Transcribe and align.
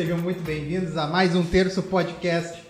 sejam 0.00 0.16
muito 0.16 0.42
bem-vindos 0.42 0.96
a 0.96 1.06
mais 1.06 1.36
um 1.36 1.44
Terço 1.44 1.82
Podcast. 1.82 2.64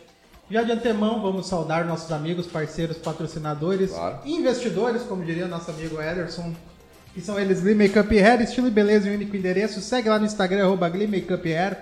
Já 0.51 0.65
de 0.65 0.73
antemão, 0.73 1.23
vamos 1.23 1.47
saudar 1.47 1.85
nossos 1.85 2.11
amigos, 2.11 2.49
parceiros, 2.49 2.99
patrocinadores, 2.99 3.93
Claro. 3.93 4.19
investidores, 4.25 5.03
como 5.03 5.25
diria 5.25 5.47
nosso 5.47 5.71
amigo 5.71 6.03
Ederson, 6.03 6.53
que 7.15 7.21
são 7.21 7.39
eles 7.39 7.61
Glee 7.61 7.77
Makeup 7.77 8.19
Hair, 8.19 8.43
estilo 8.43 8.67
e 8.67 8.71
beleza 8.73 9.09
e 9.09 9.15
único 9.15 9.37
endereço. 9.37 9.81
Segue 9.81 10.09
lá 10.09 10.19
no 10.19 10.27
Instagram, 10.27 10.65
arroba 10.65 10.89
Glee 10.89 11.07
Makeup 11.07 11.49
Hair. 11.49 11.77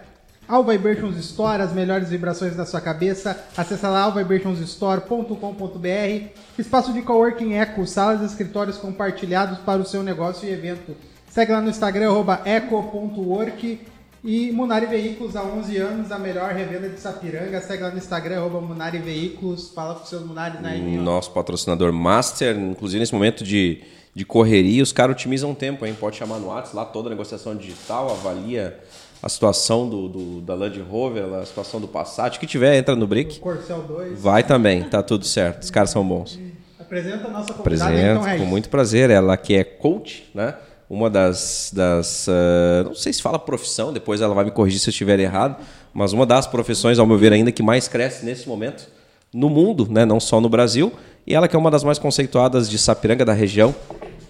Vibrations 0.66 1.16
Store, 1.16 1.62
as 1.62 1.72
melhores 1.72 2.10
vibrações 2.10 2.54
da 2.54 2.66
sua 2.66 2.82
cabeça. 2.82 3.42
Acesse 3.56 3.86
lá 3.86 4.02
allvibrationsstore.com.br. 4.02 6.26
Espaço 6.58 6.92
de 6.92 7.00
coworking 7.00 7.54
Eco, 7.54 7.86
salas 7.86 8.20
e 8.20 8.26
escritórios 8.26 8.76
compartilhados 8.76 9.60
para 9.60 9.80
o 9.80 9.86
seu 9.86 10.02
negócio 10.02 10.46
e 10.46 10.52
evento. 10.52 10.94
Segue 11.30 11.52
lá 11.52 11.62
no 11.62 11.70
Instagram, 11.70 12.12
eco.work. 12.44 13.80
E 14.24 14.50
Munari 14.50 14.86
Veículos, 14.86 15.36
há 15.36 15.42
11 15.42 15.76
anos, 15.76 16.12
a 16.12 16.18
melhor 16.18 16.52
revenda 16.52 16.88
de 16.88 16.98
Sapiranga. 16.98 17.60
Segue 17.60 17.82
lá 17.82 17.90
no 17.90 17.98
Instagram, 17.98 18.38
arroba 18.38 18.60
Munari 18.60 18.98
Veículos. 18.98 19.70
Fala 19.70 19.94
com 19.94 20.04
seus 20.04 20.24
Munares 20.24 20.60
na 20.60 20.70
né, 20.70 20.98
Nosso 20.98 21.30
patrocinador 21.30 21.92
master, 21.92 22.58
inclusive 22.58 22.98
nesse 22.98 23.14
momento 23.14 23.44
de, 23.44 23.82
de 24.14 24.24
correria, 24.24 24.82
os 24.82 24.92
caras 24.92 25.14
otimizam 25.14 25.52
o 25.52 25.54
tempo, 25.54 25.86
hein? 25.86 25.96
Pode 25.98 26.16
chamar 26.16 26.38
no 26.38 26.48
WhatsApp, 26.48 26.76
lá 26.76 26.84
toda 26.84 27.08
a 27.08 27.10
negociação 27.10 27.54
digital, 27.54 28.10
avalia 28.10 28.78
a 29.22 29.28
situação 29.28 29.88
do, 29.88 30.08
do, 30.08 30.40
da 30.40 30.54
Land 30.54 30.80
Rover, 30.80 31.24
a 31.34 31.44
situação 31.44 31.80
do 31.80 31.88
Passat, 31.88 32.36
o 32.36 32.40
que 32.40 32.46
tiver, 32.46 32.76
entra 32.76 32.96
no 32.96 33.06
brick. 33.06 33.38
Corcel 33.40 33.82
2. 33.82 34.20
Vai 34.20 34.42
também, 34.42 34.82
tá 34.82 35.02
tudo 35.02 35.24
certo. 35.24 35.62
Os 35.62 35.70
caras 35.70 35.90
são 35.90 36.06
bons. 36.06 36.38
Apresenta 36.78 37.28
a 37.28 37.30
nossa 37.30 37.52
convidada, 37.52 37.90
Apresento 37.92 38.28
então, 38.28 38.38
com 38.38 38.44
muito 38.46 38.68
prazer. 38.68 39.10
Ela 39.10 39.36
que 39.36 39.54
é 39.54 39.62
coach, 39.62 40.28
né? 40.34 40.54
Uma 40.88 41.10
das. 41.10 41.70
das 41.74 42.26
ah, 42.28 42.84
não 42.84 42.94
sei 42.94 43.12
se 43.12 43.20
fala 43.20 43.38
profissão, 43.38 43.92
depois 43.92 44.20
ela 44.20 44.34
vai 44.34 44.44
me 44.44 44.50
corrigir 44.50 44.80
se 44.80 44.88
eu 44.88 44.92
estiver 44.92 45.20
errado, 45.20 45.56
mas 45.92 46.12
uma 46.12 46.24
das 46.24 46.46
profissões, 46.46 46.98
ao 46.98 47.06
meu 47.06 47.18
ver, 47.18 47.32
ainda 47.32 47.52
que 47.52 47.62
mais 47.62 47.88
cresce 47.88 48.24
nesse 48.24 48.48
momento 48.48 48.88
no 49.32 49.50
mundo, 49.50 49.86
né? 49.90 50.04
não 50.06 50.18
só 50.18 50.40
no 50.40 50.48
Brasil. 50.48 50.92
E 51.26 51.34
ela 51.34 51.46
que 51.46 51.54
é 51.54 51.58
uma 51.58 51.70
das 51.70 51.84
mais 51.84 51.98
conceituadas 51.98 52.70
de 52.70 52.78
Sapiranga 52.78 53.22
da 53.24 53.34
região. 53.34 53.74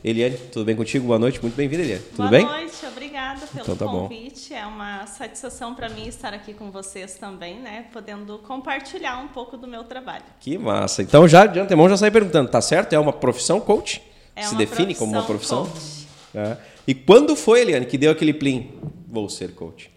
Eliane, 0.02 0.36
tudo 0.52 0.64
bem 0.64 0.74
contigo? 0.74 1.06
Boa 1.06 1.18
noite, 1.18 1.40
muito 1.40 1.54
bem-vinda, 1.54 1.82
Eliane. 1.82 2.02
Tudo 2.02 2.16
Boa 2.16 2.30
bem? 2.30 2.44
noite, 2.44 2.74
obrigada 2.86 3.40
pelo 3.46 3.62
Então 3.62 3.76
tá 3.76 3.84
bom. 3.84 4.08
convite. 4.08 4.54
É 4.54 4.64
uma 4.66 5.06
satisfação 5.06 5.74
para 5.74 5.88
mim 5.88 6.06
estar 6.08 6.32
aqui 6.34 6.52
com 6.54 6.70
vocês 6.70 7.14
também, 7.14 7.60
né? 7.60 7.84
Podendo 7.92 8.38
compartilhar 8.38 9.18
um 9.18 9.28
pouco 9.28 9.56
do 9.56 9.66
meu 9.68 9.84
trabalho. 9.84 10.24
Que 10.40 10.56
massa. 10.58 11.02
Então, 11.02 11.26
já 11.28 11.46
de 11.46 11.58
antemão, 11.60 11.88
já 11.88 11.96
saí 11.96 12.10
perguntando, 12.10 12.48
tá 12.50 12.60
certo? 12.60 12.92
É 12.92 12.98
uma 12.98 13.12
profissão 13.12 13.60
coach? 13.60 14.00
É 14.34 14.42
Se 14.42 14.54
uma 14.54 14.58
define 14.58 14.94
como 14.94 15.12
uma 15.12 15.22
profissão? 15.24 15.64
coach. 15.66 15.97
É. 16.34 16.56
E 16.86 16.94
quando 16.94 17.34
foi, 17.34 17.62
Eliane, 17.62 17.86
que 17.86 17.96
deu 17.98 18.12
aquele 18.12 18.34
plim? 18.34 18.78
Vou 19.06 19.28
ser 19.28 19.54
coach. 19.54 19.90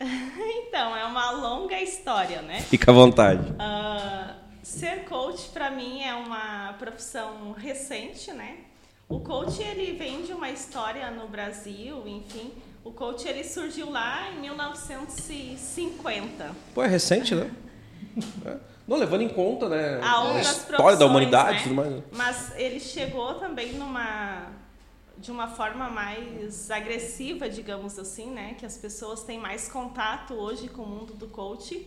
Então, 0.68 0.94
é 0.94 1.04
uma 1.06 1.30
longa 1.32 1.80
história, 1.80 2.42
né? 2.42 2.60
Fica 2.60 2.90
à 2.92 2.94
vontade. 2.94 3.54
Ah, 3.58 4.34
ser 4.62 5.06
coach 5.06 5.48
para 5.48 5.70
mim 5.70 6.02
é 6.02 6.12
uma 6.14 6.74
profissão 6.74 7.52
recente, 7.52 8.30
né? 8.32 8.58
O 9.08 9.18
coach 9.18 9.62
ele 9.62 9.94
vem 9.94 10.22
de 10.22 10.34
uma 10.34 10.50
história 10.50 11.10
no 11.10 11.26
Brasil, 11.26 12.06
enfim. 12.06 12.52
O 12.84 12.92
coach 12.92 13.26
ele 13.26 13.42
surgiu 13.42 13.90
lá 13.90 14.30
em 14.30 14.40
1950. 14.42 16.54
Pô, 16.74 16.84
é 16.84 16.86
recente, 16.86 17.34
né? 17.34 17.50
É. 18.44 18.56
Não, 18.86 18.98
levando 18.98 19.22
em 19.22 19.28
conta, 19.28 19.68
né? 19.68 19.98
a 20.02 20.36
a 20.36 20.40
história 20.40 20.96
da 20.96 21.06
humanidade 21.06 21.56
né? 21.56 21.62
tudo 21.62 21.74
mais. 21.74 21.90
né? 21.90 22.02
Mas 22.12 22.52
ele 22.56 22.78
chegou 22.78 23.34
também 23.34 23.72
numa 23.72 24.46
de 25.20 25.30
uma 25.30 25.48
forma 25.48 25.88
mais 25.88 26.70
agressiva, 26.70 27.48
digamos 27.48 27.98
assim, 27.98 28.30
né? 28.30 28.54
Que 28.54 28.64
as 28.64 28.76
pessoas 28.76 29.22
têm 29.22 29.38
mais 29.38 29.68
contato 29.68 30.34
hoje 30.34 30.68
com 30.68 30.82
o 30.82 30.86
mundo 30.86 31.14
do 31.14 31.26
coach 31.28 31.86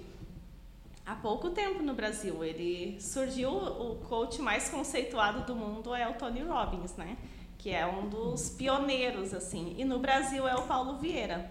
há 1.05 1.15
pouco 1.15 1.49
tempo 1.49 1.81
no 1.81 1.93
Brasil. 1.93 2.43
Ele 2.43 2.99
surgiu 2.99 3.51
o 3.51 3.95
coach 4.07 4.41
mais 4.41 4.69
conceituado 4.69 5.45
do 5.45 5.55
mundo 5.55 5.95
é 5.95 6.07
o 6.07 6.13
Tony 6.13 6.41
Robbins, 6.41 6.95
né? 6.95 7.17
Que 7.57 7.71
é 7.71 7.85
um 7.85 8.09
dos 8.09 8.49
pioneiros 8.49 9.33
assim. 9.33 9.75
E 9.77 9.85
no 9.85 9.99
Brasil 9.99 10.47
é 10.47 10.55
o 10.55 10.63
Paulo 10.63 10.97
Vieira, 10.97 11.49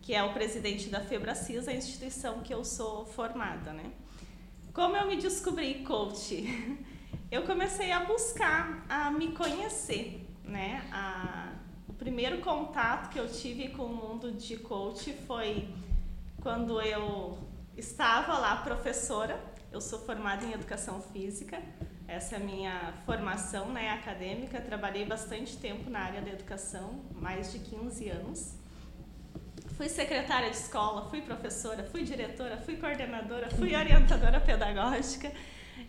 que 0.00 0.14
é 0.14 0.22
o 0.22 0.32
presidente 0.32 0.88
da 0.88 1.00
Febracis, 1.00 1.68
a 1.68 1.72
instituição 1.72 2.40
que 2.40 2.52
eu 2.52 2.64
sou 2.64 3.04
formada, 3.04 3.72
né? 3.72 3.92
Como 4.72 4.96
eu 4.96 5.06
me 5.06 5.16
descobri 5.16 5.84
coach? 5.84 6.82
Eu 7.30 7.44
comecei 7.44 7.90
a 7.90 8.00
buscar, 8.00 8.84
a 8.90 9.10
me 9.10 9.32
conhecer, 9.32 10.21
né? 10.44 10.84
A, 10.92 11.52
o 11.88 11.92
primeiro 11.92 12.38
contato 12.38 13.10
que 13.10 13.18
eu 13.18 13.28
tive 13.28 13.68
com 13.70 13.84
o 13.84 13.94
mundo 13.94 14.32
de 14.32 14.56
coach 14.56 15.12
foi 15.26 15.68
quando 16.40 16.80
eu 16.80 17.38
estava 17.76 18.38
lá 18.38 18.56
professora. 18.56 19.38
Eu 19.70 19.80
sou 19.80 20.00
formada 20.00 20.44
em 20.44 20.52
educação 20.52 21.00
física. 21.00 21.62
Essa 22.06 22.36
é 22.36 22.38
a 22.38 22.40
minha 22.40 22.94
formação, 23.06 23.72
né, 23.72 23.90
acadêmica. 23.90 24.60
Trabalhei 24.60 25.04
bastante 25.06 25.56
tempo 25.56 25.88
na 25.88 26.00
área 26.00 26.20
da 26.20 26.30
educação, 26.30 27.00
mais 27.14 27.52
de 27.52 27.58
15 27.58 28.08
anos. 28.10 28.54
Fui 29.76 29.88
secretária 29.88 30.50
de 30.50 30.56
escola, 30.56 31.08
fui 31.08 31.22
professora, 31.22 31.84
fui 31.84 32.02
diretora, 32.02 32.58
fui 32.58 32.76
coordenadora, 32.76 33.48
fui 33.50 33.74
orientadora 33.76 34.40
pedagógica. 34.40 35.32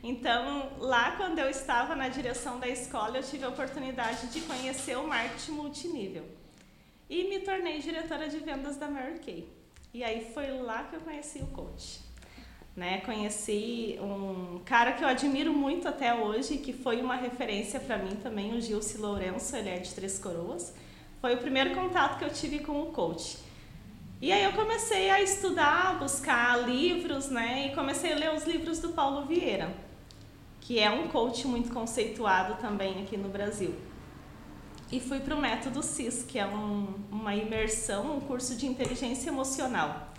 Então, 0.06 0.74
lá 0.80 1.12
quando 1.12 1.40
eu 1.40 1.50
estava 1.50 1.96
na 1.96 2.10
direção 2.10 2.60
da 2.60 2.68
escola, 2.68 3.18
eu 3.18 3.24
tive 3.24 3.46
a 3.46 3.50
oportunidade 3.50 4.28
de 4.28 4.42
conhecer 4.42 4.98
o 4.98 5.08
marketing 5.08 5.52
multinível. 5.54 6.26
E 7.10 7.30
me 7.30 7.40
tornei 7.40 7.80
diretora 7.80 8.28
de 8.28 8.38
vendas 8.40 8.76
da 8.76 8.90
Mary 8.90 9.20
Kay. 9.20 9.48
E 9.94 10.04
aí 10.04 10.30
foi 10.34 10.52
lá 10.62 10.84
que 10.84 10.98
eu 10.98 11.00
conheci 11.00 11.40
o 11.40 11.48
coach. 11.48 12.02
Né? 12.76 13.00
Conheci 13.06 13.98
um 14.02 14.60
cara 14.66 14.92
que 14.92 15.04
eu 15.04 15.08
admiro 15.08 15.54
muito 15.54 15.88
até 15.88 16.14
hoje, 16.14 16.58
que 16.58 16.74
foi 16.74 17.00
uma 17.02 17.16
referência 17.16 17.80
para 17.80 17.98
mim 17.98 18.16
também, 18.18 18.54
o 18.54 18.60
Gilce 18.60 18.98
Lourenço, 18.98 19.56
ele 19.56 19.70
é 19.70 19.78
de 19.78 19.94
Três 19.94 20.20
Coroas. 20.20 20.74
Foi 21.22 21.36
o 21.36 21.38
primeiro 21.38 21.74
contato 21.74 22.18
que 22.18 22.26
eu 22.26 22.30
tive 22.30 22.60
com 22.60 22.82
o 22.82 22.88
coach. 22.88 23.38
E 24.22 24.32
aí 24.32 24.44
eu 24.44 24.54
comecei 24.54 25.10
a 25.10 25.22
estudar, 25.22 26.00
buscar 26.00 26.68
livros, 26.68 27.30
né? 27.30 27.68
E 27.68 27.76
comecei 27.76 28.14
a 28.14 28.16
ler 28.16 28.34
os 28.34 28.46
livros 28.46 28.80
do 28.80 28.90
Paulo 28.90 29.26
Vieira, 29.26 29.74
que 30.64 30.80
é 30.80 30.90
um 30.90 31.08
coach 31.10 31.46
muito 31.46 31.72
conceituado 31.74 32.56
também 32.62 33.04
aqui 33.04 33.18
no 33.18 33.28
Brasil. 33.28 33.76
E 34.90 34.98
fui 35.00 35.20
para 35.20 35.36
o 35.36 35.42
Método 35.42 35.84
CIS, 35.84 36.24
que 36.24 36.40
é 36.40 36.48
um, 36.48 36.88
uma 37.12 37.36
imersão, 37.36 38.16
um 38.16 38.22
curso 38.22 38.56
de 38.56 38.66
inteligência 38.66 39.30
emocional. 39.30 40.14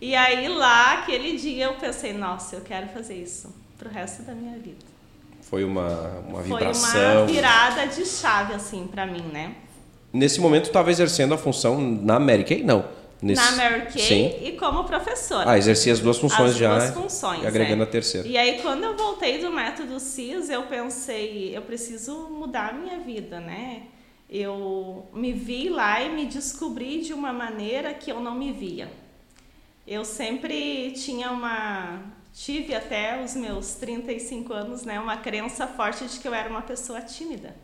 E 0.00 0.14
aí 0.14 0.46
lá, 0.48 0.94
aquele 0.94 1.38
dia, 1.38 1.64
eu 1.66 1.74
pensei, 1.74 2.12
nossa, 2.12 2.56
eu 2.56 2.60
quero 2.60 2.88
fazer 2.88 3.14
isso 3.14 3.54
pro 3.78 3.88
resto 3.88 4.22
da 4.22 4.34
minha 4.34 4.58
vida. 4.58 4.84
Foi 5.40 5.64
uma, 5.64 5.88
uma 6.28 6.42
Foi 6.42 6.58
vibração. 6.58 7.18
uma 7.22 7.26
virada 7.26 7.86
de 7.86 8.04
chave, 8.04 8.52
assim, 8.52 8.86
pra 8.86 9.06
mim, 9.06 9.22
né? 9.22 9.54
Nesse 10.12 10.40
momento, 10.40 10.64
tu 10.64 10.68
estava 10.68 10.90
exercendo 10.90 11.32
a 11.34 11.38
função 11.38 11.80
na 11.80 12.18
Mary 12.18 12.44
Kay? 12.44 12.62
Não. 12.62 12.84
Nesse... 13.22 13.42
Na 13.42 13.56
Mary 13.56 13.86
Kay 13.92 14.02
Sim. 14.02 14.46
e 14.46 14.52
como 14.52 14.84
professora. 14.84 15.50
Ah, 15.50 15.58
exercia 15.58 15.92
as 15.92 16.00
duas 16.00 16.18
funções 16.18 16.50
As 16.50 16.56
já. 16.56 16.78
duas 16.78 16.90
funções, 16.94 17.42
E 17.42 17.46
agregando 17.46 17.82
é. 17.82 17.86
a 17.86 17.88
terceira. 17.88 18.28
E 18.28 18.36
aí, 18.36 18.60
quando 18.60 18.84
eu 18.84 18.96
voltei 18.96 19.38
do 19.38 19.50
método 19.50 19.98
CIS, 19.98 20.50
eu 20.50 20.64
pensei, 20.64 21.56
eu 21.56 21.62
preciso 21.62 22.28
mudar 22.30 22.70
a 22.70 22.72
minha 22.74 22.98
vida, 22.98 23.40
né? 23.40 23.84
Eu 24.28 25.06
me 25.12 25.32
vi 25.32 25.68
lá 25.68 26.02
e 26.02 26.10
me 26.10 26.26
descobri 26.26 27.00
de 27.00 27.14
uma 27.14 27.32
maneira 27.32 27.94
que 27.94 28.10
eu 28.10 28.20
não 28.20 28.34
me 28.34 28.52
via. 28.52 28.90
Eu 29.86 30.04
sempre 30.04 30.90
tinha 30.92 31.30
uma. 31.30 32.02
Tive 32.34 32.74
até 32.74 33.22
os 33.22 33.34
meus 33.34 33.74
35 33.76 34.52
anos, 34.52 34.82
né? 34.82 34.98
Uma 35.00 35.16
crença 35.16 35.66
forte 35.66 36.04
de 36.06 36.18
que 36.18 36.26
eu 36.26 36.34
era 36.34 36.50
uma 36.50 36.60
pessoa 36.60 37.00
tímida. 37.00 37.56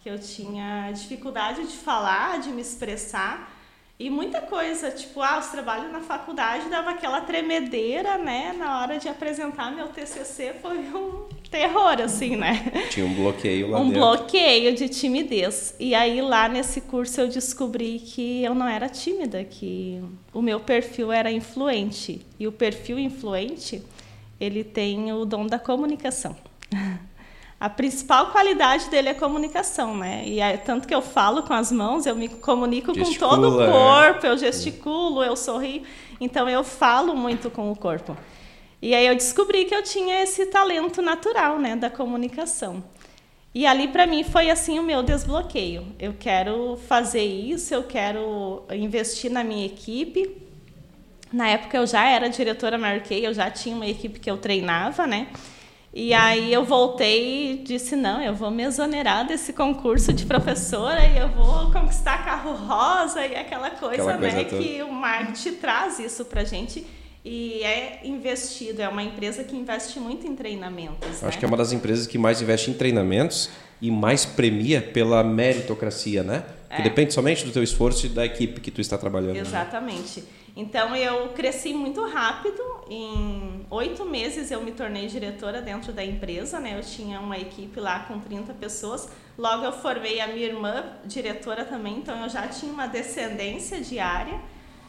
Que 0.00 0.08
eu 0.08 0.18
tinha 0.18 0.90
dificuldade 0.90 1.64
de 1.66 1.76
falar, 1.76 2.40
de 2.40 2.48
me 2.48 2.62
expressar. 2.62 3.55
E 3.98 4.10
muita 4.10 4.42
coisa, 4.42 4.90
tipo, 4.90 5.22
ah, 5.22 5.38
os 5.38 5.46
trabalhos 5.46 5.90
na 5.90 6.00
faculdade 6.00 6.68
dava 6.68 6.90
aquela 6.90 7.22
tremedeira, 7.22 8.18
né? 8.18 8.54
Na 8.58 8.82
hora 8.82 8.98
de 8.98 9.08
apresentar 9.08 9.74
meu 9.74 9.88
TCC 9.88 10.54
foi 10.60 10.76
um 10.76 11.24
terror, 11.50 11.98
assim, 12.02 12.36
né? 12.36 12.70
Tinha 12.90 13.06
um 13.06 13.14
bloqueio 13.14 13.70
lá 13.70 13.80
um 13.80 13.84
dentro. 13.88 14.00
bloqueio 14.00 14.74
de 14.74 14.90
timidez. 14.90 15.74
E 15.80 15.94
aí 15.94 16.20
lá 16.20 16.46
nesse 16.46 16.82
curso 16.82 17.22
eu 17.22 17.28
descobri 17.28 17.98
que 17.98 18.44
eu 18.44 18.54
não 18.54 18.68
era 18.68 18.86
tímida, 18.86 19.42
que 19.44 20.02
o 20.30 20.42
meu 20.42 20.60
perfil 20.60 21.10
era 21.10 21.32
influente. 21.32 22.20
E 22.38 22.46
o 22.46 22.52
perfil 22.52 22.98
influente, 22.98 23.82
ele 24.38 24.62
tem 24.62 25.10
o 25.10 25.24
dom 25.24 25.46
da 25.46 25.58
comunicação. 25.58 26.36
A 27.58 27.70
principal 27.70 28.30
qualidade 28.32 28.90
dele 28.90 29.08
é 29.08 29.14
comunicação, 29.14 29.96
né? 29.96 30.22
E 30.26 30.40
é, 30.40 30.58
tanto 30.58 30.86
que 30.86 30.94
eu 30.94 31.00
falo 31.00 31.42
com 31.42 31.54
as 31.54 31.72
mãos, 31.72 32.04
eu 32.04 32.14
me 32.14 32.28
comunico 32.28 32.92
Gesticula, 32.92 33.30
com 33.30 33.36
todo 33.36 33.56
o 33.56 33.62
é. 33.62 33.70
corpo, 33.70 34.26
eu 34.26 34.36
gesticulo, 34.36 35.24
eu 35.24 35.34
sorrio. 35.34 35.82
Então 36.20 36.48
eu 36.48 36.62
falo 36.62 37.16
muito 37.16 37.50
com 37.50 37.72
o 37.72 37.76
corpo. 37.76 38.14
E 38.82 38.94
aí 38.94 39.06
eu 39.06 39.14
descobri 39.14 39.64
que 39.64 39.74
eu 39.74 39.82
tinha 39.82 40.22
esse 40.22 40.46
talento 40.46 41.00
natural, 41.00 41.58
né, 41.58 41.74
da 41.74 41.88
comunicação. 41.88 42.84
E 43.54 43.66
ali 43.66 43.88
para 43.88 44.06
mim 44.06 44.22
foi 44.22 44.50
assim 44.50 44.78
o 44.78 44.82
meu 44.82 45.02
desbloqueio. 45.02 45.86
Eu 45.98 46.14
quero 46.18 46.78
fazer 46.86 47.24
isso, 47.24 47.74
eu 47.74 47.84
quero 47.84 48.64
investir 48.70 49.30
na 49.30 49.42
minha 49.42 49.64
equipe. 49.64 50.36
Na 51.32 51.48
época 51.48 51.78
eu 51.78 51.86
já 51.86 52.06
era 52.06 52.28
diretora 52.28 52.78
Kay, 53.00 53.24
eu 53.24 53.32
já 53.32 53.50
tinha 53.50 53.74
uma 53.74 53.86
equipe 53.86 54.20
que 54.20 54.30
eu 54.30 54.36
treinava, 54.36 55.06
né? 55.06 55.28
E 55.98 56.12
aí 56.12 56.52
eu 56.52 56.62
voltei 56.62 57.52
e 57.52 57.56
disse, 57.64 57.96
não, 57.96 58.20
eu 58.22 58.34
vou 58.34 58.50
me 58.50 58.62
exonerar 58.64 59.26
desse 59.26 59.50
concurso 59.54 60.12
de 60.12 60.26
professora 60.26 61.02
e 61.06 61.16
eu 61.16 61.30
vou 61.30 61.72
conquistar 61.72 62.22
carro 62.22 62.52
rosa 62.52 63.24
e 63.26 63.34
aquela 63.34 63.70
coisa, 63.70 63.94
Aquela 64.02 64.18
coisa 64.18 64.36
né, 64.36 64.44
toda. 64.44 64.62
que 64.62 64.82
o 64.82 64.92
marketing 64.92 65.54
traz 65.54 65.98
isso 65.98 66.26
pra 66.26 66.44
gente 66.44 66.86
e 67.24 67.62
é 67.62 68.00
investido, 68.04 68.82
é 68.82 68.88
uma 68.90 69.02
empresa 69.02 69.42
que 69.42 69.56
investe 69.56 69.98
muito 69.98 70.26
em 70.26 70.36
treinamentos, 70.36 71.08
Acho 71.08 71.24
né? 71.24 71.32
que 71.38 71.44
é 71.46 71.48
uma 71.48 71.56
das 71.56 71.72
empresas 71.72 72.06
que 72.06 72.18
mais 72.18 72.42
investe 72.42 72.70
em 72.70 72.74
treinamentos 72.74 73.48
e 73.80 73.90
mais 73.90 74.26
premia 74.26 74.82
pela 74.82 75.24
meritocracia, 75.24 76.22
né? 76.22 76.44
Que 76.68 76.82
É. 76.82 76.84
depende 76.84 77.14
somente 77.14 77.42
do 77.42 77.50
teu 77.52 77.62
esforço 77.62 78.04
e 78.04 78.10
da 78.10 78.26
equipe 78.26 78.60
que 78.60 78.70
tu 78.70 78.82
está 78.82 78.98
trabalhando. 78.98 79.32
né? 79.36 79.40
Então 80.56 80.96
eu 80.96 81.28
cresci 81.34 81.74
muito 81.74 82.02
rápido. 82.06 82.62
Em 82.88 83.66
oito 83.70 84.06
meses 84.06 84.50
eu 84.50 84.62
me 84.62 84.72
tornei 84.72 85.06
diretora 85.06 85.60
dentro 85.60 85.92
da 85.92 86.02
empresa, 86.02 86.58
né? 86.58 86.78
Eu 86.78 86.82
tinha 86.82 87.20
uma 87.20 87.36
equipe 87.36 87.78
lá 87.78 88.00
com 88.00 88.18
30 88.18 88.54
pessoas. 88.54 89.06
Logo 89.36 89.64
eu 89.66 89.72
formei 89.72 90.18
a 90.18 90.26
minha 90.28 90.46
irmã 90.46 90.92
diretora 91.04 91.66
também, 91.66 91.98
então 91.98 92.22
eu 92.22 92.28
já 92.30 92.48
tinha 92.48 92.72
uma 92.72 92.86
descendência 92.86 93.82
de 93.82 93.98
área 93.98 94.40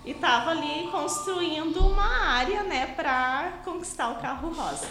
e 0.06 0.12
estava 0.12 0.52
ali 0.52 0.88
construindo 0.90 1.86
uma 1.86 2.30
área, 2.30 2.64
né, 2.64 2.94
para 2.96 3.60
conquistar 3.66 4.10
o 4.12 4.22
carro 4.22 4.54
rosa. 4.54 4.88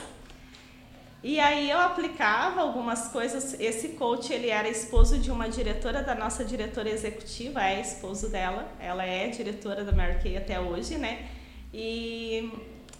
E 1.26 1.40
aí 1.40 1.68
eu 1.68 1.80
aplicava 1.80 2.60
algumas 2.60 3.08
coisas. 3.08 3.58
Esse 3.58 3.88
coach 4.00 4.32
ele 4.32 4.48
era 4.48 4.68
esposo 4.68 5.18
de 5.18 5.28
uma 5.28 5.48
diretora 5.48 6.00
da 6.00 6.14
nossa 6.14 6.44
diretora 6.44 6.88
executiva, 6.88 7.64
é 7.64 7.80
esposo 7.80 8.28
dela. 8.28 8.68
Ela 8.78 9.04
é 9.04 9.26
diretora 9.26 9.82
da 9.82 9.90
Mary 9.90 10.20
Kay 10.22 10.36
até 10.36 10.60
hoje, 10.60 10.96
né? 10.96 11.26
E, 11.74 12.48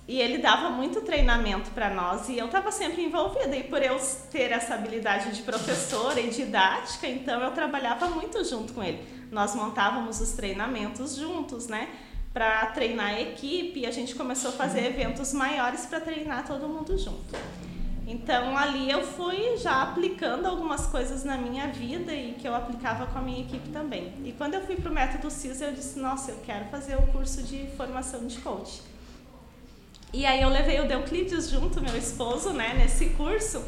e 0.09 0.21
ele 0.21 0.39
dava 0.39 0.71
muito 0.71 1.03
treinamento 1.03 1.71
para 1.71 1.89
nós 1.89 2.29
e 2.29 2.37
eu 2.37 2.47
estava 2.47 2.73
sempre 2.73 3.05
envolvida. 3.05 3.55
E 3.55 3.63
por 3.63 3.81
eu 3.81 3.97
ter 4.33 4.51
essa 4.51 4.75
habilidade 4.75 5.31
de 5.31 5.43
professora 5.43 6.19
e 6.19 6.29
didática, 6.29 7.07
então 7.07 7.41
eu 7.41 7.53
trabalhava 7.53 8.09
muito 8.09 8.43
junto 8.43 8.73
com 8.73 8.83
ele. 8.83 9.07
Nós 9.31 9.55
montávamos 9.55 10.21
os 10.21 10.33
treinamentos 10.33 11.15
juntos, 11.15 11.69
né? 11.69 11.91
Para 12.35 12.67
treinar 12.73 13.11
a 13.11 13.21
equipe, 13.21 13.83
e 13.83 13.87
a 13.87 13.93
gente 13.93 14.17
começou 14.17 14.51
a 14.51 14.55
fazer 14.55 14.85
eventos 14.85 15.33
maiores 15.33 15.87
para 15.87 16.01
treinar 16.01 16.45
todo 16.45 16.69
mundo 16.69 16.99
junto. 16.99 17.66
Então 18.07 18.57
ali 18.57 18.89
eu 18.89 19.03
fui 19.03 19.57
já 19.57 19.83
aplicando 19.83 20.47
algumas 20.47 20.87
coisas 20.87 21.25
na 21.25 21.37
minha 21.37 21.67
vida 21.67 22.15
e 22.15 22.35
que 22.35 22.47
eu 22.47 22.55
aplicava 22.55 23.07
com 23.07 23.19
a 23.19 23.23
minha 23.23 23.41
equipe 23.41 23.69
também. 23.71 24.13
E 24.25 24.33
quando 24.33 24.55
eu 24.55 24.61
fui 24.61 24.77
para 24.77 24.91
o 24.91 24.95
método 24.95 25.29
CIS, 25.29 25.61
eu 25.61 25.73
disse: 25.73 25.99
Nossa, 25.99 26.31
eu 26.31 26.39
quero 26.47 26.67
fazer 26.67 26.97
o 26.97 27.03
curso 27.09 27.43
de 27.43 27.67
formação 27.77 28.25
de 28.25 28.39
coach. 28.39 28.81
E 30.13 30.25
aí 30.25 30.41
eu 30.41 30.49
levei 30.49 30.81
o 30.81 30.87
Deuclides 30.87 31.51
junto, 31.51 31.83
meu 31.83 31.97
esposo, 31.97 32.53
né, 32.53 32.75
nesse 32.79 33.07
curso. 33.11 33.63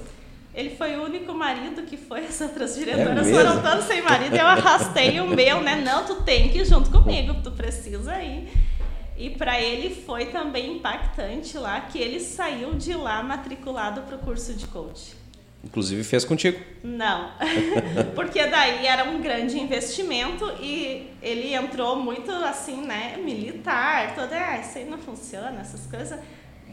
Ele 0.54 0.74
foi 0.76 0.96
o 0.96 1.04
único 1.04 1.34
marido 1.34 1.82
que 1.82 1.96
foi, 1.96 2.20
as 2.26 2.40
outras 2.40 2.76
diretoras 2.76 3.26
mesmo? 3.26 3.34
foram 3.34 3.60
todas 3.60 3.84
sem 3.84 4.02
marido. 4.02 4.36
Eu 4.36 4.46
arrastei 4.46 5.20
o 5.20 5.26
meu, 5.26 5.60
né? 5.60 5.82
Não, 5.84 6.04
tu 6.06 6.22
tem 6.22 6.48
que 6.48 6.58
ir 6.58 6.64
junto 6.64 6.90
comigo, 6.90 7.34
tu 7.42 7.50
precisa 7.50 8.22
ir. 8.22 8.48
E 9.18 9.30
para 9.30 9.60
ele 9.60 9.92
foi 9.92 10.26
também 10.26 10.76
impactante 10.76 11.58
lá 11.58 11.80
que 11.80 11.98
ele 11.98 12.20
saiu 12.20 12.74
de 12.74 12.94
lá 12.94 13.20
matriculado 13.22 14.02
para 14.02 14.14
o 14.14 14.18
curso 14.20 14.54
de 14.54 14.66
coach. 14.68 15.16
Inclusive 15.64 16.04
fez 16.04 16.24
contigo. 16.24 16.58
Não, 16.84 17.32
porque 18.14 18.46
daí 18.46 18.86
era 18.86 19.04
um 19.04 19.20
grande 19.20 19.58
investimento 19.58 20.44
e 20.62 21.10
ele 21.20 21.52
entrou 21.52 21.96
muito 21.96 22.30
assim, 22.30 22.86
né, 22.86 23.16
militar, 23.18 24.14
toda, 24.14 24.36
ah, 24.36 24.58
isso 24.60 24.78
aí 24.78 24.84
não 24.84 24.98
funciona, 24.98 25.60
essas 25.60 25.84
coisas, 25.86 26.20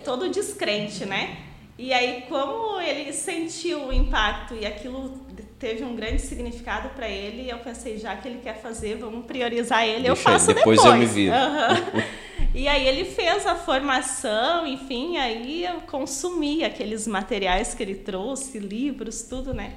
todo 0.04 0.30
descrente, 0.30 1.04
né? 1.04 1.36
E 1.78 1.92
aí, 1.92 2.26
como 2.30 2.80
ele 2.80 3.12
sentiu 3.12 3.88
o 3.88 3.94
impacto 3.94 4.54
e 4.54 4.66
aquilo 4.66 5.20
teve 5.60 5.84
um 5.84 5.96
grande 5.96 6.22
significado 6.22 6.90
para 6.90 7.10
ele, 7.10 7.50
eu 7.50 7.58
pensei, 7.58 7.98
já 7.98 8.16
que 8.16 8.28
ele 8.28 8.40
quer 8.42 8.62
fazer, 8.62 8.98
vamos 8.98 9.26
priorizar 9.26 9.84
ele, 9.84 10.08
eu 10.08 10.14
Deixa 10.14 10.30
ele, 10.30 10.40
faço 10.40 10.54
depois 10.54 10.80
depois. 10.82 10.94
eu 10.94 11.00
me 11.00 11.06
viro. 11.06 11.34
Aham. 11.34 11.84
E 12.58 12.70
aí 12.70 12.88
ele 12.88 13.04
fez 13.04 13.46
a 13.46 13.54
formação, 13.54 14.66
enfim, 14.66 15.18
aí 15.18 15.66
eu 15.66 15.82
consumi 15.82 16.64
aqueles 16.64 17.06
materiais 17.06 17.74
que 17.76 17.84
ele 17.84 17.96
trouxe, 17.96 18.60
livros, 18.60 19.24
tudo, 19.24 19.54
né? 19.54 19.74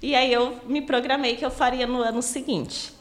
E 0.00 0.14
aí 0.14 0.32
eu 0.32 0.56
me 0.66 0.80
programei 0.82 1.34
que 1.34 1.44
eu 1.44 1.50
faria 1.50 1.84
no 1.84 2.00
ano 2.00 2.22
seguinte. 2.22 2.92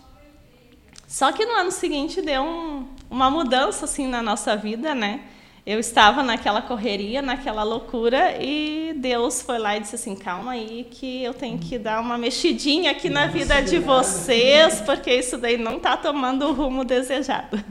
Só 1.07 1.31
que 1.31 1.45
no 1.45 1.51
ano 1.53 1.69
seguinte 1.69 2.19
deu 2.19 2.41
um- 2.41 2.87
uma 3.11 3.29
mudança 3.29 3.85
assim 3.85 4.07
na 4.07 4.23
nossa 4.23 4.55
vida, 4.57 4.95
né? 4.95 5.19
Eu 5.65 5.79
estava 5.79 6.23
naquela 6.23 6.59
correria, 6.61 7.21
naquela 7.21 7.61
loucura 7.61 8.35
e 8.41 8.93
Deus 8.97 9.43
foi 9.43 9.59
lá 9.59 9.77
e 9.77 9.81
disse 9.81 9.95
assim: 9.95 10.15
"Calma 10.15 10.53
aí 10.53 10.87
que 10.89 11.23
eu 11.23 11.33
tenho 11.35 11.59
que 11.59 11.77
dar 11.77 12.01
uma 12.01 12.17
mexidinha 12.17 12.89
aqui 12.89 13.07
na 13.07 13.27
vida 13.27 13.61
de 13.61 13.77
vocês, 13.77 14.81
porque 14.81 15.13
isso 15.13 15.37
daí 15.37 15.57
não 15.57 15.77
está 15.77 15.95
tomando 15.95 16.47
o 16.47 16.53
rumo 16.53 16.83
desejado". 16.83 17.63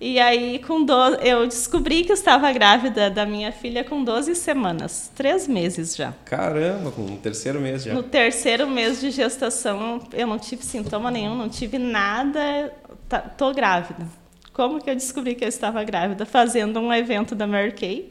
E 0.00 0.18
aí, 0.18 0.58
com 0.60 0.82
do... 0.82 0.94
eu 1.16 1.46
descobri 1.46 2.04
que 2.04 2.10
eu 2.10 2.14
estava 2.14 2.50
grávida 2.52 3.10
da 3.10 3.26
minha 3.26 3.52
filha 3.52 3.84
com 3.84 4.02
12 4.02 4.34
semanas, 4.34 5.12
três 5.14 5.46
meses 5.46 5.94
já. 5.94 6.14
Caramba, 6.24 6.90
com 6.90 7.02
o 7.02 7.18
terceiro 7.18 7.60
mês 7.60 7.82
já. 7.82 7.92
No 7.92 8.02
terceiro 8.02 8.66
mês 8.66 8.98
de 8.98 9.10
gestação, 9.10 10.00
eu 10.14 10.26
não 10.26 10.38
tive 10.38 10.64
sintoma 10.64 11.10
nenhum, 11.10 11.36
não 11.36 11.50
tive 11.50 11.78
nada, 11.78 12.72
tá, 13.06 13.18
tô 13.18 13.52
grávida. 13.52 14.06
Como 14.54 14.82
que 14.82 14.88
eu 14.88 14.94
descobri 14.94 15.34
que 15.34 15.44
eu 15.44 15.48
estava 15.48 15.84
grávida? 15.84 16.24
Fazendo 16.24 16.80
um 16.80 16.92
evento 16.92 17.34
da 17.34 17.46
Mary 17.46 17.72
Kay. 17.72 18.09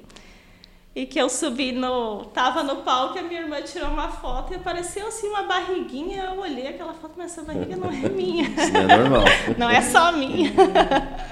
E 1.00 1.06
que 1.06 1.18
eu 1.18 1.30
subi 1.30 1.72
no. 1.72 2.26
Tava 2.26 2.62
no 2.62 2.76
palco 2.78 3.16
e 3.16 3.20
a 3.20 3.24
minha 3.24 3.40
irmã 3.40 3.62
tirou 3.62 3.88
uma 3.88 4.10
foto 4.10 4.52
e 4.52 4.58
apareceu 4.58 5.08
assim 5.08 5.30
uma 5.30 5.44
barriguinha. 5.44 6.26
Eu 6.26 6.42
olhei 6.42 6.68
aquela 6.68 6.94
foto, 6.94 7.14
mas 7.16 7.32
essa 7.32 7.42
barriga 7.42 7.78
não 7.78 7.88
é 7.88 8.10
minha. 8.10 8.44
Isso 8.52 8.74
não 8.74 8.82
é 8.82 8.98
normal. 8.98 9.24
Não 9.58 9.70
é 9.70 9.82
só 9.82 10.12
minha. 10.12 10.52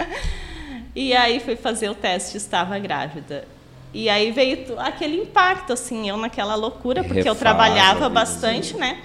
e 0.96 1.14
aí 1.14 1.42
fui 1.42 1.58
fazer 1.58 1.90
o 1.90 1.94
teste, 1.94 2.38
estava 2.38 2.80
grávida. 2.80 3.46
E 3.94 4.08
aí 4.08 4.32
veio 4.32 4.80
aquele 4.80 5.24
impacto, 5.24 5.74
assim, 5.74 6.08
eu 6.08 6.16
naquela 6.16 6.56
loucura, 6.56 7.04
porque 7.04 7.20
eu 7.20 7.34
Refaz 7.34 7.36
a 7.36 7.40
trabalhava 7.40 8.08
bastante, 8.08 8.78
né? 8.78 9.02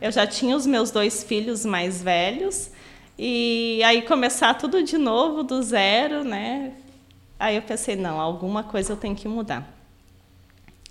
Eu 0.00 0.10
já 0.10 0.26
tinha 0.26 0.56
os 0.56 0.64
meus 0.64 0.90
dois 0.90 1.22
filhos 1.22 1.66
mais 1.66 2.02
velhos. 2.02 2.70
E 3.18 3.82
aí 3.84 4.00
começar 4.00 4.54
tudo 4.54 4.82
de 4.82 4.96
novo, 4.96 5.42
do 5.42 5.62
zero, 5.62 6.24
né? 6.24 6.72
Aí 7.38 7.56
eu 7.56 7.62
pensei, 7.62 7.94
não, 7.94 8.18
alguma 8.18 8.62
coisa 8.62 8.94
eu 8.94 8.96
tenho 8.96 9.14
que 9.14 9.28
mudar. 9.28 9.76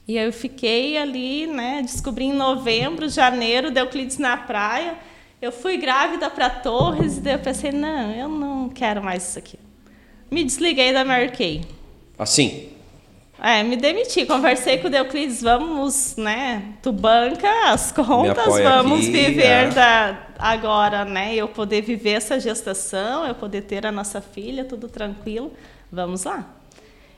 E 0.07 0.17
aí 0.17 0.25
eu 0.25 0.31
fiquei 0.31 0.97
ali, 0.97 1.45
né? 1.47 1.81
Descobri 1.81 2.25
em 2.25 2.33
novembro, 2.33 3.09
janeiro, 3.09 3.69
Deuclides 3.69 4.17
na 4.17 4.37
praia. 4.37 4.95
Eu 5.41 5.51
fui 5.51 5.77
grávida 5.77 6.29
para 6.29 6.49
Torres 6.49 7.17
e 7.17 7.21
daí 7.21 7.33
eu 7.33 7.39
pensei, 7.39 7.71
não, 7.71 8.11
eu 8.13 8.29
não 8.29 8.69
quero 8.69 9.03
mais 9.03 9.27
isso 9.27 9.37
aqui. 9.37 9.59
Me 10.31 10.43
desliguei 10.43 10.93
da 10.93 11.03
Mary 11.03 11.31
Kay. 11.31 11.61
Assim, 12.17 12.69
É, 13.39 13.61
me 13.61 13.75
demiti, 13.75 14.25
conversei 14.25 14.79
com 14.79 14.87
o 14.87 14.89
Deuclides, 14.89 15.43
vamos, 15.43 16.15
né, 16.15 16.73
tu 16.81 16.91
banca 16.91 17.71
as 17.71 17.91
contas, 17.91 18.47
vamos 18.47 19.01
aqui, 19.01 19.11
viver 19.11 19.43
é. 19.45 19.69
da, 19.69 20.27
agora, 20.39 21.05
né, 21.05 21.35
eu 21.35 21.47
poder 21.47 21.83
viver 21.83 22.13
essa 22.13 22.39
gestação, 22.39 23.27
eu 23.27 23.35
poder 23.35 23.61
ter 23.61 23.85
a 23.85 23.91
nossa 23.91 24.21
filha, 24.21 24.65
tudo 24.65 24.87
tranquilo, 24.87 25.53
vamos 25.91 26.23
lá. 26.23 26.47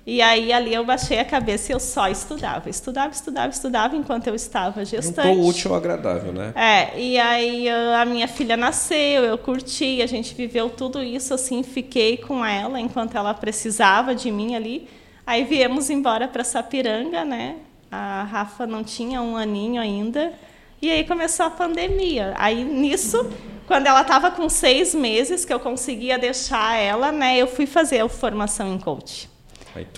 E 0.10 0.24
aí 0.24 0.52
ali 0.52 0.74
eu 0.74 0.84
baixei 0.84 1.20
a 1.20 1.24
cabeça 1.24 1.72
e 1.72 1.76
eu 1.76 1.80
só 1.80 2.08
estudava. 2.08 2.68
Estudava, 2.68 3.14
estudava, 3.14 3.50
estudava 3.50 3.96
enquanto 3.96 4.26
eu 4.26 4.34
estava 4.34 4.84
gestante. 4.84 5.28
Juntou 5.28 5.48
útil 5.48 5.70
ao 5.70 5.78
agradável, 5.78 6.34
né? 6.34 6.52
É, 6.56 7.00
e 7.00 7.20
aí 7.20 7.70
a 7.70 8.04
minha 8.06 8.28
filha 8.28 8.58
nasceu, 8.58 9.24
eu 9.24 9.38
curti, 9.38 10.02
a 10.02 10.08
gente 10.08 10.34
viveu 10.34 10.68
tudo 10.68 11.04
isso 11.04 11.32
assim, 11.32 11.62
fiquei 11.62 12.18
com 12.18 12.44
ela 12.44 12.80
enquanto 12.80 13.16
ela 13.16 13.36
precisava 13.36 14.16
de 14.16 14.32
mim 14.32 14.56
ali. 14.56 14.90
Aí 15.28 15.44
viemos 15.44 15.92
embora 15.92 16.28
para 16.28 16.44
Sapiranga, 16.44 17.24
né? 17.24 17.58
A 17.92 18.24
Rafa 18.24 18.66
não 18.66 18.84
tinha 18.84 19.22
um 19.22 19.38
aninho 19.38 19.80
ainda. 19.80 20.34
E 20.82 20.90
aí 20.90 21.04
começou 21.04 21.46
a 21.46 21.52
pandemia. 21.52 22.34
Aí 22.36 22.64
nisso, 22.64 23.30
quando 23.68 23.86
ela 23.86 24.02
estava 24.02 24.32
com 24.32 24.50
seis 24.50 24.96
meses, 24.96 25.46
que 25.46 25.54
eu 25.54 25.60
conseguia 25.60 26.18
deixar 26.18 26.80
ela, 26.80 27.12
né? 27.12 27.38
Eu 27.38 27.46
fui 27.46 27.68
fazer 27.68 28.00
a 28.00 28.10
formação 28.10 28.74
em 28.74 28.80
coach. 28.80 29.30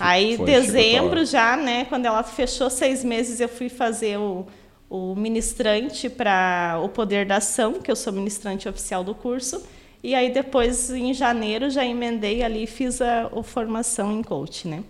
Aí, 0.00 0.32
Aí 0.32 0.38
dezembro 0.38 1.24
já, 1.24 1.56
né? 1.56 1.84
Quando 1.86 2.06
ela 2.06 2.22
fechou 2.22 2.68
seis 2.68 3.04
meses, 3.04 3.40
eu 3.40 3.48
fui 3.48 3.68
fazer 3.68 4.18
o, 4.18 4.46
o 4.88 5.14
ministrante 5.14 6.08
para 6.08 6.80
o 6.82 6.88
Poder 6.88 7.26
da 7.26 7.36
Ação, 7.36 7.74
que 7.74 7.90
eu 7.90 7.96
sou 7.96 8.12
ministrante 8.12 8.68
oficial 8.68 9.02
do 9.04 9.14
curso. 9.14 9.62
E 10.02 10.14
aí 10.14 10.30
depois, 10.30 10.90
em 10.90 11.14
janeiro, 11.14 11.70
já 11.70 11.84
emendei 11.84 12.42
ali 12.42 12.64
e 12.64 12.66
fiz 12.66 13.00
a, 13.00 13.30
a 13.34 13.42
formação 13.42 14.12
em 14.12 14.22
coach, 14.22 14.66
né? 14.66 14.82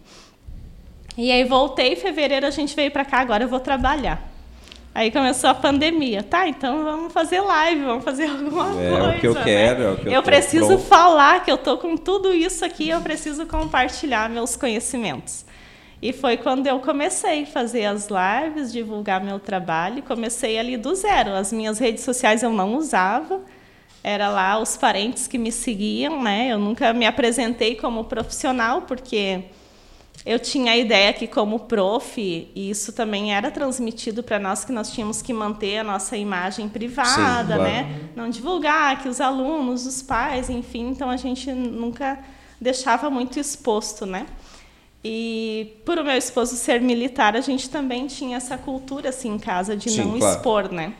E 1.16 1.30
aí 1.30 1.44
voltei, 1.44 1.92
em 1.92 1.96
fevereiro 1.96 2.46
a 2.46 2.50
gente 2.50 2.74
veio 2.74 2.90
para 2.90 3.04
cá, 3.04 3.20
agora 3.20 3.44
eu 3.44 3.48
vou 3.48 3.60
trabalhar. 3.60 4.31
Aí 4.94 5.10
começou 5.10 5.48
a 5.48 5.54
pandemia. 5.54 6.22
Tá, 6.22 6.46
então 6.46 6.84
vamos 6.84 7.12
fazer 7.12 7.40
live, 7.40 7.84
vamos 7.84 8.04
fazer 8.04 8.24
alguma 8.30 8.68
é, 8.80 8.90
coisa. 8.90 9.06
É 9.06 9.16
o 9.16 9.20
que 9.20 9.26
eu 9.26 9.34
né? 9.34 9.44
quero, 9.44 9.82
é 9.82 9.90
o 9.90 9.96
que 9.96 10.08
eu 10.08 10.12
Eu 10.12 10.22
preciso 10.22 10.66
pronto. 10.66 10.82
falar 10.82 11.44
que 11.44 11.50
eu 11.50 11.58
tô 11.58 11.78
com 11.78 11.96
tudo 11.96 12.32
isso 12.32 12.64
aqui, 12.64 12.90
eu 12.90 13.00
preciso 13.00 13.46
compartilhar 13.46 14.28
meus 14.28 14.56
conhecimentos. 14.56 15.44
E 16.02 16.12
foi 16.12 16.36
quando 16.36 16.66
eu 16.66 16.80
comecei 16.80 17.44
a 17.44 17.46
fazer 17.46 17.84
as 17.84 18.08
lives, 18.08 18.72
divulgar 18.72 19.22
meu 19.22 19.38
trabalho. 19.38 20.02
Comecei 20.02 20.58
ali 20.58 20.76
do 20.76 20.96
zero. 20.96 21.30
As 21.32 21.52
minhas 21.52 21.78
redes 21.78 22.02
sociais 22.02 22.42
eu 22.42 22.50
não 22.50 22.74
usava. 22.74 23.40
Era 24.02 24.28
lá 24.28 24.58
os 24.58 24.76
parentes 24.76 25.28
que 25.28 25.38
me 25.38 25.52
seguiam, 25.52 26.20
né? 26.20 26.48
Eu 26.50 26.58
nunca 26.58 26.92
me 26.92 27.06
apresentei 27.06 27.76
como 27.76 28.02
profissional, 28.02 28.82
porque 28.82 29.44
eu 30.24 30.38
tinha 30.38 30.72
a 30.72 30.76
ideia 30.76 31.12
que 31.12 31.26
como 31.26 31.60
prof, 31.60 32.20
e 32.20 32.70
isso 32.70 32.92
também 32.92 33.34
era 33.34 33.50
transmitido 33.50 34.22
para 34.22 34.38
nós 34.38 34.64
que 34.64 34.70
nós 34.72 34.92
tínhamos 34.92 35.20
que 35.20 35.32
manter 35.32 35.78
a 35.78 35.84
nossa 35.84 36.16
imagem 36.16 36.68
privada, 36.68 37.54
Sim, 37.54 37.58
claro. 37.58 37.62
né? 37.62 38.00
Não 38.14 38.30
divulgar 38.30 39.02
que 39.02 39.08
os 39.08 39.20
alunos, 39.20 39.84
os 39.84 40.00
pais, 40.00 40.48
enfim, 40.48 40.90
então 40.90 41.10
a 41.10 41.16
gente 41.16 41.50
nunca 41.52 42.18
deixava 42.60 43.10
muito 43.10 43.40
exposto, 43.40 44.06
né? 44.06 44.26
E 45.04 45.74
por 45.84 45.98
o 45.98 46.04
meu 46.04 46.16
esposo 46.16 46.54
ser 46.54 46.80
militar, 46.80 47.34
a 47.34 47.40
gente 47.40 47.68
também 47.68 48.06
tinha 48.06 48.36
essa 48.36 48.56
cultura 48.56 49.08
assim 49.08 49.30
em 49.30 49.38
casa 49.38 49.76
de 49.76 49.90
Sim, 49.90 50.04
não 50.04 50.18
claro. 50.18 50.36
expor, 50.36 50.72
né? 50.72 50.94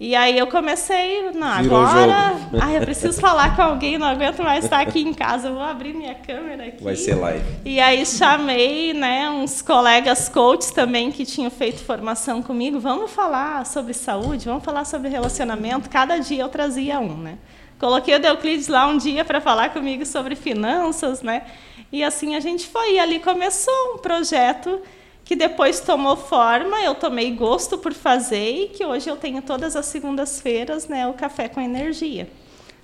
E 0.00 0.14
aí 0.14 0.38
eu 0.38 0.46
comecei, 0.46 1.28
não, 1.32 1.60
Virou 1.60 1.84
agora, 1.84 2.36
ai, 2.60 2.76
eu 2.76 2.82
preciso 2.82 3.20
falar 3.20 3.56
com 3.56 3.62
alguém, 3.62 3.98
não 3.98 4.06
aguento 4.06 4.44
mais 4.44 4.62
estar 4.62 4.78
aqui 4.78 5.00
em 5.00 5.12
casa, 5.12 5.50
vou 5.50 5.60
abrir 5.60 5.92
minha 5.92 6.14
câmera 6.14 6.66
aqui. 6.66 6.84
Vai 6.84 6.94
ser 6.94 7.16
live. 7.16 7.44
E 7.64 7.80
aí 7.80 8.06
chamei, 8.06 8.94
né, 8.94 9.28
uns 9.28 9.60
colegas 9.60 10.28
coaches 10.28 10.70
também 10.70 11.10
que 11.10 11.26
tinham 11.26 11.50
feito 11.50 11.82
formação 11.82 12.40
comigo, 12.40 12.78
vamos 12.78 13.10
falar 13.10 13.66
sobre 13.66 13.92
saúde, 13.92 14.44
vamos 14.44 14.62
falar 14.62 14.84
sobre 14.84 15.08
relacionamento, 15.08 15.90
cada 15.90 16.18
dia 16.18 16.42
eu 16.42 16.48
trazia 16.48 17.00
um, 17.00 17.16
né? 17.16 17.36
Coloquei 17.76 18.14
o 18.14 18.20
Deuclides 18.20 18.68
lá 18.68 18.86
um 18.86 18.98
dia 18.98 19.24
para 19.24 19.40
falar 19.40 19.70
comigo 19.70 20.06
sobre 20.06 20.36
finanças, 20.36 21.22
né? 21.22 21.42
E 21.90 22.04
assim 22.04 22.36
a 22.36 22.40
gente 22.40 22.68
foi, 22.68 22.94
e 22.94 22.98
ali 23.00 23.18
começou 23.18 23.94
um 23.94 23.98
projeto 23.98 24.80
que 25.28 25.36
depois 25.36 25.78
tomou 25.78 26.16
forma, 26.16 26.80
eu 26.80 26.94
tomei 26.94 27.30
gosto 27.32 27.76
por 27.76 27.92
fazer 27.92 28.62
e 28.62 28.68
que 28.70 28.82
hoje 28.82 29.10
eu 29.10 29.16
tenho 29.18 29.42
todas 29.42 29.76
as 29.76 29.84
segundas-feiras, 29.84 30.88
né, 30.88 31.06
o 31.06 31.12
café 31.12 31.50
com 31.50 31.60
energia. 31.60 32.26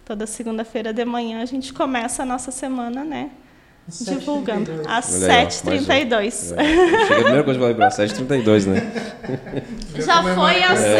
Toda 0.04 0.26
segunda-feira 0.26 0.92
de 0.92 1.06
manhã 1.06 1.40
a 1.40 1.46
gente 1.46 1.72
começa 1.72 2.22
a 2.22 2.26
nossa 2.26 2.50
semana, 2.50 3.02
né, 3.02 3.30
divulgando 3.86 4.82
às 4.86 5.06
7h32. 5.06 6.54
É. 6.56 6.64
Chega 7.06 7.20
a 7.20 7.22
primeira 7.22 7.44
coisa 7.44 7.58
que 7.58 7.64
eu 7.64 7.68
lembrar, 7.68 7.90
7h32, 7.90 8.66
né? 8.66 8.92
Já 10.04 10.22
foi 10.22 10.62
às 10.62 10.78
6 10.78 10.94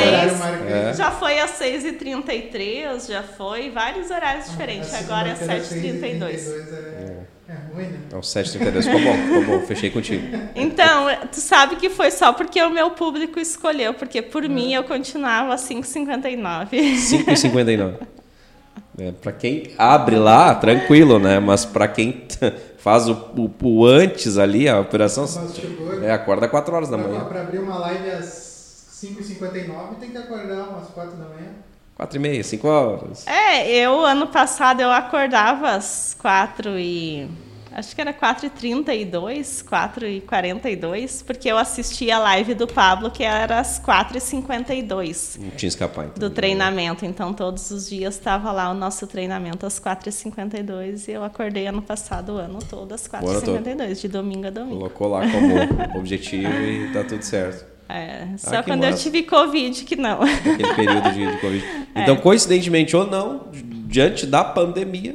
é. 0.71 0.95
já 0.95 1.11
foi 1.11 1.41
às 1.41 1.51
6h33, 1.59 3.09
já 3.09 3.23
foi 3.23 3.71
vários 3.71 4.09
horários 4.11 4.49
diferentes, 4.49 4.95
agora 4.95 5.31
é 5.31 5.35
7h32. 5.35 7.25
É 7.47 7.55
ruim, 7.73 7.87
né? 7.87 7.99
É 8.13 8.17
o 8.17 8.21
7,32. 8.21 8.85
Ficou 8.85 9.01
bom, 9.01 9.17
ficou 9.17 9.45
bom. 9.45 9.67
Fechei 9.67 9.91
contigo. 9.91 10.25
Então, 10.55 11.07
tu 11.31 11.41
sabe 11.41 11.77
que 11.77 11.91
foi 11.91 12.11
só 12.11 12.33
porque 12.33 12.63
o 12.63 12.71
meu 12.71 12.93
público 12.93 13.39
escolheu, 13.39 13.93
porque 13.95 14.23
por 14.23 14.49
mim 14.49 14.73
eu 14.73 14.85
continuava 14.85 15.53
a 15.53 15.57
5,59. 15.57 16.69
5,59. 16.71 17.95
É, 18.97 19.11
para 19.11 19.33
quem 19.33 19.73
abre 19.77 20.17
lá, 20.17 20.55
tranquilo, 20.55 21.19
né? 21.19 21.41
Mas 21.41 21.65
para 21.65 21.89
quem 21.89 22.27
faz 22.85 23.09
o, 23.09 23.15
o, 23.35 23.51
o, 23.63 23.87
antes 23.87 24.37
ali, 24.37 24.69
a 24.69 24.79
operação. 24.79 25.25
É, 26.03 26.13
acorda 26.13 26.47
4 26.47 26.77
horas 26.77 26.91
da 26.91 26.99
manhã. 26.99 27.25
Para 27.25 27.41
abrir 27.41 27.61
uma 27.61 27.79
live 27.79 28.11
às 28.11 29.01
5h59 29.03 29.95
tem 29.99 30.11
que 30.11 30.19
acordar 30.19 30.69
umas 30.69 30.89
4 30.89 31.17
da 31.17 31.25
manhã. 31.25 31.49
Quatro 31.97 32.19
e 32.19 32.21
meia, 32.21 32.45
cinco 32.45 32.69
horas. 32.69 33.27
É, 33.27 33.71
eu 33.71 34.05
ano 34.05 34.27
passado 34.27 34.83
eu 34.83 34.91
acordava 34.91 35.71
às 35.71 36.15
quatro 36.21 36.79
e 36.79 37.27
acho 37.75 37.95
que 37.95 38.01
era 38.01 38.15
4h32, 38.15 39.65
4h42, 39.65 41.25
porque 41.25 41.51
eu 41.51 41.59
assisti 41.59 42.11
a 42.11 42.19
live 42.21 42.55
do 42.55 42.67
Pablo, 42.67 43.11
que 43.11 43.25
era 43.25 43.59
às 43.59 43.81
4h52. 43.81 45.39
Não 45.41 45.51
tinha 45.51 45.69
escapar, 45.69 46.07
então. 46.07 46.29
Do 46.29 46.33
treinamento. 46.33 47.05
Então, 47.05 47.35
todos 47.35 47.71
os 47.73 47.89
dias 47.89 48.15
estava 48.15 48.53
lá 48.53 48.71
o 48.71 48.75
nosso 48.75 49.07
treinamento 49.09 49.67
às 49.67 49.81
4h52 49.81 51.09
e 51.09 51.13
eu 51.13 51.25
acordei 51.25 51.67
ano 51.67 51.83
passado, 51.83 52.35
o 52.35 52.37
ano 52.37 52.61
todo, 52.61 52.93
às 52.93 53.09
4h52, 53.09 54.01
de 54.01 54.09
domingo 54.09 54.47
a 54.47 54.51
domingo. 54.51 54.77
Colocou 54.77 55.09
lá 55.09 55.23
como 55.29 55.99
objetivo 55.99 56.53
e 56.53 56.93
tá 56.93 57.03
tudo 57.03 57.23
certo. 57.23 57.75
É, 57.89 58.29
ah, 58.33 58.39
só 58.39 58.57
ah, 58.57 58.63
quando 58.63 58.83
massa. 58.83 58.97
eu 58.97 59.03
tive 59.03 59.25
Covid 59.25 59.85
que 59.85 59.97
não. 59.97 60.23
Aquele 60.23 60.75
período 60.75 61.13
de, 61.13 61.33
de 61.33 61.39
Covid. 61.39 61.65
É. 61.97 62.03
Então, 62.03 62.17
coincidentemente 62.17 62.97
ou 62.97 63.07
não, 63.07 63.47
diante 63.53 64.27
da 64.27 64.43
pandemia, 64.43 65.15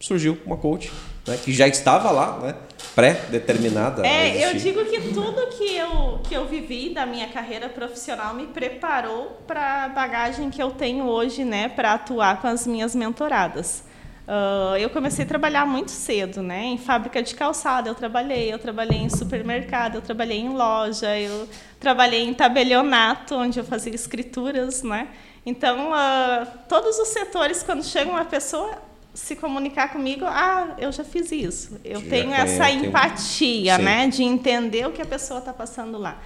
surgiu 0.00 0.36
uma 0.44 0.56
coach 0.56 0.90
né, 1.26 1.38
que 1.42 1.52
já 1.52 1.68
estava 1.68 2.10
lá, 2.10 2.38
né, 2.38 2.54
pré-determinada. 2.94 4.06
É, 4.06 4.48
eu 4.48 4.54
digo 4.54 4.84
que 4.84 5.00
tudo 5.12 5.46
que 5.56 5.76
eu, 5.76 6.20
que 6.28 6.34
eu 6.34 6.46
vivi 6.46 6.90
da 6.90 7.06
minha 7.06 7.28
carreira 7.28 7.68
profissional 7.68 8.34
me 8.34 8.46
preparou 8.46 9.42
para 9.46 9.84
a 9.84 9.88
bagagem 9.88 10.50
que 10.50 10.62
eu 10.62 10.70
tenho 10.70 11.06
hoje, 11.06 11.44
né, 11.44 11.68
para 11.68 11.94
atuar 11.94 12.40
com 12.40 12.48
as 12.48 12.66
minhas 12.66 12.94
mentoradas. 12.94 13.84
Uh, 14.22 14.76
eu 14.76 14.88
comecei 14.88 15.24
a 15.24 15.28
trabalhar 15.28 15.66
muito 15.66 15.90
cedo, 15.90 16.42
né? 16.42 16.62
Em 16.64 16.78
fábrica 16.78 17.20
de 17.20 17.34
calçada 17.34 17.90
eu 17.90 17.94
trabalhei, 17.94 18.52
eu 18.52 18.58
trabalhei 18.58 18.98
em 18.98 19.10
supermercado, 19.10 19.96
eu 19.96 20.00
trabalhei 20.00 20.38
em 20.38 20.50
loja, 20.50 21.18
eu 21.18 21.48
trabalhei 21.80 22.22
em 22.22 22.32
tabelionato, 22.32 23.34
onde 23.34 23.58
eu 23.58 23.64
fazia 23.64 23.92
escrituras, 23.92 24.84
né? 24.84 25.08
Então, 25.44 25.90
uh, 25.90 26.46
todos 26.68 26.98
os 27.00 27.08
setores, 27.08 27.64
quando 27.64 27.84
chega 27.84 28.08
uma 28.08 28.24
pessoa 28.24 28.78
se 29.14 29.36
comunicar 29.36 29.92
comigo, 29.92 30.24
ah, 30.24 30.74
eu 30.78 30.90
já 30.90 31.04
fiz 31.04 31.30
isso. 31.32 31.80
Eu 31.84 32.00
já 32.00 32.08
tenho 32.08 32.32
essa 32.32 32.70
empatia, 32.70 33.78
né? 33.78 34.08
De 34.08 34.22
entender 34.22 34.86
o 34.86 34.92
que 34.92 35.02
a 35.02 35.06
pessoa 35.06 35.38
está 35.38 35.52
passando 35.52 35.98
lá. 35.98 36.20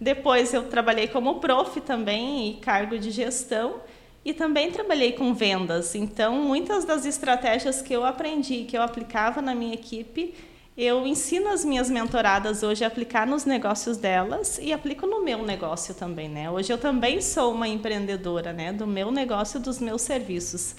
Depois 0.00 0.52
eu 0.52 0.64
trabalhei 0.64 1.08
como 1.08 1.40
prof 1.40 1.80
também 1.80 2.50
e 2.50 2.54
cargo 2.54 2.98
de 2.98 3.10
gestão. 3.10 3.80
E 4.24 4.34
também 4.34 4.70
trabalhei 4.70 5.12
com 5.12 5.32
vendas, 5.32 5.94
então 5.94 6.42
muitas 6.42 6.84
das 6.84 7.06
estratégias 7.06 7.80
que 7.80 7.94
eu 7.94 8.04
aprendi, 8.04 8.64
que 8.64 8.76
eu 8.76 8.82
aplicava 8.82 9.40
na 9.40 9.54
minha 9.54 9.72
equipe, 9.72 10.34
eu 10.76 11.06
ensino 11.06 11.48
as 11.48 11.64
minhas 11.64 11.88
mentoradas 11.88 12.62
hoje 12.62 12.84
a 12.84 12.88
aplicar 12.88 13.26
nos 13.26 13.44
negócios 13.44 13.96
delas 13.96 14.58
e 14.60 14.72
aplico 14.72 15.06
no 15.06 15.24
meu 15.24 15.44
negócio 15.44 15.94
também, 15.94 16.28
né? 16.28 16.50
Hoje 16.50 16.70
eu 16.72 16.76
também 16.76 17.22
sou 17.22 17.52
uma 17.52 17.66
empreendedora, 17.66 18.52
né, 18.52 18.72
do 18.72 18.86
meu 18.86 19.10
negócio, 19.10 19.58
dos 19.58 19.78
meus 19.78 20.02
serviços. 20.02 20.76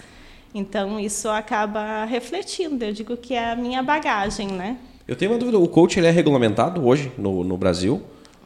Então 0.53 0.99
isso 0.99 1.29
acaba 1.29 2.05
refletindo, 2.05 2.83
eu 2.83 2.91
digo 2.91 3.15
que 3.15 3.33
é 3.35 3.51
a 3.51 3.55
minha 3.55 3.83
bagagem, 3.83 4.47
né? 4.47 4.77
Eu 5.07 5.15
tenho 5.15 5.31
uma 5.31 5.37
dúvida, 5.37 5.57
o 5.57 5.67
coach 5.67 5.97
ele 5.99 6.07
é 6.07 6.11
regulamentado 6.11 6.85
hoje 6.85 7.11
no, 7.17 7.43
no 7.43 7.57
Brasil 7.57 8.01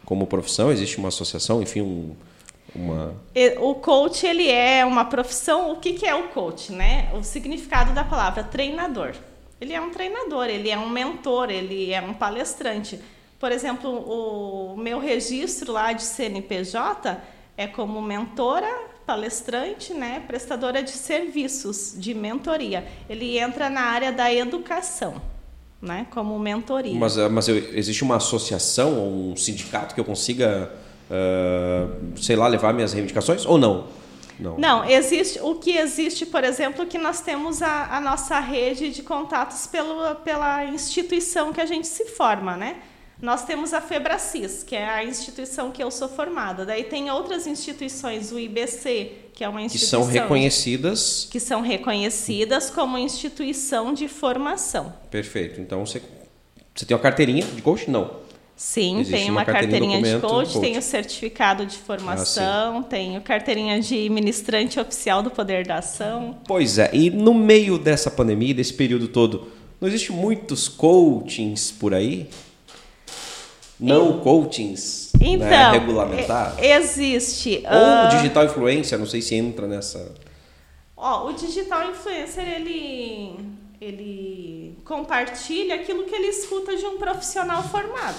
como 0.06 0.28
profissão? 0.28 0.72
Existe 0.72 0.98
uma 0.98 1.08
associação, 1.08 1.62
enfim, 1.62 1.82
um 1.82 2.16
uma... 2.76 3.14
O 3.60 3.76
coach 3.76 4.26
ele 4.26 4.50
é 4.50 4.84
uma 4.84 5.06
profissão. 5.06 5.72
O 5.72 5.76
que, 5.78 5.94
que 5.94 6.06
é 6.06 6.16
o 6.16 6.30
coach, 6.30 6.72
né? 6.72 7.10
O 7.14 7.24
significado 7.24 7.94
da 7.94 8.04
palavra 8.04 8.44
treinador. 8.44 9.14
Ele 9.62 9.74
é 9.74 9.80
um 9.80 9.92
treinador, 9.92 10.46
ele 10.46 10.70
é 10.70 10.78
um 10.78 10.90
mentor, 10.90 11.50
ele 11.50 11.94
é 11.94 12.02
um 12.02 12.14
palestrante. 12.14 13.00
Por 13.40 13.52
exemplo, 13.52 13.90
o 13.92 14.76
meu 14.76 15.00
registro 15.00 15.72
lá 15.72 15.94
de 15.94 16.04
CNPJ 16.04 17.18
é 17.56 17.68
como 17.68 18.02
mentora, 18.02 18.70
palestrante, 19.06 19.94
né, 19.94 20.24
prestadora 20.28 20.82
de 20.82 20.92
serviços 20.92 21.94
de 21.98 22.14
mentoria. 22.14 22.86
Ele 23.10 23.38
entra 23.38 23.70
na 23.70 23.82
área 23.82 24.12
da 24.12 24.34
educação. 24.34 25.22
né? 25.82 26.08
Como 26.12 26.40
mentoria. 26.40 26.98
Mas, 26.98 27.18
eh, 27.18 27.28
mas 27.28 27.50
existe 27.50 28.04
uma 28.04 28.16
associação 28.16 28.98
ou 28.98 29.32
um 29.32 29.36
sindicato 29.36 29.94
que 29.94 30.00
eu 30.00 30.06
consiga, 30.06 30.72
ah, 31.12 31.88
sei 32.16 32.38
lá, 32.38 32.48
levar 32.48 32.74
minhas 32.74 32.94
reivindicações? 32.94 33.46
Ou 33.46 33.58
não? 33.58 33.88
Não. 34.40 34.58
Não, 34.58 34.90
existe 34.90 35.40
o 35.42 35.56
que 35.56 35.78
existe, 35.78 36.26
por 36.26 36.44
exemplo, 36.44 36.86
que 36.86 36.98
nós 36.98 37.22
temos 37.22 37.62
a, 37.62 37.98
a 37.98 38.02
nossa 38.02 38.40
rede 38.40 38.90
de 38.92 39.04
contatos 39.04 39.68
pelo, 39.68 40.16
pela 40.16 40.66
instituição 40.66 41.54
que 41.54 41.62
a 41.62 41.66
gente 41.66 41.86
se 41.86 42.06
forma, 42.06 42.56
né? 42.58 42.78
Nós 43.24 43.46
temos 43.46 43.74
a 43.74 43.80
Febracis, 43.80 44.64
que 44.64 44.76
é 44.76 44.86
a 44.86 45.02
instituição 45.02 45.72
que 45.72 45.82
eu 45.82 45.90
sou 45.90 46.10
formada. 46.10 46.66
Daí 46.66 46.84
tem 46.84 47.10
outras 47.10 47.48
instituições, 47.48 48.34
o 48.34 48.38
IBC, 48.38 49.14
que 49.34 49.46
é 49.46 49.48
uma 49.48 49.62
Que 49.62 49.68
instituição 49.68 50.04
são 50.04 50.12
reconhecidas. 50.12 51.30
que 51.32 51.40
são 51.40 51.62
reconhecidas 51.62 52.70
como 52.70 52.98
instituição 52.98 53.94
de 53.94 54.10
formação. 54.10 54.92
Perfeito. 55.10 55.62
Então 55.62 55.86
você, 55.86 56.02
você 56.76 56.86
tem 56.86 56.98
uma 56.98 57.02
carteirinha 57.02 57.46
de 57.46 57.62
coach? 57.62 57.90
Não. 57.90 58.12
Sim, 58.58 59.00
Existe 59.00 59.18
tem 59.18 59.32
uma 59.32 59.46
carteirinha, 59.46 59.80
carteirinha 59.94 60.16
de 60.18 60.22
coach, 60.22 60.52
coach. 60.56 60.60
tenho 60.60 60.82
certificado 60.82 61.66
de 61.66 61.78
formação, 61.78 62.84
tenho 62.84 63.22
carteirinha 63.22 63.80
de 63.80 64.10
ministrante 64.10 64.78
oficial 64.82 65.24
do 65.24 65.32
Poder 65.32 65.66
da 65.66 65.78
Ação. 65.78 66.40
Pois 66.46 66.78
é. 66.78 66.90
E 66.94 67.10
no 67.10 67.34
meio 67.34 67.78
dessa 67.78 68.12
pandemia, 68.12 68.54
desse 68.54 68.74
período 68.74 69.08
todo, 69.08 69.48
não 69.80 69.88
existe 69.88 70.12
muitos 70.12 70.68
coachings 70.68 71.72
por 71.72 71.94
aí? 71.94 72.28
Não 73.80 74.20
coachings 74.20 75.12
Então, 75.20 75.48
né, 75.50 75.72
regulamentados? 75.72 76.60
e- 76.60 76.66
existe. 76.68 77.64
Ou 77.66 77.72
ah, 77.72 78.10
digital 78.12 78.46
influência, 78.46 78.98
não 78.98 79.06
sei 79.06 79.22
se 79.22 79.36
entra 79.36 79.68
nessa. 79.68 80.14
ó, 80.96 81.28
o 81.28 81.34
digital 81.34 81.90
influencer 81.90 82.48
ele 82.48 83.36
ele 83.82 84.78
compartilha 84.86 85.76
aquilo 85.76 86.06
que 86.06 86.16
ele 86.16 86.28
escuta 86.28 86.76
de 86.76 86.86
um 86.86 86.98
profissional 86.98 87.62
formado. 87.64 88.16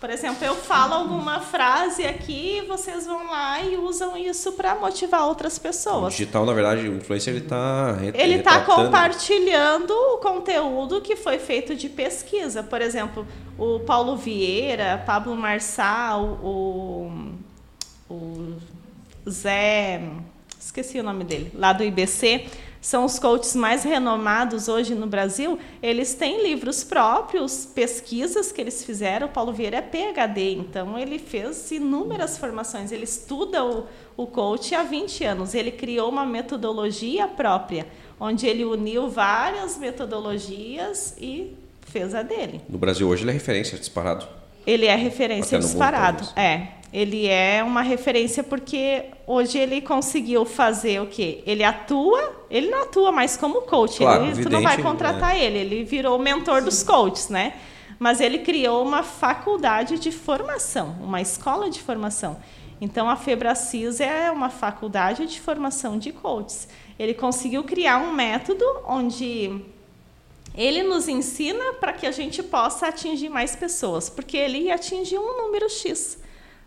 Por 0.00 0.08
exemplo, 0.08 0.42
eu 0.46 0.54
falo 0.56 0.94
alguma 0.94 1.40
frase 1.40 2.06
aqui, 2.06 2.64
vocês 2.66 3.04
vão 3.04 3.30
lá 3.30 3.60
e 3.60 3.76
usam 3.76 4.16
isso 4.16 4.52
para 4.52 4.74
motivar 4.74 5.26
outras 5.26 5.58
O 5.58 5.60
pessoas. 5.60 6.14
digital, 6.14 6.46
na 6.46 6.54
verdade, 6.54 6.88
o 6.88 6.96
influencer 6.96 7.34
ele 7.34 7.44
está 7.44 7.98
Ele 8.14 8.34
está 8.36 8.60
compartilhando 8.64 9.90
o 9.90 10.16
conteúdo 10.16 11.02
que 11.02 11.16
foi 11.16 11.38
feito 11.38 11.74
de 11.74 11.90
pesquisa. 11.90 12.62
Por 12.62 12.80
exemplo, 12.80 13.26
o 13.58 13.80
Paulo 13.80 14.16
Vieira, 14.16 15.02
Pablo 15.04 15.36
Marçal, 15.36 16.22
o, 16.42 17.12
o 18.08 18.54
Zé. 19.28 20.00
Esqueci 20.58 20.98
o 20.98 21.02
nome 21.02 21.24
dele, 21.24 21.50
lá 21.54 21.74
do 21.74 21.84
IBC. 21.84 22.46
São 22.80 23.04
os 23.04 23.18
coaches 23.18 23.54
mais 23.54 23.84
renomados 23.84 24.66
hoje 24.66 24.94
no 24.94 25.06
Brasil. 25.06 25.58
Eles 25.82 26.14
têm 26.14 26.42
livros 26.42 26.82
próprios, 26.82 27.66
pesquisas 27.66 28.50
que 28.50 28.60
eles 28.60 28.82
fizeram. 28.84 29.26
O 29.26 29.30
Paulo 29.30 29.52
Vieira 29.52 29.76
é 29.76 29.82
PhD, 29.82 30.52
então 30.52 30.98
ele 30.98 31.18
fez 31.18 31.70
inúmeras 31.70 32.38
formações. 32.38 32.90
Ele 32.90 33.04
estuda 33.04 33.62
o, 33.62 33.86
o 34.16 34.26
coach 34.26 34.74
há 34.74 34.82
20 34.82 35.24
anos. 35.24 35.54
Ele 35.54 35.70
criou 35.70 36.08
uma 36.08 36.24
metodologia 36.24 37.28
própria, 37.28 37.86
onde 38.18 38.46
ele 38.46 38.64
uniu 38.64 39.10
várias 39.10 39.76
metodologias 39.76 41.14
e 41.20 41.54
fez 41.82 42.14
a 42.14 42.22
dele. 42.22 42.62
No 42.66 42.78
Brasil 42.78 43.06
hoje 43.06 43.24
ele 43.24 43.30
é 43.30 43.34
referência 43.34 43.78
disparado. 43.78 44.26
Ele 44.66 44.86
é 44.86 44.94
referência 44.94 45.58
mundo, 45.58 45.66
disparado. 45.66 46.24
talvez. 46.24 46.36
É. 46.36 46.79
Ele 46.92 47.28
é 47.28 47.62
uma 47.62 47.82
referência 47.82 48.42
porque 48.42 49.04
hoje 49.26 49.58
ele 49.58 49.80
conseguiu 49.80 50.44
fazer 50.44 51.00
o 51.00 51.06
quê? 51.06 51.42
Ele 51.46 51.62
atua, 51.62 52.46
ele 52.50 52.68
não 52.68 52.82
atua 52.82 53.12
mais 53.12 53.36
como 53.36 53.62
coach. 53.62 53.98
Claro, 53.98 54.24
ele, 54.24 54.42
tu 54.42 54.50
não 54.50 54.60
vai 54.60 54.74
evidente, 54.74 54.76
né? 54.78 54.82
contratar 54.82 55.36
ele, 55.36 55.58
ele 55.58 55.84
virou 55.84 56.18
o 56.18 56.22
mentor 56.22 56.62
dos 56.62 56.82
coaches, 56.82 57.28
né? 57.28 57.54
Mas 57.98 58.20
ele 58.20 58.38
criou 58.38 58.82
uma 58.82 59.04
faculdade 59.04 59.98
de 59.98 60.10
formação, 60.10 60.96
uma 61.00 61.20
escola 61.20 61.70
de 61.70 61.80
formação. 61.80 62.38
Então 62.80 63.08
a 63.08 63.14
Febracis 63.14 64.00
é 64.00 64.30
uma 64.30 64.48
faculdade 64.50 65.26
de 65.26 65.40
formação 65.40 65.98
de 65.98 66.10
coaches. 66.10 66.66
Ele 66.98 67.14
conseguiu 67.14 67.62
criar 67.62 67.98
um 67.98 68.12
método 68.12 68.64
onde 68.86 69.62
ele 70.56 70.82
nos 70.82 71.06
ensina 71.06 71.74
para 71.74 71.92
que 71.92 72.06
a 72.06 72.10
gente 72.10 72.42
possa 72.42 72.88
atingir 72.88 73.28
mais 73.28 73.54
pessoas, 73.54 74.10
porque 74.10 74.36
ele 74.36 74.70
atingiu 74.70 75.20
um 75.20 75.44
número 75.44 75.68
X. 75.68 76.19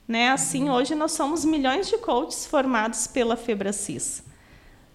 Né? 0.08 0.30
Assim, 0.30 0.70
hoje 0.70 0.96
nós 0.96 1.14
somos 1.14 1.46
milhões 1.46 1.88
de 1.88 1.98
coaches 1.98 2.46
formados 2.46 3.08
pela 3.08 3.36
Febracis. 3.36 4.24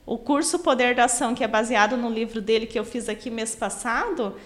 O 0.04 0.16
curso 0.16 0.58
Poder 0.58 0.94
da 0.94 1.04
Ação, 1.04 1.34
que 1.34 1.44
é 1.44 1.48
baseado 1.48 1.96
no 1.96 2.10
livro 2.10 2.40
dele 2.40 2.66
que 2.66 2.78
eu 2.78 2.84
fiz 2.84 3.08
aqui 3.08 3.30
mês 3.30 3.54
passado, 3.54 4.36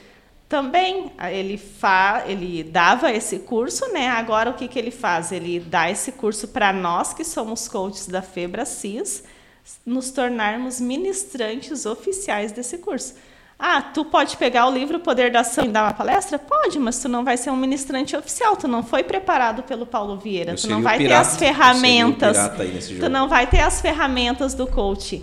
também 0.49 1.13
ele, 1.31 1.57
fa 1.57 2.25
ele 2.27 2.63
dava 2.63 3.11
esse 3.11 3.39
curso, 3.39 3.91
né? 3.93 4.09
Agora 4.09 4.51
o 4.51 4.55
que, 4.55 4.69
que 4.69 4.79
ele 4.79 4.91
faz? 4.91 5.33
Ele 5.33 5.61
dá 5.61 5.91
esse 5.91 6.13
curso 6.13 6.49
para 6.49 6.73
nós 6.73 7.15
que 7.15 7.25
somos 7.25 7.69
coaches 7.69 8.07
da 8.07 8.21
Febracis, 8.21 9.25
nos 9.87 10.11
tornarmos 10.11 10.81
ministrantes 10.81 11.87
oficiais 11.87 12.53
desse 12.53 12.79
curso. 12.79 13.15
Ah, 13.65 13.81
tu 13.81 14.05
pode 14.05 14.37
pegar 14.37 14.67
o 14.67 14.73
livro 14.73 14.99
Poder 14.99 15.31
da 15.31 15.39
Ação 15.39 15.65
e 15.65 15.69
dar 15.69 15.85
uma 15.85 15.95
palestra? 15.95 16.37
Pode, 16.37 16.81
mas 16.81 16.99
tu 16.99 17.09
não 17.09 17.25
vai 17.25 17.37
ser 17.37 17.49
um 17.51 17.57
ministrante 17.57 18.17
oficial, 18.17 18.57
tu 18.57 18.67
não 18.67 18.83
foi 18.83 19.05
preparado 19.05 19.63
pelo 19.63 19.87
Paulo 19.87 20.17
Vieira, 20.17 20.57
tu 20.57 20.69
não 20.69 20.83
vai 20.83 20.99
ter 20.99 21.05
pirata, 21.05 21.21
as 21.21 21.27
seria 21.29 21.53
o 21.53 21.55
ferramentas. 21.55 22.37
Tu 22.99 23.09
não 23.09 23.29
vai 23.29 23.47
ter 23.47 23.61
as 23.61 23.81
ferramentas 23.81 24.53
do 24.53 24.67
coach. 24.67 25.23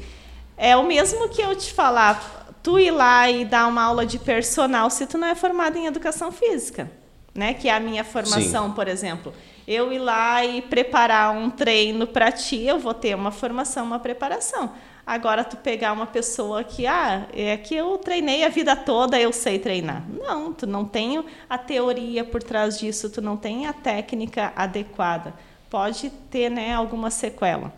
É 0.55 0.77
o 0.77 0.85
mesmo 0.85 1.27
que 1.27 1.41
eu 1.41 1.53
te 1.53 1.73
falar, 1.73 2.55
tu 2.63 2.79
ir 2.79 2.91
lá 2.91 3.29
e 3.29 3.43
dar 3.43 3.67
uma 3.67 3.83
aula 3.83 4.05
de 4.05 4.17
personal 4.17 4.89
se 4.89 5.05
tu 5.05 5.17
não 5.17 5.27
é 5.27 5.35
formado 5.35 5.77
em 5.77 5.85
educação 5.85 6.31
física, 6.31 6.89
né? 7.35 7.53
Que 7.53 7.67
é 7.67 7.73
a 7.73 7.79
minha 7.81 8.05
formação, 8.05 8.71
por 8.71 8.87
exemplo. 8.87 9.33
Eu 9.67 9.91
ir 9.91 9.99
lá 9.99 10.45
e 10.45 10.61
preparar 10.61 11.35
um 11.35 11.49
treino 11.49 12.07
para 12.07 12.31
ti, 12.31 12.63
eu 12.63 12.79
vou 12.79 12.93
ter 12.93 13.15
uma 13.15 13.31
formação, 13.31 13.85
uma 13.85 13.99
preparação. 13.99 14.71
Agora 15.05 15.43
tu 15.43 15.57
pegar 15.57 15.91
uma 15.91 16.05
pessoa 16.05 16.63
que 16.63 16.85
ah, 16.85 17.27
é 17.33 17.57
que 17.57 17.75
eu 17.75 17.97
treinei 17.97 18.43
a 18.43 18.49
vida 18.49 18.75
toda, 18.75 19.19
eu 19.19 19.33
sei 19.33 19.57
treinar. 19.57 20.03
Não, 20.07 20.53
tu 20.53 20.67
não 20.67 20.85
tem 20.85 21.23
a 21.49 21.57
teoria 21.57 22.23
por 22.23 22.43
trás 22.43 22.77
disso, 22.77 23.09
tu 23.09 23.21
não 23.21 23.35
tem 23.35 23.65
a 23.65 23.73
técnica 23.73 24.53
adequada. 24.55 25.33
Pode 25.69 26.09
ter, 26.29 26.49
né, 26.49 26.73
alguma 26.73 27.09
sequela. 27.09 27.73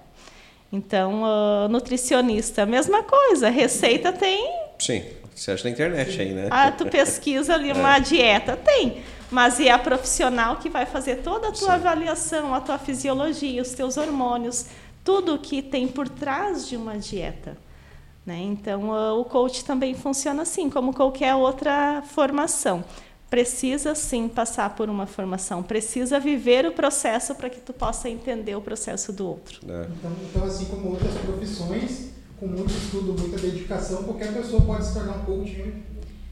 Então, 0.72 1.24
ah, 1.26 1.68
nutricionista, 1.70 2.66
mesma 2.66 3.04
coisa. 3.04 3.50
Receita 3.50 4.12
tem. 4.12 4.50
Sim, 4.80 5.04
você 5.36 5.52
acha 5.52 5.64
na 5.66 5.70
internet 5.72 6.20
aí, 6.20 6.34
né? 6.34 6.48
Ah, 6.50 6.72
tu 6.72 6.86
pesquisa 6.86 7.54
ali 7.54 7.72
uma 7.74 8.00
dieta, 8.00 8.56
tem. 8.58 9.04
Mas 9.30 9.60
e 9.60 9.70
a 9.70 9.80
profissional 9.80 10.58
que 10.58 10.70
vai 10.70 10.86
fazer 10.86 11.18
toda 11.18 11.48
a 11.48 11.52
tua 11.52 11.68
Sim. 11.68 11.72
avaliação, 11.76 12.54
a 12.54 12.60
tua 12.60 12.78
fisiologia, 12.78 13.62
os 13.62 13.72
teus 13.72 13.96
hormônios, 13.96 14.66
tudo 15.04 15.38
que 15.40 15.62
tem 15.62 15.88
por 15.88 16.08
trás 16.08 16.68
de 16.68 16.76
uma 16.76 16.98
dieta. 16.98 17.58
Né? 18.26 18.40
Então, 18.40 18.90
o 19.20 19.26
coach 19.26 19.66
também 19.66 19.96
funciona 19.96 20.44
assim, 20.44 20.70
como 20.70 20.94
qualquer 20.94 21.34
outra 21.36 22.04
formação. 22.04 22.84
Precisa 23.30 23.96
sim 23.96 24.28
passar 24.28 24.76
por 24.76 24.90
uma 24.90 25.08
formação, 25.08 25.64
precisa 25.64 26.20
viver 26.20 26.66
o 26.66 26.74
processo 26.74 27.34
para 27.34 27.50
que 27.50 27.62
tu 27.62 27.72
possa 27.72 28.10
entender 28.10 28.56
o 28.56 28.62
processo 28.62 29.14
do 29.14 29.26
outro. 29.26 29.66
Né? 29.66 29.88
Então, 29.98 30.12
então, 30.30 30.44
assim 30.44 30.66
como 30.66 30.90
outras 30.90 31.14
profissões, 31.14 32.10
com 32.38 32.48
muito 32.48 32.72
estudo, 32.72 33.16
muita 33.18 33.38
dedicação, 33.38 34.04
qualquer 34.04 34.34
pessoa 34.34 34.62
pode 34.62 34.86
se 34.86 34.94
tornar 34.94 35.18
um 35.18 35.26
coach. 35.26 35.52
né? 35.54 35.82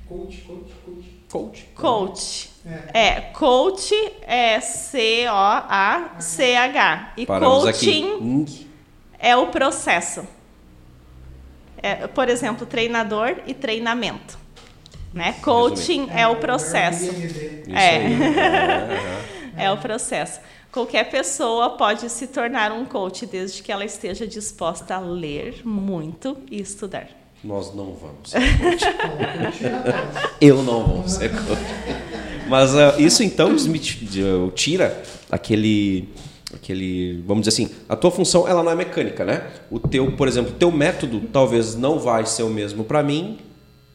Coach, 0.08 0.41
coach, 0.41 0.73
coach. 0.86 1.18
Coach. 1.30 1.65
Coach. 1.76 2.50
É. 2.94 3.08
É, 3.08 3.22
coach 3.34 3.94
é 4.24 4.60
C-O-A-C-H. 5.80 7.13
E 7.18 7.26
Paramos 7.26 7.65
aqui. 7.65 8.02
coaching 8.02 8.18
Ing. 8.22 8.68
é 9.18 9.36
o 9.36 9.48
processo. 9.48 10.28
É, 11.82 12.08
por 12.08 12.28
exemplo, 12.30 12.65
treinador 12.65 13.38
e 13.48 13.54
treinamento. 13.54 14.38
Né? 15.13 15.36
Coaching 15.42 16.10
é 16.12 16.28
o 16.28 16.36
processo. 16.36 17.06
IMD. 17.06 17.63
Isso 17.68 17.78
aí. 17.78 18.24
É, 18.24 19.30
É 19.65 19.72
o 19.72 19.78
processo. 19.78 20.39
Qualquer 20.72 21.10
pessoa 21.10 21.72
pode 21.72 22.10
se 22.10 22.28
tornar 22.28 22.72
um 22.72 22.86
coach 22.86 23.26
desde 23.26 23.62
que 23.63 23.72
ela 23.72 23.84
esteja 23.84 24.26
disposta 24.28 24.96
a 24.96 25.00
ler 25.00 25.62
muito 25.65 26.38
e 26.50 26.62
estudar. 26.62 27.08
Nós 27.43 27.73
não 27.73 27.93
vamos. 27.95 28.32
Falou 28.34 28.47
coach. 28.58 29.62
Eu 30.41 30.62
não 30.63 30.86
vou 30.86 31.08
ser 31.08 31.30
coach. 31.30 31.62
Mas 32.47 32.75
ah, 32.75 32.95
isso 32.97 33.23
então 33.23 33.56
tira 34.56 35.02
aquele, 35.32 36.10
aquele, 36.54 37.23
vamos 37.25 37.45
dizer 37.45 37.63
assim, 37.63 37.73
a 37.88 37.95
tua 37.95 38.12
função 38.12 38.47
ela 38.47 38.62
não 38.63 38.71
é 38.71 38.75
mecânica, 38.75 39.23
né? 39.23 39.47
O 39.71 39.80
teu, 39.80 40.12
por 40.13 40.28
exemplo, 40.28 40.52
o 40.52 40.56
teu 40.56 40.71
método 40.71 41.21
talvez 41.32 41.75
não 41.75 41.99
vai 41.99 42.25
ser 42.25 42.43
o 42.43 42.49
mesmo 42.49 42.84
para 42.84 43.02
mim 43.04 43.38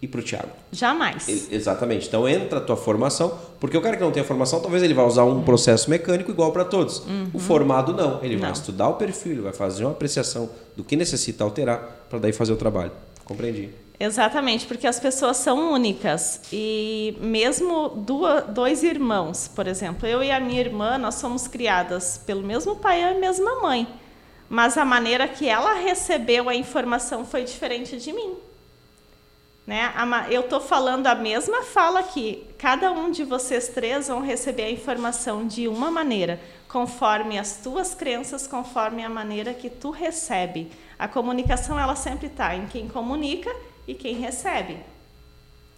e 0.01 0.07
para 0.09 0.21
o 0.21 0.23
Thiago. 0.23 0.49
Jamais. 0.73 1.29
Exatamente. 1.51 2.07
Então 2.09 2.29
entra 2.29 2.59
a 2.59 2.63
tua 2.63 2.77
formação, 2.77 3.37
porque 3.61 3.77
o 3.77 3.81
cara 3.81 3.97
que 3.97 4.03
não 4.03 4.11
tem 4.13 4.23
a 4.23 4.27
formação, 4.27 4.61
talvez 4.61 4.83
ele 4.83 4.95
vai 4.95 5.05
usar 5.05 5.25
um 5.25 5.43
processo 5.43 5.91
mecânico 5.91 6.31
igual 6.31 6.53
para 6.53 6.65
todos. 6.65 7.03
O 7.33 7.39
formado 7.39 7.93
não, 7.93 8.23
ele 8.23 8.37
vai 8.37 8.49
Não. 8.51 8.55
estudar 8.55 8.89
o 8.89 8.95
perfil, 8.95 9.33
ele 9.33 9.41
vai 9.43 9.53
fazer 9.53 9.85
uma 9.85 9.93
apreciação 9.93 10.49
do 10.77 10.85
que 10.85 10.95
necessita 10.97 11.43
alterar 11.45 12.07
para 12.09 12.19
daí 12.21 12.33
fazer 12.33 12.53
o 12.53 12.57
trabalho. 12.57 12.93
Compreendi. 13.25 13.71
Exatamente, 13.99 14.67
porque 14.67 14.87
as 14.87 14.99
pessoas 14.99 15.37
são 15.37 15.73
únicas. 15.73 16.41
E 16.53 17.17
mesmo 17.21 17.89
duas, 17.89 18.45
dois 18.47 18.83
irmãos, 18.83 19.49
por 19.49 19.67
exemplo, 19.67 20.07
eu 20.07 20.23
e 20.23 20.31
a 20.31 20.41
minha 20.41 20.61
irmã, 20.61 20.99
nós 20.99 21.15
somos 21.15 21.47
criadas 21.47 22.19
pelo 22.19 22.43
mesmo 22.43 22.77
pai 22.77 23.01
e 23.01 23.05
a 23.05 23.15
mesma 23.15 23.63
mãe. 23.63 23.87
Mas 24.49 24.77
a 24.77 24.85
maneira 24.85 25.27
que 25.27 25.49
ela 25.49 25.75
recebeu 25.75 26.49
a 26.49 26.55
informação 26.55 27.25
foi 27.25 27.45
diferente 27.45 27.97
de 27.97 28.13
mim. 28.13 28.35
Né? 29.67 29.91
Eu 30.29 30.43
estou 30.43 30.61
falando 30.61 31.07
a 31.07 31.15
mesma 31.15 31.63
fala 31.63 32.01
aqui. 32.01 32.45
Cada 32.59 32.93
um 32.93 33.11
de 33.11 33.25
vocês 33.25 33.69
três 33.69 34.09
vão 34.09 34.21
receber 34.21 34.65
a 34.65 34.71
informação 34.71 35.47
de 35.47 35.67
uma 35.67 35.91
maneira, 35.91 36.39
conforme 36.69 37.39
as 37.39 37.57
tuas 37.63 37.95
crenças, 37.95 38.47
conforme 38.47 39.03
a 39.03 39.09
maneira 39.09 39.55
que 39.55 39.71
tu 39.71 39.91
recebe. 39.91 40.71
A 40.99 41.09
comunicação 41.09 41.79
ela 41.79 41.97
sempre 41.97 42.29
está 42.29 42.55
em 42.55 42.67
quem 42.67 42.89
comunica 42.89 43.55
e 43.87 43.95
quem 43.95 44.17
recebe. 44.17 44.79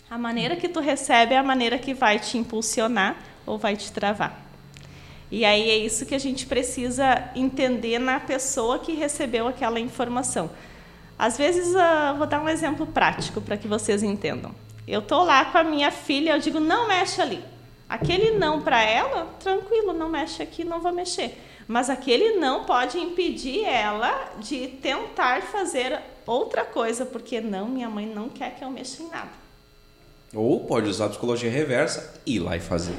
A 0.08 0.16
maneira 0.16 0.56
que 0.56 0.68
tu 0.68 0.80
recebe 0.80 1.34
é 1.34 1.38
a 1.38 1.42
maneira 1.42 1.78
que 1.78 1.92
vai 1.92 2.18
te 2.18 2.38
impulsionar 2.38 3.16
ou 3.44 3.58
vai 3.58 3.76
te 3.76 3.90
travar. 3.90 4.46
E 5.30 5.44
aí 5.44 5.68
é 5.68 5.76
isso 5.76 6.06
que 6.06 6.14
a 6.14 6.18
gente 6.18 6.46
precisa 6.46 7.30
entender 7.34 7.98
na 7.98 8.20
pessoa 8.20 8.78
que 8.78 8.92
recebeu 8.92 9.48
aquela 9.48 9.80
informação. 9.80 10.50
Às 11.18 11.36
vezes, 11.36 11.74
uh, 11.74 12.16
vou 12.16 12.26
dar 12.26 12.40
um 12.40 12.48
exemplo 12.48 12.86
prático 12.86 13.40
para 13.40 13.56
que 13.56 13.66
vocês 13.66 14.02
entendam. 14.02 14.54
Eu 14.86 15.00
estou 15.00 15.24
lá 15.24 15.46
com 15.46 15.58
a 15.58 15.64
minha 15.64 15.90
filha, 15.90 16.32
eu 16.32 16.38
digo, 16.38 16.60
não 16.60 16.86
mexe 16.86 17.20
ali. 17.20 17.42
Aquele 17.88 18.38
não 18.38 18.62
para 18.62 18.82
ela, 18.82 19.26
tranquilo, 19.40 19.92
não 19.92 20.08
mexe 20.08 20.42
aqui, 20.42 20.62
não 20.62 20.80
vou 20.80 20.92
mexer. 20.92 21.36
Mas 21.68 21.90
aquele 21.90 22.36
não 22.36 22.64
pode 22.64 22.98
impedir 22.98 23.64
ela 23.64 24.32
de 24.38 24.68
tentar 24.68 25.42
fazer 25.42 26.00
outra 26.24 26.64
coisa, 26.64 27.04
porque 27.04 27.40
não, 27.40 27.66
minha 27.68 27.88
mãe 27.88 28.06
não 28.06 28.28
quer 28.28 28.54
que 28.54 28.64
eu 28.64 28.70
mexa 28.70 29.02
em 29.02 29.08
nada. 29.08 29.30
Ou 30.34 30.60
pode 30.60 30.88
usar 30.88 31.06
a 31.06 31.08
psicologia 31.08 31.50
reversa 31.50 32.20
e 32.24 32.36
ir 32.36 32.40
lá 32.40 32.56
e 32.56 32.60
fazer. 32.60 32.94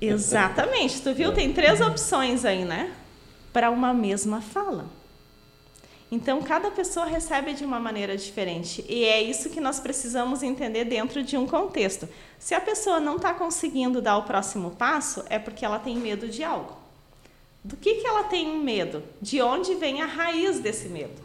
Exatamente. 0.00 1.02
Tu 1.02 1.14
viu? 1.14 1.32
Tem 1.32 1.52
três 1.52 1.80
opções 1.80 2.44
aí, 2.44 2.64
né? 2.64 2.92
Para 3.52 3.70
uma 3.70 3.92
mesma 3.92 4.40
fala. 4.40 4.86
Então, 6.12 6.42
cada 6.42 6.72
pessoa 6.72 7.06
recebe 7.06 7.52
de 7.52 7.64
uma 7.64 7.78
maneira 7.78 8.16
diferente. 8.16 8.84
E 8.88 9.04
é 9.04 9.22
isso 9.22 9.50
que 9.50 9.60
nós 9.60 9.78
precisamos 9.78 10.42
entender 10.42 10.84
dentro 10.84 11.22
de 11.22 11.36
um 11.36 11.46
contexto. 11.46 12.08
Se 12.38 12.52
a 12.52 12.60
pessoa 12.60 12.98
não 12.98 13.16
está 13.16 13.32
conseguindo 13.32 14.02
dar 14.02 14.16
o 14.16 14.24
próximo 14.24 14.72
passo, 14.72 15.24
é 15.28 15.38
porque 15.38 15.64
ela 15.64 15.78
tem 15.78 15.96
medo 15.96 16.26
de 16.26 16.42
algo. 16.42 16.79
Do 17.62 17.76
que, 17.76 17.96
que 17.96 18.06
ela 18.06 18.24
tem 18.24 18.58
medo? 18.58 19.02
De 19.20 19.42
onde 19.42 19.74
vem 19.74 20.00
a 20.00 20.06
raiz 20.06 20.60
desse 20.60 20.88
medo? 20.88 21.20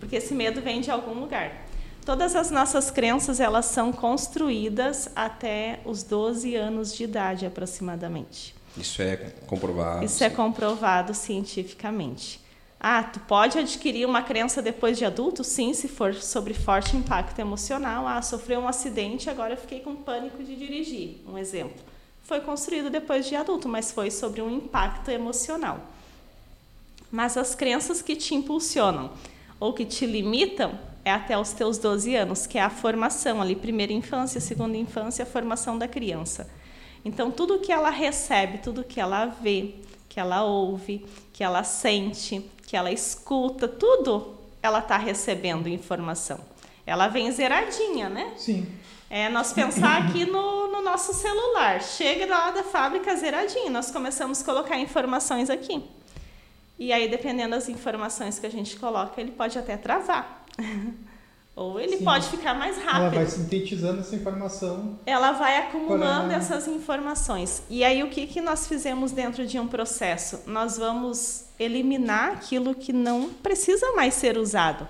Porque 0.00 0.16
esse 0.16 0.34
medo 0.34 0.60
vem 0.60 0.80
de 0.80 0.90
algum 0.90 1.14
lugar. 1.14 1.66
Todas 2.04 2.34
as 2.34 2.50
nossas 2.50 2.90
crenças, 2.90 3.38
elas 3.38 3.66
são 3.66 3.92
construídas 3.92 5.08
até 5.14 5.80
os 5.84 6.02
12 6.02 6.56
anos 6.56 6.92
de 6.96 7.04
idade, 7.04 7.46
aproximadamente. 7.46 8.56
Isso 8.76 9.00
é 9.00 9.16
comprovado? 9.46 10.04
Isso 10.04 10.24
é 10.24 10.30
comprovado 10.30 11.14
cientificamente. 11.14 12.40
Ah, 12.80 13.04
tu 13.04 13.20
pode 13.20 13.56
adquirir 13.56 14.04
uma 14.04 14.22
crença 14.22 14.60
depois 14.60 14.98
de 14.98 15.04
adulto? 15.04 15.44
Sim, 15.44 15.72
se 15.72 15.86
for 15.86 16.12
sobre 16.14 16.52
forte 16.52 16.96
impacto 16.96 17.38
emocional. 17.38 18.08
Ah, 18.08 18.20
sofreu 18.20 18.58
um 18.58 18.66
acidente, 18.66 19.30
agora 19.30 19.52
eu 19.52 19.56
fiquei 19.56 19.78
com 19.78 19.94
pânico 19.94 20.42
de 20.42 20.56
dirigir. 20.56 21.20
Um 21.28 21.38
exemplo. 21.38 21.91
Foi 22.24 22.40
construído 22.40 22.90
depois 22.90 23.26
de 23.26 23.36
adulto, 23.36 23.68
mas 23.68 23.92
foi 23.92 24.10
sobre 24.10 24.40
um 24.40 24.50
impacto 24.50 25.10
emocional. 25.10 25.80
Mas 27.10 27.36
as 27.36 27.54
crenças 27.54 28.00
que 28.00 28.16
te 28.16 28.34
impulsionam 28.34 29.10
ou 29.60 29.72
que 29.72 29.84
te 29.84 30.06
limitam 30.06 30.78
é 31.04 31.10
até 31.10 31.36
os 31.36 31.52
teus 31.52 31.78
12 31.78 32.14
anos, 32.14 32.46
que 32.46 32.58
é 32.58 32.62
a 32.62 32.70
formação 32.70 33.42
ali, 33.42 33.56
primeira 33.56 33.92
infância, 33.92 34.40
segunda 34.40 34.76
infância, 34.76 35.24
a 35.24 35.26
formação 35.26 35.76
da 35.76 35.88
criança. 35.88 36.48
Então, 37.04 37.30
tudo 37.30 37.58
que 37.58 37.72
ela 37.72 37.90
recebe, 37.90 38.58
tudo 38.58 38.84
que 38.84 39.00
ela 39.00 39.26
vê, 39.26 39.74
que 40.08 40.20
ela 40.20 40.44
ouve, 40.44 41.04
que 41.32 41.42
ela 41.42 41.64
sente, 41.64 42.48
que 42.66 42.76
ela 42.76 42.92
escuta, 42.92 43.66
tudo 43.66 44.34
ela 44.62 44.78
está 44.78 44.96
recebendo 44.96 45.68
informação. 45.68 46.38
Ela 46.86 47.08
vem 47.08 47.30
zeradinha, 47.32 48.08
né? 48.08 48.32
Sim. 48.36 48.66
É 49.14 49.28
nós 49.28 49.52
pensar 49.52 50.04
aqui 50.04 50.24
no, 50.24 50.68
no 50.68 50.80
nosso 50.80 51.12
celular. 51.12 51.82
Chega 51.82 52.24
lá 52.24 52.50
da 52.50 52.62
fábrica 52.62 53.14
zeradinho, 53.14 53.70
nós 53.70 53.90
começamos 53.90 54.40
a 54.40 54.44
colocar 54.46 54.78
informações 54.78 55.50
aqui. 55.50 55.84
E 56.78 56.90
aí, 56.94 57.10
dependendo 57.10 57.50
das 57.50 57.68
informações 57.68 58.38
que 58.38 58.46
a 58.46 58.50
gente 58.50 58.74
coloca, 58.76 59.20
ele 59.20 59.32
pode 59.32 59.58
até 59.58 59.76
travar. 59.76 60.46
Ou 61.54 61.78
ele 61.78 61.98
Sim. 61.98 62.04
pode 62.04 62.26
ficar 62.28 62.54
mais 62.54 62.78
rápido. 62.78 63.00
Ela 63.02 63.10
vai 63.10 63.26
sintetizando 63.26 64.00
essa 64.00 64.16
informação. 64.16 64.98
Ela 65.04 65.32
vai 65.32 65.58
acumulando 65.58 66.28
para... 66.28 66.38
essas 66.38 66.66
informações. 66.66 67.62
E 67.68 67.84
aí, 67.84 68.02
o 68.02 68.08
que, 68.08 68.26
que 68.26 68.40
nós 68.40 68.66
fizemos 68.66 69.12
dentro 69.12 69.46
de 69.46 69.60
um 69.60 69.68
processo? 69.68 70.40
Nós 70.46 70.78
vamos 70.78 71.44
eliminar 71.60 72.30
aquilo 72.30 72.74
que 72.74 72.94
não 72.94 73.28
precisa 73.28 73.92
mais 73.92 74.14
ser 74.14 74.38
usado. 74.38 74.88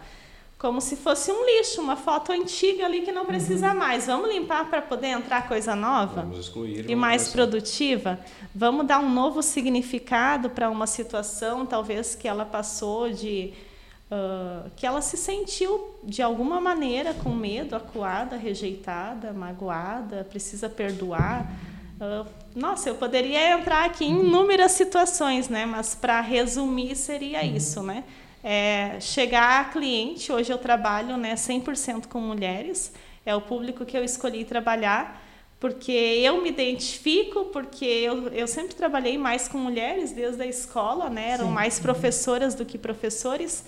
Como 0.63 0.81
se 0.81 0.95
fosse 0.95 1.33
um 1.33 1.45
lixo, 1.45 1.81
uma 1.81 1.97
foto 1.97 2.31
antiga 2.31 2.87
ali 2.87 3.01
que 3.01 3.11
não 3.11 3.27
precisa 3.27 3.73
uhum. 3.73 3.79
mais. 3.79 4.07
Vamos 4.07 4.33
limpar 4.33 4.71
para 4.71 4.81
poder 4.81 5.09
entrar 5.09 5.49
coisa 5.49 5.75
nova? 5.75 6.23
Vamos 6.23 6.39
excluir. 6.39 6.89
E 6.89 6.95
mais 6.95 7.27
produtiva? 7.31 8.21
Vamos 8.55 8.87
dar 8.87 9.01
um 9.01 9.13
novo 9.13 9.43
significado 9.43 10.49
para 10.51 10.71
uma 10.71 10.87
situação, 10.87 11.67
talvez 11.67 12.15
que 12.15 12.29
ela 12.29 12.47
passou 12.47 13.11
de 13.11 13.53
Uh, 14.15 14.71
que 14.77 14.87
ela 14.87 15.01
se 15.01 15.17
sentiu 15.17 15.95
de 16.05 16.21
alguma 16.21 16.61
maneira 16.61 17.15
com 17.15 17.31
medo, 17.31 17.75
acuada, 17.75 18.37
rejeitada, 18.37 19.33
magoada, 19.33 20.23
precisa 20.29 20.69
perdoar. 20.69 21.51
Uh, 21.97 22.29
nossa, 22.55 22.91
eu 22.91 22.95
poderia 22.97 23.59
entrar 23.59 23.87
aqui 23.87 24.05
em 24.05 24.21
inúmeras 24.21 24.73
situações, 24.73 25.49
né? 25.49 25.65
Mas 25.65 25.95
para 25.95 26.21
resumir 26.21 26.95
seria 26.95 27.41
uhum. 27.41 27.57
isso, 27.57 27.83
né? 27.83 28.05
É, 28.45 28.99
chegar 29.01 29.61
a 29.61 29.65
cliente, 29.65 30.33
hoje 30.33 30.53
eu 30.53 30.59
trabalho 30.59 31.17
né, 31.17 31.35
100% 31.35 32.09
com 32.09 32.21
mulheres, 32.21 32.93
é 33.25 33.35
o 33.35 33.41
público 33.41 33.85
que 33.85 33.97
eu 33.97 34.03
escolhi 34.03 34.45
trabalhar, 34.45 35.23
porque 35.61 35.93
eu 35.93 36.43
me 36.43 36.49
identifico, 36.49 37.45
porque 37.47 37.85
eu, 37.85 38.29
eu 38.29 38.49
sempre 38.49 38.75
trabalhei 38.75 39.17
mais 39.17 39.47
com 39.47 39.59
mulheres 39.59 40.11
desde 40.11 40.43
a 40.43 40.47
escola, 40.47 41.09
né? 41.09 41.31
Eram 41.31 41.47
Sim. 41.47 41.53
mais 41.53 41.79
professoras 41.79 42.57
do 42.57 42.65
que 42.65 42.77
professores. 42.77 43.65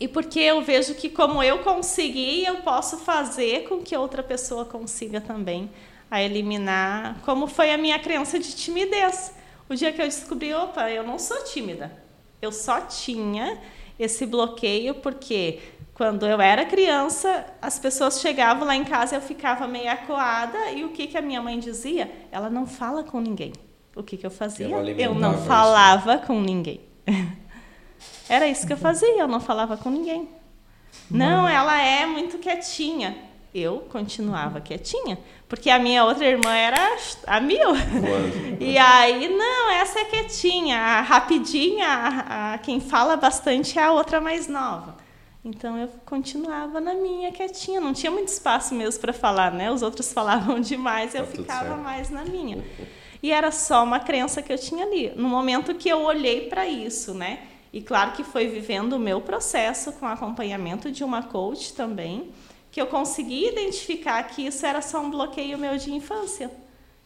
E 0.00 0.08
porque 0.08 0.40
eu 0.40 0.62
vejo 0.62 0.94
que 0.94 1.10
como 1.10 1.42
eu 1.42 1.58
consegui, 1.58 2.46
eu 2.46 2.62
posso 2.62 2.96
fazer 2.96 3.68
com 3.68 3.82
que 3.82 3.94
outra 3.94 4.22
pessoa 4.22 4.64
consiga 4.64 5.20
também 5.20 5.70
a 6.10 6.22
eliminar, 6.22 7.20
como 7.26 7.46
foi 7.46 7.70
a 7.70 7.76
minha 7.76 7.98
crença 7.98 8.38
de 8.38 8.56
timidez. 8.56 9.32
O 9.68 9.74
dia 9.74 9.92
que 9.92 10.00
eu 10.00 10.06
descobri, 10.06 10.54
opa, 10.54 10.90
eu 10.90 11.02
não 11.02 11.18
sou 11.18 11.44
tímida. 11.44 12.03
Eu 12.44 12.52
só 12.52 12.82
tinha 12.82 13.58
esse 13.98 14.26
bloqueio 14.26 14.94
porque 14.96 15.60
quando 15.94 16.26
eu 16.26 16.40
era 16.40 16.64
criança, 16.66 17.46
as 17.62 17.78
pessoas 17.78 18.20
chegavam 18.20 18.66
lá 18.66 18.76
em 18.76 18.84
casa 18.84 19.14
e 19.14 19.18
eu 19.18 19.22
ficava 19.22 19.66
meio 19.66 19.90
acuada 19.90 20.70
e 20.72 20.84
o 20.84 20.90
que 20.90 21.06
que 21.06 21.16
a 21.16 21.22
minha 21.22 21.40
mãe 21.40 21.58
dizia? 21.58 22.10
Ela 22.30 22.50
não 22.50 22.66
fala 22.66 23.02
com 23.02 23.18
ninguém. 23.20 23.52
O 23.96 24.02
que 24.02 24.16
que 24.16 24.26
eu 24.26 24.30
fazia? 24.30 24.68
Eu 24.98 25.14
não 25.14 25.38
falava 25.46 26.18
com 26.18 26.38
ninguém. 26.40 26.80
Era 28.28 28.46
isso 28.46 28.66
que 28.66 28.72
eu 28.72 28.76
fazia, 28.76 29.18
eu 29.18 29.28
não 29.28 29.40
falava 29.40 29.76
com 29.76 29.88
ninguém. 29.88 30.28
Não, 31.10 31.48
ela 31.48 31.80
é 31.80 32.04
muito 32.04 32.38
quietinha. 32.38 33.16
Eu 33.54 33.86
continuava 33.88 34.60
quietinha, 34.60 35.16
porque 35.48 35.70
a 35.70 35.78
minha 35.78 36.04
outra 36.04 36.26
irmã 36.26 36.52
era 36.52 36.96
a 37.24 37.40
mil. 37.40 37.70
E 38.58 38.76
aí, 38.76 39.28
não, 39.28 39.70
essa 39.70 40.00
é 40.00 40.04
quietinha, 40.06 40.76
a 40.76 41.00
rapidinha, 41.02 41.86
a, 41.86 42.54
a, 42.54 42.58
quem 42.58 42.80
fala 42.80 43.16
bastante 43.16 43.78
é 43.78 43.84
a 43.84 43.92
outra 43.92 44.20
mais 44.20 44.48
nova. 44.48 44.96
Então 45.44 45.76
eu 45.78 45.88
continuava 46.06 46.80
na 46.80 46.94
minha 46.94 47.30
quietinha, 47.30 47.80
não 47.80 47.92
tinha 47.92 48.10
muito 48.10 48.28
espaço 48.28 48.74
mesmo 48.74 49.00
para 49.00 49.12
falar, 49.12 49.52
né? 49.52 49.70
Os 49.70 49.82
outros 49.82 50.12
falavam 50.12 50.58
demais, 50.58 51.14
eu 51.14 51.24
tá 51.24 51.30
ficava 51.30 51.76
mais 51.76 52.10
na 52.10 52.24
minha. 52.24 52.64
E 53.22 53.30
era 53.30 53.52
só 53.52 53.84
uma 53.84 54.00
crença 54.00 54.42
que 54.42 54.52
eu 54.52 54.58
tinha 54.58 54.84
ali. 54.84 55.12
No 55.14 55.28
momento 55.28 55.74
que 55.74 55.88
eu 55.88 56.02
olhei 56.02 56.48
para 56.48 56.66
isso, 56.66 57.14
né? 57.14 57.40
E 57.72 57.82
claro 57.82 58.12
que 58.12 58.24
foi 58.24 58.46
vivendo 58.46 58.94
o 58.94 58.98
meu 58.98 59.20
processo 59.20 59.92
com 59.92 60.06
acompanhamento 60.06 60.90
de 60.90 61.04
uma 61.04 61.22
coach 61.22 61.74
também, 61.74 62.32
que 62.74 62.82
eu 62.82 62.88
consegui 62.88 63.50
identificar 63.50 64.20
que 64.24 64.44
isso 64.44 64.66
era 64.66 64.82
só 64.82 65.00
um 65.00 65.08
bloqueio 65.08 65.56
meu 65.56 65.78
de 65.78 65.92
infância 65.92 66.50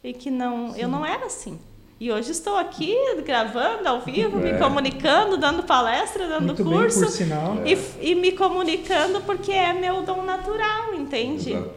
e 0.03 0.15
que 0.15 0.31
não, 0.31 0.73
Sim. 0.73 0.81
eu 0.81 0.89
não 0.89 1.05
era 1.05 1.27
assim. 1.27 1.59
E 2.01 2.11
hoje 2.11 2.31
estou 2.31 2.57
aqui 2.57 2.97
gravando 3.23 3.87
ao 3.87 4.01
vivo, 4.01 4.39
é. 4.39 4.53
me 4.53 4.59
comunicando, 4.59 5.37
dando 5.37 5.63
palestra, 5.65 6.27
dando 6.27 6.55
Muito 6.55 6.65
curso 6.65 7.01
bem, 7.01 7.09
por 7.09 7.15
sinal. 7.15 7.57
E, 7.67 7.79
e, 8.01 8.15
me 8.15 8.33
comunicando 8.33 9.21
porque 9.21 9.53
é 9.53 9.75
meu 9.75 10.01
dom 10.05 10.23
natural, 10.23 10.95
entende? 10.95 11.53
Exato. 11.53 11.71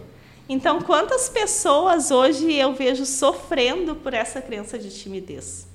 Então, 0.48 0.82
quantas 0.82 1.28
pessoas 1.28 2.12
hoje 2.12 2.54
eu 2.54 2.72
vejo 2.72 3.06
sofrendo 3.06 3.94
por 3.96 4.14
essa 4.14 4.42
crença 4.42 4.80
de 4.80 4.90
timidez? 4.90 5.68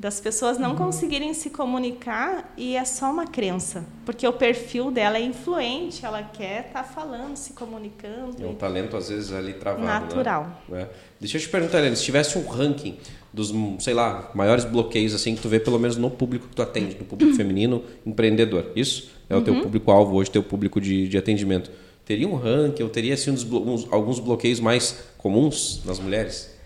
Das 0.00 0.18
pessoas 0.18 0.56
não 0.56 0.70
uhum. 0.70 0.76
conseguirem 0.76 1.34
se 1.34 1.50
comunicar 1.50 2.54
e 2.56 2.74
é 2.74 2.86
só 2.86 3.10
uma 3.10 3.26
crença, 3.26 3.84
porque 4.06 4.26
o 4.26 4.32
perfil 4.32 4.90
dela 4.90 5.18
é 5.18 5.20
influente, 5.20 6.06
ela 6.06 6.22
quer 6.22 6.68
estar 6.68 6.82
tá 6.82 6.84
falando, 6.84 7.36
se 7.36 7.52
comunicando. 7.52 8.42
É 8.42 8.46
um 8.46 8.54
talento 8.54 8.96
às 8.96 9.10
vezes 9.10 9.30
ali 9.30 9.52
travado, 9.52 9.84
né? 9.84 9.92
natural. 9.92 10.62
Né? 10.66 10.88
Deixa 11.20 11.36
eu 11.36 11.42
te 11.42 11.50
perguntar, 11.50 11.80
Helena, 11.80 11.94
se 11.96 12.02
tivesse 12.02 12.38
um 12.38 12.48
ranking 12.48 12.96
dos, 13.30 13.52
sei 13.78 13.92
lá, 13.92 14.30
maiores 14.34 14.64
bloqueios 14.64 15.12
assim 15.12 15.34
que 15.36 15.42
tu 15.42 15.50
vê 15.50 15.60
pelo 15.60 15.78
menos 15.78 15.98
no 15.98 16.10
público 16.10 16.48
que 16.48 16.56
tu 16.56 16.62
atende, 16.62 16.96
no 16.98 17.04
público 17.04 17.34
feminino 17.36 17.84
empreendedor, 18.06 18.72
isso 18.74 19.10
é 19.28 19.34
o 19.34 19.36
uhum. 19.36 19.44
teu 19.44 19.60
público 19.60 19.90
alvo 19.90 20.16
hoje, 20.16 20.30
teu 20.30 20.42
público 20.42 20.80
de, 20.80 21.08
de 21.08 21.18
atendimento. 21.18 21.70
Teria 22.06 22.26
um 22.26 22.36
ranking, 22.36 22.82
ou 22.82 22.88
teria 22.88 23.12
assim, 23.12 23.30
uns, 23.30 23.86
alguns 23.90 24.18
bloqueios 24.18 24.60
mais 24.60 24.98
comuns 25.18 25.82
nas 25.84 26.00
mulheres? 26.00 26.58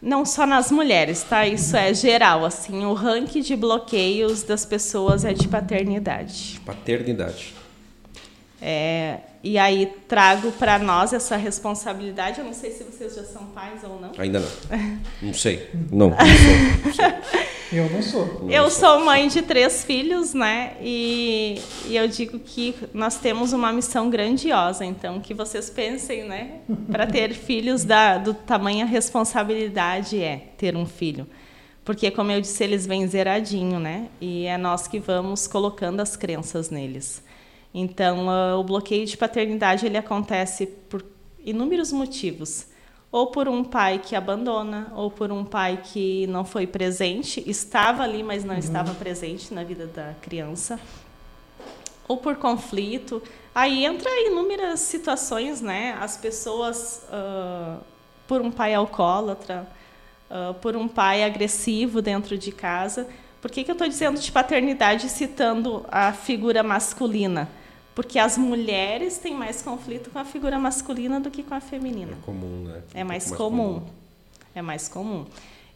Não 0.00 0.24
só 0.24 0.46
nas 0.46 0.70
mulheres, 0.70 1.22
tá? 1.22 1.46
Isso 1.46 1.76
é 1.76 1.92
geral, 1.92 2.44
assim, 2.44 2.84
o 2.84 2.92
ranking 2.92 3.40
de 3.40 3.56
bloqueios 3.56 4.42
das 4.42 4.64
pessoas 4.64 5.24
é 5.24 5.32
de 5.32 5.48
paternidade. 5.48 6.60
Paternidade. 6.64 7.54
É, 8.60 9.18
e 9.48 9.56
aí 9.56 9.90
trago 10.06 10.52
para 10.52 10.78
nós 10.78 11.14
essa 11.14 11.34
responsabilidade. 11.34 12.38
Eu 12.38 12.44
não 12.44 12.52
sei 12.52 12.70
se 12.70 12.84
vocês 12.84 13.14
já 13.14 13.24
são 13.24 13.46
pais 13.46 13.82
ou 13.82 13.98
não. 13.98 14.12
Ainda 14.18 14.40
não. 14.40 14.48
Não 15.22 15.32
sei. 15.32 15.70
Não, 15.90 16.10
não 16.10 16.16
sou. 16.18 16.84
Não 16.84 16.92
sou. 16.92 17.38
Eu 17.72 17.90
não 17.90 18.02
sou. 18.02 18.40
Não 18.42 18.50
eu 18.50 18.70
sou 18.70 19.00
mãe 19.04 19.26
de 19.26 19.40
três 19.40 19.84
filhos, 19.84 20.34
né? 20.34 20.76
E, 20.82 21.60
e 21.86 21.96
eu 21.96 22.06
digo 22.06 22.38
que 22.38 22.74
nós 22.92 23.16
temos 23.16 23.54
uma 23.54 23.72
missão 23.72 24.10
grandiosa. 24.10 24.84
Então, 24.84 25.18
que 25.18 25.32
vocês 25.32 25.70
pensem, 25.70 26.24
né? 26.24 26.60
Para 26.90 27.06
ter 27.06 27.32
filhos 27.32 27.84
da, 27.84 28.18
do 28.18 28.34
tamanho 28.34 28.84
a 28.84 28.88
responsabilidade 28.88 30.22
é 30.22 30.36
ter 30.58 30.76
um 30.76 30.84
filho. 30.84 31.26
Porque, 31.84 32.10
como 32.10 32.30
eu 32.30 32.40
disse, 32.40 32.62
eles 32.62 32.86
vêm 32.86 33.06
zeradinho, 33.06 33.80
né? 33.80 34.08
E 34.20 34.44
é 34.44 34.58
nós 34.58 34.86
que 34.86 34.98
vamos 34.98 35.46
colocando 35.46 36.00
as 36.00 36.16
crenças 36.16 36.68
neles. 36.68 37.22
Então, 37.72 38.26
uh, 38.28 38.58
o 38.58 38.64
bloqueio 38.64 39.06
de 39.06 39.16
paternidade 39.16 39.86
ele 39.86 39.96
acontece 39.96 40.66
por 40.66 41.04
inúmeros 41.44 41.92
motivos 41.92 42.66
ou 43.10 43.28
por 43.28 43.48
um 43.48 43.64
pai 43.64 43.98
que 43.98 44.14
abandona, 44.14 44.92
ou 44.94 45.10
por 45.10 45.32
um 45.32 45.44
pai 45.44 45.80
que 45.82 46.26
não 46.26 46.44
foi 46.44 46.66
presente, 46.66 47.42
estava 47.46 48.02
ali, 48.02 48.22
mas 48.22 48.44
não 48.44 48.54
uhum. 48.54 48.60
estava 48.60 48.94
presente 48.94 49.52
na 49.54 49.64
vida 49.64 49.86
da 49.86 50.14
criança, 50.20 50.78
ou 52.06 52.18
por 52.18 52.36
conflito. 52.36 53.22
Aí 53.54 53.84
entra 53.84 54.10
inúmeras 54.26 54.80
situações, 54.80 55.60
né? 55.60 55.96
As 56.00 56.16
pessoas, 56.18 57.02
uh, 57.08 57.82
por 58.26 58.42
um 58.42 58.50
pai 58.50 58.74
alcoólatra, 58.74 59.66
uh, 60.30 60.52
por 60.54 60.76
um 60.76 60.86
pai 60.86 61.24
agressivo 61.24 62.02
dentro 62.02 62.36
de 62.36 62.52
casa. 62.52 63.08
Por 63.40 63.50
que, 63.50 63.62
que 63.64 63.70
eu 63.70 63.74
estou 63.74 63.88
dizendo 63.88 64.18
de 64.20 64.32
paternidade 64.32 65.08
citando 65.08 65.84
a 65.90 66.12
figura 66.12 66.62
masculina? 66.62 67.48
Porque 67.94 68.18
as 68.18 68.38
mulheres 68.38 69.18
têm 69.18 69.34
mais 69.34 69.62
conflito 69.62 70.10
com 70.10 70.18
a 70.18 70.24
figura 70.24 70.58
masculina 70.58 71.20
do 71.20 71.30
que 71.30 71.42
com 71.42 71.54
a 71.54 71.60
feminina. 71.60 72.12
É 72.12 72.24
comum, 72.24 72.64
né? 72.64 72.82
É 72.94 73.04
mais, 73.04 73.28
mais 73.28 73.38
comum. 73.38 73.74
comum. 73.74 73.86
É 74.54 74.62
mais 74.62 74.88
comum. 74.88 75.26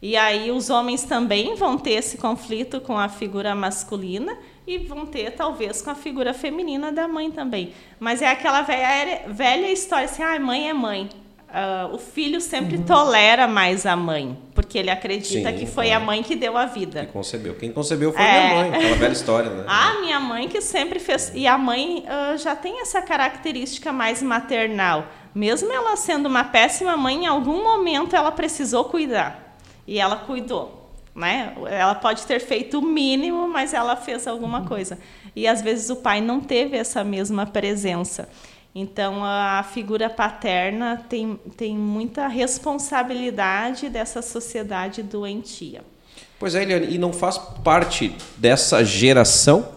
E 0.01 0.17
aí 0.17 0.51
os 0.51 0.69
homens 0.69 1.05
também 1.05 1.55
vão 1.55 1.79
ter 1.79 1.93
esse 1.93 2.19
conflito 2.19 2.81
com 2.81 2.99
a 2.99 3.09
figura 3.09 3.55
masculina 3.55 4.37
e 4.67 4.79
vão 4.79 5.07
ter 5.07 5.31
talvez 5.33 5.81
com 5.81 5.91
a 5.91 5.95
figura 5.95 6.35
feminina 6.35 6.91
da 6.91 7.07
mãe 7.07 7.31
também. 7.31 7.73
Mas 8.01 8.21
é 8.21 8.29
aquela 8.29 8.63
velha, 8.63 9.23
velha 9.29 9.71
história 9.71 10.07
assim, 10.07 10.23
ah, 10.25 10.39
mãe 10.41 10.69
é 10.69 10.73
mãe. 10.73 11.09
Uh, 11.53 11.95
o 11.95 11.99
filho 11.99 12.41
sempre 12.41 12.79
uhum. 12.79 12.85
tolera 12.85 13.47
mais 13.47 13.85
a 13.85 13.95
mãe, 13.95 14.39
porque 14.55 14.79
ele 14.79 14.89
acredita 14.89 15.51
Sim, 15.53 15.59
que 15.59 15.67
foi 15.67 15.89
é. 15.89 15.95
a 15.95 16.01
mãe 16.01 16.23
que 16.23 16.35
deu 16.35 16.57
a 16.57 16.65
vida. 16.65 17.05
Que 17.05 17.13
concebeu. 17.13 17.55
Quem 17.57 17.71
concebeu 17.71 18.11
foi 18.11 18.23
é. 18.23 18.33
minha 18.33 18.55
mãe, 18.55 18.75
aquela 18.75 18.97
velha 18.97 19.13
história, 19.13 19.51
né? 19.51 19.65
A 19.69 20.01
minha 20.01 20.19
mãe 20.19 20.49
que 20.49 20.63
sempre 20.63 20.99
fez. 20.99 21.31
E 21.35 21.47
a 21.47 21.59
mãe 21.59 22.07
uh, 22.07 22.39
já 22.39 22.57
tem 22.57 22.81
essa 22.81 23.03
característica 23.03 23.93
mais 23.93 24.23
maternal. 24.23 25.09
Mesmo 25.35 25.71
ela 25.71 25.95
sendo 25.95 26.25
uma 26.25 26.43
péssima 26.43 26.97
mãe, 26.97 27.25
em 27.25 27.27
algum 27.27 27.63
momento 27.63 28.17
ela 28.17 28.33
precisou 28.33 28.87
cuidar. 28.87 29.59
E 29.87 30.01
ela 30.01 30.17
cuidou. 30.17 30.91
Né? 31.15 31.55
Ela 31.69 31.95
pode 31.95 32.27
ter 32.27 32.41
feito 32.41 32.79
o 32.79 32.83
mínimo, 32.83 33.47
mas 33.47 33.75
ela 33.75 33.95
fez 33.95 34.27
alguma 34.27 34.61
uhum. 34.61 34.67
coisa. 34.67 34.99
E 35.37 35.47
às 35.47 35.61
vezes 35.61 35.91
o 35.91 35.97
pai 35.97 36.23
não 36.23 36.41
teve 36.41 36.79
essa 36.79 37.05
mesma 37.05 37.45
presença. 37.45 38.27
Então, 38.75 39.23
a 39.23 39.63
figura 39.63 40.09
paterna 40.09 41.05
tem, 41.09 41.39
tem 41.57 41.77
muita 41.77 42.27
responsabilidade 42.27 43.91
dessa 43.91 44.23
sociedade 44.23 45.03
doentia. 45.03 45.83
Pois 46.39 46.55
é, 46.55 46.63
Eliane, 46.63 46.95
e 46.95 46.99
não 46.99 47.13
faz 47.13 47.37
parte 47.39 48.17
dessa 48.39 48.83
geração? 48.83 49.69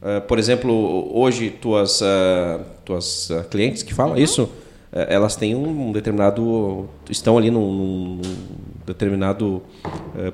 Uh, 0.00 0.20
por 0.22 0.38
exemplo, 0.38 1.10
hoje 1.16 1.50
tuas, 1.50 2.00
uh, 2.00 2.64
tuas 2.84 3.28
uh, 3.30 3.44
clientes 3.50 3.82
que 3.82 3.92
falam 3.92 4.14
uhum. 4.14 4.22
isso, 4.22 4.50
elas 4.90 5.36
têm 5.36 5.54
um 5.54 5.92
determinado. 5.92 6.88
estão 7.10 7.36
ali 7.36 7.50
num, 7.50 7.70
num 7.70 8.20
determinado 8.86 9.62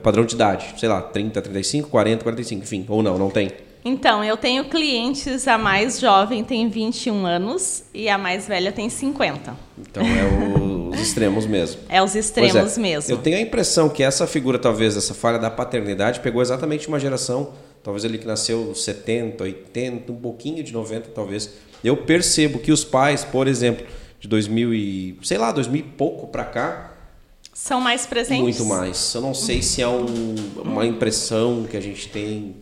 padrão 0.00 0.24
de 0.24 0.36
idade, 0.36 0.74
sei 0.78 0.88
lá, 0.88 1.02
30, 1.02 1.42
35, 1.42 1.90
40, 1.90 2.22
45, 2.22 2.62
enfim, 2.62 2.86
ou 2.88 3.02
não, 3.02 3.18
não 3.18 3.30
tem. 3.30 3.50
Então, 3.84 4.24
eu 4.24 4.36
tenho 4.36 4.64
clientes, 4.64 5.46
a 5.46 5.58
mais 5.58 6.00
jovem 6.00 6.42
tem 6.42 6.70
21 6.70 7.26
anos 7.26 7.84
e 7.92 8.08
a 8.08 8.16
mais 8.16 8.48
velha 8.48 8.72
tem 8.72 8.88
50. 8.88 9.54
Então 9.78 10.02
é 10.02 10.94
os 10.94 11.00
extremos 11.00 11.44
mesmo. 11.44 11.82
É 11.90 12.02
os 12.02 12.14
extremos 12.14 12.78
é, 12.78 12.80
mesmo. 12.80 13.12
Eu 13.12 13.18
tenho 13.18 13.36
a 13.36 13.40
impressão 13.40 13.90
que 13.90 14.02
essa 14.02 14.26
figura, 14.26 14.58
talvez, 14.58 14.96
essa 14.96 15.12
falha 15.12 15.38
da 15.38 15.50
paternidade, 15.50 16.20
pegou 16.20 16.40
exatamente 16.40 16.88
uma 16.88 16.98
geração, 16.98 17.52
talvez 17.82 18.04
ele 18.04 18.16
que 18.16 18.26
nasceu 18.26 18.74
70, 18.74 19.44
80, 19.44 20.12
um 20.12 20.16
pouquinho 20.16 20.64
de 20.64 20.72
90, 20.72 21.10
talvez. 21.10 21.50
Eu 21.82 21.98
percebo 21.98 22.60
que 22.60 22.72
os 22.72 22.84
pais, 22.84 23.22
por 23.22 23.46
exemplo, 23.46 23.86
de 24.18 24.26
2000 24.28 24.72
e, 24.72 25.18
sei 25.22 25.36
lá, 25.36 25.52
2000 25.52 25.80
e 25.80 25.82
pouco 25.82 26.28
para 26.28 26.44
cá, 26.44 26.90
são 27.52 27.80
mais 27.80 28.04
presentes? 28.04 28.42
Muito 28.42 28.64
mais. 28.64 29.14
Eu 29.14 29.20
não 29.20 29.32
sei 29.32 29.62
se 29.62 29.80
é 29.80 29.86
um, 29.86 30.34
uma 30.56 30.84
impressão 30.84 31.64
que 31.70 31.76
a 31.76 31.80
gente 31.80 32.08
tem 32.08 32.56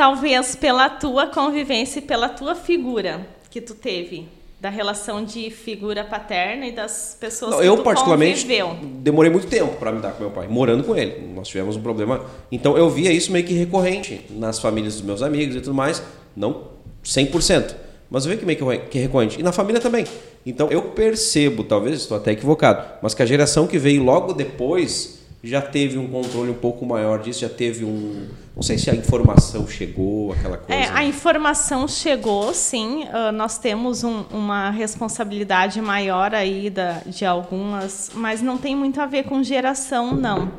talvez 0.00 0.56
pela 0.56 0.88
tua 0.88 1.26
convivência 1.26 1.98
e 1.98 2.02
pela 2.02 2.26
tua 2.26 2.54
figura 2.54 3.26
que 3.50 3.60
tu 3.60 3.74
teve 3.74 4.26
da 4.58 4.70
relação 4.70 5.22
de 5.22 5.50
figura 5.50 6.02
paterna 6.02 6.66
e 6.66 6.72
das 6.72 7.14
pessoas 7.20 7.50
Não, 7.50 7.60
que 7.60 7.66
eu 7.66 7.76
tu 7.76 7.82
particularmente 7.82 8.40
conviveu. 8.40 8.78
demorei 8.82 9.30
muito 9.30 9.46
tempo 9.46 9.76
para 9.76 9.92
me 9.92 10.00
dar 10.00 10.12
com 10.12 10.22
meu 10.22 10.30
pai 10.30 10.48
morando 10.48 10.84
com 10.84 10.96
ele. 10.96 11.30
Nós 11.34 11.48
tivemos 11.48 11.76
um 11.76 11.82
problema. 11.82 12.24
Então 12.50 12.78
eu 12.78 12.88
via 12.88 13.12
isso 13.12 13.30
meio 13.30 13.44
que 13.44 13.52
recorrente 13.52 14.24
nas 14.30 14.58
famílias 14.58 14.94
dos 14.94 15.02
meus 15.02 15.20
amigos 15.20 15.54
e 15.54 15.60
tudo 15.60 15.74
mais. 15.74 16.02
Não 16.34 16.68
100% 17.04 17.74
mas 18.10 18.24
eu 18.24 18.32
vi 18.32 18.38
que 18.38 18.46
meio 18.46 18.58
que 18.88 18.98
recorrente. 18.98 19.38
E 19.38 19.42
na 19.42 19.52
família 19.52 19.82
também. 19.82 20.06
Então 20.46 20.70
eu 20.70 20.80
percebo 20.80 21.62
talvez 21.62 22.00
estou 22.00 22.16
até 22.16 22.32
equivocado 22.32 23.00
mas 23.02 23.12
que 23.12 23.22
a 23.22 23.26
geração 23.26 23.66
que 23.66 23.76
veio 23.76 24.02
logo 24.02 24.32
depois 24.32 25.19
já 25.42 25.62
teve 25.62 25.96
um 25.96 26.06
controle 26.06 26.50
um 26.50 26.54
pouco 26.54 26.84
maior 26.84 27.20
disso, 27.20 27.40
já 27.40 27.48
teve 27.48 27.84
um. 27.84 28.28
Não 28.54 28.62
sei 28.62 28.76
se 28.76 28.90
a 28.90 28.94
informação 28.94 29.66
chegou, 29.66 30.32
aquela 30.32 30.58
coisa. 30.58 30.82
É, 30.82 30.90
a 30.90 31.02
informação 31.02 31.88
chegou, 31.88 32.52
sim. 32.52 33.04
Uh, 33.04 33.32
nós 33.32 33.56
temos 33.56 34.04
um, 34.04 34.22
uma 34.30 34.68
responsabilidade 34.68 35.80
maior 35.80 36.34
aí 36.34 36.68
da, 36.68 37.00
de 37.06 37.24
algumas, 37.24 38.10
mas 38.14 38.42
não 38.42 38.58
tem 38.58 38.76
muito 38.76 39.00
a 39.00 39.06
ver 39.06 39.24
com 39.24 39.42
geração, 39.42 40.14
não. 40.14 40.52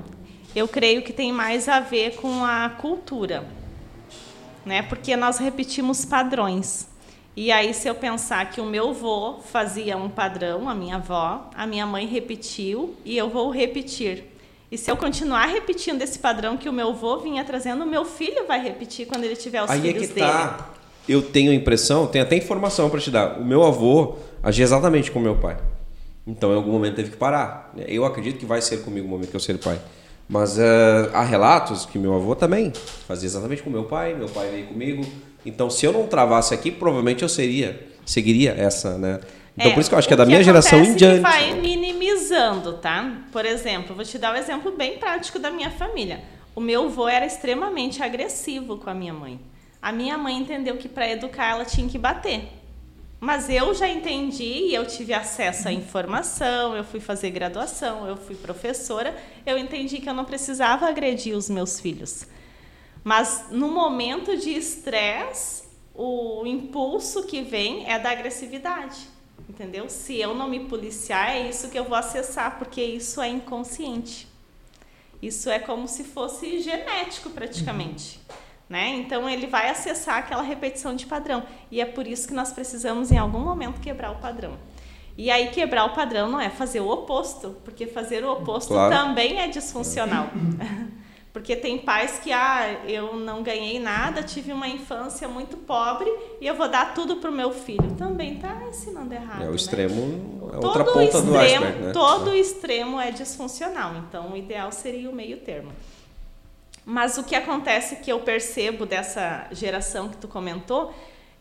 Eu 0.55 0.67
creio 0.67 1.03
que 1.03 1.13
tem 1.13 1.31
mais 1.31 1.69
a 1.69 1.79
ver 1.79 2.15
com 2.15 2.43
a 2.43 2.67
cultura, 2.69 3.45
né? 4.65 4.81
Porque 4.81 5.15
nós 5.15 5.37
repetimos 5.37 6.03
padrões. 6.03 6.89
E 7.35 7.51
aí, 7.51 7.73
se 7.73 7.87
eu 7.87 7.95
pensar 7.95 8.49
que 8.49 8.59
o 8.59 8.65
meu 8.65 8.89
avô 8.89 9.39
fazia 9.39 9.95
um 9.95 10.09
padrão, 10.09 10.67
a 10.67 10.75
minha 10.75 10.95
avó, 10.95 11.49
a 11.55 11.65
minha 11.65 11.85
mãe 11.85 12.05
repetiu 12.05 12.95
e 13.05 13.15
eu 13.15 13.29
vou 13.29 13.51
repetir. 13.51 14.31
E 14.71 14.77
se 14.77 14.89
eu 14.89 14.95
continuar 14.95 15.47
repetindo 15.47 16.01
esse 16.01 16.17
padrão 16.17 16.55
que 16.55 16.69
o 16.69 16.73
meu 16.73 16.91
avô 16.91 17.17
vinha 17.17 17.43
trazendo, 17.43 17.83
o 17.83 17.87
meu 17.87 18.05
filho 18.05 18.47
vai 18.47 18.63
repetir 18.63 19.05
quando 19.05 19.25
ele 19.25 19.35
tiver 19.35 19.61
os 19.61 19.69
Aí 19.69 19.81
filhos 19.81 20.03
é 20.03 20.07
que 20.07 20.13
dele. 20.13 20.25
Tá. 20.25 20.69
Eu 21.09 21.21
tenho 21.21 21.51
a 21.51 21.53
impressão, 21.53 22.07
tenho 22.07 22.23
até 22.23 22.37
informação 22.37 22.89
para 22.89 23.01
te 23.01 23.11
dar. 23.11 23.37
O 23.37 23.43
meu 23.43 23.63
avô 23.65 24.15
agia 24.41 24.63
exatamente 24.63 25.11
como 25.11 25.25
meu 25.25 25.35
pai. 25.35 25.57
Então, 26.25 26.53
em 26.53 26.55
algum 26.55 26.71
momento 26.71 26.95
teve 26.95 27.11
que 27.11 27.17
parar. 27.17 27.73
Eu 27.85 28.05
acredito 28.05 28.39
que 28.39 28.45
vai 28.45 28.61
ser 28.61 28.77
comigo 28.77 29.05
o 29.07 29.09
momento 29.09 29.29
que 29.29 29.35
eu 29.35 29.41
ser 29.41 29.57
pai. 29.57 29.77
Mas 30.29 30.57
uh, 30.57 30.61
há 31.13 31.23
relatos 31.23 31.85
que 31.85 31.99
meu 31.99 32.15
avô 32.15 32.33
também 32.33 32.71
fazia 33.05 33.27
exatamente 33.27 33.61
como 33.61 33.75
meu 33.75 33.85
pai. 33.85 34.13
Meu 34.13 34.29
pai 34.29 34.51
veio 34.51 34.67
comigo. 34.67 35.05
Então, 35.45 35.69
se 35.69 35.85
eu 35.85 35.91
não 35.91 36.07
travasse 36.07 36.53
aqui, 36.53 36.71
provavelmente 36.71 37.23
eu 37.23 37.29
seria, 37.29 37.87
seguiria 38.05 38.51
essa, 38.51 38.97
né? 38.97 39.19
Então, 39.57 39.71
é, 39.71 39.73
por 39.73 39.81
isso 39.81 39.89
que 39.89 39.93
eu 39.93 39.99
acho 39.99 40.07
que 40.07 40.13
é 40.13 40.17
da 40.17 40.25
minha 40.25 40.43
geração 40.43 40.81
em 40.83 40.95
diante. 40.95 41.19
vai 41.19 41.53
minimizando, 41.53 42.73
tá? 42.73 43.21
Por 43.31 43.45
exemplo, 43.45 43.95
vou 43.95 44.05
te 44.05 44.17
dar 44.17 44.33
um 44.33 44.37
exemplo 44.37 44.71
bem 44.71 44.97
prático 44.97 45.37
da 45.37 45.51
minha 45.51 45.69
família. 45.69 46.21
O 46.55 46.61
meu 46.61 46.85
avô 46.85 47.07
era 47.07 47.25
extremamente 47.25 48.01
agressivo 48.01 48.77
com 48.77 48.89
a 48.89 48.93
minha 48.93 49.13
mãe. 49.13 49.39
A 49.81 49.91
minha 49.91 50.17
mãe 50.17 50.37
entendeu 50.37 50.77
que 50.77 50.87
para 50.87 51.09
educar 51.09 51.51
ela 51.51 51.65
tinha 51.65 51.87
que 51.87 51.97
bater. 51.97 52.61
Mas 53.19 53.49
eu 53.49 53.73
já 53.75 53.87
entendi 53.87 54.43
e 54.43 54.73
eu 54.73 54.85
tive 54.85 55.13
acesso 55.13 55.67
à 55.67 55.71
informação, 55.71 56.75
eu 56.75 56.83
fui 56.83 56.99
fazer 56.99 57.29
graduação, 57.29 58.07
eu 58.07 58.17
fui 58.17 58.35
professora, 58.35 59.15
eu 59.45 59.59
entendi 59.59 59.99
que 59.99 60.09
eu 60.09 60.13
não 60.13 60.25
precisava 60.25 60.87
agredir 60.87 61.37
os 61.37 61.47
meus 61.47 61.79
filhos. 61.79 62.25
Mas 63.03 63.45
no 63.51 63.67
momento 63.67 64.35
de 64.35 64.49
estresse, 64.49 65.63
o 65.93 66.43
impulso 66.47 67.23
que 67.27 67.43
vem 67.43 67.87
é 67.87 67.99
da 67.99 68.09
agressividade, 68.09 68.97
entendeu? 69.49 69.89
Se 69.89 70.19
eu 70.19 70.33
não 70.35 70.49
me 70.49 70.61
policiar, 70.61 71.35
é 71.35 71.49
isso 71.49 71.69
que 71.69 71.77
eu 71.77 71.85
vou 71.85 71.95
acessar, 71.95 72.57
porque 72.57 72.81
isso 72.81 73.21
é 73.21 73.27
inconsciente. 73.27 74.27
Isso 75.21 75.49
é 75.49 75.59
como 75.59 75.87
se 75.87 76.03
fosse 76.03 76.59
genético 76.61 77.29
praticamente. 77.29 78.19
Uhum. 78.29 78.35
Né? 78.69 78.89
Então 78.95 79.29
ele 79.29 79.47
vai 79.47 79.69
acessar 79.69 80.17
aquela 80.17 80.41
repetição 80.41 80.95
de 80.95 81.05
padrão. 81.05 81.43
E 81.69 81.81
é 81.81 81.85
por 81.85 82.07
isso 82.07 82.27
que 82.27 82.33
nós 82.33 82.51
precisamos 82.51 83.11
em 83.11 83.17
algum 83.17 83.39
momento 83.39 83.81
quebrar 83.81 84.11
o 84.11 84.15
padrão. 84.15 84.57
E 85.17 85.29
aí 85.29 85.49
quebrar 85.49 85.85
o 85.85 85.93
padrão 85.93 86.29
não 86.29 86.39
é 86.39 86.49
fazer 86.49 86.79
o 86.79 86.89
oposto, 86.89 87.55
porque 87.65 87.85
fazer 87.85 88.23
o 88.23 88.31
oposto 88.31 88.69
claro. 88.69 88.95
também 88.95 89.39
é 89.39 89.47
disfuncional. 89.47 90.29
Porque 91.33 91.55
tem 91.55 91.77
pais 91.77 92.19
que, 92.19 92.31
ah, 92.31 92.81
eu 92.85 93.15
não 93.15 93.41
ganhei 93.41 93.79
nada, 93.79 94.21
tive 94.21 94.51
uma 94.51 94.67
infância 94.67 95.29
muito 95.29 95.55
pobre 95.55 96.11
e 96.41 96.45
eu 96.45 96.55
vou 96.55 96.67
dar 96.67 96.93
tudo 96.93 97.17
pro 97.17 97.31
meu 97.31 97.53
filho. 97.53 97.95
Também 97.97 98.37
tá 98.37 98.63
ensinando 98.67 99.13
errado. 99.13 99.41
É 99.41 99.45
o 99.45 99.51
né? 99.51 99.55
extremo, 99.55 100.51
é 100.51 100.55
outra 100.57 100.83
todo 100.83 100.93
ponta 100.93 101.05
extremo, 101.05 101.31
do 101.31 101.37
iceberg, 101.37 101.79
né? 101.79 101.91
Todo 101.93 102.35
extremo 102.35 102.99
é 102.99 103.11
disfuncional. 103.11 103.95
Então, 103.95 104.33
o 104.33 104.37
ideal 104.37 104.73
seria 104.73 105.09
o 105.09 105.15
meio 105.15 105.37
termo. 105.37 105.71
Mas 106.85 107.17
o 107.17 107.23
que 107.23 107.35
acontece 107.35 107.97
que 107.97 108.11
eu 108.11 108.19
percebo 108.19 108.85
dessa 108.85 109.47
geração 109.51 110.09
que 110.09 110.17
tu 110.17 110.27
comentou 110.27 110.93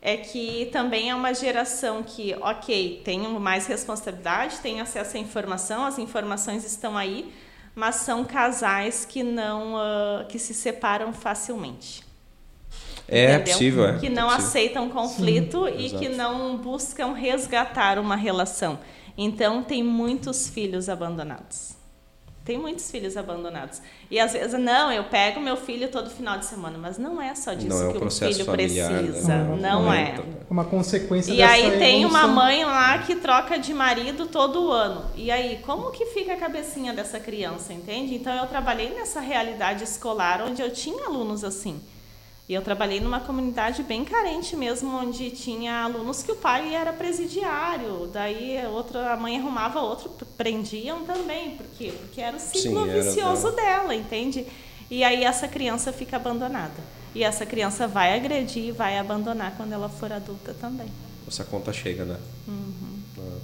é 0.03 0.16
que 0.16 0.68
também 0.72 1.11
é 1.11 1.14
uma 1.14 1.35
geração 1.35 2.03
que, 2.03 2.35
ok, 2.40 3.03
tem 3.05 3.20
mais 3.40 3.66
responsabilidade, 3.66 4.59
tem 4.59 4.81
acesso 4.81 5.16
à 5.16 5.20
informação, 5.20 5.85
as 5.85 5.98
informações 5.98 6.64
estão 6.64 6.96
aí, 6.96 7.33
mas 7.74 7.96
são 7.96 8.24
casais 8.24 9.04
que 9.04 9.22
não 9.22 9.74
uh, 9.74 10.26
que 10.28 10.38
se 10.38 10.54
separam 10.54 11.12
facilmente. 11.12 12.04
É, 13.09 13.38
possível, 13.40 13.87
é. 13.87 13.98
Que 13.98 14.09
não 14.09 14.30
é 14.30 14.37
aceitam 14.37 14.88
conflito 14.88 15.66
Sim, 15.66 15.74
e 15.76 15.87
exato. 15.87 16.02
que 16.02 16.09
não 16.11 16.56
buscam 16.56 17.12
resgatar 17.12 17.98
uma 17.98 18.14
relação. 18.14 18.78
Então 19.18 19.62
tem 19.62 19.83
muitos 19.83 20.48
filhos 20.48 20.88
abandonados. 20.88 21.79
Tem 22.50 22.58
muitos 22.58 22.90
filhos 22.90 23.16
abandonados. 23.16 23.80
E 24.10 24.18
às 24.18 24.32
vezes, 24.32 24.58
não, 24.58 24.90
eu 24.92 25.04
pego 25.04 25.40
meu 25.40 25.56
filho 25.56 25.88
todo 25.88 26.10
final 26.10 26.36
de 26.36 26.46
semana, 26.46 26.76
mas 26.76 26.98
não 26.98 27.22
é 27.22 27.32
só 27.32 27.54
disso 27.54 27.68
não 27.68 27.90
é 27.90 27.92
que 27.92 28.04
o 28.04 28.10
filho 28.10 28.44
familiar, 28.44 28.90
né? 28.90 29.02
precisa. 29.04 29.36
Não, 29.36 29.56
não, 29.56 29.82
não 29.84 29.92
é. 29.92 30.16
é. 30.16 30.22
Uma 30.50 30.64
consequência 30.64 31.32
E 31.32 31.40
aí 31.40 31.78
tem 31.78 32.02
evolução. 32.02 32.28
uma 32.28 32.34
mãe 32.34 32.64
lá 32.64 32.98
que 32.98 33.14
troca 33.14 33.56
de 33.56 33.72
marido 33.72 34.26
todo 34.26 34.72
ano. 34.72 35.04
E 35.14 35.30
aí, 35.30 35.60
como 35.64 35.92
que 35.92 36.06
fica 36.06 36.32
a 36.32 36.36
cabecinha 36.36 36.92
dessa 36.92 37.20
criança, 37.20 37.72
entende? 37.72 38.16
Então 38.16 38.34
eu 38.34 38.48
trabalhei 38.48 38.90
nessa 38.94 39.20
realidade 39.20 39.84
escolar 39.84 40.42
onde 40.42 40.60
eu 40.60 40.72
tinha 40.72 41.06
alunos 41.06 41.44
assim. 41.44 41.80
E 42.48 42.52
eu 42.54 42.62
trabalhei 42.62 42.98
numa 42.98 43.20
comunidade 43.20 43.84
bem 43.84 44.04
carente 44.04 44.56
mesmo, 44.56 44.92
onde 44.92 45.30
tinha 45.30 45.84
alunos 45.84 46.20
que 46.24 46.32
o 46.32 46.34
pai 46.34 46.74
era 46.74 46.92
presidiário, 46.92 48.08
daí 48.12 48.58
outra, 48.66 49.12
a 49.12 49.16
mãe 49.16 49.38
arrumava 49.38 49.78
outro, 49.78 50.10
prendiam 50.40 51.05
também, 51.05 51.50
por 51.50 51.66
quê? 51.76 51.92
Porque 52.00 52.18
era 52.18 52.35
o 52.35 52.40
ciclo 52.40 52.87
Sim, 52.87 52.92
vicioso 52.92 53.48
era 53.48 53.57
dela, 53.57 53.94
entende? 53.94 54.46
E 54.90 55.05
aí 55.05 55.22
essa 55.22 55.46
criança 55.46 55.92
fica 55.92 56.16
abandonada. 56.16 56.83
E 57.14 57.22
essa 57.22 57.44
criança 57.44 57.87
vai 57.87 58.16
agredir 58.16 58.68
e 58.68 58.72
vai 58.72 58.96
abandonar 58.96 59.55
quando 59.59 59.74
ela 59.74 59.90
for 59.90 60.11
adulta 60.11 60.55
também. 60.59 60.87
Essa 61.29 61.44
conta 61.44 61.74
chega, 61.74 62.07
né? 62.07 62.16
Uhum. 62.48 63.03
Ah. 63.18 63.38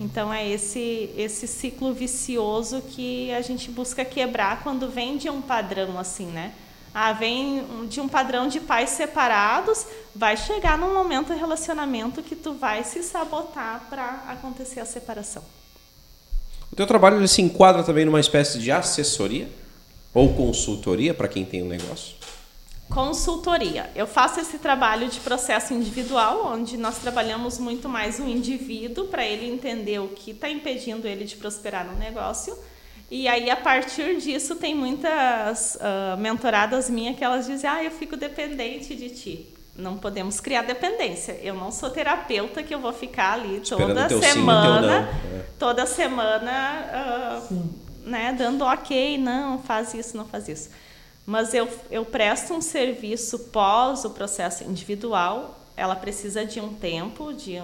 Então 0.00 0.32
é 0.32 0.48
esse 0.48 1.10
esse 1.18 1.46
ciclo 1.46 1.92
vicioso 1.92 2.80
que 2.80 3.30
a 3.32 3.42
gente 3.42 3.70
busca 3.70 4.02
quebrar 4.02 4.62
quando 4.62 4.88
vem 4.88 5.18
de 5.18 5.28
um 5.28 5.42
padrão 5.42 5.98
assim, 5.98 6.26
né? 6.26 6.54
ah, 6.94 7.12
vem 7.12 7.86
de 7.88 8.00
um 8.00 8.08
padrão 8.08 8.48
de 8.48 8.60
pais 8.60 8.90
separados, 8.90 9.86
vai 10.14 10.36
chegar 10.36 10.76
num 10.76 10.92
momento 10.92 11.32
de 11.32 11.38
relacionamento 11.38 12.22
que 12.22 12.36
tu 12.36 12.52
vai 12.52 12.84
se 12.84 13.02
sabotar 13.02 13.86
para 13.88 14.24
acontecer 14.28 14.80
a 14.80 14.84
separação. 14.84 15.42
O 16.72 16.76
teu 16.76 16.86
trabalho 16.86 17.18
ele 17.18 17.28
se 17.28 17.42
enquadra 17.42 17.82
também 17.82 18.04
numa 18.04 18.18
espécie 18.18 18.58
de 18.58 18.72
assessoria 18.72 19.48
ou 20.12 20.34
consultoria 20.34 21.12
para 21.12 21.28
quem 21.28 21.44
tem 21.44 21.62
um 21.62 21.68
negócio? 21.68 22.16
Consultoria. 22.88 23.90
Eu 23.94 24.06
faço 24.06 24.40
esse 24.40 24.58
trabalho 24.58 25.08
de 25.08 25.20
processo 25.20 25.72
individual, 25.72 26.52
onde 26.52 26.76
nós 26.76 26.98
trabalhamos 26.98 27.58
muito 27.58 27.88
mais 27.88 28.18
o 28.18 28.26
indivíduo 28.26 29.06
para 29.06 29.24
ele 29.24 29.46
entender 29.46 29.98
o 30.00 30.08
que 30.08 30.32
está 30.32 30.48
impedindo 30.48 31.06
ele 31.06 31.24
de 31.24 31.36
prosperar 31.36 31.86
no 31.86 31.96
negócio 31.98 32.56
e 33.14 33.28
aí, 33.28 33.50
a 33.50 33.56
partir 33.56 34.16
disso, 34.16 34.56
tem 34.56 34.74
muitas 34.74 35.74
uh, 35.74 36.16
mentoradas 36.18 36.88
minhas 36.88 37.14
que 37.14 37.22
elas 37.22 37.46
dizem: 37.46 37.68
Ah, 37.68 37.84
eu 37.84 37.90
fico 37.90 38.16
dependente 38.16 38.96
de 38.96 39.10
ti. 39.10 39.51
Não 39.74 39.96
podemos 39.96 40.40
criar 40.40 40.62
dependência. 40.62 41.38
Eu 41.42 41.54
não 41.54 41.70
sou 41.70 41.90
terapeuta 41.90 42.62
que 42.62 42.74
eu 42.74 42.80
vou 42.80 42.92
ficar 42.92 43.34
ali 43.34 43.60
toda 43.60 44.08
semana, 44.08 45.08
sim, 45.10 45.36
é. 45.36 45.44
toda 45.58 45.86
semana, 45.86 47.40
uh, 47.50 47.70
né, 48.04 48.34
dando 48.36 48.64
ok, 48.64 49.16
não, 49.16 49.58
faz 49.62 49.94
isso, 49.94 50.16
não 50.16 50.26
faz 50.26 50.48
isso. 50.48 50.70
Mas 51.24 51.54
eu, 51.54 51.68
eu 51.90 52.04
presto 52.04 52.52
um 52.52 52.60
serviço 52.60 53.38
pós 53.50 54.04
o 54.04 54.10
processo 54.10 54.64
individual. 54.64 55.58
Ela 55.76 55.96
precisa 55.96 56.44
de 56.44 56.60
um 56.60 56.74
tempo, 56.74 57.32
de 57.32 57.62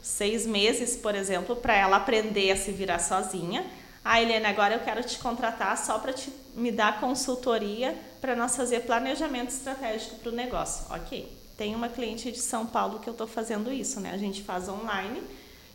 seis 0.00 0.46
meses, 0.46 0.96
por 0.96 1.14
exemplo, 1.14 1.54
para 1.56 1.74
ela 1.76 1.96
aprender 1.96 2.52
a 2.52 2.56
se 2.56 2.72
virar 2.72 3.00
sozinha 3.00 3.64
ah, 4.04 4.20
Helena, 4.20 4.48
agora 4.48 4.74
eu 4.74 4.80
quero 4.80 5.02
te 5.02 5.18
contratar 5.18 5.76
só 5.76 5.98
para 5.98 6.14
me 6.54 6.72
dar 6.72 7.00
consultoria 7.00 7.96
para 8.20 8.34
nós 8.34 8.56
fazer 8.56 8.80
planejamento 8.80 9.50
estratégico 9.50 10.16
para 10.16 10.30
o 10.30 10.34
negócio. 10.34 10.86
Ok. 10.90 11.39
Tem 11.60 11.74
uma 11.74 11.90
cliente 11.90 12.32
de 12.32 12.38
São 12.38 12.64
Paulo 12.64 13.00
que 13.00 13.06
eu 13.06 13.12
estou 13.12 13.26
fazendo 13.26 13.70
isso, 13.70 14.00
né? 14.00 14.12
A 14.14 14.16
gente 14.16 14.42
faz 14.42 14.66
online 14.66 15.22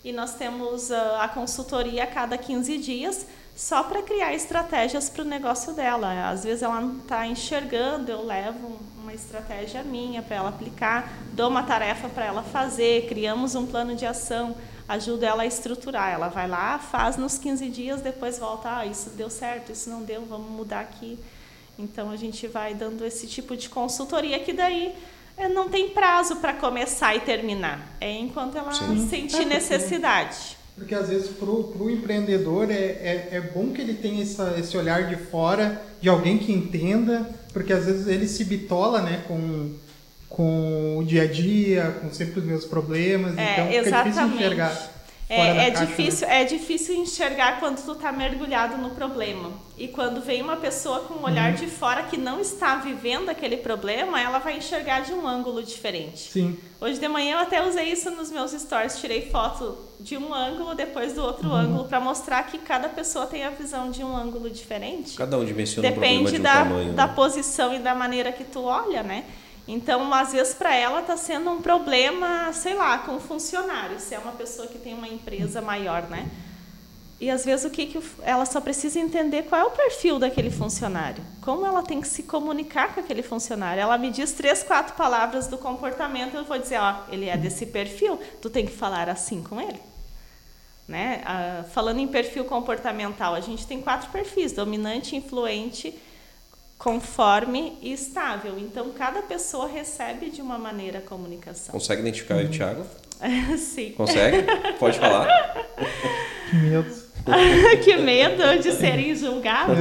e 0.04 0.12
nós 0.12 0.34
temos 0.34 0.90
uh, 0.90 0.96
a 1.20 1.28
consultoria 1.28 2.06
a 2.06 2.08
cada 2.08 2.40
15 2.40 2.76
dias 2.80 3.28
só 3.56 3.84
para 3.84 4.02
criar 4.02 4.34
estratégias 4.34 5.10
para 5.10 5.22
o 5.22 5.26
negócio 5.26 5.74
dela. 5.74 6.28
Às 6.28 6.44
vezes 6.44 6.64
ela 6.64 6.82
não 6.82 6.98
está 6.98 7.28
enxergando, 7.28 8.12
eu 8.12 8.26
levo 8.26 8.80
uma 8.98 9.14
estratégia 9.14 9.84
minha 9.84 10.24
para 10.24 10.38
ela 10.38 10.50
aplicar, 10.50 11.20
dou 11.34 11.50
uma 11.50 11.62
tarefa 11.62 12.10
para 12.10 12.26
ela 12.26 12.42
fazer, 12.42 13.06
criamos 13.08 13.54
um 13.54 13.68
plano 13.68 13.94
de 13.94 14.08
ação 14.08 14.56
ajuda 14.88 15.28
ela 15.28 15.44
a 15.44 15.46
estruturar. 15.46 16.12
Ela 16.12 16.30
vai 16.30 16.48
lá, 16.48 16.80
faz 16.80 17.16
nos 17.16 17.38
15 17.38 17.70
dias, 17.70 18.02
depois 18.02 18.40
volta, 18.40 18.78
ah, 18.78 18.88
isso 18.88 19.12
deu 19.12 19.30
certo, 19.30 19.72
isso 19.72 19.88
não 19.92 20.02
deu, 20.02 20.26
vamos 20.26 20.50
mudar 20.50 20.80
aqui. 20.80 21.20
Então 21.78 22.10
a 22.10 22.16
gente 22.16 22.48
vai 22.48 22.74
dando 22.74 23.06
esse 23.06 23.28
tipo 23.28 23.56
de 23.56 23.70
consultoria 23.70 24.40
que 24.40 24.52
daí 24.52 24.96
não 25.54 25.70
tem 25.70 25.90
prazo 25.90 26.38
para 26.38 26.54
começar 26.54 27.16
e 27.16 27.20
terminar. 27.20 27.96
É 28.00 28.12
enquanto 28.12 28.58
ela 28.58 28.72
Sim. 28.72 29.08
sentir 29.10 29.42
é 29.42 29.46
necessidade. 29.46 30.58
Porque 30.76 30.94
às 30.94 31.08
vezes 31.08 31.30
para 31.30 31.50
o 31.50 31.90
empreendedor 31.90 32.70
é, 32.70 32.76
é, 32.76 33.30
é, 33.32 33.42
bom 33.42 33.72
que 33.72 33.82
ele 33.82 33.94
tenha 33.94 34.22
essa, 34.22 34.56
esse 34.60 34.76
olhar 34.78 35.08
de 35.08 35.16
fora, 35.16 35.82
de 36.02 36.10
alguém 36.10 36.38
que 36.38 36.52
entenda, 36.52 37.30
porque 37.54 37.72
às 37.72 37.86
vezes 37.86 38.08
ele 38.08 38.28
se 38.28 38.44
bitola 38.44 39.02
né, 39.02 39.24
com 39.28 39.74
com 40.28 40.98
o 40.98 41.04
dia 41.06 41.24
a 41.24 41.28
dia, 41.28 41.96
com 42.02 42.12
sempre 42.12 42.42
os 42.42 42.46
meus 42.46 42.66
problemas, 42.66 43.38
é, 43.38 43.54
então 43.54 43.68
fica 43.68 43.88
exatamente. 43.88 44.14
difícil 44.16 44.36
enxergar. 44.36 44.95
É, 45.28 45.68
é 45.68 45.70
difícil, 45.72 46.28
né? 46.28 46.42
é 46.42 46.46
difícil 46.46 46.96
enxergar 46.96 47.60
quando 47.60 47.84
tu 47.84 47.94
está 47.94 48.12
mergulhado 48.12 48.78
no 48.78 48.92
problema. 48.92 49.52
E 49.78 49.88
quando 49.88 50.22
vem 50.22 50.42
uma 50.42 50.56
pessoa 50.56 51.00
com 51.02 51.16
um 51.16 51.24
olhar 51.24 51.52
uhum. 51.52 51.58
de 51.58 51.68
fora 51.68 52.04
que 52.04 52.16
não 52.16 52.40
está 52.40 52.76
vivendo 52.76 53.30
aquele 53.30 53.58
problema, 53.58 54.22
ela 54.22 54.40
vai 54.40 54.58
enxergar 54.58 55.02
de 55.02 55.14
um 55.14 55.28
ângulo 55.28 55.64
diferente. 55.64 56.32
Sim. 56.32 56.58
Hoje 56.80 57.00
de 57.00 57.08
manhã 57.08 57.38
eu 57.38 57.40
até 57.40 57.68
usei 57.68 57.92
isso 57.92 58.12
nos 58.12 58.32
meus 58.32 58.52
stories, 58.52 59.00
tirei 59.00 59.30
foto 59.30 59.78
de 60.00 60.16
um 60.16 60.34
ângulo 60.34 60.76
depois 60.76 61.14
do 61.14 61.24
outro 61.24 61.50
uhum. 61.50 61.56
ângulo 61.56 61.86
para 61.86 62.00
mostrar 62.00 62.44
que 62.44 62.60
cada 62.60 62.88
pessoa 62.88 63.26
tem 63.26 63.44
a 63.44 63.50
visão 63.50 63.90
de 63.90 64.04
um 64.04 64.16
ângulo 64.16 64.50
diferente. 64.50 65.18
Cada 65.18 65.38
um 65.38 65.44
dimensiona 65.44 65.90
Depende 65.90 66.06
um 66.06 66.24
problema 66.24 66.32
de 66.32 66.40
um 66.40 66.44
da, 66.44 66.54
tamanho, 66.54 66.94
da 66.94 67.08
né? 67.08 67.14
posição 67.14 67.74
e 67.74 67.80
da 67.80 67.96
maneira 67.96 68.32
que 68.32 68.44
tu 68.44 68.64
olha, 68.64 69.02
né? 69.02 69.26
Então, 69.68 70.14
às 70.14 70.32
vezes, 70.32 70.54
para 70.54 70.76
ela 70.76 71.02
está 71.02 71.18
sendo 71.18 71.50
um 71.50 71.62
problema, 71.62 72.54
sei 72.54 72.76
lá, 72.76 73.00
com 73.00 73.16
o 73.16 73.20
funcionário, 73.20 74.00
se 74.00 74.14
é 74.14 74.20
uma 74.20 74.34
pessoa 74.34 74.68
que 74.68 74.78
tem 74.78 74.94
uma 74.94 75.08
empresa 75.08 75.62
maior, 75.62 76.04
né? 76.04 76.30
E 77.20 77.30
às 77.30 77.46
vezes 77.46 77.66
o 77.66 77.70
que, 77.70 77.86
que 77.86 78.00
ela 78.24 78.46
só 78.46 78.60
precisa 78.60 79.00
entender 79.00 79.44
qual 79.44 79.62
é 79.62 79.64
o 79.64 79.72
perfil 79.72 80.20
daquele 80.20 80.52
funcionário, 80.52 81.24
como 81.42 81.66
ela 81.66 81.82
tem 81.82 82.02
que 82.02 82.08
se 82.08 82.24
comunicar 82.24 82.94
com 82.94 83.00
aquele 83.00 83.24
funcionário. 83.24 83.82
Ela 83.82 83.98
me 83.98 84.12
diz 84.12 84.34
três, 84.34 84.62
quatro 84.62 84.96
palavras 84.96 85.48
do 85.48 85.58
comportamento, 85.58 86.36
eu 86.36 86.44
vou 86.44 86.60
dizer, 86.60 86.78
ó, 86.78 87.04
ele 87.10 87.30
é 87.30 87.38
desse 87.38 87.66
perfil, 87.68 88.20
tu 88.42 88.50
tem 88.50 88.66
que 88.66 88.74
falar 88.74 89.08
assim 89.08 89.42
com 89.42 89.62
ele. 89.62 89.80
Né? 90.88 91.24
Ah, 91.26 91.64
falando 91.72 92.00
em 92.00 92.08
perfil 92.08 92.44
comportamental, 92.46 93.34
a 93.34 93.40
gente 93.40 93.66
tem 93.66 93.82
quatro 93.82 94.12
perfis: 94.12 94.52
dominante, 94.52 95.16
influente, 95.16 95.98
conforme 96.86 97.80
e 97.82 97.92
estável. 97.92 98.60
Então, 98.60 98.92
cada 98.92 99.24
pessoa 99.24 99.68
recebe 99.68 100.30
de 100.30 100.40
uma 100.40 100.60
maneira 100.60 101.00
a 101.00 101.02
comunicação. 101.02 101.74
Consegue 101.74 102.02
identificar 102.02 102.36
uhum. 102.36 102.42
aí, 102.42 102.48
Thiago? 102.48 102.86
Sim. 103.58 103.94
Consegue? 103.94 104.44
Pode 104.80 105.00
falar? 105.00 105.28
Que 106.48 106.58
medo. 106.58 106.96
que 107.84 107.98
medo 107.98 108.62
de 108.62 108.72
serem 108.72 109.16
julgados. 109.16 109.76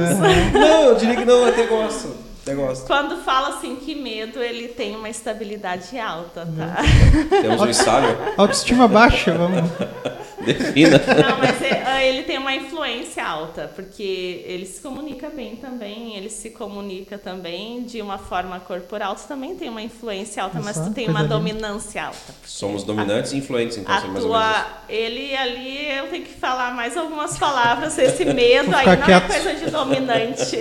Não, 0.51 0.81
eu 0.85 0.95
diria 0.95 1.15
que 1.15 1.25
não, 1.25 1.35
eu 1.35 1.49
até 1.49 1.67
gosto. 1.67 2.11
Até 2.41 2.55
gosto. 2.55 2.87
Quando 2.87 3.23
fala 3.23 3.49
assim 3.49 3.75
que 3.75 3.93
medo, 3.93 4.41
ele 4.41 4.69
tem 4.69 4.95
uma 4.95 5.07
estabilidade 5.07 5.97
alta, 5.99 6.47
tá? 6.57 6.77
Temos 7.39 7.61
um 7.61 7.69
estável. 7.69 8.17
Autoestima 8.35 8.87
baixa, 8.87 9.31
vamos. 9.31 9.69
Defina. 10.45 10.97
Não, 10.97 11.37
mas 11.37 11.61
é, 11.61 11.83
ah, 11.85 12.03
ele 12.03 12.23
tem 12.23 12.37
uma 12.37 12.53
influência 12.53 13.25
alta, 13.25 13.71
porque 13.75 14.43
ele 14.45 14.65
se 14.65 14.81
comunica 14.81 15.29
bem 15.29 15.55
também, 15.55 16.15
ele 16.15 16.29
se 16.29 16.51
comunica 16.51 17.17
também 17.17 17.83
de 17.83 18.01
uma 18.01 18.17
forma 18.17 18.59
corporal. 18.59 19.15
Tu 19.15 19.27
também 19.27 19.55
tem 19.55 19.69
uma 19.69 19.81
influência 19.81 20.43
alta, 20.43 20.59
mas 20.61 20.77
tu 20.77 20.91
tem 20.93 21.07
uma 21.09 21.21
linda. 21.21 21.35
dominância 21.35 22.05
alta. 22.05 22.33
Somos 22.45 22.83
dominantes 22.83 23.33
e 23.33 23.37
influentes, 23.37 23.77
então, 23.77 23.93
A 23.93 23.97
assim, 23.97 24.07
mais 24.07 24.23
ou 24.25 24.31
menos. 24.31 24.55
ele 24.87 25.35
ali, 25.35 25.91
eu 25.97 26.07
tenho 26.09 26.23
que 26.23 26.33
falar 26.33 26.73
mais 26.73 26.95
algumas 26.95 27.37
palavras, 27.37 27.97
esse 27.97 28.25
medo 28.33 28.75
aí 28.75 28.85
não 28.85 28.97
quieto. 28.97 29.31
é 29.31 29.39
coisa 29.39 29.53
de 29.55 29.71
dominante. 29.71 30.57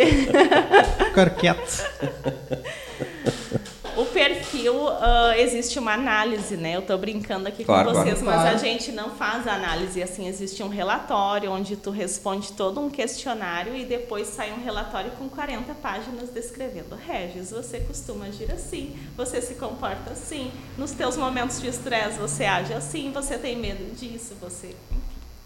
Ficar 1.06 1.30
quieto. 1.30 1.84
O 3.96 4.04
perfil, 4.06 4.88
ah, 4.88 5.34
existe 5.38 5.78
uma 5.78 5.92
análise, 5.92 6.56
né? 6.56 6.74
Eu 6.76 6.82
tô 6.82 6.96
brincando 6.98 7.48
aqui 7.48 7.64
Claro, 7.64 7.92
com 7.92 7.94
vocês, 7.94 8.20
claro. 8.20 8.38
mas 8.38 8.46
a 8.46 8.50
Claro. 8.50 8.58
gente 8.58 8.90
não 8.92 9.10
faz 9.10 9.46
a 9.46 9.54
análise 9.54 10.02
assim. 10.02 10.26
Existe 10.26 10.62
um 10.62 10.68
relatório 10.68 11.50
onde 11.52 11.76
tu 11.76 11.90
responde 11.90 12.52
todo 12.52 12.80
um 12.80 12.90
questionário 12.90 13.76
e 13.76 13.84
depois 13.84 14.26
sai 14.28 14.52
um 14.52 14.62
relatório 14.64 15.10
com 15.12 15.28
40 15.28 15.74
páginas 15.74 16.30
descrevendo. 16.30 16.96
Regis, 16.96 17.50
você 17.52 17.80
costuma 17.80 18.26
agir 18.26 18.50
assim, 18.50 18.96
você 19.16 19.40
se 19.40 19.54
comporta 19.54 20.10
assim, 20.12 20.50
nos 20.76 20.90
teus 20.92 21.16
momentos 21.16 21.60
de 21.60 21.68
estresse 21.68 22.18
você 22.18 22.44
age 22.44 22.72
assim, 22.72 23.12
você 23.12 23.38
tem 23.38 23.56
medo 23.56 23.94
disso, 23.94 24.34
você. 24.40 24.68
Enfim, 24.68 25.00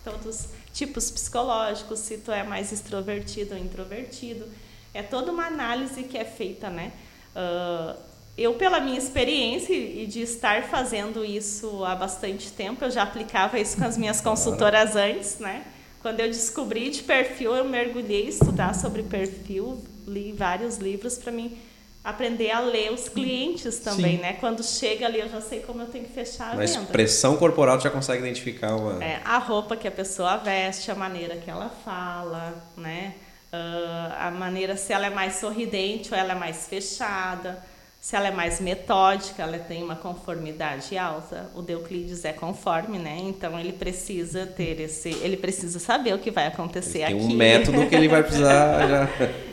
todos 0.05 0.49
tipos 0.73 1.11
psicológicos, 1.11 1.99
se 1.99 2.19
tu 2.19 2.31
é 2.33 2.43
mais 2.43 2.73
extrovertido 2.73 3.55
ou 3.55 3.61
introvertido. 3.61 4.47
É 4.95 5.03
toda 5.03 5.31
uma 5.31 5.47
análise 5.47 6.03
que 6.05 6.17
é 6.17 6.25
feita, 6.25 6.71
né? 6.71 6.93
Ah, 7.37 7.95
eu, 8.39 8.55
pela 8.55 8.79
minha 8.79 8.97
experiência 8.97 9.75
e 9.75 10.07
de 10.07 10.23
estar 10.23 10.65
fazendo 10.65 11.25
isso 11.25 11.85
há 11.85 11.95
bastante 11.97 12.53
tempo, 12.53 12.85
eu 12.85 12.91
já 12.91 13.03
aplicava 13.03 13.59
isso 13.59 13.77
com 13.77 13.85
as 13.85 13.99
minhas 13.99 14.21
consultoras 14.21 14.95
antes, 14.95 15.39
né? 15.39 15.65
Quando 16.01 16.21
eu 16.21 16.29
descobri 16.29 16.89
de 16.91 17.03
perfil, 17.03 17.55
eu 17.57 17.65
mergulhei 17.65 18.29
estudar 18.29 18.75
sobre 18.75 19.03
perfil, 19.03 19.83
li 20.07 20.33
vários 20.33 20.77
livros 20.77 21.19
para 21.19 21.33
mim 21.33 21.59
aprender 22.05 22.51
a 22.53 22.61
ler 22.61 22.93
os 22.93 23.09
clientes 23.09 23.81
também, 23.81 24.17
Sim. 24.17 24.23
né? 24.23 24.33
Quando 24.35 24.63
chega 24.63 25.05
ali, 25.07 25.19
eu 25.19 25.29
já 25.29 25.41
sei 25.41 25.61
como 25.61 25.83
eu 25.83 25.87
tenho 25.89 26.05
que 26.05 26.13
fechar 26.13 26.53
a 26.53 26.55
Na 26.55 26.65
venda. 26.65 26.81
expressão 26.83 27.37
corporal, 27.37 27.77
tu 27.77 27.83
já 27.85 27.91
consegue 27.91 28.23
identificar 28.23 28.77
uma. 28.77 29.05
É, 29.05 29.21
a 29.25 29.37
roupa 29.39 29.77
que 29.77 29.87
a 29.87 29.91
pessoa 29.91 30.37
veste, 30.37 30.91
a 30.91 30.95
maneira 30.95 31.37
que 31.37 31.51
ela 31.51 31.69
fala, 31.85 32.55
né? 32.77 33.15
Ah, 33.53 34.29
a 34.29 34.31
maneira 34.31 34.77
se 34.77 34.93
ela 34.93 35.07
é 35.07 35.11
mais 35.11 35.35
sorridente 35.35 36.13
ou 36.13 36.19
ela 36.19 36.33
é 36.33 36.37
mais 36.37 36.67
fechada, 36.69 37.63
se 38.01 38.15
ela 38.15 38.29
é 38.29 38.31
mais 38.31 38.61
metódica, 38.61 39.43
ela 39.43 39.59
tem 39.59 39.83
uma 39.83 39.97
conformidade 39.97 40.97
alta. 40.97 41.51
O 41.55 41.61
Deuclides 41.63 42.25
é 42.25 42.33
conforme, 42.33 42.99
né? 42.99 43.19
Então 43.21 43.59
ele 43.59 43.73
precisa 43.73 44.47
ter 44.47 44.81
esse, 44.81 45.11
ele 45.21 45.37
precisa 45.37 45.79
saber 45.79 46.15
o 46.15 46.19
que 46.19 46.31
vai 46.31 46.47
acontecer 46.47 47.05
Tem 47.05 47.17
aqui. 47.17 47.17
um 47.17 47.35
método 47.35 47.87
que 47.87 47.95
ele 47.95 48.09
vai 48.09 48.23
precisar 48.23 48.87
já. 48.89 49.09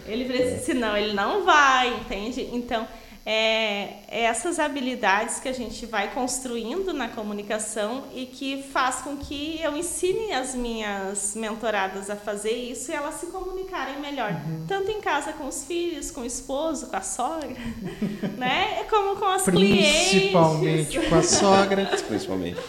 Ele 0.07 0.25
precisa, 0.25 0.59
senão 0.59 0.95
ele 0.95 1.13
não 1.13 1.43
vai, 1.43 1.89
entende? 1.95 2.47
Então, 2.53 2.87
é, 3.26 4.03
é 4.07 4.23
essas 4.26 4.59
habilidades 4.59 5.39
que 5.39 5.49
a 5.49 5.53
gente 5.53 5.86
vai 5.88 6.13
construindo 6.13 6.93
na 6.93 7.09
comunicação 7.09 8.03
e 8.13 8.28
que 8.28 8.61
faz 8.61 8.97
com 8.97 9.17
que 9.17 9.59
eu 9.61 9.76
ensine 9.76 10.32
as 10.32 10.53
minhas 10.53 11.36
mentoradas 11.36 12.11
a 12.11 12.15
fazer 12.15 12.51
isso 12.51 12.91
e 12.91 12.93
elas 12.93 13.15
se 13.15 13.28
comunicarem 13.28 13.99
melhor, 13.99 14.32
tanto 14.67 14.91
em 14.91 15.01
casa 15.01 15.34
com 15.34 15.47
os 15.47 15.65
filhos, 15.65 16.11
com 16.11 16.21
o 16.21 16.26
esposo, 16.26 16.88
com 16.88 16.95
a 16.95 17.01
sogra, 17.01 17.55
né? 18.38 18.84
Como 18.89 19.15
com 19.15 19.26
as 19.26 19.41
Principalmente 19.41 20.89
clientes. 20.89 21.09
com 21.09 21.15
a 21.15 21.23
sogra. 21.23 21.86
Principalmente. 22.07 22.61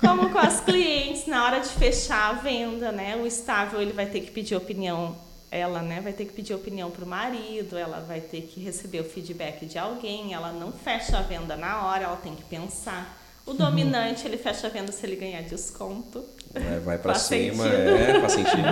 Como 0.00 0.30
com 0.30 0.38
as 0.38 0.60
clientes 0.60 1.26
na 1.26 1.44
hora 1.44 1.60
de 1.60 1.68
fechar 1.68 2.30
a 2.30 2.32
venda, 2.32 2.90
né? 2.90 3.16
O 3.16 3.26
estável 3.26 3.82
ele 3.82 3.92
vai 3.92 4.06
ter 4.06 4.20
que 4.20 4.30
pedir 4.30 4.56
opinião, 4.56 5.16
ela, 5.50 5.80
né, 5.82 6.00
vai 6.00 6.12
ter 6.12 6.26
que 6.26 6.32
pedir 6.32 6.54
opinião 6.54 6.90
para 6.90 7.04
o 7.04 7.08
marido, 7.08 7.76
ela 7.76 8.00
vai 8.00 8.20
ter 8.20 8.42
que 8.42 8.60
receber 8.60 9.00
o 9.00 9.04
feedback 9.04 9.64
de 9.66 9.78
alguém, 9.78 10.34
ela 10.34 10.52
não 10.52 10.72
fecha 10.72 11.18
a 11.18 11.22
venda 11.22 11.56
na 11.56 11.86
hora, 11.86 12.04
ela 12.04 12.16
tem 12.16 12.34
que 12.34 12.42
pensar. 12.44 13.16
O 13.46 13.54
dominante 13.54 14.26
ele 14.26 14.36
fecha 14.36 14.66
a 14.66 14.70
venda 14.70 14.92
se 14.92 15.06
ele 15.06 15.16
ganhar 15.16 15.42
desconto. 15.42 16.22
Vai, 16.52 16.80
vai 16.80 16.98
pra 17.00 17.14
Faz 17.14 17.24
cima, 17.24 17.64
sentido. 17.64 17.88
é, 17.96 18.20
faz 18.20 18.32
sentido. 18.32 18.68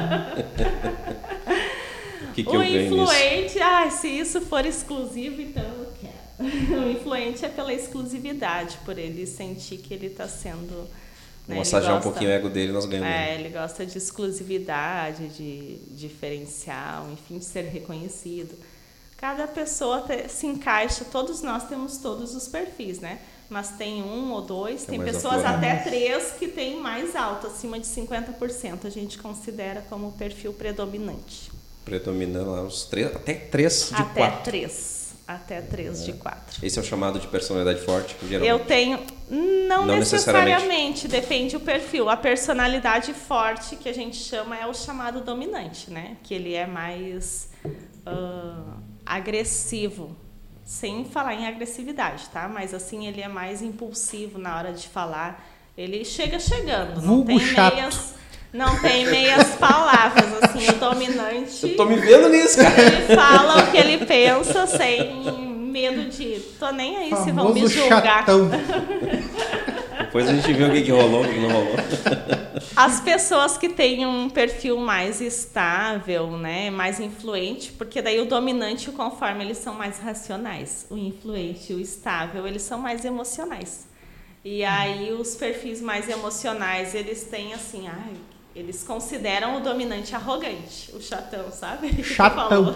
O 2.28 2.32
que, 2.36 2.44
que 2.44 2.56
o 2.56 2.62
influente, 2.62 3.58
ah, 3.60 3.88
se 3.90 4.08
isso 4.08 4.42
for 4.42 4.66
exclusivo, 4.66 5.40
então 5.40 5.64
eu 5.64 5.92
quero. 5.98 6.16
O 6.86 6.90
influente 6.90 7.46
é 7.46 7.48
pela 7.48 7.72
exclusividade, 7.72 8.76
por 8.84 8.98
ele 8.98 9.26
sentir 9.26 9.78
que 9.78 9.94
ele 9.94 10.08
está 10.08 10.28
sendo. 10.28 10.86
Né, 11.48 11.56
Massagear 11.56 11.92
um 11.92 11.94
gosta- 11.96 12.10
pouquinho 12.10 12.30
o 12.30 12.32
ego 12.34 12.48
dele, 12.48 12.72
nós 12.72 12.84
ganhamos. 12.86 13.08
É, 13.10 13.34
ele 13.34 13.48
gosta 13.50 13.86
de 13.86 13.96
exclusividade, 13.96 15.28
de 15.28 15.76
diferencial, 15.90 17.08
enfim, 17.12 17.38
de 17.38 17.44
ser 17.44 17.62
reconhecido. 17.66 18.54
Cada 19.16 19.46
pessoa 19.46 20.02
te- 20.02 20.28
se 20.28 20.46
encaixa, 20.46 21.04
todos 21.04 21.40
nós 21.42 21.68
temos 21.68 21.98
todos 21.98 22.34
os 22.34 22.48
perfis, 22.48 23.00
né? 23.00 23.18
Mas 23.48 23.70
tem 23.70 24.02
um 24.02 24.32
ou 24.32 24.42
dois, 24.42 24.84
Tem 24.84 24.98
tem 25.00 25.12
pessoas 25.12 25.44
até 25.44 25.76
três 25.76 26.32
que 26.32 26.48
tem 26.48 26.80
mais 26.80 27.14
alto, 27.14 27.46
acima 27.46 27.78
de 27.78 27.86
50%. 27.86 28.84
A 28.86 28.90
gente 28.90 29.18
considera 29.18 29.84
como 29.88 30.12
perfil 30.12 30.52
predominante. 30.52 31.50
Predominando 31.84 32.50
lá 32.50 32.62
uns 32.62 32.84
três, 32.86 33.06
até 33.14 33.34
três 33.34 33.88
de 33.88 33.94
até 34.02 34.20
quatro. 34.20 34.42
três. 34.42 34.95
Até 35.26 35.60
três 35.60 36.04
de 36.04 36.12
quatro. 36.12 36.64
Esse 36.64 36.78
é 36.78 36.82
o 36.82 36.84
chamado 36.84 37.18
de 37.18 37.26
personalidade 37.26 37.84
forte, 37.84 38.14
que 38.14 38.28
geralmente. 38.28 38.48
Eu 38.48 38.64
tenho. 38.64 39.00
Não, 39.28 39.84
Não 39.84 39.96
necessariamente. 39.96 41.08
depende 41.08 41.58
do 41.58 41.60
perfil. 41.64 42.08
A 42.08 42.16
personalidade 42.16 43.12
forte 43.12 43.74
que 43.74 43.88
a 43.88 43.92
gente 43.92 44.16
chama 44.16 44.56
é 44.56 44.64
o 44.66 44.72
chamado 44.72 45.20
dominante, 45.20 45.90
né? 45.90 46.16
Que 46.22 46.32
ele 46.32 46.54
é 46.54 46.64
mais 46.64 47.50
ah, 48.04 48.76
agressivo. 49.04 50.16
Sem 50.64 51.04
falar 51.04 51.34
em 51.34 51.46
agressividade, 51.46 52.26
tá? 52.32 52.48
Mas 52.48 52.72
assim, 52.74 53.06
ele 53.06 53.20
é 53.20 53.28
mais 53.28 53.62
impulsivo 53.62 54.38
na 54.38 54.56
hora 54.56 54.72
de 54.72 54.88
falar. 54.88 55.44
Ele 55.76 56.04
chega 56.04 56.38
chegando, 56.38 57.00
não 57.02 57.16
Vulgo 57.16 57.26
tem 57.26 57.40
chato. 57.40 57.74
meias. 57.74 58.14
Não 58.56 58.80
tem 58.80 59.04
meias 59.04 59.54
palavras, 59.56 60.24
assim, 60.42 60.66
o 60.70 60.72
dominante. 60.76 61.68
Eu 61.68 61.76
tô 61.76 61.84
me 61.84 61.96
vendo 61.96 62.30
nisso, 62.30 62.56
cara. 62.56 62.80
Ele 62.80 63.14
fala 63.14 63.58
o 63.58 63.70
que 63.70 63.76
ele 63.76 64.06
pensa 64.06 64.66
sem 64.66 65.22
medo 65.70 66.08
de. 66.08 66.40
Tô 66.58 66.70
nem 66.70 66.96
aí 66.96 67.16
se 67.16 67.32
vão 67.32 67.52
me 67.52 67.66
julgar. 67.66 68.20
chatão. 68.20 68.48
Depois 70.00 70.26
a 70.26 70.32
gente 70.32 70.50
vê 70.54 70.64
o 70.64 70.72
que, 70.72 70.82
que 70.82 70.90
rolou, 70.90 71.22
o 71.22 71.28
que 71.28 71.34
que 71.34 71.40
não 71.40 71.50
rolou. 71.50 71.74
As 72.74 73.00
pessoas 73.00 73.58
que 73.58 73.68
têm 73.68 74.06
um 74.06 74.30
perfil 74.30 74.78
mais 74.78 75.20
estável, 75.20 76.30
né, 76.38 76.70
mais 76.70 76.98
influente, 76.98 77.72
porque 77.72 78.00
daí 78.00 78.18
o 78.20 78.24
dominante 78.24 78.86
e 78.86 78.88
o 78.88 78.92
conforme 78.94 79.44
eles 79.44 79.58
são 79.58 79.74
mais 79.74 79.98
racionais, 79.98 80.86
o 80.88 80.96
influente 80.96 81.74
e 81.74 81.76
o 81.76 81.80
estável 81.80 82.46
eles 82.46 82.62
são 82.62 82.78
mais 82.78 83.04
emocionais. 83.04 83.86
E 84.42 84.64
aí 84.64 85.12
os 85.12 85.34
perfis 85.34 85.82
mais 85.82 86.08
emocionais 86.08 86.94
eles 86.94 87.24
têm 87.24 87.52
assim, 87.52 87.86
ai, 87.88 88.14
eles 88.56 88.82
consideram 88.82 89.58
o 89.58 89.60
dominante 89.60 90.14
arrogante, 90.16 90.90
o 90.96 91.00
chatão, 91.00 91.52
sabe? 91.52 91.92
Chatão. 92.02 92.74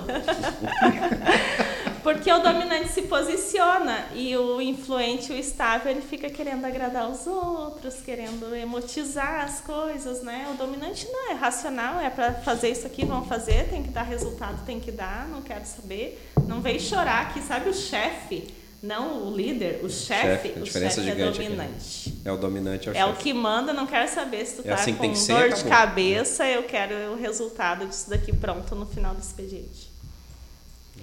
Porque 2.02 2.30
o 2.30 2.38
dominante 2.38 2.88
se 2.88 3.02
posiciona 3.02 4.06
e 4.14 4.36
o 4.36 4.60
influente, 4.60 5.32
o 5.32 5.36
estável, 5.36 5.90
ele 5.90 6.02
fica 6.02 6.28
querendo 6.28 6.66
agradar 6.66 7.08
os 7.08 7.26
outros, 7.26 7.94
querendo 8.02 8.54
emotizar 8.54 9.42
as 9.42 9.62
coisas, 9.62 10.22
né? 10.22 10.50
O 10.52 10.56
dominante 10.58 11.06
não 11.10 11.30
é 11.30 11.34
racional, 11.34 11.98
é 11.98 12.10
para 12.10 12.34
fazer 12.34 12.70
isso 12.70 12.86
aqui, 12.86 13.06
vamos 13.06 13.26
fazer, 13.26 13.68
tem 13.70 13.82
que 13.82 13.90
dar 13.90 14.02
resultado, 14.02 14.64
tem 14.66 14.78
que 14.78 14.92
dar, 14.92 15.28
não 15.28 15.40
quero 15.40 15.64
saber. 15.64 16.30
Não 16.46 16.60
vem 16.60 16.78
chorar 16.78 17.22
aqui, 17.22 17.40
sabe 17.40 17.70
o 17.70 17.74
chefe, 17.74 18.54
não 18.82 19.28
o 19.28 19.36
líder, 19.36 19.80
o 19.84 19.90
chefe, 19.90 20.48
Chefe, 20.48 20.58
a 20.58 20.62
o 20.62 20.66
chefe 20.66 21.08
é 21.08 21.12
aqui. 21.12 21.38
dominante. 21.38 22.14
É 22.24 22.32
o 22.32 22.36
dominante, 22.36 22.88
é 22.88 22.92
o 22.92 22.96
É 22.96 23.04
o 23.06 23.14
que 23.14 23.32
manda, 23.32 23.72
não 23.72 23.86
quero 23.86 24.08
saber 24.10 24.46
se 24.46 24.56
tu 24.56 24.62
É 24.66 24.70
tá 24.70 24.74
assim 24.74 24.94
com 24.94 25.10
que 25.10 25.18
ser, 25.18 25.34
dor 25.34 25.52
de 25.52 25.64
cabeça, 25.64 26.46
eu 26.46 26.62
quero 26.62 27.12
o 27.12 27.16
resultado 27.16 27.86
disso 27.86 28.08
daqui 28.08 28.32
pronto 28.32 28.74
no 28.74 28.86
final 28.86 29.14
do 29.14 29.20
expediente. 29.20 29.90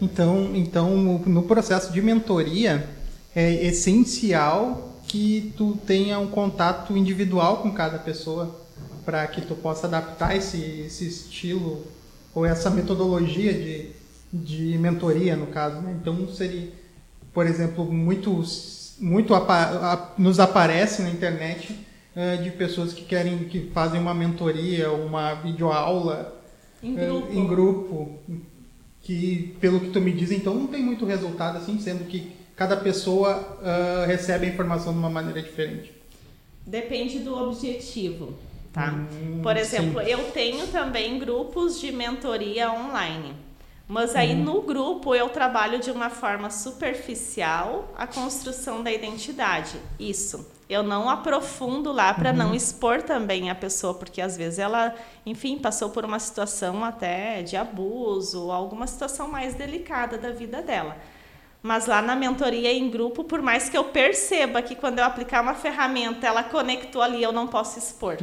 Então, 0.02 0.56
então, 0.56 0.96
no 1.26 1.44
processo 1.44 1.92
de 1.92 2.02
mentoria, 2.02 2.88
é 3.36 3.66
essencial 3.66 4.94
que 5.08 5.54
tu 5.56 5.78
tenha 5.86 6.20
um 6.20 6.28
contato 6.28 6.96
individual 6.98 7.58
com 7.58 7.72
cada 7.72 7.98
pessoa 7.98 8.60
para 9.06 9.26
que 9.28 9.42
tu 9.42 9.56
possa 9.56 9.88
adaptar 9.88 10.36
esse, 10.36 10.58
esse 10.86 11.08
estilo 11.08 11.86
ou 12.36 12.46
essa 12.46 12.70
metodologia 12.70 13.54
de, 13.54 13.92
de 14.34 14.78
mentoria, 14.78 15.36
no 15.36 15.48
caso. 15.48 15.78
Né? 15.82 15.98
Então, 16.00 16.28
seria, 16.30 16.70
por 17.38 17.46
exemplo, 17.46 17.86
muito 17.86 18.44
muito 18.98 19.36
apa 19.36 20.16
nos 20.18 20.40
aparece 20.40 21.04
na 21.04 21.12
internet 21.12 21.72
uh, 22.16 22.42
de 22.42 22.50
pessoas 22.50 22.94
que 22.94 23.06
querem 23.06 23.38
que 23.44 23.70
fazem 23.72 24.02
uma 24.02 24.12
mentoria, 24.12 24.92
uma 24.92 25.36
videoaula 25.36 26.36
em 26.82 26.96
grupo. 26.96 27.28
Uh, 27.28 27.38
em 27.38 27.48
grupo 27.48 28.20
que 29.04 29.56
pelo 29.62 29.80
que 29.82 29.92
tu 29.92 30.02
me 30.02 30.12
diz, 30.14 30.32
então 30.32 30.56
não 30.56 30.66
tem 30.66 30.82
muito 30.82 31.06
resultado 31.06 31.60
assim, 31.60 31.80
sendo 31.80 32.06
que 32.06 32.32
cada 32.56 32.76
pessoa 32.76 33.60
uh, 33.62 34.08
recebe 34.08 34.48
a 34.48 34.50
informação 34.50 34.92
de 34.92 34.98
uma 34.98 35.12
maneira 35.12 35.40
diferente. 35.40 35.94
Depende 36.66 37.20
do 37.20 37.38
objetivo, 37.38 38.34
tá? 38.74 38.96
Hum, 39.14 39.42
Por 39.44 39.56
exemplo, 39.56 40.04
sim. 40.04 40.10
eu 40.10 40.32
tenho 40.32 40.66
também 40.70 41.20
grupos 41.20 41.80
de 41.80 41.92
mentoria 41.92 42.72
online. 42.72 43.36
Mas 43.88 44.16
aí 44.16 44.34
Uhum. 44.34 44.44
no 44.44 44.62
grupo 44.64 45.16
eu 45.16 45.30
trabalho 45.30 45.80
de 45.80 45.90
uma 45.92 46.10
forma 46.10 46.50
superficial 46.50 47.88
a 47.98 48.06
construção 48.06 48.84
da 48.84 48.92
identidade. 48.92 49.80
Isso. 50.00 50.46
Eu 50.70 50.84
não 50.84 51.10
aprofundo 51.10 51.94
lá 51.94 52.14
para 52.14 52.34
não 52.34 52.54
expor 52.54 53.02
também 53.02 53.50
a 53.50 53.56
pessoa, 53.56 53.94
porque 53.94 54.22
às 54.22 54.36
vezes 54.36 54.60
ela, 54.60 54.94
enfim, 55.26 55.58
passou 55.58 55.90
por 55.92 56.04
uma 56.04 56.20
situação 56.20 56.84
até 56.84 57.42
de 57.42 57.56
abuso, 57.56 58.52
alguma 58.52 58.86
situação 58.86 59.30
mais 59.30 59.54
delicada 59.56 60.18
da 60.18 60.32
vida 60.32 60.62
dela. 60.62 60.98
Mas 61.64 61.86
lá 61.86 62.02
na 62.02 62.16
mentoria 62.18 62.72
em 62.74 62.90
grupo, 62.90 63.24
por 63.24 63.42
mais 63.42 63.70
que 63.70 63.78
eu 63.78 63.86
perceba 63.86 64.62
que 64.62 64.76
quando 64.76 65.00
eu 65.00 65.06
aplicar 65.06 65.42
uma 65.42 65.54
ferramenta 65.56 66.28
ela 66.28 66.44
conectou 66.44 67.02
ali, 67.02 67.24
eu 67.24 67.32
não 67.32 67.48
posso 67.48 67.80
expor. 67.80 68.18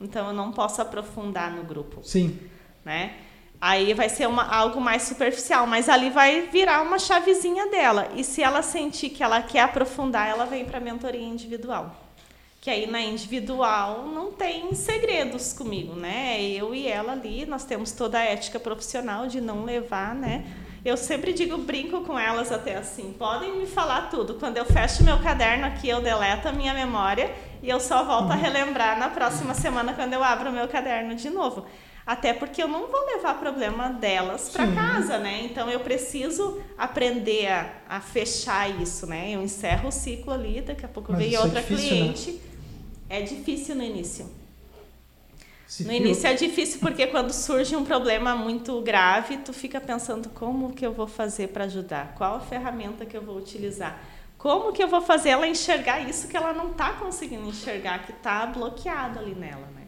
Então 0.00 0.28
eu 0.28 0.32
não 0.32 0.52
posso 0.52 0.80
aprofundar 0.80 1.50
no 1.50 1.64
grupo 1.64 2.00
Sim. 2.04 2.38
né? 2.84 3.14
Aí 3.60 3.92
vai 3.92 4.08
ser 4.08 4.26
uma, 4.26 4.42
algo 4.42 4.80
mais 4.80 5.02
superficial, 5.02 5.66
mas 5.66 5.88
ali 5.88 6.08
vai 6.08 6.42
virar 6.42 6.80
uma 6.80 6.98
chavezinha 6.98 7.66
dela. 7.66 8.08
E 8.16 8.24
se 8.24 8.42
ela 8.42 8.62
sentir 8.62 9.10
que 9.10 9.22
ela 9.22 9.42
quer 9.42 9.60
aprofundar, 9.60 10.28
ela 10.28 10.46
vem 10.46 10.64
para 10.64 10.78
a 10.78 10.80
mentoria 10.80 11.20
individual. 11.20 11.94
Que 12.58 12.70
aí 12.70 12.86
na 12.86 13.00
individual 13.02 14.06
não 14.06 14.32
tem 14.32 14.74
segredos 14.74 15.52
comigo, 15.52 15.94
né? 15.94 16.40
Eu 16.42 16.74
e 16.74 16.88
ela 16.88 17.12
ali, 17.12 17.44
nós 17.44 17.64
temos 17.64 17.92
toda 17.92 18.18
a 18.18 18.22
ética 18.22 18.58
profissional 18.58 19.26
de 19.26 19.42
não 19.42 19.64
levar, 19.64 20.14
né? 20.14 20.46
Eu 20.82 20.96
sempre 20.96 21.34
digo, 21.34 21.58
brinco 21.58 22.00
com 22.02 22.18
elas 22.18 22.50
até 22.50 22.76
assim, 22.76 23.14
podem 23.18 23.58
me 23.58 23.66
falar 23.66 24.08
tudo. 24.08 24.34
Quando 24.34 24.56
eu 24.56 24.64
fecho 24.64 25.04
meu 25.04 25.18
caderno 25.18 25.66
aqui, 25.66 25.86
eu 25.86 26.00
deleto 26.00 26.48
a 26.48 26.52
minha 26.52 26.72
memória 26.72 27.30
e 27.62 27.68
eu 27.68 27.78
só 27.78 28.02
volto 28.02 28.30
a 28.30 28.34
relembrar 28.34 28.98
na 28.98 29.10
próxima 29.10 29.52
semana 29.52 29.92
quando 29.92 30.14
eu 30.14 30.24
abro 30.24 30.48
o 30.48 30.52
meu 30.52 30.66
caderno 30.66 31.14
de 31.14 31.28
novo. 31.28 31.66
Até 32.06 32.32
porque 32.32 32.62
eu 32.62 32.66
não 32.68 32.88
vou 32.88 33.06
levar 33.06 33.34
problema 33.34 33.90
delas 33.90 34.48
para 34.48 34.66
casa, 34.72 35.18
né? 35.18 35.42
Então 35.44 35.70
eu 35.70 35.80
preciso 35.80 36.60
aprender 36.76 37.46
a, 37.48 37.72
a 37.88 38.00
fechar 38.00 38.68
isso, 38.80 39.06
né? 39.06 39.30
Eu 39.34 39.42
encerro 39.42 39.88
o 39.88 39.92
ciclo 39.92 40.32
ali, 40.32 40.60
daqui 40.60 40.84
a 40.84 40.88
pouco 40.88 41.12
Mas 41.12 41.20
vem 41.22 41.34
é 41.34 41.40
outra 41.40 41.60
difícil, 41.62 41.84
né? 41.96 42.12
cliente. 42.12 42.40
É 43.08 43.22
difícil 43.22 43.74
no 43.76 43.82
início. 43.82 44.26
Se 45.66 45.84
No 45.84 45.90
fio- 45.90 45.98
início 45.98 46.26
é 46.26 46.34
difícil 46.34 46.80
porque 46.80 47.06
quando 47.06 47.32
surge 47.32 47.76
um 47.76 47.84
problema 47.84 48.34
muito 48.34 48.80
grave, 48.80 49.36
tu 49.38 49.52
fica 49.52 49.80
pensando 49.80 50.28
como 50.30 50.72
que 50.72 50.84
eu 50.84 50.92
vou 50.92 51.06
fazer 51.06 51.48
para 51.48 51.64
ajudar, 51.64 52.14
qual 52.16 52.36
a 52.36 52.40
ferramenta 52.40 53.06
que 53.06 53.16
eu 53.16 53.22
vou 53.22 53.36
utilizar, 53.36 54.00
como 54.36 54.72
que 54.72 54.82
eu 54.82 54.88
vou 54.88 55.00
fazer 55.00 55.28
ela 55.30 55.46
enxergar 55.46 56.00
isso 56.00 56.26
que 56.26 56.36
ela 56.36 56.52
não 56.52 56.72
está 56.72 56.94
conseguindo 56.94 57.46
enxergar, 57.48 58.04
que 58.04 58.10
está 58.12 58.46
bloqueado 58.46 59.20
ali 59.20 59.34
nela, 59.34 59.68
né? 59.74 59.79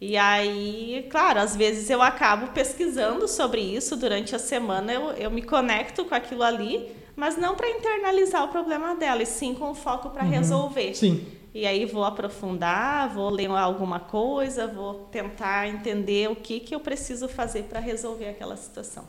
E 0.00 0.16
aí, 0.16 1.06
claro, 1.10 1.40
às 1.40 1.56
vezes 1.56 1.90
eu 1.90 2.00
acabo 2.00 2.52
pesquisando 2.52 3.26
sobre 3.26 3.60
isso 3.60 3.96
durante 3.96 4.34
a 4.34 4.38
semana, 4.38 4.92
eu, 4.92 5.10
eu 5.12 5.30
me 5.30 5.42
conecto 5.42 6.04
com 6.04 6.14
aquilo 6.14 6.44
ali, 6.44 6.88
mas 7.16 7.36
não 7.36 7.56
para 7.56 7.68
internalizar 7.68 8.44
o 8.44 8.48
problema 8.48 8.94
dela, 8.94 9.22
e 9.22 9.26
sim 9.26 9.54
com 9.54 9.74
foco 9.74 10.10
para 10.10 10.22
resolver. 10.22 10.94
Sim. 10.94 11.26
E 11.52 11.66
aí 11.66 11.84
vou 11.84 12.04
aprofundar, 12.04 13.12
vou 13.12 13.28
ler 13.28 13.50
alguma 13.50 13.98
coisa, 13.98 14.68
vou 14.68 15.08
tentar 15.10 15.66
entender 15.66 16.30
o 16.30 16.36
que, 16.36 16.60
que 16.60 16.72
eu 16.72 16.78
preciso 16.78 17.26
fazer 17.26 17.64
para 17.64 17.80
resolver 17.80 18.28
aquela 18.28 18.56
situação. 18.56 19.04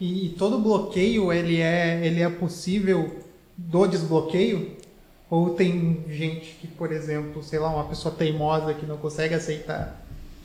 E, 0.00 0.26
e 0.26 0.28
todo 0.30 0.60
bloqueio 0.60 1.32
ele 1.32 1.60
é 1.60 2.06
ele 2.06 2.22
é 2.22 2.30
possível 2.30 3.18
do 3.56 3.86
desbloqueio? 3.88 4.76
Ou 5.28 5.50
tem 5.50 6.04
gente 6.08 6.56
que, 6.60 6.66
por 6.66 6.92
exemplo, 6.92 7.42
sei 7.42 7.58
lá, 7.58 7.70
uma 7.70 7.84
pessoa 7.84 8.14
teimosa 8.14 8.74
que 8.74 8.86
não 8.86 8.96
consegue 8.96 9.34
aceitar 9.34 9.99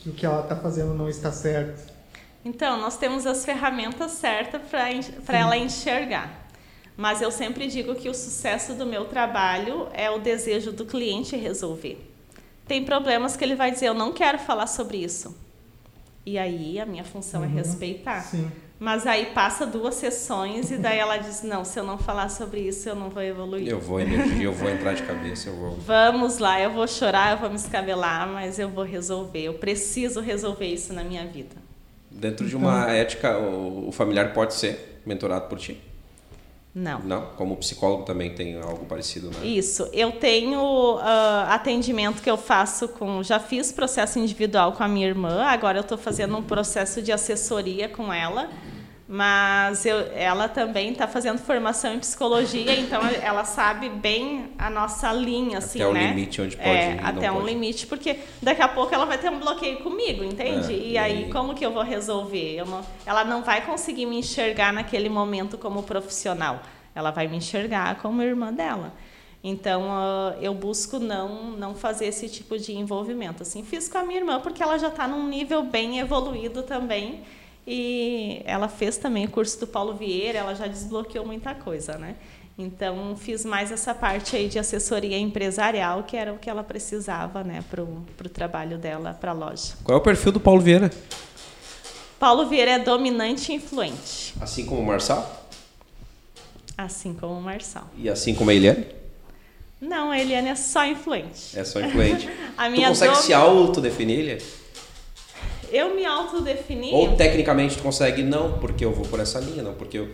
que 0.06 0.10
o 0.12 0.14
que 0.14 0.26
ela 0.26 0.41
está 0.43 0.56
fazendo 0.56 0.93
não 0.93 1.10
está 1.10 1.32
certo? 1.32 1.91
Então, 2.43 2.80
nós 2.80 2.95
temos 2.95 3.26
as 3.26 3.43
ferramentas 3.43 4.12
certas 4.12 4.62
para 5.26 5.38
ela 5.38 5.58
enxergar. 5.58 6.45
Mas 6.95 7.22
eu 7.22 7.32
sempre 7.32 7.68
digo 7.68 7.95
que 7.95 8.08
o 8.08 8.14
sucesso 8.14 8.76
do 8.76 8.86
meu 8.86 9.06
trabalho 9.06 9.88
é 9.93 10.10
o 10.12 10.20
desejo 10.20 10.72
do 10.72 10.86
cliente 10.86 11.36
resolver. 11.36 11.97
Tem 12.68 12.86
problemas 12.86 13.36
que 13.36 13.43
ele 13.43 13.56
vai 13.56 13.72
dizer, 13.72 13.88
eu 13.88 13.93
não 13.95 14.14
quero 14.14 14.38
falar 14.38 14.68
sobre 14.68 14.97
isso. 14.97 15.36
E 16.24 16.38
aí 16.38 16.80
a 16.80 16.86
minha 16.86 17.03
função 17.03 17.43
é 17.43 17.47
Uhum. 17.47 17.53
respeitar. 17.56 18.22
Sim. 18.22 18.51
Mas 18.78 19.08
aí 19.08 19.28
passa 19.28 19.66
duas 19.66 19.96
sessões 19.96 20.70
e 20.70 20.78
daí 20.78 21.00
ela 21.00 21.18
diz, 21.18 21.44
não, 21.44 21.64
se 21.64 21.80
eu 21.80 21.84
não 21.84 21.98
falar 21.98 22.30
sobre 22.30 22.60
isso, 22.60 22.90
eu 22.90 22.96
não 22.96 23.10
vou 23.10 23.24
evoluir. 23.24 23.68
Eu 23.68 23.80
vou 23.80 24.02
energia, 24.02 24.44
eu 24.44 24.52
vou 24.52 24.70
entrar 24.70 24.94
de 24.94 25.04
cabeça, 25.04 25.50
eu 25.50 25.56
vou. 25.56 25.72
Vamos 25.86 26.40
lá, 26.40 26.60
eu 26.60 26.72
vou 26.72 26.86
chorar, 26.88 27.32
eu 27.32 27.38
vou 27.38 27.50
me 27.50 27.56
escabelar, 27.56 28.28
mas 28.28 28.60
eu 28.60 28.70
vou 28.70 28.84
resolver. 28.84 29.44
Eu 29.44 29.54
preciso 29.54 30.20
resolver 30.20 30.68
isso 30.68 30.92
na 30.94 31.04
minha 31.04 31.26
vida. 31.26 31.56
Dentro 32.12 32.48
de 32.48 32.56
uma 32.56 32.92
ética, 32.92 33.38
o 33.38 33.88
o 33.88 33.92
familiar 33.92 34.34
pode 34.34 34.54
ser 34.54 35.02
mentorado 35.06 35.48
por 35.48 35.60
ti? 35.60 35.80
Não. 36.76 37.00
Não? 37.00 37.28
Como 37.38 37.56
psicólogo 37.56 38.04
também 38.04 38.36
tem 38.36 38.60
algo 38.60 38.86
parecido, 38.86 39.32
né? 39.32 39.48
Isso. 39.48 39.90
Eu 39.94 40.12
tenho 40.12 40.98
ah, 41.00 41.48
atendimento 41.52 42.22
que 42.22 42.30
eu 42.30 42.36
faço 42.36 42.90
com. 42.90 43.24
Já 43.24 43.40
fiz 43.40 43.72
processo 43.72 44.20
individual 44.20 44.74
com 44.74 44.84
a 44.84 44.88
minha 44.90 45.08
irmã, 45.08 45.44
agora 45.46 45.78
eu 45.78 45.84
estou 45.84 45.98
fazendo 45.98 46.36
um 46.36 46.44
processo 46.44 47.02
de 47.02 47.14
assessoria 47.14 47.88
com 47.88 48.12
ela. 48.12 48.50
Mas 49.08 49.86
eu, 49.86 49.99
ela 50.16 50.49
também 50.49 50.91
está 50.91 51.08
fazendo 51.08 51.38
formação 51.38 51.93
em 51.93 51.99
psicologia, 51.99 52.76
então 52.76 52.99
ela 53.06 53.43
sabe 53.45 53.88
bem 53.88 54.49
a 54.58 54.68
nossa 54.68 55.14
linha, 55.14 55.60
assim, 55.60 55.80
Até 55.80 55.93
né? 55.93 56.08
limite 56.08 56.41
onde 56.41 56.58
pode 56.58 56.70
é, 56.70 56.95
ir 56.95 56.99
até 57.06 57.32
um 57.32 57.36
pode. 57.36 57.45
limite, 57.45 57.86
porque 57.86 58.20
daqui 58.41 58.64
a 58.64 58.68
pouco 58.68 58.95
ela 58.95 59.06
vai 59.06 59.20
ter 59.20 59.30
um 59.30 59.38
bloqueio 59.39 59.78
comigo, 59.84 60.24
entende? 60.24 60.74
É, 60.74 60.78
e, 60.78 60.97
aí, 60.97 61.24
aí- 61.26 61.30
como 61.32 61.53
que 61.53 61.64
eu 61.64 61.72
vou 61.72 61.84
resolver? 61.84 62.56
Eu 62.56 62.66
não- 62.66 62.84
ela 63.06 63.24
não 63.24 63.43
vai 63.43 63.64
conseguir 63.64 64.08
me 64.08 64.18
enxergar 64.18 64.74
naquele 64.74 65.08
momento 65.08 65.56
como 65.56 65.84
profissional. 65.84 66.62
Ela 66.95 67.12
vai 67.12 67.28
me 67.28 67.38
enxergar 67.38 67.97
como 68.01 68.24
irmã 68.24 68.51
dela. 68.51 68.91
Então, 69.43 69.84
ah, 69.91 70.36
eu 70.41 70.56
busco 70.56 70.97
não, 70.97 71.51
não 71.51 71.76
fazer 71.76 72.08
esse 72.08 72.28
tipo 72.28 72.58
de 72.58 72.76
envolvimento. 72.76 73.43
Assim, 73.43 73.64
fiz 73.64 73.88
com 73.88 73.99
a 73.99 74.03
minha 74.03 74.20
irmã, 74.20 74.39
porque 74.39 74.64
ela 74.64 74.80
já 74.80 74.88
está 74.88 75.08
num 75.08 75.28
nível 75.28 75.62
bem 75.62 75.99
evoluído 75.99 76.64
também. 76.64 77.22
E 77.68 78.41
ela 78.45 78.68
fez 78.68 78.97
também 78.97 79.26
o 79.26 79.30
curso 79.30 79.59
do 79.59 79.68
Paulo 79.68 79.93
Vieira, 79.95 80.39
ela 80.39 80.53
já 80.53 80.68
desbloqueou 80.68 81.26
muita 81.26 81.53
coisa, 81.55 81.97
né? 81.97 82.16
Então, 82.57 83.16
fiz 83.18 83.43
mais 83.43 83.72
essa 83.72 83.93
parte 83.93 84.36
aí 84.36 84.47
de 84.47 84.57
assessoria 84.57 85.18
empresarial, 85.18 86.03
que 86.03 86.16
era 86.16 86.32
o 86.32 86.38
que 86.38 86.49
ela 86.49 86.63
precisava, 86.63 87.43
né, 87.43 87.63
para 87.70 87.84
o 87.84 88.30
trabalho 88.32 88.78
dela, 88.78 89.13
para 89.20 89.32
a 89.32 89.34
loja. 89.34 89.74
Qual 89.84 89.97
é 89.97 89.99
o 89.99 90.03
perfil 90.03 90.32
do 90.32 90.39
Paulo 90.39 90.61
Vieira? 90.61 90.89
Paulo 92.18 92.45
Vieira 92.47 92.72
é 92.72 92.80
dominante 92.80 93.51
e 93.51 93.55
influente, 93.55 94.34
Assim 94.39 94.66
como 94.66 94.82
o 94.82 94.86
Marçal? 94.86 95.43
assim 96.78 97.13
como 97.13 97.34
o 97.38 97.41
Marçal. 97.41 97.89
E 97.97 98.09
assim 98.09 98.34
como 98.36 98.49
a 98.49 98.53
Eliane? 98.53 98.86
Não, 99.82 100.11
a 100.11 100.20
Eliane 100.20 100.49
é 100.49 100.55
só 100.55 100.86
influente. 100.86 101.57
É 101.57 101.63
só 101.63 101.80
influente. 101.82 102.28
A 102.57 102.66
tu 102.66 102.72
minha 102.72 102.88
consegue 102.89 103.13
dom- 103.13 103.22
se 103.22 103.34
autodefinir, 103.34 104.20
Eliane? 104.20 104.41
Eu 105.76 105.94
me 105.94 106.06
autodefini. 106.06 106.92
Ou 106.94 107.16
tecnicamente 107.16 107.76
tu 107.76 107.84
consegue, 107.84 108.24
não, 108.24 108.60
porque 108.60 108.86
eu 108.86 108.94
vou 108.94 109.06
por 109.06 109.20
essa 109.20 109.40
linha, 109.40 109.62
não, 109.62 109.74
porque 109.74 109.98
eu, 109.98 110.08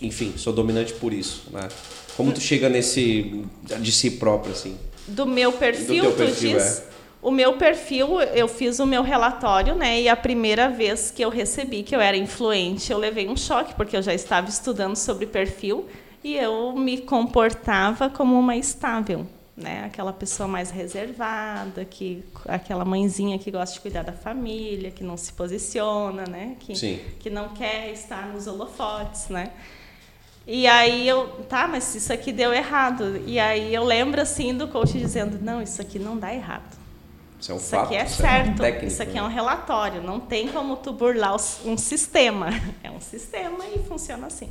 enfim, 0.00 0.34
sou 0.36 0.52
dominante 0.52 0.92
por 0.94 1.12
isso, 1.12 1.44
né? 1.52 1.68
Como 2.16 2.32
tu 2.32 2.40
chega 2.40 2.68
nesse, 2.68 3.44
de 3.80 3.90
si 3.90 4.12
próprio, 4.12 4.52
assim? 4.52 4.76
Do 5.08 5.26
meu 5.26 5.52
perfil, 5.52 6.12
tu 6.12 6.16
perfil, 6.16 6.58
diz? 6.58 6.78
é. 6.78 6.88
O 7.20 7.32
meu 7.32 7.54
perfil, 7.54 8.20
eu 8.20 8.46
fiz 8.46 8.78
o 8.78 8.86
meu 8.86 9.02
relatório, 9.02 9.74
né? 9.74 10.00
E 10.00 10.08
a 10.08 10.14
primeira 10.14 10.68
vez 10.68 11.10
que 11.10 11.24
eu 11.24 11.28
recebi 11.28 11.82
que 11.82 11.94
eu 11.94 12.00
era 12.00 12.16
influente, 12.16 12.92
eu 12.92 12.98
levei 12.98 13.28
um 13.28 13.36
choque, 13.36 13.74
porque 13.74 13.96
eu 13.96 14.02
já 14.02 14.14
estava 14.14 14.48
estudando 14.48 14.94
sobre 14.94 15.26
perfil 15.26 15.86
e 16.22 16.36
eu 16.36 16.72
me 16.76 16.98
comportava 16.98 18.08
como 18.08 18.38
uma 18.38 18.56
estável, 18.56 19.26
né? 19.58 19.84
Aquela 19.84 20.12
pessoa 20.12 20.48
mais 20.48 20.70
reservada, 20.70 21.84
que 21.84 22.24
aquela 22.46 22.84
mãezinha 22.84 23.38
que 23.38 23.50
gosta 23.50 23.74
de 23.74 23.80
cuidar 23.80 24.02
da 24.02 24.12
família, 24.12 24.90
que 24.90 25.02
não 25.02 25.16
se 25.16 25.32
posiciona, 25.32 26.24
né? 26.24 26.56
Que, 26.60 26.76
Sim. 26.76 27.00
que 27.18 27.28
não 27.28 27.50
quer 27.50 27.90
estar 27.92 28.28
nos 28.28 28.46
holofotes, 28.46 29.28
né? 29.28 29.50
E 30.46 30.66
aí 30.66 31.06
eu, 31.06 31.28
tá, 31.48 31.68
mas 31.68 31.94
isso 31.94 32.12
aqui 32.12 32.32
deu 32.32 32.54
errado. 32.54 33.22
E 33.26 33.38
aí 33.38 33.74
eu 33.74 33.84
lembro 33.84 34.20
assim 34.20 34.54
do 34.54 34.68
coach 34.68 34.98
dizendo, 34.98 35.38
não, 35.42 35.60
isso 35.60 35.82
aqui 35.82 35.98
não 35.98 36.16
dá 36.16 36.32
errado. 36.32 36.78
Isso 37.40 37.52
é 37.52 37.54
um 37.54 37.58
Isso 37.58 37.68
fato. 37.68 37.84
aqui 37.84 37.96
é 37.96 38.04
isso 38.04 38.16
certo. 38.16 38.56
técnico, 38.56 38.86
isso 38.86 39.02
aqui 39.02 39.12
é 39.12 39.20
né? 39.20 39.22
um 39.22 39.28
relatório. 39.30 40.02
Não 40.02 40.18
tem 40.18 40.48
como 40.48 40.76
tu 40.76 40.92
burlar 40.92 41.36
um 41.64 41.76
sistema. 41.76 42.48
É 42.82 42.90
um 42.90 43.00
sistema 43.00 43.64
e 43.66 43.80
funciona 43.80 44.26
assim. 44.26 44.50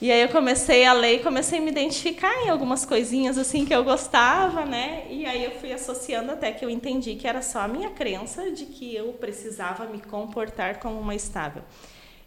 E 0.00 0.12
aí 0.12 0.20
eu 0.20 0.28
comecei 0.28 0.84
a 0.84 0.92
ler 0.92 1.16
e 1.16 1.18
comecei 1.24 1.58
a 1.58 1.62
me 1.62 1.72
identificar 1.72 2.32
em 2.44 2.48
algumas 2.48 2.84
coisinhas 2.84 3.36
assim 3.36 3.64
que 3.64 3.74
eu 3.74 3.82
gostava, 3.82 4.64
né? 4.64 5.04
E 5.10 5.26
aí 5.26 5.42
eu 5.42 5.50
fui 5.52 5.72
associando 5.72 6.30
até 6.30 6.52
que 6.52 6.64
eu 6.64 6.70
entendi 6.70 7.16
que 7.16 7.26
era 7.26 7.42
só 7.42 7.62
a 7.62 7.68
minha 7.68 7.90
crença 7.90 8.52
de 8.52 8.66
que 8.66 8.94
eu 8.94 9.12
precisava 9.14 9.86
me 9.86 10.00
comportar 10.00 10.78
como 10.78 11.00
uma 11.00 11.16
estável. 11.16 11.64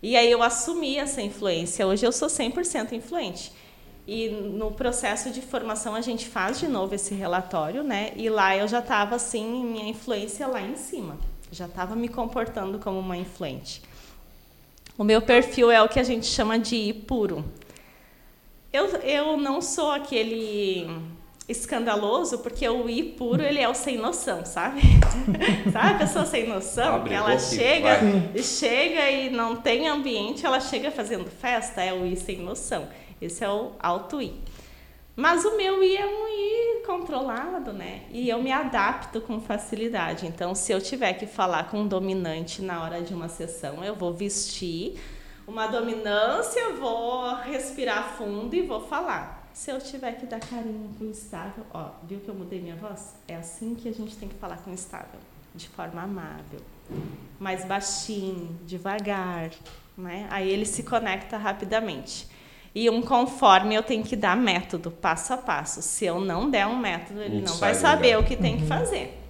E 0.03 0.17
aí 0.17 0.29
eu 0.29 0.43
assumi 0.43 0.97
essa 0.97 1.21
influência. 1.21 1.87
Hoje 1.87 2.05
eu 2.05 2.11
sou 2.11 2.27
100% 2.27 2.91
influente. 2.91 3.53
E 4.05 4.27
no 4.27 4.71
processo 4.71 5.29
de 5.29 5.41
formação 5.41 5.95
a 5.95 6.01
gente 6.01 6.27
faz 6.27 6.59
de 6.59 6.67
novo 6.67 6.93
esse 6.93 7.13
relatório, 7.13 7.83
né? 7.83 8.11
E 8.17 8.29
lá 8.29 8.57
eu 8.57 8.67
já 8.67 8.79
estava 8.79 9.15
assim, 9.15 9.63
minha 9.63 9.87
influência 9.89 10.45
lá 10.45 10.61
em 10.61 10.75
cima. 10.75 11.17
Já 11.49 11.67
estava 11.67 11.95
me 11.95 12.09
comportando 12.09 12.79
como 12.79 12.99
uma 12.99 13.15
influente. 13.15 13.81
O 14.97 15.03
meu 15.03 15.21
perfil 15.21 15.71
é 15.71 15.81
o 15.81 15.87
que 15.87 15.99
a 15.99 16.03
gente 16.03 16.25
chama 16.25 16.59
de 16.59 16.93
puro. 17.07 17.45
Eu, 18.73 18.87
eu 18.99 19.37
não 19.37 19.61
sou 19.61 19.91
aquele 19.91 20.87
escandaloso, 21.47 22.39
porque 22.39 22.67
o 22.67 22.89
I 22.89 23.03
puro, 23.03 23.43
ele 23.43 23.59
é 23.59 23.67
o 23.67 23.73
sem 23.73 23.97
noção, 23.97 24.45
sabe? 24.45 24.81
sabe 25.71 25.89
a 25.89 25.97
pessoa 25.97 26.25
sem 26.25 26.47
noção? 26.47 26.95
Abre 26.95 27.13
ela 27.13 27.31
boca 27.31 27.41
e 27.41 27.57
chega, 27.57 27.97
vai. 27.97 28.43
chega 28.43 29.11
e 29.11 29.29
não 29.29 29.57
tem 29.57 29.87
ambiente, 29.87 30.45
ela 30.45 30.61
chega 30.61 30.89
fazendo 30.89 31.29
festa, 31.29 31.81
é 31.81 31.93
o 31.93 32.05
I 32.05 32.15
sem 32.15 32.37
noção. 32.37 32.87
Esse 33.21 33.43
é 33.43 33.49
o 33.49 33.73
alto 33.79 34.21
I. 34.21 34.33
Mas 35.15 35.43
o 35.43 35.57
meu 35.57 35.83
I 35.83 35.97
é 35.97 36.05
um 36.05 36.27
I 36.27 36.83
controlado, 36.85 37.73
né? 37.73 38.03
E 38.09 38.29
eu 38.29 38.41
me 38.41 38.51
adapto 38.51 39.19
com 39.19 39.39
facilidade. 39.41 40.25
Então, 40.25 40.55
se 40.55 40.71
eu 40.71 40.79
tiver 40.79 41.13
que 41.13 41.27
falar 41.27 41.69
com 41.69 41.81
um 41.81 41.87
dominante 41.87 42.61
na 42.61 42.81
hora 42.81 43.01
de 43.01 43.13
uma 43.13 43.27
sessão, 43.27 43.83
eu 43.83 43.93
vou 43.93 44.13
vestir 44.13 44.95
uma 45.47 45.67
dominância, 45.67 46.73
vou 46.73 47.35
respirar 47.35 48.15
fundo 48.17 48.55
e 48.55 48.61
vou 48.61 48.81
falar. 48.81 49.49
Se 49.53 49.69
eu 49.69 49.79
tiver 49.79 50.13
que 50.13 50.25
dar 50.25 50.39
carinho 50.39 50.89
com 50.97 51.05
o 51.05 51.11
estável, 51.11 51.65
ó, 51.73 51.89
viu 52.03 52.19
que 52.21 52.29
eu 52.29 52.35
mudei 52.35 52.61
minha 52.61 52.75
voz? 52.75 53.15
É 53.27 53.35
assim 53.35 53.75
que 53.75 53.89
a 53.89 53.93
gente 53.93 54.15
tem 54.15 54.29
que 54.29 54.35
falar 54.35 54.57
com 54.57 54.71
o 54.71 54.73
estável, 54.73 55.19
de 55.53 55.67
forma 55.67 56.01
amável, 56.01 56.61
mais 57.39 57.65
baixinho, 57.65 58.57
devagar, 58.65 59.51
né? 59.97 60.27
Aí 60.31 60.49
ele 60.49 60.65
se 60.65 60.83
conecta 60.83 61.37
rapidamente. 61.37 62.27
E 62.73 62.89
um 62.89 63.01
conforme 63.01 63.75
eu 63.75 63.83
tenho 63.83 64.01
que 64.03 64.15
dar 64.15 64.37
método, 64.37 64.89
passo 64.89 65.33
a 65.33 65.37
passo. 65.37 65.81
Se 65.81 66.05
eu 66.05 66.21
não 66.21 66.49
der 66.49 66.65
um 66.65 66.77
método, 66.77 67.21
ele 67.21 67.41
Não 67.41 67.51
não 67.51 67.57
vai 67.57 67.75
saber 67.75 68.15
lugar. 68.15 68.21
o 68.25 68.27
que 68.29 68.37
tem 68.41 68.57
que 68.57 68.65
fazer. 68.65 69.20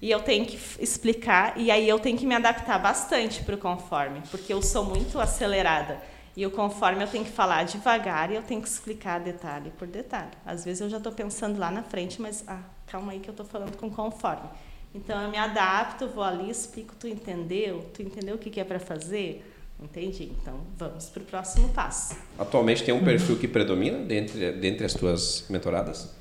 E 0.00 0.10
eu 0.10 0.20
tenho 0.20 0.46
que 0.46 0.58
explicar, 0.78 1.58
e 1.58 1.70
aí 1.70 1.88
eu 1.88 1.98
tenho 1.98 2.16
que 2.16 2.24
me 2.24 2.34
adaptar 2.34 2.78
bastante 2.78 3.42
para 3.42 3.56
o 3.56 3.58
conforme, 3.58 4.22
porque 4.30 4.52
eu 4.52 4.62
sou 4.62 4.84
muito 4.84 5.18
acelerada. 5.18 6.00
E 6.36 6.46
o 6.46 6.52
conforme 6.52 7.02
eu 7.02 7.08
tenho 7.08 7.24
que 7.24 7.32
falar 7.32 7.64
devagar 7.64 8.30
e 8.30 8.36
eu 8.36 8.42
tenho 8.42 8.62
que 8.62 8.68
explicar 8.68 9.18
detalhe 9.18 9.72
por 9.76 9.88
detalhe. 9.88 10.30
Às 10.46 10.64
vezes 10.64 10.80
eu 10.80 10.88
já 10.88 10.98
estou 10.98 11.10
pensando 11.10 11.58
lá 11.58 11.68
na 11.68 11.82
frente, 11.82 12.22
mas 12.22 12.44
ah, 12.46 12.60
calma 12.86 13.10
aí 13.10 13.18
que 13.18 13.28
eu 13.28 13.32
estou 13.32 13.44
falando 13.44 13.76
com 13.76 13.90
conforme. 13.90 14.48
Então 14.94 15.20
eu 15.20 15.28
me 15.30 15.36
adapto, 15.36 16.06
vou 16.06 16.22
ali, 16.22 16.48
explico, 16.48 16.94
tu 16.94 17.08
entendeu? 17.08 17.90
Tu 17.92 18.02
entendeu 18.02 18.36
o 18.36 18.38
que, 18.38 18.50
que 18.50 18.60
é 18.60 18.64
para 18.64 18.78
fazer? 18.78 19.44
Entendi. 19.82 20.32
Então 20.40 20.60
vamos 20.76 21.06
para 21.06 21.22
o 21.24 21.26
próximo 21.26 21.70
passo. 21.70 22.16
Atualmente 22.38 22.84
tem 22.84 22.94
um 22.94 23.04
perfil 23.04 23.36
que 23.36 23.48
predomina 23.48 23.98
dentre, 23.98 24.52
dentre 24.52 24.86
as 24.86 24.94
tuas 24.94 25.44
mentoradas? 25.48 26.14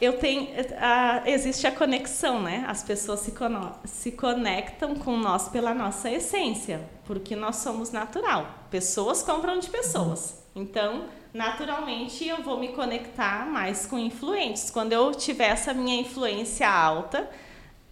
Eu 0.00 0.14
tenho, 0.14 0.48
a, 0.78 1.22
existe 1.26 1.66
a 1.66 1.72
conexão, 1.72 2.40
né? 2.42 2.64
As 2.66 2.82
pessoas 2.82 3.20
se, 3.20 3.32
cono- 3.32 3.74
se 3.84 4.12
conectam 4.12 4.94
com 4.94 5.16
nós 5.16 5.48
pela 5.48 5.74
nossa 5.74 6.10
essência, 6.10 6.80
porque 7.04 7.36
nós 7.36 7.56
somos 7.56 7.90
natural. 7.92 8.46
Pessoas 8.70 9.22
compram 9.22 9.58
de 9.58 9.68
pessoas. 9.68 10.42
Então, 10.56 11.04
naturalmente, 11.34 12.26
eu 12.26 12.42
vou 12.42 12.58
me 12.58 12.68
conectar 12.68 13.44
mais 13.46 13.84
com 13.84 13.98
influentes. 13.98 14.70
Quando 14.70 14.92
eu 14.92 15.12
tiver 15.12 15.48
essa 15.48 15.74
minha 15.74 16.00
influência 16.00 16.68
alta, 16.68 17.28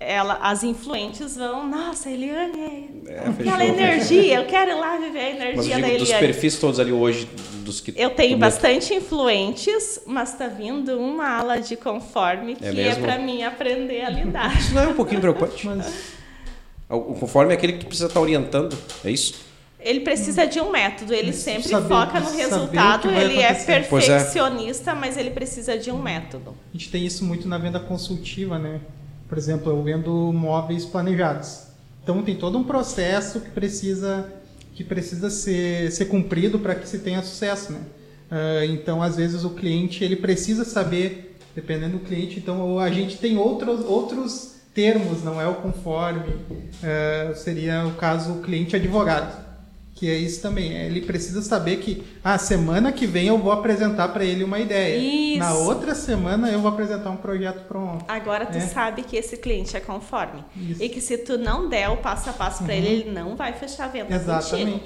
ela, 0.01 0.39
as 0.43 0.63
influentes 0.63 1.37
vão, 1.37 1.67
nossa, 1.69 2.09
Eliane, 2.09 2.89
É, 3.07 3.19
aquela 3.19 3.33
fechou. 3.59 3.61
energia, 3.75 4.35
eu 4.37 4.45
quero 4.47 4.71
ir 4.71 4.75
lá 4.75 4.97
viver 4.97 5.19
a 5.19 5.35
Mas 5.57 5.67
energia 5.67 5.75
eu 5.77 5.81
da 5.81 5.87
digo 5.89 5.99
dos 5.99 6.09
Eliane. 6.09 6.27
perfis 6.27 6.57
todos 6.59 6.79
ali 6.79 6.93
hoje, 6.93 7.29
dos 7.65 7.81
que 7.81 7.93
Eu 7.97 8.11
tenho 8.11 8.39
bastante 8.39 8.95
influentes, 8.95 10.01
mas 10.07 10.35
tá 10.39 10.47
vindo 10.47 10.99
uma 10.99 11.29
ala 11.29 11.61
de 11.61 11.75
conforme 11.77 12.55
que 12.55 12.65
É 12.65 12.89
é, 12.89 12.95
para 12.95 13.19
mim 13.19 13.43
aprender 13.43 14.03
a 14.03 14.11
lidar. 14.11 14.57
Isso 14.59 14.73
não 14.75 14.83
é 14.83 14.89
um 14.89 14.95
pouquinho 14.95 15.21
preocupante? 15.21 15.67
Mas 15.67 16.17
O 16.89 17.15
conforme 17.15 17.53
é 17.53 17.57
aquele 17.57 17.75
que 17.75 17.85
precisa 17.85 18.07
estar 18.09 18.21
orientando, 18.21 18.77
é 19.05 19.11
isso? 19.11 19.47
Ele 19.81 20.01
precisa 20.01 20.47
de 20.47 20.61
um 20.61 20.71
método, 20.71 21.13
ele 21.15 21.33
sempre 21.33 21.69
Saber- 21.69 21.89
foca 21.89 22.19
no 22.21 22.31
resultado, 22.31 23.11
ele 23.11 23.39
é 23.41 23.47
acontecer. 23.51 23.73
É. 23.73 23.81
perfeccionista, 23.81 24.95
mas 24.95 25.17
ele 25.17 25.31
precisa 25.31 25.77
de 25.79 25.91
um 25.91 26.01
método. 26.03 26.55
a 26.73 26.77
gente 26.77 26.91
tem 26.91 27.05
isso 27.07 27.25
muito 27.25 27.47
na 27.49 27.59
venda 27.59 27.79
consultiva, 27.79 28.59
né? 28.59 28.81
Por 29.29 29.37
exemplo, 29.37 29.71
eu 29.71 29.83
vendo 29.83 30.33
móveis 30.33 30.85
planejados. 30.85 31.69
Então 32.03 32.23
tem 32.23 32.37
todo 32.37 32.57
um 32.57 32.65
processo 32.65 33.41
que 33.41 33.51
precisa 33.51 34.33
que 34.75 34.85
precisa 34.85 35.29
ser, 35.29 35.91
ser 35.91 36.05
cumprido 36.05 36.61
para 36.61 36.73
que 36.73 36.89
se 36.89 37.01
tenha 37.01 37.21
sucesso, 37.21 37.73
né? 37.73 37.81
Ah, 38.31 38.65
então 38.65 39.03
às 39.03 39.17
vezes 39.17 39.45
o 39.45 39.51
cliente 39.51 40.05
ele 40.05 40.15
precisa 40.17 40.65
saber, 40.65 41.37
dependendo 41.55 41.99
do 41.99 42.05
cliente. 42.05 42.39
Então 42.39 42.79
a 42.79 42.89
gente 42.91 43.19
tem 43.19 43.37
outros 43.37 43.85
outros 43.85 44.55
termos, 44.73 45.25
não 45.25 45.41
é 45.41 45.47
o 45.49 45.57
conforme. 45.57 46.35
Ah, 46.83 47.35
seria 47.35 47.87
o 47.87 47.95
caso 47.95 48.35
o 48.35 48.43
cliente 48.43 48.77
advogado. 48.77 49.48
Que 49.99 50.09
é 50.09 50.17
isso 50.17 50.41
também. 50.41 50.73
Ele 50.73 51.01
precisa 51.01 51.43
saber 51.43 51.79
que 51.79 52.05
a 52.23 52.39
semana 52.39 52.93
que 52.93 53.05
vem 53.05 53.27
eu 53.27 53.37
vou 53.37 53.51
apresentar 53.51 54.07
para 54.11 54.25
ele 54.25 54.45
uma 54.45 54.61
ideia. 54.61 54.97
Isso. 54.97 55.39
Na 55.41 55.55
outra 55.55 55.93
semana 55.93 56.49
eu 56.51 56.61
vou 56.61 56.71
apresentar 56.71 57.11
um 57.11 57.17
projeto 57.17 57.67
pronto. 57.67 58.05
Agora 58.07 58.47
tu 58.47 58.59
É. 58.59 58.61
sabe 58.61 59.03
que 59.03 59.17
esse 59.17 59.37
cliente 59.37 59.77
é 59.77 59.81
conforme. 59.81 60.45
Isso. 60.57 60.81
E 60.81 60.89
que 60.89 61.01
se 61.01 61.19
tu 61.19 61.37
não 61.37 61.69
der 61.69 61.89
o 61.89 61.97
passo 61.97 62.31
a 62.31 62.33
passo 62.33 62.63
para 62.63 62.75
ele, 62.77 62.87
ele 62.87 63.11
não 63.11 63.35
vai 63.35 63.53
fechar 63.55 63.87
a 63.87 63.89
venda 63.89 64.17
contigo. 64.21 64.81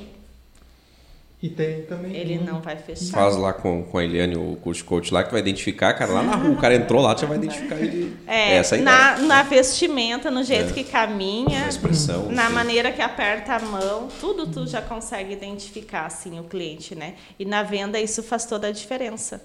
E 1.43 1.49
tem 1.49 1.83
também. 1.83 2.15
Ele 2.15 2.39
não 2.39 2.61
vai 2.61 2.77
fechar. 2.77 3.11
Faz 3.13 3.37
lá 3.37 3.53
com, 3.53 3.83
com 3.83 3.99
a 3.99 4.05
Eliane, 4.05 4.37
o 4.37 4.57
curso 4.63 4.85
coach 4.85 5.13
lá, 5.13 5.25
que 5.25 5.31
tu 5.31 5.33
vai 5.33 5.41
identificar, 5.41 5.93
cara, 5.95 6.13
lá 6.13 6.23
na 6.23 6.37
rua. 6.37 6.53
O 6.53 6.57
cara 6.57 6.77
entrou 6.77 7.03
lá, 7.03 7.17
tu 7.17 7.23
já 7.23 7.27
vai 7.27 7.37
identificar 7.37 7.75
ele. 7.81 8.17
É, 8.29 8.59
Essa 8.59 8.77
é 8.77 8.79
a 8.79 8.83
na, 8.83 9.13
ideia. 9.15 9.27
na 9.27 9.43
vestimenta, 9.43 10.31
no 10.31 10.45
jeito 10.45 10.71
É. 10.71 10.73
que 10.73 10.85
caminha, 10.85 11.63
Na 11.63 11.69
expressão, 11.69 12.31
na 12.31 12.47
sim. 12.47 12.53
maneira 12.53 12.93
que 12.93 13.03
aperta 13.03 13.57
a 13.57 13.59
mão, 13.59 14.07
tudo 14.21 14.47
tu 14.47 14.69
já 14.69 14.81
consegue 14.81 15.33
identificar 15.33 16.07
assim 16.07 16.39
o 16.39 16.45
cliente, 16.45 16.95
né? 16.95 17.15
E 17.37 17.45
na 17.45 17.65
venda 17.65 18.01
isso 18.01 18.23
faz 18.23 18.45
toda 18.47 18.69
a 18.69 18.71
diferença. 18.71 19.43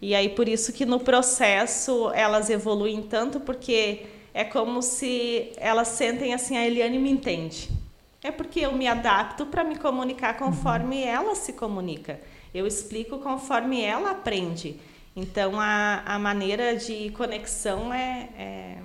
E 0.00 0.14
aí 0.14 0.28
por 0.28 0.48
isso 0.48 0.72
que 0.72 0.86
no 0.86 1.00
processo 1.00 2.12
elas 2.14 2.48
evoluem 2.48 3.02
tanto 3.02 3.40
porque 3.40 4.02
é 4.32 4.44
como 4.44 4.80
se 4.82 5.50
elas 5.56 5.88
sentem 5.88 6.32
assim 6.32 6.56
a 6.56 6.64
Eliane 6.64 6.98
me 7.00 7.10
entende. 7.10 7.68
É 8.22 8.30
porque 8.30 8.60
eu 8.60 8.72
me 8.72 8.86
adapto 8.86 9.46
para 9.46 9.64
me 9.64 9.76
comunicar 9.76 10.36
conforme 10.36 11.02
ela 11.02 11.34
se 11.34 11.52
comunica. 11.54 12.20
Eu 12.52 12.66
explico 12.66 13.18
conforme 13.18 13.82
ela 13.82 14.10
aprende. 14.10 14.76
Então 15.16 15.58
a, 15.58 16.02
a 16.04 16.18
maneira 16.18 16.76
de 16.76 17.10
conexão 17.10 17.92
é, 17.92 18.28
é 18.38 18.76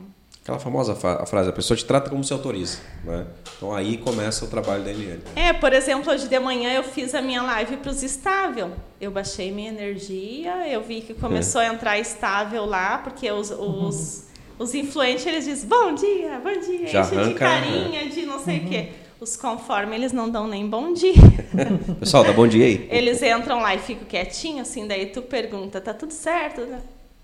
Aquela 0.41 0.59
famosa 0.59 0.95
fa- 0.95 1.23
a 1.23 1.25
frase, 1.25 1.49
a 1.49 1.53
pessoa 1.53 1.75
te 1.75 1.83
trata 1.83 2.09
como 2.09 2.23
se 2.23 2.31
autoriza. 2.31 2.77
Né? 3.03 3.25
Então 3.57 3.73
aí 3.73 3.97
começa 3.97 4.45
o 4.45 4.47
trabalho 4.47 4.83
da 4.83 4.91
Eliane. 4.91 5.21
É, 5.35 5.51
por 5.51 5.73
exemplo, 5.73 6.11
hoje 6.13 6.27
de 6.27 6.39
manhã 6.39 6.71
eu 6.71 6.83
fiz 6.83 7.13
a 7.15 7.21
minha 7.21 7.41
live 7.41 7.77
para 7.77 7.89
os 7.91 8.03
estável. 8.03 8.71
Eu 9.01 9.11
baixei 9.11 9.51
minha 9.51 9.69
energia, 9.69 10.67
eu 10.67 10.81
vi 10.83 11.01
que 11.01 11.13
começou 11.15 11.59
a 11.61 11.65
entrar 11.67 11.97
estável 11.99 12.63
lá, 12.65 12.99
porque 12.99 13.29
os, 13.31 13.49
os, 13.51 14.27
os 14.59 14.73
influentes 14.75 15.25
eles 15.25 15.45
dizem 15.45 15.67
bom 15.67 15.93
dia, 15.95 16.39
bom 16.43 16.59
dia, 16.59 16.87
Já 16.87 17.01
enche 17.01 17.09
de 17.11 17.17
arranca, 17.21 17.39
carinha, 17.39 18.09
de 18.09 18.25
não 18.25 18.39
sei 18.39 18.59
o 18.59 18.67
quê. 18.69 18.89
Os 19.19 19.37
conforme 19.37 19.95
eles 19.95 20.11
não 20.11 20.29
dão 20.29 20.47
nem 20.47 20.67
bom 20.67 20.91
dia. 20.91 21.13
Pessoal, 21.99 22.23
dá 22.23 22.33
bom 22.33 22.47
dia 22.47 22.65
aí. 22.65 22.87
Eles 22.91 23.21
entram 23.21 23.61
lá 23.61 23.73
e 23.73 23.79
ficam 23.79 24.05
quietinhos, 24.05 24.67
assim, 24.67 24.87
daí 24.87 25.07
tu 25.07 25.21
pergunta, 25.21 25.79
tá 25.79 25.93
tudo 25.93 26.11
certo? 26.11 26.61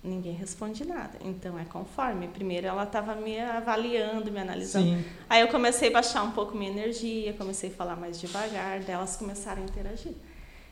Ninguém 0.04 0.34
responde 0.34 0.86
nada. 0.86 1.20
Então 1.24 1.60
é 1.60 1.66
conforme. 1.66 2.28
Primeiro 2.28 2.66
ela 2.66 2.84
estava 2.84 3.14
me 3.14 3.40
avaliando, 3.40 4.32
me 4.32 4.40
analisando. 4.40 4.86
Sim. 4.86 5.06
Aí 5.30 5.42
eu 5.42 5.50
comecei 5.50 5.90
a 5.90 5.92
baixar 5.92 6.24
um 6.24 6.32
pouco 6.32 6.58
minha 6.58 6.72
energia, 6.72 7.34
comecei 7.34 7.70
a 7.70 7.74
falar 7.74 7.96
mais 7.96 8.20
devagar, 8.20 8.80
delas 8.80 9.16
começaram 9.18 9.62
a 9.62 9.66
interagir. 9.66 10.14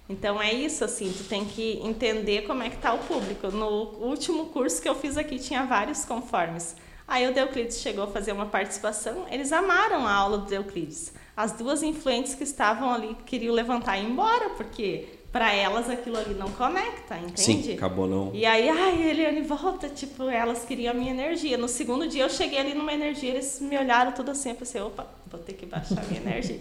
Então 0.10 0.42
é 0.42 0.52
isso, 0.52 0.84
assim, 0.84 1.14
tu 1.16 1.26
tem 1.26 1.46
que 1.46 1.80
entender 1.84 2.48
como 2.48 2.64
é 2.64 2.70
que 2.70 2.78
tá 2.78 2.94
o 2.94 2.98
público. 2.98 3.50
No 3.52 3.68
último 4.00 4.48
curso 4.48 4.82
que 4.82 4.90
eu 4.90 4.96
fiz 4.96 5.16
aqui 5.16 5.38
tinha 5.38 5.66
vários 5.66 6.04
conformes. 6.06 6.76
Aí 7.10 7.28
o 7.28 7.34
Deuclides 7.34 7.80
chegou 7.80 8.04
a 8.04 8.08
fazer 8.08 8.32
uma 8.32 8.46
participação, 8.46 9.26
eles 9.32 9.52
amaram 9.52 10.06
a 10.06 10.14
aula 10.14 10.38
do 10.38 10.46
Deuclides. 10.46 11.12
As 11.36 11.54
duas 11.54 11.82
influentes 11.82 12.36
que 12.36 12.44
estavam 12.44 12.94
ali 12.94 13.18
queriam 13.26 13.54
levantar 13.56 13.98
e 13.98 14.04
ir 14.04 14.12
embora, 14.12 14.52
porque 14.52 15.08
para 15.32 15.52
elas 15.54 15.90
aquilo 15.90 16.18
ali 16.18 16.36
não 16.36 16.50
conecta, 16.52 17.18
entende? 17.18 17.64
Sim, 17.64 17.74
acabou 17.74 18.08
não. 18.08 18.32
E 18.34 18.46
aí, 18.46 18.70
ai, 18.70 19.10
Eliane, 19.10 19.42
volta, 19.42 19.90
tipo, 19.90 20.30
elas 20.30 20.66
queriam 20.66 20.92
a 20.92 20.94
minha 20.94 21.12
energia. 21.12 21.58
No 21.58 21.68
segundo 21.68 22.08
dia 22.08 22.24
eu 22.24 22.30
cheguei 22.30 22.60
ali 22.60 22.76
numa 22.76 22.94
energia, 22.94 23.32
eles 23.32 23.60
me 23.60 23.78
olharam 23.78 24.12
tudo 24.12 24.30
assim, 24.32 24.50
eu 24.50 24.56
pensei, 24.56 24.80
opa, 24.80 25.08
vou 25.32 25.40
ter 25.40 25.54
que 25.54 25.66
baixar 25.66 26.00
a 26.00 26.06
minha 26.06 26.22
energia. 26.22 26.60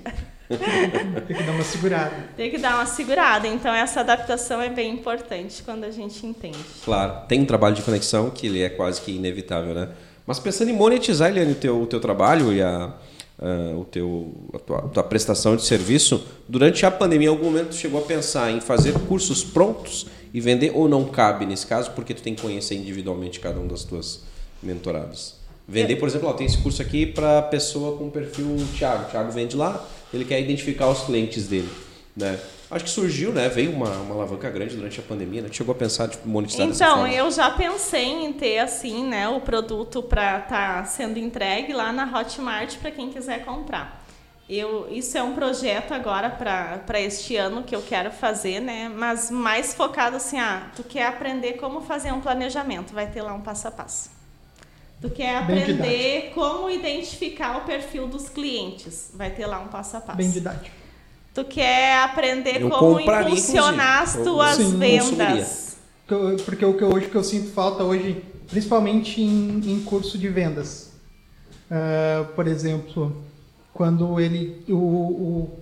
Tem 0.49 1.37
que 1.37 1.43
dar 1.43 1.53
uma 1.53 1.65
segurada. 1.65 2.29
Tem 2.37 2.51
que 2.51 2.59
dar 2.59 2.75
uma 2.77 2.87
segurada. 2.87 3.47
Então 3.47 3.75
essa 3.75 4.01
adaptação 4.01 4.63
é 4.63 4.71
bem 4.71 4.95
importante 4.95 5.63
quando 5.63 5.85
a 5.85 5.91
gente 5.91 6.25
entende. 6.25 6.59
Claro, 6.85 7.27
tem 7.27 7.43
um 7.43 7.45
trabalho 7.45 7.75
de 7.75 7.83
conexão 7.83 8.31
que 8.31 8.47
ele 8.47 8.63
é 8.63 8.71
quase 8.71 9.03
que 9.03 9.13
inevitável, 9.13 9.75
né? 9.75 9.91
Mas 10.29 10.39
pensando 10.39 10.69
em 10.69 10.75
monetizar, 10.75 11.31
Eliane, 11.31 11.53
o 11.53 11.55
teu, 11.55 11.83
o 11.85 11.87
teu 11.87 11.99
trabalho 11.99 12.53
e 12.53 12.61
a, 12.61 12.93
uh, 13.39 13.81
o 13.81 13.85
teu, 13.87 14.31
a 14.53 14.59
tua, 14.59 14.79
a 14.81 14.83
tua, 14.83 15.03
prestação 15.03 15.57
de 15.57 15.65
serviço, 15.65 16.23
durante 16.47 16.85
a 16.85 16.91
pandemia, 16.91 17.29
em 17.29 17.31
algum 17.31 17.47
momento 17.47 17.75
chegou 17.75 17.99
a 17.99 18.05
pensar 18.05 18.51
em 18.51 18.61
fazer 18.61 18.93
cursos 19.09 19.43
prontos 19.43 20.07
e 20.35 20.39
vender 20.39 20.73
ou 20.75 20.87
não 20.87 21.07
cabe 21.07 21.47
nesse 21.47 21.67
caso, 21.67 21.93
porque 21.93 22.13
tu 22.13 22.21
tem 22.21 22.35
que 22.35 22.43
conhecer 22.43 22.75
individualmente 22.75 23.41
cada 23.41 23.59
um 23.59 23.67
das 23.67 23.85
tuas 23.85 24.21
mentoradas? 24.63 25.37
Vender, 25.67 25.97
por 25.97 26.07
exemplo, 26.07 26.29
ó, 26.29 26.35
tem 26.35 26.47
esse 26.47 26.59
curso 26.59 26.83
aqui 26.83 27.07
para 27.07 27.41
pessoa 27.41 27.97
com 27.97 28.11
perfil 28.11 28.55
Thiago. 28.77 29.11
Thiago 29.11 29.33
vende 29.33 29.57
lá, 29.57 29.83
ele 30.13 30.27
quer 30.27 30.39
identificar 30.43 30.91
os 30.91 31.05
clientes 31.05 31.49
dele, 31.49 31.71
né? 32.15 32.39
Acho 32.71 32.85
que 32.85 32.91
surgiu, 32.91 33.33
né? 33.33 33.49
Veio 33.49 33.73
uma, 33.73 33.91
uma 33.91 34.15
alavanca 34.15 34.51
grande 34.51 34.77
durante 34.77 35.01
a 35.01 35.03
pandemia, 35.03 35.41
né? 35.41 35.49
Chegou 35.51 35.73
a 35.75 35.79
pensar 35.79 36.09
tipo, 36.09 36.29
monetizar 36.29 36.67
Então, 36.67 37.07
eu 37.07 37.31
já 37.31 37.51
pensei 37.51 38.07
em 38.07 38.33
ter 38.33 38.59
assim, 38.59 39.05
né, 39.05 39.27
o 39.27 39.41
produto 39.41 40.03
para 40.03 40.39
estar 40.39 40.79
tá 40.79 40.85
sendo 40.85 41.19
entregue 41.19 41.73
lá 41.73 41.93
na 41.93 42.05
Hotmart 42.05 42.77
para 42.77 42.91
quem 42.91 43.11
quiser 43.11 43.45
comprar. 43.45 44.05
Eu, 44.49 44.89
isso 44.91 45.17
é 45.17 45.23
um 45.23 45.35
projeto 45.35 45.93
agora 45.93 46.31
para 46.31 47.01
este 47.01 47.37
ano 47.37 47.63
que 47.63 47.75
eu 47.75 47.83
quero 47.83 48.11
fazer, 48.11 48.61
né? 48.61 48.89
Mas 48.89 49.31
mais 49.31 49.75
focado 49.75 50.17
assim, 50.17 50.39
ah, 50.39 50.71
tu 50.75 50.83
quer 50.83 51.07
aprender 51.07 51.55
como 51.55 51.83
fazer 51.83 52.13
um 52.13 52.21
planejamento, 52.21 52.95
vai 52.95 53.07
ter 53.07 53.23
lá 53.23 53.35
um 53.35 53.43
passo 53.43 53.69
a 53.69 53.71
passo. 53.71 54.11
Tu 55.01 55.11
quer 55.11 55.37
aprender 55.37 56.33
como 56.35 56.69
identificar 56.71 57.59
o 57.59 57.61
perfil 57.63 58.09
dos 58.09 58.29
clientes, 58.29 59.11
vai 59.15 59.31
ter 59.31 59.47
lá 59.47 59.61
um 59.61 59.69
passo 59.69 59.97
a 59.97 60.01
passo. 60.01 60.17
Bem 60.17 60.31
didático. 60.31 60.75
Tu 61.39 61.45
quer 61.45 62.03
aprender 62.03 62.63
eu 62.63 62.69
como 62.69 62.99
impulsionar 62.99 64.03
as 64.03 64.15
tuas 64.17 64.57
Sim, 64.57 64.77
vendas. 64.77 65.77
Porque 66.45 66.65
o 66.65 66.75
que 66.75 66.83
hoje 66.83 67.07
que 67.07 67.15
eu 67.15 67.23
sinto 67.23 67.53
falta 67.53 67.85
hoje, 67.85 68.25
principalmente 68.49 69.23
em, 69.23 69.61
em 69.65 69.81
curso 69.85 70.19
de 70.19 70.29
vendas. 70.29 70.91
Uh, 71.71 72.25
por 72.35 72.49
exemplo, 72.49 73.17
quando 73.73 74.19
ele. 74.19 74.65
O, 74.69 74.75
o, 74.75 75.59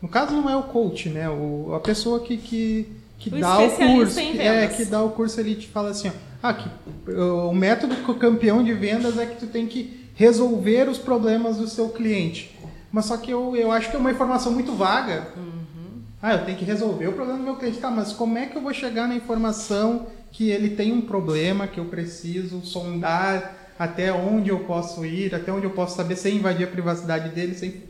no 0.00 0.08
caso 0.08 0.32
não 0.32 0.48
é 0.48 0.56
o 0.56 0.62
coach, 0.62 1.10
né? 1.10 1.28
O, 1.28 1.74
a 1.74 1.80
pessoa 1.80 2.20
que, 2.20 2.38
que, 2.38 2.88
que 3.18 3.28
o 3.28 3.38
dá 3.38 3.58
o 3.58 3.70
curso. 3.70 4.18
Que, 4.18 4.38
é, 4.40 4.66
que 4.68 4.86
dá 4.86 5.02
o 5.02 5.10
curso 5.10 5.38
ele 5.38 5.56
te 5.56 5.66
fala 5.66 5.90
assim, 5.90 6.08
ó, 6.08 6.12
ah, 6.42 6.54
que, 6.54 6.70
o 7.12 7.52
método 7.52 7.94
campeão 8.14 8.64
de 8.64 8.72
vendas 8.72 9.18
é 9.18 9.26
que 9.26 9.36
tu 9.36 9.48
tem 9.48 9.66
que 9.66 10.08
resolver 10.14 10.88
os 10.88 10.96
problemas 10.96 11.58
do 11.58 11.68
seu 11.68 11.90
cliente. 11.90 12.55
Mas 12.96 13.04
só 13.04 13.18
que 13.18 13.30
eu, 13.30 13.54
eu 13.54 13.70
acho 13.70 13.90
que 13.90 13.96
é 13.96 13.98
uma 13.98 14.10
informação 14.10 14.50
muito 14.50 14.72
vaga. 14.72 15.28
Uhum. 15.36 16.00
Ah, 16.22 16.32
eu 16.32 16.46
tenho 16.46 16.56
que 16.56 16.64
resolver 16.64 17.06
o 17.06 17.12
problema 17.12 17.38
do 17.38 17.44
meu 17.44 17.56
cliente. 17.56 17.76
Tá, 17.76 17.90
mas 17.90 18.10
como 18.14 18.38
é 18.38 18.46
que 18.46 18.56
eu 18.56 18.62
vou 18.62 18.72
chegar 18.72 19.06
na 19.06 19.14
informação 19.14 20.06
que 20.32 20.48
ele 20.48 20.70
tem 20.70 20.94
um 20.94 21.02
problema, 21.02 21.66
que 21.66 21.78
eu 21.78 21.84
preciso 21.84 22.64
sondar 22.64 23.54
até 23.78 24.10
onde 24.10 24.48
eu 24.48 24.60
posso 24.60 25.04
ir, 25.04 25.34
até 25.34 25.52
onde 25.52 25.66
eu 25.66 25.72
posso 25.72 25.94
saber 25.94 26.16
sem 26.16 26.36
invadir 26.36 26.66
a 26.66 26.70
privacidade 26.70 27.28
dele, 27.34 27.54
sem 27.54 27.82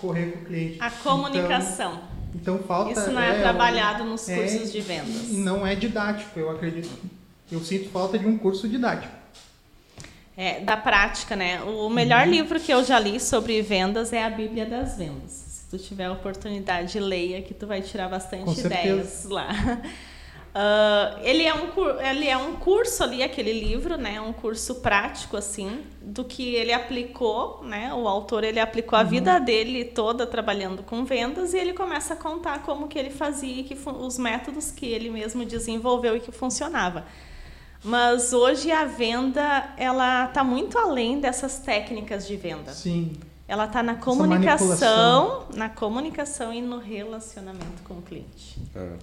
correr 0.00 0.32
com 0.32 0.38
o 0.38 0.44
cliente. 0.46 0.78
A 0.80 0.90
comunicação. 0.90 2.00
Então, 2.34 2.54
então 2.54 2.66
falta. 2.66 2.98
Isso 2.98 3.10
não 3.10 3.20
é, 3.20 3.36
é 3.36 3.42
trabalhado 3.42 4.04
nos 4.04 4.26
é 4.30 4.34
cursos 4.34 4.72
de 4.72 4.80
vendas. 4.80 5.28
Não 5.28 5.66
é 5.66 5.74
didático, 5.74 6.40
eu 6.40 6.50
acredito. 6.50 6.88
Eu 7.52 7.60
sinto 7.60 7.90
falta 7.90 8.18
de 8.18 8.26
um 8.26 8.38
curso 8.38 8.66
didático. 8.66 9.23
É, 10.36 10.60
da 10.60 10.76
prática, 10.76 11.36
né? 11.36 11.62
O 11.62 11.88
melhor 11.88 12.26
uhum. 12.26 12.32
livro 12.32 12.58
que 12.58 12.72
eu 12.72 12.82
já 12.82 12.98
li 12.98 13.20
sobre 13.20 13.62
vendas 13.62 14.12
é 14.12 14.24
a 14.24 14.30
Bíblia 14.30 14.66
das 14.66 14.96
Vendas. 14.96 15.30
Se 15.30 15.70
tu 15.70 15.78
tiver 15.78 16.06
a 16.06 16.12
oportunidade, 16.12 16.98
leia, 16.98 17.40
que 17.40 17.54
tu 17.54 17.68
vai 17.68 17.80
tirar 17.80 18.08
bastante 18.08 18.60
ideias 18.60 19.26
lá. 19.26 19.48
Uh, 20.50 21.18
ele, 21.22 21.44
é 21.44 21.54
um, 21.54 22.00
ele 22.00 22.26
é 22.26 22.36
um 22.36 22.56
curso 22.56 23.04
ali, 23.04 23.22
aquele 23.22 23.52
livro, 23.52 23.96
né? 23.96 24.20
Um 24.20 24.32
curso 24.32 24.76
prático, 24.76 25.36
assim, 25.36 25.84
do 26.02 26.24
que 26.24 26.56
ele 26.56 26.72
aplicou, 26.72 27.62
né? 27.62 27.94
O 27.94 28.08
autor, 28.08 28.42
ele 28.42 28.58
aplicou 28.58 28.98
a 28.98 29.02
uhum. 29.02 29.08
vida 29.08 29.38
dele 29.38 29.84
toda 29.84 30.26
trabalhando 30.26 30.82
com 30.82 31.04
vendas 31.04 31.54
e 31.54 31.58
ele 31.58 31.72
começa 31.72 32.14
a 32.14 32.16
contar 32.16 32.60
como 32.64 32.88
que 32.88 32.98
ele 32.98 33.10
fazia 33.10 33.60
e 33.60 33.62
que, 33.62 33.78
os 33.88 34.18
métodos 34.18 34.72
que 34.72 34.86
ele 34.86 35.10
mesmo 35.10 35.44
desenvolveu 35.44 36.16
e 36.16 36.20
que 36.20 36.32
funcionava. 36.32 37.04
Mas 37.84 38.32
hoje 38.32 38.72
a 38.72 38.86
venda, 38.86 39.74
ela 39.76 40.24
está 40.24 40.42
muito 40.42 40.78
além 40.78 41.20
dessas 41.20 41.58
técnicas 41.58 42.26
de 42.26 42.34
venda. 42.34 42.72
Sim. 42.72 43.12
Ela 43.46 43.66
está 43.66 43.82
na 43.82 43.94
comunicação, 43.96 45.44
na 45.54 45.68
comunicação 45.68 46.52
e 46.52 46.62
no 46.62 46.78
relacionamento 46.78 47.82
com 47.84 47.94
o 47.94 48.02
cliente. 48.02 48.58
Ah. 48.74 48.96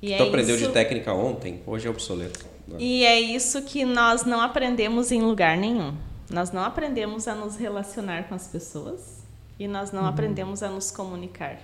E 0.00 0.16
tu 0.16 0.22
é 0.22 0.28
aprendeu 0.28 0.54
isso... 0.54 0.68
de 0.68 0.72
técnica 0.72 1.12
ontem, 1.12 1.60
hoje 1.66 1.88
é 1.88 1.90
obsoleto. 1.90 2.46
Né? 2.68 2.76
E 2.78 3.04
é 3.04 3.18
isso 3.18 3.60
que 3.62 3.84
nós 3.84 4.24
não 4.24 4.40
aprendemos 4.40 5.10
em 5.10 5.20
lugar 5.20 5.56
nenhum. 5.56 5.92
Nós 6.30 6.52
não 6.52 6.62
aprendemos 6.62 7.26
a 7.26 7.34
nos 7.34 7.56
relacionar 7.56 8.28
com 8.28 8.36
as 8.36 8.46
pessoas 8.46 9.24
e 9.58 9.66
nós 9.66 9.90
não 9.90 10.02
uhum. 10.02 10.08
aprendemos 10.08 10.62
a 10.62 10.68
nos 10.68 10.92
comunicar. 10.92 11.58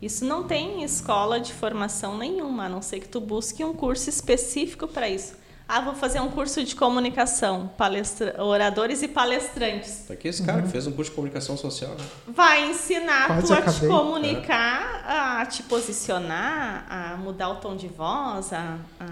Isso 0.00 0.24
não 0.24 0.44
tem 0.44 0.84
escola 0.84 1.40
de 1.40 1.52
formação 1.52 2.16
nenhuma, 2.16 2.66
a 2.66 2.68
não 2.68 2.80
ser 2.80 3.00
que 3.00 3.08
tu 3.08 3.20
busque 3.20 3.64
um 3.64 3.72
curso 3.74 4.08
específico 4.08 4.86
para 4.86 5.08
isso. 5.08 5.34
Ah, 5.70 5.82
vou 5.82 5.94
fazer 5.94 6.18
um 6.20 6.30
curso 6.30 6.64
de 6.64 6.74
comunicação, 6.74 7.70
palestra... 7.76 8.42
oradores 8.42 9.02
e 9.02 9.08
palestrantes. 9.08 10.06
Tá 10.08 10.14
aqui 10.14 10.26
esse 10.26 10.42
cara 10.42 10.60
uhum. 10.60 10.64
que 10.64 10.72
fez 10.72 10.86
um 10.86 10.92
curso 10.92 11.10
de 11.10 11.14
comunicação 11.14 11.58
social. 11.58 11.90
Né? 11.90 12.04
Vai 12.26 12.70
ensinar 12.70 13.26
Quase 13.26 13.46
tu 13.48 13.52
a 13.52 13.60
te 13.60 13.86
comunicar, 13.86 15.04
é. 15.06 15.42
a 15.42 15.44
te 15.44 15.62
posicionar, 15.64 16.86
a 16.88 17.16
mudar 17.18 17.50
o 17.50 17.56
tom 17.56 17.76
de 17.76 17.86
voz, 17.86 18.50
a, 18.50 18.78
a 18.98 19.06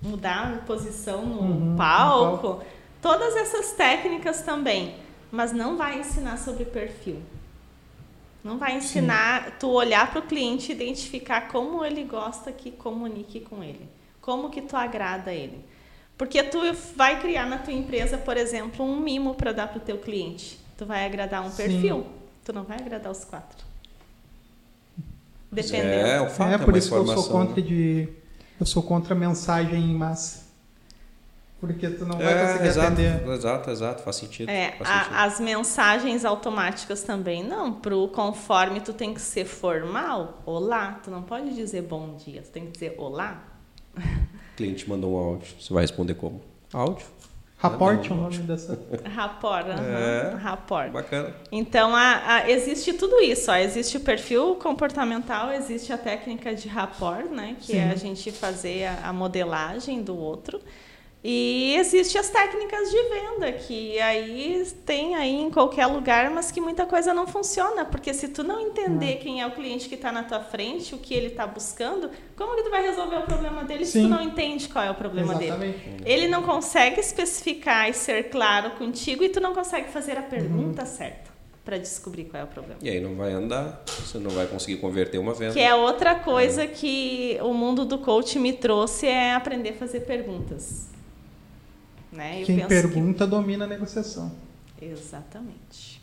mudar 0.00 0.54
a 0.54 0.58
posição 0.58 1.26
no 1.26 1.40
uhum, 1.40 1.76
palco. 1.76 2.36
No 2.36 2.38
palco. 2.38 2.64
Todas 3.02 3.34
essas 3.34 3.72
técnicas 3.72 4.42
também. 4.42 4.94
Mas 5.32 5.52
não 5.52 5.76
vai 5.76 5.98
ensinar 5.98 6.38
sobre 6.38 6.66
perfil. 6.66 7.20
Não 8.44 8.58
vai 8.58 8.76
ensinar 8.76 9.44
Sim. 9.44 9.52
tu 9.58 9.70
olhar 9.70 10.08
para 10.10 10.20
o 10.20 10.22
cliente 10.22 10.70
e 10.70 10.74
identificar 10.74 11.48
como 11.48 11.84
ele 11.84 12.04
gosta 12.04 12.52
que 12.52 12.70
comunique 12.70 13.40
com 13.40 13.60
ele. 13.62 13.88
Como 14.20 14.50
que 14.50 14.62
tu 14.62 14.76
agrada 14.76 15.32
ele. 15.32 15.68
Porque 16.20 16.42
tu 16.42 16.58
vai 16.94 17.18
criar 17.18 17.46
na 17.46 17.56
tua 17.56 17.72
empresa, 17.72 18.18
por 18.18 18.36
exemplo, 18.36 18.84
um 18.84 19.00
mimo 19.00 19.34
para 19.34 19.52
dar 19.52 19.68
para 19.68 19.78
o 19.78 19.80
teu 19.80 19.96
cliente. 19.96 20.60
Tu 20.76 20.84
vai 20.84 21.06
agradar 21.06 21.42
um 21.42 21.50
perfil, 21.50 22.04
tu 22.44 22.52
não 22.52 22.62
vai 22.62 22.76
agradar 22.76 23.10
os 23.10 23.24
quatro. 23.24 23.64
Dependendo. 25.50 26.06
É, 26.06 26.20
o 26.20 26.28
fato 26.28 26.50
é, 26.50 26.54
é 26.56 26.58
por 26.58 26.76
isso 26.76 26.90
que 26.90 26.94
eu 26.94 27.06
sou 27.06 27.24
contra 27.24 27.62
de 27.62 28.06
eu 28.60 28.66
sou 28.66 28.82
contra 28.82 29.14
a 29.14 29.18
mensagem 29.18 29.82
em 29.82 29.94
massa. 29.94 30.44
Porque 31.58 31.88
tu 31.88 32.04
não 32.04 32.18
vai 32.18 32.34
é, 32.34 32.46
conseguir 32.46 32.68
exato, 32.68 32.86
atender. 32.92 33.28
Exato, 33.28 33.70
exato, 33.70 34.02
faz 34.02 34.16
sentido. 34.16 34.50
É, 34.50 34.72
faz 34.72 34.90
sentido. 34.90 35.14
A, 35.14 35.24
as 35.24 35.40
mensagens 35.40 36.24
automáticas 36.26 37.02
também 37.02 37.42
não. 37.42 37.72
Pro 37.72 38.08
conforme 38.08 38.82
tu 38.82 38.92
tem 38.92 39.14
que 39.14 39.22
ser 39.22 39.46
formal. 39.46 40.42
Olá, 40.44 41.00
tu 41.02 41.10
não 41.10 41.22
pode 41.22 41.54
dizer 41.54 41.80
bom 41.80 42.14
dia, 42.16 42.42
tu 42.42 42.50
tem 42.50 42.66
que 42.66 42.72
dizer 42.72 42.94
olá 42.98 43.49
cliente 44.60 44.88
mandou 44.88 45.14
um 45.14 45.16
áudio, 45.16 45.48
você 45.58 45.72
vai 45.72 45.82
responder 45.82 46.14
como? 46.14 46.42
Áudio? 46.72 47.06
Rapport 47.56 48.04
é 48.06 48.12
o 48.12 48.16
nome 48.16 48.38
dessa. 48.38 48.78
Rapport, 49.14 49.66
uhum. 49.66 49.72
é, 49.72 50.34
Rapport. 50.36 50.90
Bacana. 50.90 51.34
Então, 51.50 51.96
a, 51.96 52.34
a, 52.34 52.50
existe 52.50 52.92
tudo 52.92 53.20
isso. 53.20 53.50
Ó. 53.50 53.54
Existe 53.54 53.96
o 53.96 54.00
perfil 54.00 54.56
comportamental, 54.56 55.50
existe 55.52 55.92
a 55.92 55.98
técnica 55.98 56.54
de 56.54 56.68
rapport, 56.68 57.24
né? 57.30 57.56
Que 57.58 57.72
Sim. 57.72 57.78
é 57.78 57.90
a 57.90 57.94
gente 57.94 58.30
fazer 58.30 58.84
a, 58.84 59.08
a 59.08 59.12
modelagem 59.12 60.02
do 60.02 60.16
outro. 60.16 60.60
E 61.22 61.76
existe 61.76 62.16
as 62.16 62.30
técnicas 62.30 62.90
de 62.90 63.02
venda, 63.10 63.52
que 63.52 64.00
aí 64.00 64.66
tem 64.86 65.14
aí 65.14 65.34
em 65.34 65.50
qualquer 65.50 65.84
lugar, 65.86 66.30
mas 66.30 66.50
que 66.50 66.62
muita 66.62 66.86
coisa 66.86 67.12
não 67.12 67.26
funciona, 67.26 67.84
porque 67.84 68.14
se 68.14 68.28
tu 68.28 68.42
não 68.42 68.58
entender 68.58 69.16
quem 69.16 69.42
é 69.42 69.46
o 69.46 69.50
cliente 69.50 69.86
que 69.86 69.96
está 69.96 70.10
na 70.10 70.22
tua 70.22 70.40
frente, 70.40 70.94
o 70.94 70.98
que 70.98 71.12
ele 71.12 71.26
está 71.26 71.46
buscando, 71.46 72.10
como 72.34 72.56
que 72.56 72.62
tu 72.62 72.70
vai 72.70 72.82
resolver 72.82 73.16
o 73.16 73.22
problema 73.22 73.64
dele 73.64 73.84
Sim. 73.84 73.92
se 73.92 74.02
tu 74.02 74.08
não 74.08 74.22
entende 74.22 74.68
qual 74.68 74.82
é 74.82 74.90
o 74.90 74.94
problema 74.94 75.34
Exatamente. 75.34 75.78
dele? 75.78 76.02
Ele 76.06 76.26
não 76.26 76.42
consegue 76.42 76.98
especificar 77.00 77.90
e 77.90 77.92
ser 77.92 78.30
claro 78.30 78.70
contigo 78.72 79.22
e 79.22 79.28
tu 79.28 79.40
não 79.40 79.54
consegue 79.54 79.90
fazer 79.90 80.16
a 80.16 80.22
pergunta 80.22 80.82
uhum. 80.82 80.88
certa 80.88 81.30
para 81.62 81.76
descobrir 81.76 82.24
qual 82.24 82.40
é 82.40 82.44
o 82.44 82.48
problema. 82.48 82.80
E 82.82 82.88
aí 82.88 82.98
não 82.98 83.14
vai 83.14 83.30
andar, 83.32 83.82
você 83.86 84.18
não 84.18 84.30
vai 84.30 84.46
conseguir 84.46 84.78
converter 84.78 85.18
uma 85.18 85.34
venda. 85.34 85.52
Que 85.52 85.60
é 85.60 85.74
outra 85.74 86.14
coisa 86.14 86.62
é. 86.62 86.66
que 86.66 87.38
o 87.42 87.52
mundo 87.52 87.84
do 87.84 87.98
coach 87.98 88.38
me 88.38 88.54
trouxe 88.54 89.06
é 89.06 89.34
aprender 89.34 89.70
a 89.70 89.74
fazer 89.74 90.00
perguntas. 90.00 90.89
Né? 92.12 92.42
Quem 92.44 92.66
pergunta 92.66 93.24
que... 93.24 93.30
domina 93.30 93.64
a 93.64 93.68
negociação. 93.68 94.32
Exatamente. 94.80 96.00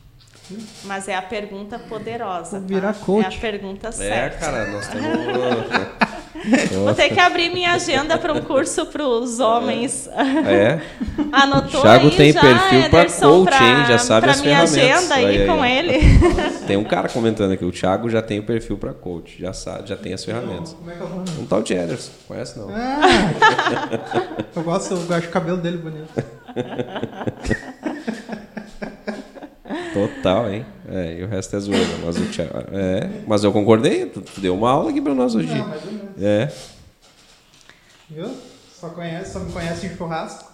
Mas 0.85 1.07
é 1.07 1.15
a 1.15 1.21
pergunta 1.21 1.77
poderosa. 1.77 2.59
Vou 2.59 2.67
virar 2.69 2.93
tá? 2.93 3.05
coach. 3.05 3.25
É 3.25 3.37
a 3.37 3.41
pergunta 3.41 3.87
É, 3.89 3.91
certa. 3.91 4.37
cara, 4.37 4.71
nós 4.71 4.85
estamos. 4.87 6.16
Vou 6.83 6.93
ter 6.93 7.09
que 7.09 7.19
abrir 7.19 7.49
minha 7.49 7.71
agenda 7.73 8.17
para 8.17 8.33
um 8.33 8.41
curso 8.41 8.85
para 8.85 9.05
os 9.05 9.39
homens. 9.39 10.07
É. 10.45 10.79
Anotou 11.31 11.81
Thiago 11.81 12.07
aí 12.07 12.15
tem 12.15 12.31
já, 12.31 12.41
perfil 12.41 12.89
pra 12.89 12.99
Ederson, 13.01 13.45
coach, 13.45 13.63
hein? 13.63 13.85
Já 13.88 13.97
sabe 13.97 14.29
as 14.29 14.41
minha 14.41 14.67
ferramentas. 14.67 15.01
agenda 15.01 15.15
aí, 15.15 15.25
Aí, 15.25 15.41
aí, 15.41 15.47
com 15.47 15.59
ó. 15.59 15.65
ele. 15.65 15.99
Tem 16.67 16.77
um 16.77 16.83
cara 16.83 17.09
comentando 17.09 17.51
aqui, 17.51 17.65
o 17.65 17.71
Thiago 17.71 18.09
já 18.09 18.21
tem 18.21 18.39
o 18.39 18.43
perfil 18.43 18.77
para 18.77 18.93
coach, 18.93 19.35
já 19.39 19.51
sabe, 19.53 19.89
já 19.89 19.97
tem 19.97 20.13
as 20.13 20.23
ferramentas. 20.23 20.73
Como 20.73 20.91
é 20.91 20.93
que 20.95 21.01
eu 21.01 21.07
vou? 21.07 21.23
Um 21.39 21.45
tal 21.45 21.61
de 21.61 21.73
Ederson, 21.73 22.11
conhece 22.27 22.57
não? 22.59 22.69
Ah, 22.69 23.31
eu 24.55 24.63
gosto, 24.63 24.93
eu 24.93 25.15
acho 25.15 25.27
o 25.27 25.31
cabelo 25.31 25.57
dele 25.57 25.77
bonito. 25.77 26.07
Total, 29.93 30.49
hein? 30.51 30.65
É, 30.89 31.17
e 31.19 31.23
o 31.23 31.27
resto 31.27 31.55
é 31.55 31.59
zoeira. 31.59 31.85
Mas, 32.05 32.17
o 32.17 32.25
Thiago, 32.25 32.53
é, 32.71 33.09
mas 33.27 33.43
eu 33.43 33.51
concordei, 33.51 34.05
tu, 34.05 34.21
deu 34.38 34.53
uma 34.55 34.69
aula 34.69 34.89
aqui 34.91 35.01
pra 35.01 35.13
nós 35.13 35.33
hoje. 35.35 35.47
Não. 35.53 36.06
É. 36.20 36.51
Viu? 38.09 38.32
Só, 38.80 38.89
conhece, 38.89 39.34
só 39.34 39.39
me 39.39 39.51
conhece 39.51 39.88
em 39.88 39.95
churrasco. 39.95 40.51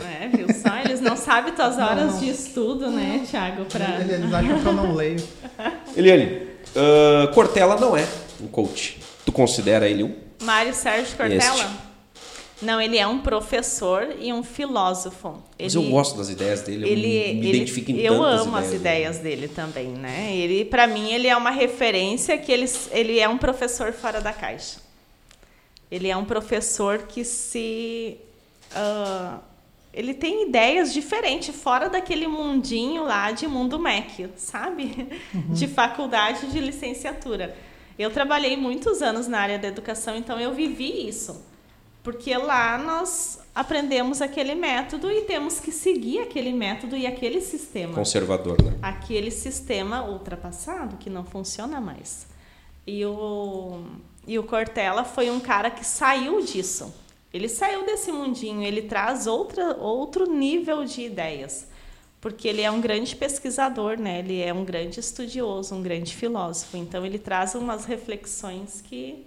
É, 0.00 0.28
viu 0.28 0.46
só? 0.52 0.76
Eles 0.84 1.00
não 1.00 1.16
sabem 1.16 1.52
tuas 1.54 1.76
Não, 1.76 1.84
horas 1.86 2.12
não. 2.14 2.20
de 2.20 2.28
estudo, 2.30 2.90
né, 2.90 3.24
Thiago? 3.30 3.64
Pra... 3.66 4.00
Eles, 4.00 4.32
acham 4.32 4.60
que 4.60 4.66
eu 4.66 4.72
não 4.72 4.92
leio. 4.94 5.22
Eliane, 5.96 6.48
ah, 6.76 7.28
Cortella 7.32 7.76
não 7.78 7.96
é 7.96 8.06
um 8.40 8.46
coach. 8.48 8.98
Tu 9.24 9.32
considera 9.32 9.88
ele 9.88 10.02
um? 10.04 10.14
Mário 10.42 10.74
Sérgio 10.74 11.16
Cortella? 11.16 11.38
Este. 11.40 11.66
Não, 12.62 12.80
ele 12.80 12.96
é 12.96 13.06
um 13.06 13.18
professor 13.20 14.08
e 14.20 14.32
um 14.32 14.42
filósofo. 14.42 15.42
Mas 15.60 15.74
Ele- 15.74 15.86
eu 15.86 15.90
gosto 15.90 16.16
das 16.16 16.28
ideias 16.30 16.62
dele, 16.62 16.84
eu 16.84 16.88
ele, 16.88 17.02
me 17.02 17.08
ele- 17.48 17.48
identifico 17.56 17.90
em 17.90 17.98
eu 17.98 18.22
amo 18.22 18.56
as 18.56 18.64
dele. 18.66 18.76
ideias 18.76 19.18
dele 19.18 19.48
também, 19.48 19.88
né? 19.88 20.34
Ele, 20.34 20.64
para 20.64 20.86
mim, 20.86 21.12
ele 21.12 21.28
é 21.28 21.36
uma 21.36 21.50
referência 21.50 22.38
que 22.38 22.50
ele, 22.50 22.70
ele 22.90 23.18
é 23.18 23.28
um 23.28 23.36
professor 23.38 23.92
fora 23.92 24.20
da 24.20 24.32
caixa. 24.32 24.78
Ele 25.90 26.08
é 26.08 26.16
um 26.16 26.24
professor 26.24 27.02
que 27.02 27.24
se 27.24 28.18
ah, 28.74 29.38
ele 29.92 30.12
tem 30.12 30.48
ideias 30.48 30.92
diferentes 30.92 31.54
fora 31.54 31.88
daquele 31.88 32.26
mundinho 32.26 33.04
lá 33.04 33.30
de 33.30 33.46
mundo 33.46 33.78
MEC, 33.78 34.28
sabe? 34.36 35.08
De 35.50 35.68
faculdade 35.68 36.48
de 36.48 36.58
licenciatura. 36.58 37.56
Eu 37.96 38.10
trabalhei 38.10 38.56
muitos 38.56 39.02
anos 39.02 39.28
na 39.28 39.38
área 39.38 39.56
da 39.56 39.68
educação, 39.68 40.16
então 40.16 40.40
eu 40.40 40.52
vivi 40.52 41.08
isso. 41.08 41.44
Porque 42.02 42.36
lá 42.36 42.76
nós 42.76 43.38
aprendemos 43.54 44.20
aquele 44.20 44.54
método 44.56 45.10
e 45.10 45.22
temos 45.22 45.60
que 45.60 45.70
seguir 45.70 46.18
aquele 46.18 46.52
método 46.52 46.96
e 46.96 47.06
aquele 47.06 47.40
sistema. 47.40 47.94
Conservador, 47.94 48.60
né? 48.62 48.76
Aquele 48.82 49.30
sistema 49.30 50.04
ultrapassado 50.04 50.96
que 50.96 51.08
não 51.08 51.24
funciona 51.24 51.80
mais. 51.80 52.26
E 52.84 53.06
o, 53.06 53.84
e 54.26 54.38
o 54.38 54.42
Cortella 54.42 55.04
foi 55.04 55.30
um 55.30 55.40
cara 55.40 55.70
que 55.70 55.84
saiu 55.84 56.42
disso. 56.42 56.94
Ele 57.32 57.48
saiu 57.48 57.84
desse 57.84 58.12
mundinho, 58.12 58.62
ele 58.62 58.82
traz 58.82 59.26
outra, 59.26 59.76
outro 59.76 60.30
nível 60.30 60.84
de 60.84 61.02
ideias. 61.02 61.66
Porque 62.20 62.48
ele 62.48 62.62
é 62.62 62.70
um 62.70 62.80
grande 62.80 63.14
pesquisador, 63.14 63.98
né? 63.98 64.20
ele 64.20 64.40
é 64.40 64.52
um 64.52 64.64
grande 64.64 65.00
estudioso, 65.00 65.74
um 65.74 65.82
grande 65.82 66.14
filósofo. 66.14 66.76
Então 66.76 67.04
ele 67.04 67.18
traz 67.18 67.54
umas 67.54 67.84
reflexões 67.84 68.80
que, 68.80 69.26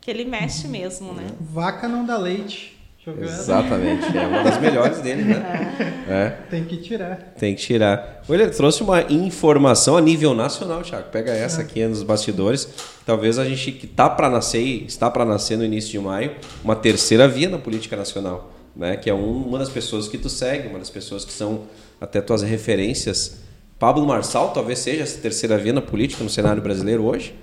que 0.00 0.10
ele 0.10 0.24
mexe 0.24 0.66
mesmo, 0.66 1.12
né? 1.12 1.28
Vaca 1.40 1.86
não 1.86 2.04
dá 2.04 2.16
leite. 2.16 2.76
Exatamente, 3.22 4.16
é 4.16 4.26
uma 4.26 4.42
das 4.42 4.60
melhores 4.60 4.98
dele, 5.00 5.22
né? 5.24 5.94
É, 6.08 6.28
Tem 6.50 6.64
que 6.64 6.76
tirar. 6.78 7.16
tem 7.38 7.54
que 7.54 7.60
tirar. 7.62 8.22
Olha, 8.28 8.42
ele 8.44 8.50
trouxe 8.52 8.82
uma 8.82 9.02
informação 9.02 9.96
a 9.96 10.00
nível 10.00 10.34
nacional, 10.34 10.82
Thiago. 10.82 11.08
Pega 11.10 11.32
essa 11.32 11.60
aqui 11.60 11.84
nos 11.86 12.02
bastidores. 12.02 12.68
Talvez 13.04 13.38
a 13.38 13.44
gente 13.44 13.72
que 13.72 13.86
tá 13.86 14.08
para 14.08 14.30
nascer, 14.30 14.84
está 14.86 15.10
para 15.10 15.24
nascer 15.24 15.58
no 15.58 15.64
início 15.64 15.90
de 15.90 15.98
maio, 15.98 16.32
uma 16.62 16.74
terceira 16.76 17.28
via 17.28 17.48
na 17.48 17.58
política 17.58 17.96
nacional, 17.96 18.52
né? 18.74 18.96
Que 18.96 19.10
é 19.10 19.14
um- 19.14 19.42
uma 19.48 19.58
das 19.58 19.68
pessoas 19.68 20.08
que 20.08 20.16
tu 20.16 20.28
segue, 20.28 20.68
uma 20.68 20.78
das 20.78 20.90
pessoas 20.90 21.24
que 21.24 21.32
são 21.32 21.62
até 22.00 22.20
tuas 22.20 22.42
referências. 22.42 23.42
Pablo 23.78 24.06
Marçal 24.06 24.50
talvez 24.50 24.78
seja 24.78 25.02
essa 25.02 25.18
terceira 25.18 25.58
via 25.58 25.72
na 25.72 25.82
política 25.82 26.22
no 26.24 26.30
cenário 26.30 26.62
brasileiro 26.62 27.04
hoje. 27.04 27.34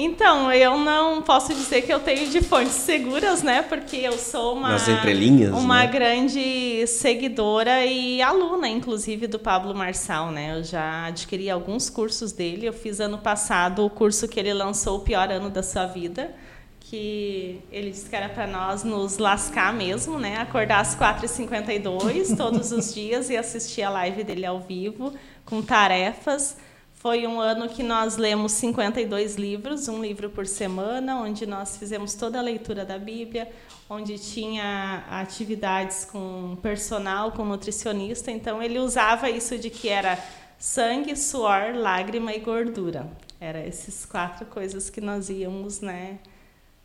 Então, 0.00 0.52
eu 0.52 0.78
não 0.78 1.20
posso 1.20 1.52
dizer 1.52 1.82
que 1.82 1.92
eu 1.92 1.98
tenho 1.98 2.30
de 2.30 2.40
fontes 2.40 2.72
seguras, 2.72 3.42
né? 3.42 3.62
Porque 3.62 3.96
eu 3.96 4.12
sou 4.12 4.54
uma, 4.54 4.70
Nas 4.70 4.86
entrelinhas, 4.86 5.52
uma 5.52 5.80
né? 5.80 5.86
grande 5.88 6.86
seguidora 6.86 7.84
e 7.84 8.22
aluna, 8.22 8.68
inclusive, 8.68 9.26
do 9.26 9.40
Pablo 9.40 9.74
Marçal, 9.74 10.30
né? 10.30 10.56
Eu 10.56 10.62
já 10.62 11.06
adquiri 11.06 11.50
alguns 11.50 11.90
cursos 11.90 12.30
dele. 12.30 12.66
Eu 12.66 12.72
fiz 12.72 13.00
ano 13.00 13.18
passado 13.18 13.84
o 13.84 13.90
curso 13.90 14.28
que 14.28 14.38
ele 14.38 14.54
lançou, 14.54 14.98
o 14.98 15.00
pior 15.00 15.32
ano 15.32 15.50
da 15.50 15.64
sua 15.64 15.86
vida, 15.86 16.32
que 16.78 17.60
ele 17.72 17.90
disse 17.90 18.08
que 18.08 18.14
era 18.14 18.28
para 18.28 18.46
nós 18.46 18.84
nos 18.84 19.18
lascar 19.18 19.74
mesmo, 19.74 20.16
né? 20.16 20.36
Acordar 20.36 20.78
às 20.78 20.94
4h52 20.94 22.36
todos 22.36 22.70
os 22.70 22.94
dias 22.94 23.30
e 23.30 23.36
assistir 23.36 23.82
a 23.82 23.90
live 23.90 24.22
dele 24.22 24.46
ao 24.46 24.60
vivo, 24.60 25.12
com 25.44 25.60
tarefas. 25.60 26.56
Foi 27.00 27.28
um 27.28 27.40
ano 27.40 27.68
que 27.68 27.80
nós 27.80 28.16
lemos 28.16 28.50
52 28.52 29.36
livros, 29.36 29.86
um 29.86 30.02
livro 30.02 30.30
por 30.30 30.48
semana, 30.48 31.20
onde 31.20 31.46
nós 31.46 31.76
fizemos 31.76 32.14
toda 32.14 32.40
a 32.40 32.42
leitura 32.42 32.84
da 32.84 32.98
Bíblia, 32.98 33.48
onde 33.88 34.18
tinha 34.18 35.04
atividades 35.08 36.04
com 36.04 36.58
personal, 36.60 37.30
com 37.30 37.44
nutricionista. 37.44 38.32
Então, 38.32 38.60
ele 38.60 38.80
usava 38.80 39.30
isso 39.30 39.56
de 39.56 39.70
que 39.70 39.88
era 39.88 40.18
sangue, 40.58 41.14
suor, 41.14 41.72
lágrima 41.76 42.34
e 42.34 42.40
gordura. 42.40 43.08
Era 43.40 43.64
esses 43.64 44.04
quatro 44.04 44.44
coisas 44.46 44.90
que 44.90 45.00
nós 45.00 45.30
íamos, 45.30 45.80
né, 45.80 46.18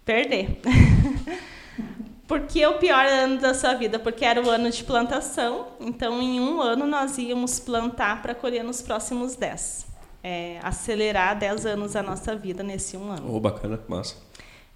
perder. 0.05 0.61
Por 2.27 2.41
que 2.41 2.63
o 2.67 2.77
pior 2.77 3.03
ano 3.03 3.41
da 3.41 3.55
sua 3.55 3.73
vida? 3.73 3.97
Porque 3.97 4.23
era 4.23 4.39
o 4.39 4.47
ano 4.47 4.69
de 4.69 4.83
plantação, 4.83 5.69
então 5.79 6.21
em 6.21 6.39
um 6.39 6.61
ano 6.61 6.85
nós 6.85 7.17
íamos 7.17 7.59
plantar 7.59 8.21
para 8.21 8.35
colher 8.35 8.63
nos 8.63 8.79
próximos 8.79 9.35
10. 9.35 9.92
É, 10.23 10.57
acelerar 10.63 11.37
10 11.37 11.65
anos 11.65 11.95
a 11.97 12.01
nossa 12.01 12.33
vida 12.35 12.63
nesse 12.63 12.95
um 12.95 13.11
ano. 13.11 13.35
Oh, 13.35 13.39
bacana, 13.41 13.79
massa. 13.89 14.15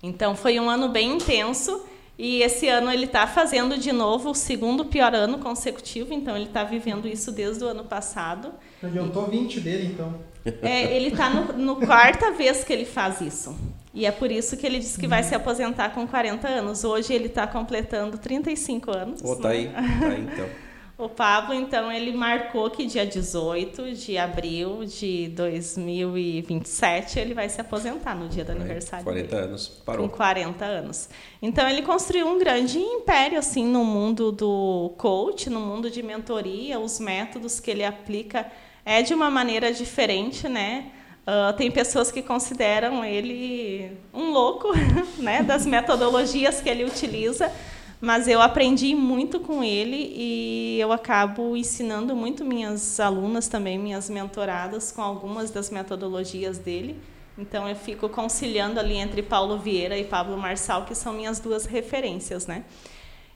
Então 0.03 0.35
foi 0.35 0.59
um 0.59 0.69
ano 0.69 0.89
bem 0.89 1.13
intenso 1.13 1.85
e 2.17 2.41
esse 2.41 2.67
ano 2.67 2.91
ele 2.91 3.05
está 3.05 3.27
fazendo 3.27 3.77
de 3.77 3.91
novo 3.91 4.31
o 4.31 4.35
segundo 4.35 4.85
pior 4.85 5.13
ano 5.13 5.37
consecutivo, 5.37 6.13
então 6.13 6.35
ele 6.35 6.45
está 6.45 6.63
vivendo 6.63 7.07
isso 7.07 7.31
desde 7.31 7.63
o 7.63 7.67
ano 7.67 7.83
passado. 7.83 8.51
Adiantou 8.81 9.27
20 9.27 9.59
dele, 9.61 9.91
então. 9.93 10.15
É, 10.61 10.95
ele 10.95 11.09
está 11.09 11.29
no, 11.29 11.53
no 11.53 11.75
quarta 11.75 12.31
vez 12.31 12.63
que 12.63 12.73
ele 12.73 12.85
faz 12.85 13.21
isso. 13.21 13.55
E 13.93 14.05
é 14.05 14.11
por 14.11 14.31
isso 14.31 14.55
que 14.57 14.65
ele 14.65 14.79
disse 14.79 14.99
que 14.99 15.07
vai 15.07 15.23
se 15.23 15.35
aposentar 15.35 15.89
com 15.89 16.07
40 16.07 16.47
anos. 16.47 16.83
Hoje 16.83 17.13
ele 17.13 17.27
está 17.27 17.45
completando 17.45 18.17
35 18.17 18.95
anos. 18.95 19.21
Oh, 19.23 19.35
tá 19.35 19.49
né? 19.49 19.55
aí, 19.55 19.67
tá 19.67 20.07
aí 20.07 20.21
então. 20.21 20.66
O 20.97 21.07
Pablo, 21.07 21.53
então, 21.53 21.91
ele 21.91 22.11
marcou 22.11 22.71
que 22.71 22.85
dia 22.87 23.05
18 23.05 23.93
de 23.93 24.17
abril 24.17 24.83
de 24.83 25.27
2027 25.27 27.19
ele 27.19 27.35
vai 27.35 27.47
se 27.49 27.61
aposentar 27.61 28.15
no 28.15 28.27
dia 28.27 28.43
do 28.43 28.51
aniversário 28.51 29.03
40 29.03 29.27
dele. 29.27 29.43
anos, 29.43 29.67
Com 29.67 29.83
parou. 29.85 30.09
40 30.09 30.65
anos. 30.65 31.07
Então, 31.39 31.69
ele 31.69 31.83
construiu 31.83 32.27
um 32.27 32.39
grande 32.39 32.79
império, 32.79 33.37
assim, 33.37 33.63
no 33.63 33.85
mundo 33.85 34.31
do 34.31 34.91
coach, 34.97 35.51
no 35.51 35.59
mundo 35.59 35.91
de 35.91 36.01
mentoria, 36.01 36.79
os 36.79 36.99
métodos 36.99 37.59
que 37.59 37.69
ele 37.69 37.85
aplica 37.85 38.51
é 38.83 39.03
de 39.03 39.13
uma 39.13 39.29
maneira 39.29 39.71
diferente, 39.71 40.49
né? 40.49 40.91
Ah, 41.29 41.53
tem 41.57 41.69
pessoas 41.69 42.09
que 42.09 42.21
consideram 42.21 43.03
ele 43.03 43.91
um 44.13 44.31
louco, 44.31 44.69
né? 45.19 45.43
Das 45.43 45.65
metodologias 45.65 46.61
que 46.61 46.69
ele 46.69 46.85
utiliza, 46.85 47.51
mas 47.99 48.27
eu 48.27 48.41
aprendi 48.41 48.93
muito 48.93 49.39
com 49.39 49.63
ele 49.63 50.13
e 50.15 50.79
eu 50.79 50.91
acabo 50.91 51.57
ensinando 51.57 52.15
muito 52.15 52.45
minhas 52.45 52.99
alunas 52.99 53.47
também, 53.47 53.79
minhas 53.79 54.09
mentoradas, 54.09 54.91
com 54.91 55.01
algumas 55.01 55.49
das 55.49 55.69
metodologias 55.71 56.59
dele. 56.59 56.99
Então 57.37 57.67
eu 57.67 57.75
fico 57.75 58.07
conciliando 58.09 58.79
ali 58.79 58.95
entre 58.95 59.21
Paulo 59.23 59.57
Vieira 59.57 59.97
e 59.97 60.03
Pablo 60.03 60.37
Marçal, 60.37 60.85
que 60.85 60.93
são 60.93 61.13
minhas 61.13 61.39
duas 61.39 61.65
referências, 61.65 62.45
né? 62.45 62.65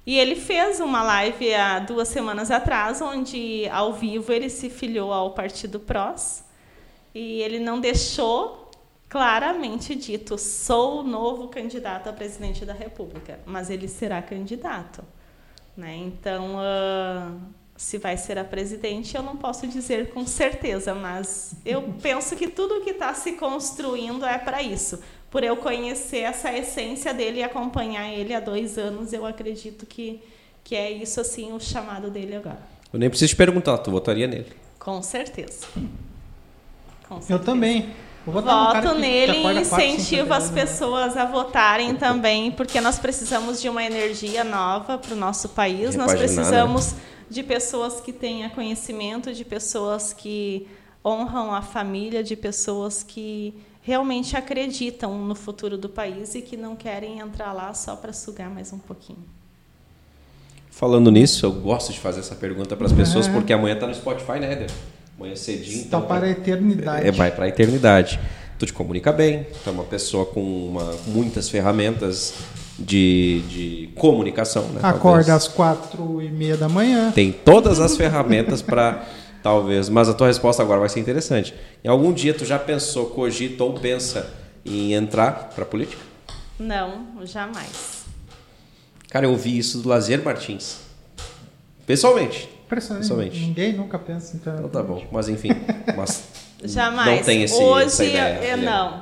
E 0.06 0.18
ele 0.18 0.36
fez 0.36 0.80
uma 0.80 1.04
live 1.04 1.54
há 1.54 1.80
duas 1.80 2.08
semanas 2.08 2.50
atrás, 2.50 3.02
onde 3.02 3.68
ao 3.70 3.94
vivo 3.94 4.32
ele 4.32 4.50
se 4.50 4.70
filiou 4.70 5.14
ao 5.14 5.32
Partido 5.32 5.80
PROS 5.80 6.44
e 7.14 7.42
ele 7.42 7.60
não 7.60 7.80
deixou 7.80 8.61
claramente 9.12 9.94
dito: 9.94 10.38
sou 10.38 11.02
o 11.02 11.04
novo 11.04 11.50
candidato 11.50 12.08
a 12.08 12.14
presidente 12.14 12.64
da 12.64 12.74
República, 12.74 13.40
mas 13.46 13.70
ele 13.70 13.90
será 13.90 14.22
candidato. 14.22 15.04
Né? 15.76 15.98
Então, 15.98 16.56
ah, 16.58 17.36
se 17.76 17.98
vai 17.98 18.16
ser 18.16 18.38
a 18.38 18.46
presidente, 18.46 19.16
eu 19.16 19.22
não 19.22 19.36
posso 19.36 19.68
dizer 19.68 20.12
com 20.12 20.26
certeza, 20.26 20.96
mas 20.96 21.54
eu 21.66 21.94
penso 22.02 22.38
que 22.38 22.48
tudo 22.48 22.82
que 22.82 22.92
está 22.92 23.14
se 23.14 23.34
construindo 23.34 24.26
é 24.26 24.38
para 24.38 24.64
isso. 24.64 25.04
Por 25.30 25.44
eu 25.44 25.58
conhecer 25.58 26.20
essa 26.20 26.52
essência 26.58 27.14
dele 27.14 27.40
e 27.40 27.44
acompanhar 27.44 28.10
ele 28.10 28.34
há 28.34 28.40
dois 28.40 28.78
anos, 28.78 29.12
eu 29.12 29.26
acredito 29.26 29.86
que, 29.86 30.22
que 30.64 30.76
é 30.76 30.90
isso 30.90 31.20
assim 31.20 31.52
o 31.52 31.60
chamado 31.60 32.10
dele 32.10 32.36
agora. 32.38 32.60
Eu 32.92 33.00
nem 33.00 33.10
preciso 33.10 33.34
te 33.34 33.36
perguntar, 33.36 33.78
tu 33.80 33.92
votaria 33.92 34.28
nele. 34.28 34.52
Com 34.80 35.02
certeza. 35.02 35.68
Com 37.08 37.22
certeza. 37.22 37.34
Eu 37.34 37.40
também. 37.40 37.94
Voto 38.26 38.94
nele 38.94 39.38
e 39.38 39.62
incentivo 39.62 40.34
as 40.34 40.50
pessoas 40.52 41.18
a 41.18 41.26
votarem 41.26 41.96
também, 41.96 42.52
porque 42.52 42.80
nós 42.80 43.00
precisamos 43.00 43.60
de 43.60 43.68
uma 43.68 43.84
energia 43.84 44.44
nova 44.44 44.98
para 44.98 45.14
o 45.14 45.18
nosso 45.18 45.50
país. 45.50 45.96
Nós 45.96 46.14
precisamos 46.14 46.94
de 47.30 47.42
pessoas 47.42 48.00
que 48.00 48.14
tenham 48.14 48.50
conhecimento, 48.52 49.34
de 49.34 49.44
pessoas 49.44 50.14
que 50.14 50.68
honram 51.04 51.54
a 51.54 51.62
família, 51.62 52.24
de 52.24 52.36
pessoas 52.36 53.02
que 53.02 53.56
realmente 53.82 54.38
acreditam 54.38 55.18
no 55.18 55.34
futuro 55.34 55.78
do 55.78 55.90
país 55.90 56.36
e 56.36 56.42
que 56.42 56.56
não 56.56 56.76
querem 56.76 57.20
entrar 57.20 57.52
lá 57.54 57.74
só 57.74 57.96
para 57.96 58.14
sugar 58.14 58.50
mais 58.50 58.72
um 58.72 58.78
pouquinho. 58.78 59.26
Falando 60.70 61.12
nisso, 61.12 61.46
eu 61.46 61.52
gosto 61.52 61.92
de 61.92 62.00
fazer 62.00 62.20
essa 62.20 62.36
pergunta 62.36 62.76
para 62.78 62.86
as 62.86 62.94
pessoas, 62.94 63.28
é. 63.28 63.32
porque 63.32 63.52
amanhã 63.52 63.74
está 63.74 63.88
no 63.88 63.94
Spotify, 63.94 64.40
né, 64.40 64.54
Eder? 64.54 64.72
Amanhã 65.22 65.36
cedinho. 65.36 65.84
Está 65.84 65.98
então, 65.98 66.02
para 66.02 66.26
a 66.26 66.30
eternidade. 66.32 67.08
É, 67.08 67.12
vai 67.12 67.32
para 67.32 67.46
a 67.46 67.48
eternidade. 67.48 68.20
Tu 68.58 68.66
te 68.66 68.74
comunica 68.74 69.12
bem, 69.12 69.46
tu 69.64 69.70
é 69.70 69.72
uma 69.72 69.84
pessoa 69.84 70.26
com 70.26 70.42
uma, 70.42 70.96
muitas 71.08 71.48
ferramentas 71.48 72.34
de, 72.78 73.42
de 73.48 73.90
comunicação. 73.96 74.64
Né, 74.70 74.80
Acorda 74.82 75.00
talvez. 75.00 75.30
às 75.30 75.48
quatro 75.48 76.22
e 76.22 76.30
meia 76.30 76.58
da 76.58 76.68
manhã. 76.68 77.12
Tem 77.12 77.32
todas 77.32 77.80
as 77.80 77.96
ferramentas 77.96 78.64
para 78.64 79.06
talvez. 79.44 79.90
Mas 79.90 80.10
a 80.10 80.14
tua 80.14 80.28
resposta 80.28 80.64
agora 80.64 80.80
vai 80.80 80.90
ser 80.90 81.00
interessante. 81.00 81.54
Em 81.84 81.88
algum 81.88 82.12
dia 82.12 82.34
tu 82.34 82.44
já 82.44 82.58
pensou, 82.58 83.08
cogita 83.08 83.64
ou 83.64 83.74
pensa 83.74 84.28
em 84.66 84.94
entrar 84.94 85.52
para 85.54 85.64
a 85.64 85.68
política? 85.68 86.02
Não, 86.60 87.06
jamais. 87.26 88.06
Cara, 89.10 89.26
eu 89.28 89.32
ouvi 89.32 89.56
isso 89.56 89.80
do 89.80 89.90
Lazer 89.90 90.24
Martins. 90.24 90.78
Pessoalmente. 91.86 92.50
Pessoalmente. 92.72 93.38
Ninguém 93.38 93.74
nunca 93.74 94.00
pensa 94.00 94.38
então. 94.38 94.56
Então 94.56 94.70
tá 94.70 94.82
bom, 94.82 95.04
mas 95.12 95.28
enfim, 95.28 95.50
mas 95.96 96.24
jamais. 96.64 97.18
Não 97.18 97.26
tem 97.26 97.44
esse 97.44 97.62
Hoje 97.62 97.86
essa 97.86 98.06
ideia, 98.06 98.44
eu 98.46 98.58
não. 98.58 99.02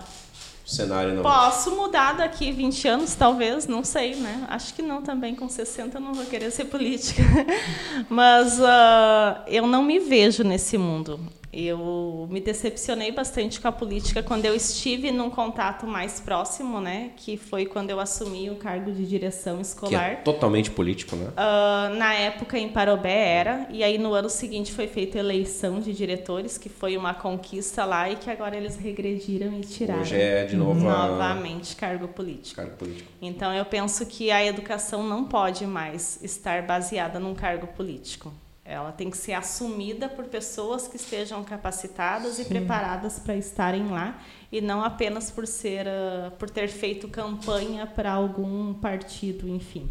O 0.65 0.69
cenário 0.69 1.13
não. 1.13 1.21
Posso 1.21 1.75
mudar 1.75 2.13
daqui 2.13 2.51
20 2.51 2.87
anos, 2.87 3.13
talvez, 3.13 3.67
não 3.67 3.83
sei, 3.83 4.15
né? 4.15 4.45
Acho 4.49 4.73
que 4.73 4.81
não 4.81 5.03
também, 5.03 5.35
com 5.35 5.47
60 5.47 5.97
eu 5.97 6.01
não 6.01 6.15
vou 6.15 6.25
querer 6.25 6.49
ser 6.49 6.65
política. 6.65 7.21
Mas 8.09 8.59
uh, 8.59 9.43
eu 9.45 9.67
não 9.67 9.83
me 9.83 9.99
vejo 9.99 10.43
nesse 10.43 10.75
mundo. 10.75 11.19
Eu 11.51 12.27
me 12.29 12.39
decepcionei 12.39 13.11
bastante 13.11 13.59
com 13.59 13.67
a 13.67 13.71
política 13.71 14.21
quando 14.21 14.45
eu 14.45 14.55
estive 14.55 15.11
num 15.11 15.29
contato 15.29 15.87
mais 15.87 16.19
próximo, 16.19 16.79
né? 16.79 17.11
Que 17.15 17.37
foi 17.37 17.65
quando 17.65 17.89
eu 17.89 17.99
assumi 17.99 18.49
o 18.49 18.55
cargo 18.55 18.91
de 18.91 19.05
direção 19.05 19.59
escolar. 19.59 19.89
Que 19.89 19.95
é 19.95 20.15
totalmente 20.17 20.69
político, 20.69 21.15
né? 21.15 21.27
Uh, 21.29 21.95
na 21.95 22.13
época 22.13 22.57
em 22.57 22.69
Parobé 22.69 23.29
era, 23.29 23.67
e 23.71 23.83
aí 23.83 23.97
no 23.97 24.13
ano 24.13 24.29
seguinte 24.29 24.71
foi 24.71 24.87
feita 24.87 25.17
eleição 25.17 25.79
de 25.79 25.91
diretores, 25.91 26.57
que 26.57 26.69
foi 26.69 26.95
uma 26.95 27.13
conquista 27.15 27.83
lá 27.83 28.09
e 28.09 28.15
que 28.15 28.29
agora 28.29 28.55
eles 28.55 28.75
regrediram 28.75 29.53
e 29.59 29.61
tiraram. 29.61 30.01
Hoje 30.01 30.15
é 30.15 30.45
de 30.45 30.55
novo 30.55 30.79
novamente 30.81 31.75
cargo 31.75 32.07
político. 32.09 32.55
Cargo 32.55 32.75
político. 32.77 33.09
Então 33.19 33.51
eu 33.53 33.65
penso 33.65 34.05
que 34.05 34.29
a 34.29 34.45
educação 34.45 35.03
não 35.03 35.25
pode 35.25 35.65
mais 35.65 36.19
estar 36.23 36.61
baseada 36.61 37.19
num 37.19 37.33
cargo 37.33 37.67
político. 37.67 38.31
Ela 38.69 38.91
tem 38.91 39.09
que 39.09 39.17
ser 39.17 39.33
assumida 39.33 40.07
por 40.07 40.25
pessoas 40.25 40.87
que 40.87 40.95
estejam 40.95 41.43
capacitadas 41.43 42.35
Sim. 42.35 42.43
e 42.43 42.45
preparadas 42.45 43.17
para 43.17 43.35
estarem 43.35 43.87
lá 43.87 44.21
e 44.51 44.61
não 44.61 44.83
apenas 44.83 45.31
por 45.31 45.47
ser 45.47 45.87
uh, 45.87 46.29
por 46.37 46.51
ter 46.51 46.67
feito 46.67 47.07
campanha 47.07 47.87
para 47.87 48.11
algum 48.11 48.75
partido, 48.75 49.49
enfim. 49.49 49.89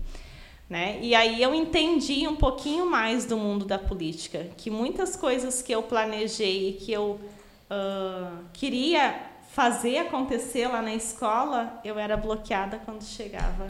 Né? 0.71 1.01
E 1.03 1.13
aí 1.13 1.43
eu 1.43 1.53
entendi 1.53 2.29
um 2.29 2.37
pouquinho 2.37 2.89
mais 2.89 3.25
do 3.25 3.37
mundo 3.37 3.65
da 3.65 3.81
política, 3.81 4.47
que 4.57 4.71
muitas 4.71 5.17
coisas 5.17 5.61
que 5.61 5.73
eu 5.73 5.83
planejei 5.83 6.69
e 6.69 6.73
que 6.75 6.93
eu 6.93 7.19
uh, 7.69 8.45
queria 8.53 9.21
fazer 9.49 9.99
acontecer 9.99 10.69
lá 10.69 10.81
na 10.81 10.95
escola, 10.95 11.81
eu 11.83 11.99
era 11.99 12.17
bloqueada 12.17 12.81
quando 12.85 13.03
chegava 13.03 13.67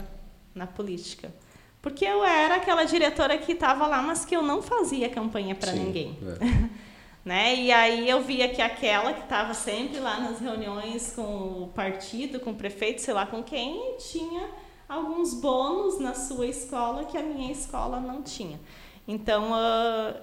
na 0.53 0.67
política. 0.67 1.33
Porque 1.81 2.03
eu 2.03 2.23
era 2.23 2.55
aquela 2.55 2.83
diretora 2.83 3.37
que 3.37 3.53
estava 3.53 3.87
lá, 3.87 4.01
mas 4.01 4.25
que 4.25 4.35
eu 4.35 4.41
não 4.41 4.61
fazia 4.61 5.09
campanha 5.09 5.55
para 5.55 5.71
ninguém. 5.71 6.17
É. 6.21 6.69
né? 7.23 7.55
E 7.55 7.71
aí 7.71 8.09
eu 8.09 8.21
via 8.21 8.49
que 8.49 8.61
aquela 8.61 9.13
que 9.13 9.23
estava 9.23 9.53
sempre 9.53 9.99
lá 9.99 10.19
nas 10.19 10.39
reuniões 10.39 11.13
com 11.15 11.63
o 11.63 11.71
partido, 11.73 12.39
com 12.39 12.51
o 12.51 12.55
prefeito, 12.55 13.01
sei 13.01 13.13
lá 13.13 13.25
com 13.25 13.41
quem, 13.43 13.95
tinha 13.97 14.49
alguns 14.89 15.33
bônus 15.33 15.99
na 15.99 16.15
sua 16.15 16.47
escola 16.47 17.05
que 17.05 17.17
a 17.17 17.21
minha 17.21 17.51
escola 17.51 17.99
não 17.99 18.23
tinha. 18.23 18.59
Então, 19.07 19.51
uh, 19.51 20.19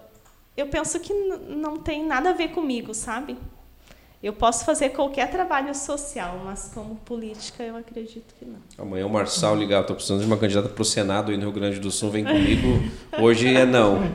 eu 0.56 0.66
penso 0.68 0.98
que 1.00 1.12
não 1.12 1.76
tem 1.76 2.04
nada 2.04 2.30
a 2.30 2.32
ver 2.32 2.48
comigo, 2.48 2.92
sabe? 2.92 3.38
Eu 4.26 4.32
posso 4.32 4.64
fazer 4.64 4.88
qualquer 4.88 5.30
trabalho 5.30 5.72
social, 5.72 6.42
mas 6.44 6.72
como 6.74 6.96
política 6.96 7.62
eu 7.62 7.76
acredito 7.76 8.34
que 8.36 8.44
não. 8.44 8.58
Amanhã 8.76 9.06
o 9.06 9.08
Marçal 9.08 9.54
ligar, 9.54 9.82
estou 9.82 9.94
precisando 9.94 10.18
de 10.18 10.26
uma 10.26 10.36
candidata 10.36 10.68
para 10.68 10.82
o 10.82 10.84
Senado 10.84 11.30
aí 11.30 11.36
no 11.36 11.44
Rio 11.44 11.52
Grande 11.52 11.78
do 11.78 11.92
Sul, 11.92 12.10
vem 12.10 12.24
comigo. 12.24 12.66
Hoje 13.20 13.54
é 13.54 13.64
não. 13.64 14.00
Não. 14.00 14.08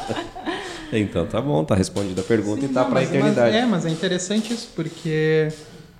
então 0.90 1.26
tá 1.26 1.38
bom, 1.38 1.62
tá 1.66 1.74
respondida 1.74 2.22
a 2.22 2.24
pergunta 2.24 2.62
Sim, 2.62 2.68
e 2.70 2.72
tá 2.72 2.82
para 2.86 3.00
a 3.00 3.02
eternidade. 3.02 3.52
Mas, 3.52 3.62
é, 3.62 3.66
mas 3.66 3.84
é 3.84 3.90
interessante 3.90 4.54
isso, 4.54 4.70
porque 4.74 5.48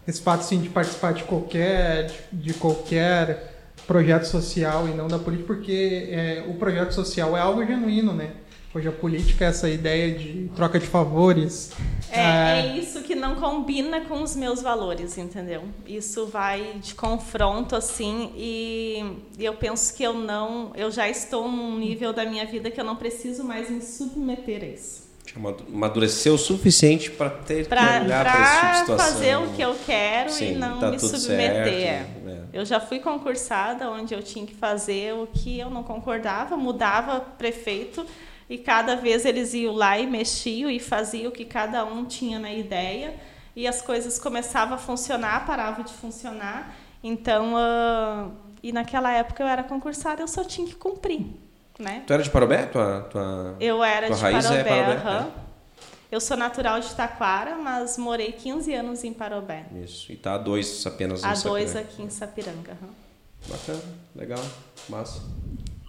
esse 0.09 0.23
fato 0.23 0.41
assim, 0.41 0.59
de 0.59 0.71
participar 0.71 1.13
de 1.13 1.25
qualquer, 1.25 2.07
de, 2.07 2.53
de 2.53 2.55
qualquer 2.55 3.75
projeto 3.87 4.25
social 4.25 4.89
e 4.89 4.95
não 4.95 5.09
da 5.09 5.19
política, 5.19 5.47
porque 5.47 6.09
é, 6.11 6.45
o 6.49 6.55
projeto 6.55 6.93
social 6.93 7.37
é 7.37 7.41
algo 7.41 7.63
genuíno, 7.67 8.15
né? 8.15 8.31
Hoje 8.77 8.89
a 8.89 8.93
política 8.93 9.47
é 9.47 9.49
essa 9.49 9.70
ideia 9.70 10.12
de 10.12 10.51
troca 10.55 10.79
de 10.79 10.87
favores. 10.87 11.70
É, 12.11 12.20
é, 12.20 12.61
é 12.61 12.77
isso 12.77 13.01
que 13.01 13.14
não 13.14 13.37
combina 13.37 14.03
com 14.03 14.22
os 14.22 14.37
meus 14.37 14.61
valores, 14.61 15.16
entendeu? 15.16 15.62
Isso 15.87 16.27
vai 16.27 16.74
de 16.74 16.95
confronto 16.95 17.74
assim 17.74 18.35
e 18.37 19.03
eu 19.39 19.55
penso 19.55 19.97
que 19.97 20.03
eu 20.03 20.12
não, 20.12 20.72
eu 20.74 20.91
já 20.91 21.09
estou 21.09 21.51
num 21.51 21.79
nível 21.79 22.12
da 22.12 22.27
minha 22.27 22.45
vida 22.45 22.70
que 22.70 22.79
eu 22.79 22.85
não 22.85 22.97
preciso 22.97 23.43
mais 23.43 23.70
me 23.70 23.81
submeter 23.81 24.62
a 24.62 24.66
isso. 24.66 25.07
Amadureceu 25.72 26.35
o 26.35 26.39
suficiente 26.39 27.11
para 27.11 27.31
ter 27.31 27.66
pra, 27.66 28.01
que 28.01 28.05
olhar 28.05 28.24
para 28.24 28.43
esse 28.43 28.61
tipo 28.61 28.72
de 28.72 28.79
situação. 28.81 29.07
fazer 29.07 29.37
o 29.37 29.53
que 29.55 29.62
eu 29.62 29.74
quero 29.87 30.31
Sim, 30.31 30.53
e 30.53 30.55
não 30.55 30.81
tá 30.81 30.91
me 30.91 30.99
submeter. 30.99 31.64
Certo, 31.64 32.29
é. 32.29 32.41
Eu 32.53 32.64
já 32.66 32.79
fui 32.79 32.99
concursada 32.99 33.91
onde 33.91 34.12
eu 34.12 34.22
tinha 34.22 34.45
que 34.45 34.55
fazer 34.55 35.14
o 35.14 35.27
que 35.27 35.59
eu 35.59 35.70
não 35.70 35.83
concordava, 35.83 36.59
mudava 36.59 37.20
prefeito 37.20 38.05
e 38.49 38.59
cada 38.59 38.94
vez 38.97 39.24
eles 39.24 39.55
iam 39.55 39.74
lá 39.74 39.99
e 39.99 40.07
mexiam 40.07 40.70
e 40.70 40.78
faziam 40.78 41.28
o 41.28 41.32
que 41.32 41.44
cada 41.44 41.84
um 41.84 42.05
tinha 42.05 42.38
na 42.38 42.53
ideia 42.53 43.14
e 43.55 43.66
as 43.66 43.80
coisas 43.80 44.18
começavam 44.18 44.74
a 44.74 44.78
funcionar, 44.78 45.47
paravam 45.47 45.84
de 45.84 45.92
funcionar. 45.94 46.74
Então, 47.03 47.55
uh, 47.55 48.32
e 48.62 48.70
naquela 48.72 49.12
época 49.12 49.42
eu 49.42 49.47
era 49.47 49.62
concursada, 49.62 50.22
eu 50.22 50.28
só 50.28 50.44
tinha 50.44 50.66
que 50.66 50.74
cumprir, 50.74 51.26
né? 51.78 52.03
Tu 52.07 52.12
era 52.12 52.22
de 52.22 52.30
Parobé? 52.30 52.66
Tua, 52.66 53.01
tua, 53.11 53.57
eu 53.59 53.82
era 53.82 54.09
tua 54.09 54.16
de 54.16 54.22
raiz 54.22 54.44
Parobé, 54.44 54.61
é 54.61 54.64
Parobé 54.64 55.30
é. 55.42 55.47
Eu 56.11 56.20
sou 56.20 56.36
natural 56.36 56.78
de 56.78 56.94
Taquara, 56.94 57.57
mas 57.57 57.99
morei 57.99 58.30
15 58.30 58.72
anos 58.74 59.03
em 59.03 59.12
Parobé. 59.12 59.66
Isso. 59.84 60.12
E 60.12 60.16
tá 60.16 60.34
a 60.34 60.38
dois 60.38 60.86
apenas 60.86 61.22
em 61.24 61.26
A 61.26 61.34
dois 61.34 61.74
aqui 61.74 62.03
em 62.03 62.11
Sapiranga. 62.11 62.76
Uhum. 62.80 62.88
Bacana, 63.49 63.82
legal, 64.14 64.44
massa. 64.88 65.20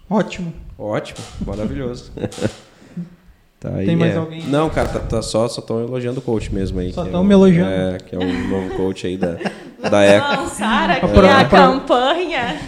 Ótimo. 0.08 0.52
Ótimo, 0.78 1.18
maravilhoso. 1.46 2.12
tá 3.60 3.70
aí, 3.74 3.86
Tem 3.86 3.96
mais 3.96 4.14
é. 4.14 4.16
alguém? 4.16 4.42
Não, 4.44 4.70
cara, 4.70 4.88
tá, 4.88 5.00
tá 5.00 5.22
só 5.22 5.46
estão 5.46 5.82
elogiando 5.82 6.20
o 6.20 6.22
coach 6.22 6.52
mesmo 6.54 6.80
aí. 6.80 6.92
Só 6.92 7.04
estão 7.04 7.22
é 7.22 7.24
me 7.24 7.34
elogiando. 7.34 7.70
É, 7.70 7.98
que 7.98 8.14
é 8.14 8.18
o 8.18 8.48
novo 8.48 8.76
coach 8.76 9.06
aí 9.06 9.16
da, 9.16 9.36
da 9.90 10.02
Eco. 10.02 10.42
Lançar 10.42 10.90
aqui 10.90 11.18
a, 11.26 11.40
a 11.40 11.44
campanha. 11.44 12.60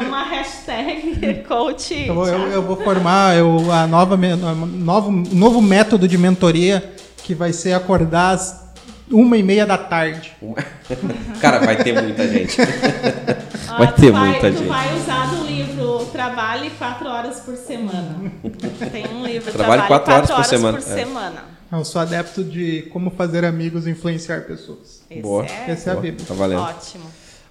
Uma 0.00 0.24
hashtag 0.24 1.42
coach. 1.48 2.06
Eu 2.06 2.14
vou, 2.14 2.26
eu, 2.26 2.40
eu 2.48 2.62
vou 2.62 2.76
formar 2.76 3.36
eu, 3.36 3.72
a 3.72 3.86
nova, 3.86 4.16
novo, 4.16 5.10
novo 5.10 5.62
método 5.62 6.06
de 6.06 6.18
mentoria 6.18 6.92
que 7.22 7.34
vai 7.34 7.52
ser 7.52 7.72
acordar 7.72 8.30
às 8.30 8.66
uma 9.10 9.36
e 9.36 9.42
meia 9.42 9.64
da 9.64 9.78
tarde. 9.78 10.32
Cara, 11.40 11.60
vai 11.60 11.76
ter 11.76 12.00
muita 12.00 12.26
gente. 12.28 12.56
vai 13.78 13.92
ter 13.92 14.10
vai, 14.10 14.30
muita 14.30 14.52
gente. 14.52 14.66
vai 14.66 14.96
usar 14.96 15.26
do 15.26 15.46
livro 15.46 15.75
Trabalhe 16.12 16.70
quatro 16.70 17.08
horas 17.08 17.40
por 17.40 17.56
semana. 17.56 18.32
Tem 18.92 19.06
um 19.08 19.24
livro 19.24 19.52
Trabalhe, 19.52 19.82
Trabalhe 19.82 19.86
quatro, 19.86 20.12
horas, 20.12 20.30
horas, 20.30 20.46
por 20.46 20.50
semana. 20.50 20.78
Por 20.78 20.90
é. 20.90 20.94
semana. 20.94 21.44
Eu 21.72 21.84
sou 21.84 22.00
adepto 22.00 22.44
de 22.44 22.82
como 22.92 23.10
fazer 23.10 23.44
amigos 23.44 23.86
e 23.86 23.90
influenciar 23.90 24.42
pessoas. 24.42 25.02
Esse 25.10 25.20
Boa. 25.20 25.44
É... 25.44 25.72
Esse 25.72 25.88
é 25.88 25.92
a 25.92 25.96
Bíblia. 25.96 26.26
Tá 26.26 26.34
valendo. 26.34 26.60
Ótimo. 26.60 27.04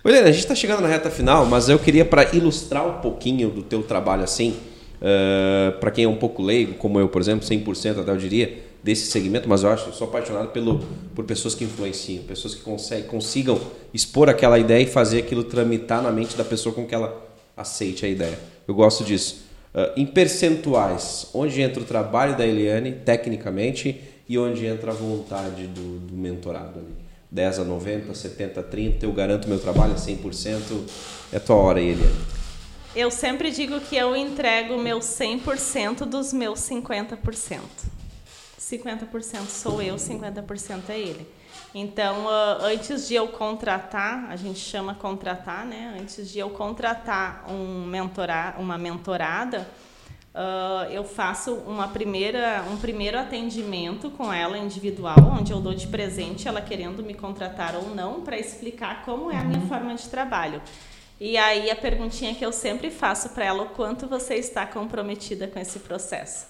Helena, 0.05 0.27
a 0.27 0.31
gente 0.31 0.41
está 0.41 0.53
chegando 0.53 0.81
na 0.81 0.87
reta 0.87 1.09
final, 1.09 1.47
mas 1.47 1.67
eu 1.67 1.79
queria, 1.79 2.05
para 2.05 2.35
ilustrar 2.35 2.85
um 2.85 3.01
pouquinho 3.01 3.49
do 3.49 3.63
teu 3.63 3.81
trabalho 3.81 4.23
assim, 4.23 4.51
uh, 4.51 4.55
eh, 5.01 5.71
para 5.79 5.89
quem 5.89 6.05
é 6.05 6.07
um 6.07 6.15
pouco 6.15 6.43
leigo, 6.43 6.75
como 6.75 6.99
eu, 6.99 7.09
por 7.09 7.19
exemplo, 7.19 7.43
100% 7.43 8.01
até 8.01 8.11
eu 8.11 8.17
diria, 8.17 8.63
desse 8.83 9.07
segmento, 9.07 9.49
mas 9.49 9.63
eu 9.63 9.71
acho, 9.71 9.89
eu 9.89 9.93
sou 9.93 10.07
apaixonado 10.07 10.49
pelo, 10.49 10.79
por 11.15 11.25
pessoas 11.25 11.55
que 11.55 11.63
influenciam, 11.63 12.23
pessoas 12.23 12.53
que 12.53 12.61
conseguem, 12.61 13.05
consigam 13.05 13.59
expor 13.91 14.29
aquela 14.29 14.59
ideia 14.59 14.83
e 14.83 14.85
fazer 14.85 15.17
aquilo 15.17 15.43
tramitar 15.43 16.03
na 16.03 16.11
mente 16.11 16.37
da 16.37 16.43
pessoa 16.43 16.75
com 16.75 16.85
que 16.85 16.93
ela 16.93 17.25
aceite 17.55 18.05
a 18.05 18.09
ideia. 18.09 18.37
Eu 18.67 18.73
gosto 18.73 19.03
disso. 19.03 19.45
Uh, 19.73 19.99
em 19.99 20.05
percentuais, 20.05 21.29
onde 21.33 21.61
entra 21.61 21.81
o 21.81 21.85
trabalho 21.85 22.37
da 22.37 22.45
Eliane, 22.45 22.91
tecnicamente, 22.91 24.01
e 24.27 24.37
onde 24.37 24.65
entra 24.65 24.91
a 24.91 24.93
vontade 24.93 25.67
do, 25.67 25.99
do 25.99 26.15
mentorado 26.15 26.79
ali? 26.79 27.05
10 27.31 27.59
a 27.59 27.63
90, 27.65 28.13
70 28.13 28.59
a 28.59 28.63
30, 28.63 29.05
eu 29.05 29.11
garanto 29.11 29.49
meu 29.49 29.59
trabalho 29.59 29.93
a 29.93 29.97
100%. 29.97 30.61
É 31.33 31.39
tua 31.39 31.57
hora 31.57 31.81
Eliane. 31.81 32.15
Eu 32.95 33.11
sempre 33.11 33.51
digo 33.51 33.81
que 33.81 33.97
eu 33.97 34.15
entrego 34.15 34.77
meu 34.77 34.99
100% 34.99 36.05
dos 36.05 36.31
meus 36.31 36.61
50%. 36.61 37.59
50% 38.57 39.47
sou 39.49 39.81
eu, 39.81 39.95
50% 39.95 40.89
é 40.89 40.97
ele. 40.97 41.27
Então, 41.77 42.23
uh, 42.23 42.63
antes 42.63 43.05
de 43.05 43.15
eu 43.15 43.27
contratar, 43.27 44.27
a 44.29 44.37
gente 44.37 44.59
chama 44.59 44.95
contratar, 44.95 45.65
né? 45.65 45.97
Antes 45.99 46.31
de 46.31 46.39
eu 46.39 46.49
contratar 46.49 47.43
um 47.51 47.85
mentorar, 47.85 48.55
uma 48.61 48.77
mentorada, 48.77 49.67
uh, 50.33 50.89
eu 50.89 51.03
faço 51.03 51.53
uma 51.53 51.89
primeira, 51.89 52.63
um 52.71 52.77
primeiro 52.77 53.19
atendimento 53.19 54.09
com 54.09 54.31
ela 54.31 54.57
individual, 54.57 55.17
onde 55.37 55.51
eu 55.51 55.59
dou 55.59 55.73
de 55.73 55.85
presente 55.87 56.47
ela 56.47 56.61
querendo 56.61 57.03
me 57.03 57.13
contratar 57.13 57.75
ou 57.75 57.93
não, 57.93 58.21
para 58.21 58.39
explicar 58.39 59.03
como 59.03 59.29
é 59.29 59.35
a 59.35 59.43
minha 59.43 59.67
forma 59.67 59.93
de 59.95 60.07
trabalho. 60.07 60.61
E 61.19 61.37
aí 61.37 61.69
a 61.69 61.75
perguntinha 61.75 62.33
que 62.33 62.45
eu 62.45 62.53
sempre 62.53 62.89
faço 62.89 63.31
para 63.31 63.43
ela, 63.43 63.63
o 63.63 63.69
quanto 63.71 64.07
você 64.07 64.35
está 64.35 64.65
comprometida 64.65 65.45
com 65.45 65.59
esse 65.59 65.79
processo? 65.79 66.47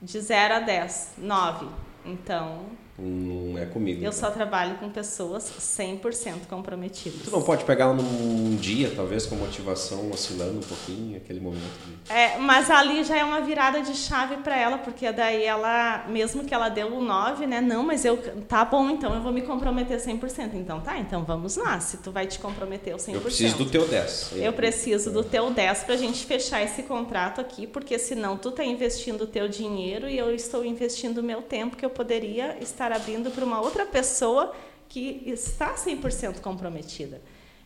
De 0.00 0.18
0 0.18 0.54
a 0.54 0.60
10, 0.60 1.16
9. 1.18 1.66
Então, 2.06 2.87
não 2.98 3.56
é 3.56 3.64
comigo. 3.64 4.04
Eu 4.04 4.12
só 4.12 4.30
trabalho 4.30 4.76
com 4.78 4.90
pessoas 4.90 5.44
100% 5.60 6.46
comprometidas. 6.48 7.22
Tu 7.22 7.30
não 7.30 7.42
pode 7.42 7.64
pegar 7.64 7.84
ela 7.84 7.94
num 7.94 8.56
dia, 8.56 8.92
talvez, 8.94 9.24
com 9.24 9.36
motivação 9.36 10.10
oscilando 10.10 10.58
um 10.58 10.62
pouquinho, 10.62 11.16
aquele 11.16 11.38
momento. 11.38 11.62
De... 11.62 12.12
É, 12.12 12.38
mas 12.38 12.70
ali 12.70 13.04
já 13.04 13.16
é 13.16 13.22
uma 13.22 13.40
virada 13.40 13.80
de 13.82 13.94
chave 13.94 14.38
para 14.38 14.58
ela, 14.58 14.78
porque 14.78 15.10
daí 15.12 15.44
ela, 15.44 16.06
mesmo 16.08 16.44
que 16.44 16.52
ela 16.52 16.68
deu 16.68 16.92
o 16.92 17.00
9, 17.00 17.46
né? 17.46 17.60
Não, 17.60 17.84
mas 17.84 18.04
eu, 18.04 18.16
tá 18.48 18.64
bom, 18.64 18.90
então 18.90 19.14
eu 19.14 19.22
vou 19.22 19.32
me 19.32 19.42
comprometer 19.42 19.98
100%. 19.98 20.54
Então 20.54 20.80
tá, 20.80 20.98
então 20.98 21.24
vamos 21.24 21.56
lá, 21.56 21.78
se 21.78 21.98
tu 21.98 22.10
vai 22.10 22.26
te 22.26 22.40
comprometer 22.40 22.94
o 22.94 22.98
100%. 22.98 23.14
Eu 23.14 23.20
preciso 23.20 23.56
do 23.58 23.66
teu 23.66 23.86
10. 23.86 24.32
Eu 24.36 24.52
preciso 24.52 25.12
do 25.12 25.22
teu 25.22 25.50
10 25.50 25.84
pra 25.84 25.96
gente 25.96 26.26
fechar 26.26 26.62
esse 26.62 26.82
contrato 26.82 27.40
aqui, 27.40 27.64
porque 27.64 27.96
senão 27.96 28.36
tu 28.36 28.50
tá 28.50 28.64
investindo 28.64 29.22
o 29.22 29.26
teu 29.26 29.48
dinheiro 29.48 30.08
e 30.08 30.18
eu 30.18 30.34
estou 30.34 30.64
investindo 30.64 31.18
o 31.18 31.22
meu 31.22 31.42
tempo 31.42 31.76
que 31.76 31.84
eu 31.84 31.90
poderia 31.90 32.56
estar 32.60 32.87
estar 32.88 32.92
abrindo 32.92 33.30
para 33.30 33.44
uma 33.44 33.60
outra 33.60 33.84
pessoa 33.84 34.54
que 34.88 35.22
está 35.26 35.74
100% 35.74 36.40
comprometida. 36.40 37.20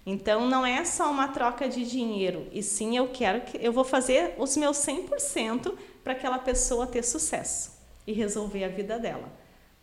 Então 0.04 0.48
não 0.48 0.66
é 0.66 0.84
só 0.84 1.10
uma 1.10 1.28
troca 1.28 1.68
de 1.68 1.84
dinheiro, 1.88 2.48
e 2.50 2.60
sim 2.60 2.96
eu 2.96 3.08
quero 3.08 3.42
que 3.42 3.64
eu 3.64 3.72
vou 3.72 3.84
fazer 3.84 4.34
os 4.36 4.56
meus 4.56 4.78
100% 4.78 5.72
para 6.02 6.12
aquela 6.12 6.38
pessoa 6.38 6.88
ter 6.88 7.04
sucesso 7.04 7.72
e 8.04 8.12
resolver 8.12 8.64
a 8.64 8.68
vida 8.68 8.98
dela. 8.98 9.28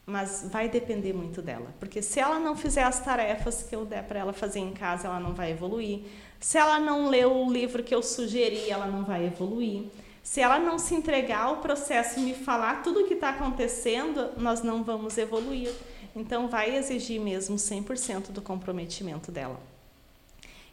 Mas 0.06 0.46
vai 0.52 0.68
depender 0.68 1.14
muito 1.14 1.42
dela, 1.42 1.74
porque 1.80 2.02
se 2.02 2.20
ela 2.20 2.38
não 2.38 2.58
fizer 2.58 2.84
as 2.84 3.00
tarefas 3.00 3.64
que 3.64 3.74
eu 3.74 3.86
der 3.86 4.04
para 4.04 4.20
ela 4.20 4.34
fazer 4.34 4.60
em 4.60 4.74
casa, 4.74 5.08
ela 5.08 5.20
não 5.20 5.34
vai 5.34 5.52
evoluir. 5.52 6.02
Se 6.40 6.58
ela 6.58 6.80
não 6.80 7.08
ler 7.08 7.28
o 7.28 7.50
livro 7.50 7.84
que 7.84 7.96
eu 7.96 8.02
sugeri, 8.02 8.70
ela 8.70 8.88
não 8.88 9.06
vai 9.06 9.26
evoluir. 9.26 9.84
Se 10.30 10.42
ela 10.42 10.60
não 10.60 10.78
se 10.78 10.94
entregar 10.94 11.46
ao 11.46 11.58
processo 11.58 12.20
e 12.20 12.22
me 12.22 12.36
falar 12.36 12.84
tudo 12.84 13.00
o 13.00 13.08
que 13.08 13.16
está 13.16 13.30
acontecendo, 13.30 14.30
nós 14.38 14.62
não 14.62 14.84
vamos 14.84 15.18
evoluir. 15.18 15.72
Então, 16.16 16.48
vai 16.48 16.76
exigir 16.76 17.20
mesmo 17.20 17.56
100% 17.56 18.30
do 18.30 18.40
comprometimento 18.40 19.32
dela. 19.32 19.60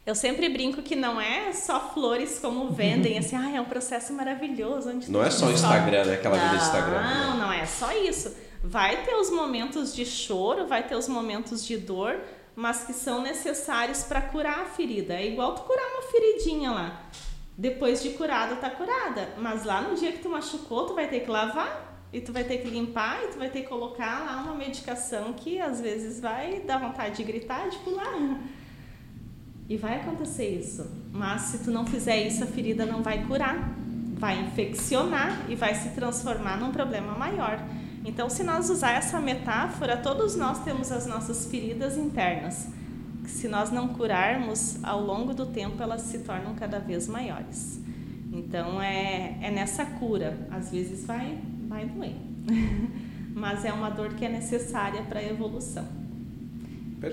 Eu 0.05 0.13
sempre 0.13 0.47
brinco 0.47 0.83
que 0.83 0.95
não 0.95 1.19
é 1.19 1.51
só 1.53 1.91
flores 1.91 2.37
como 2.37 2.69
vendem, 2.69 3.17
assim, 3.17 3.35
ah, 3.35 3.55
é 3.55 3.59
um 3.59 3.65
processo 3.65 4.13
maravilhoso. 4.13 4.91
Onde 4.91 5.09
não 5.09 5.23
é 5.23 5.31
só 5.31 5.47
o 5.47 5.51
Instagram, 5.51 6.05
né? 6.05 6.13
Aquela 6.13 6.37
não, 6.37 6.43
vida 6.43 6.57
de 6.57 6.63
Instagram. 6.63 7.01
Não, 7.01 7.37
não 7.37 7.51
é 7.51 7.65
só 7.65 7.91
isso. 7.93 8.35
Vai 8.63 9.05
ter 9.05 9.15
os 9.15 9.31
momentos 9.31 9.91
de 9.91 10.05
choro, 10.05 10.67
vai 10.67 10.87
ter 10.87 10.95
os 10.95 11.07
momentos 11.07 11.65
de 11.65 11.77
dor, 11.77 12.19
mas 12.55 12.83
que 12.83 12.93
são 12.93 13.23
necessários 13.23 14.03
para 14.03 14.21
curar 14.21 14.59
a 14.59 14.65
ferida. 14.65 15.15
É 15.15 15.25
igual 15.25 15.55
tu 15.55 15.63
curar 15.63 15.83
uma 15.83 16.03
feridinha 16.11 16.69
lá 16.69 17.01
depois 17.57 18.03
de 18.03 18.11
curada, 18.11 18.55
tá 18.57 18.69
curada. 18.69 19.29
Mas 19.39 19.65
lá 19.65 19.81
no 19.81 19.95
dia 19.95 20.11
que 20.11 20.19
tu 20.19 20.29
machucou, 20.29 20.85
tu 20.85 20.93
vai 20.93 21.07
ter 21.07 21.21
que 21.21 21.31
lavar 21.31 22.05
e 22.13 22.21
tu 22.21 22.31
vai 22.31 22.43
ter 22.43 22.59
que 22.59 22.69
limpar 22.69 23.23
e 23.23 23.27
tu 23.29 23.39
vai 23.39 23.49
ter 23.49 23.61
que 23.63 23.67
colocar 23.67 24.25
lá 24.25 24.43
uma 24.43 24.53
medicação 24.53 25.33
que 25.33 25.59
às 25.59 25.81
vezes 25.81 26.19
vai 26.19 26.59
dar 26.59 26.77
vontade 26.77 27.17
de 27.17 27.23
gritar, 27.23 27.67
de 27.69 27.77
pular. 27.79 28.39
E 29.67 29.75
vai 29.75 29.95
acontecer 29.95 30.47
isso. 30.47 30.85
Mas 31.11 31.41
se 31.41 31.63
tu 31.63 31.71
não 31.71 31.85
fizer 31.85 32.25
isso, 32.27 32.43
a 32.43 32.47
ferida 32.47 32.85
não 32.85 33.01
vai 33.01 33.25
curar. 33.25 33.75
Vai 34.13 34.39
infeccionar 34.39 35.49
e 35.49 35.55
vai 35.55 35.73
se 35.73 35.89
transformar 35.89 36.57
num 36.57 36.71
problema 36.71 37.13
maior. 37.17 37.59
Então, 38.05 38.29
se 38.29 38.43
nós 38.43 38.69
usar 38.69 38.91
essa 38.91 39.19
metáfora, 39.19 39.97
todos 39.97 40.35
nós 40.35 40.63
temos 40.63 40.91
as 40.91 41.05
nossas 41.05 41.45
feridas 41.47 41.97
internas 41.97 42.67
se 43.27 43.47
nós 43.47 43.69
não 43.71 43.89
curarmos, 43.89 44.83
ao 44.83 45.01
longo 45.01 45.33
do 45.33 45.45
tempo 45.45 45.81
elas 45.83 46.01
se 46.01 46.19
tornam 46.19 46.55
cada 46.55 46.79
vez 46.79 47.07
maiores. 47.07 47.79
Então 48.33 48.81
é, 48.81 49.37
é 49.41 49.51
nessa 49.51 49.85
cura, 49.85 50.37
às 50.49 50.71
vezes 50.71 51.05
vai, 51.05 51.37
vai 51.67 51.85
doer, 51.85 52.15
mas 53.35 53.63
é 53.65 53.71
uma 53.71 53.89
dor 53.89 54.13
que 54.13 54.25
é 54.25 54.29
necessária 54.29 55.01
para 55.03 55.19
a 55.19 55.23
evolução. 55.23 55.85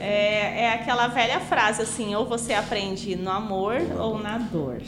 É, 0.01 0.63
é 0.63 0.73
aquela 0.73 1.09
velha 1.09 1.41
frase 1.41 1.83
assim, 1.83 2.15
ou 2.15 2.25
você 2.27 2.55
aprende 2.55 3.15
no 3.17 3.31
amor 3.31 3.77
ou 3.99 4.19
na 4.19 4.39
dor. 4.39 4.81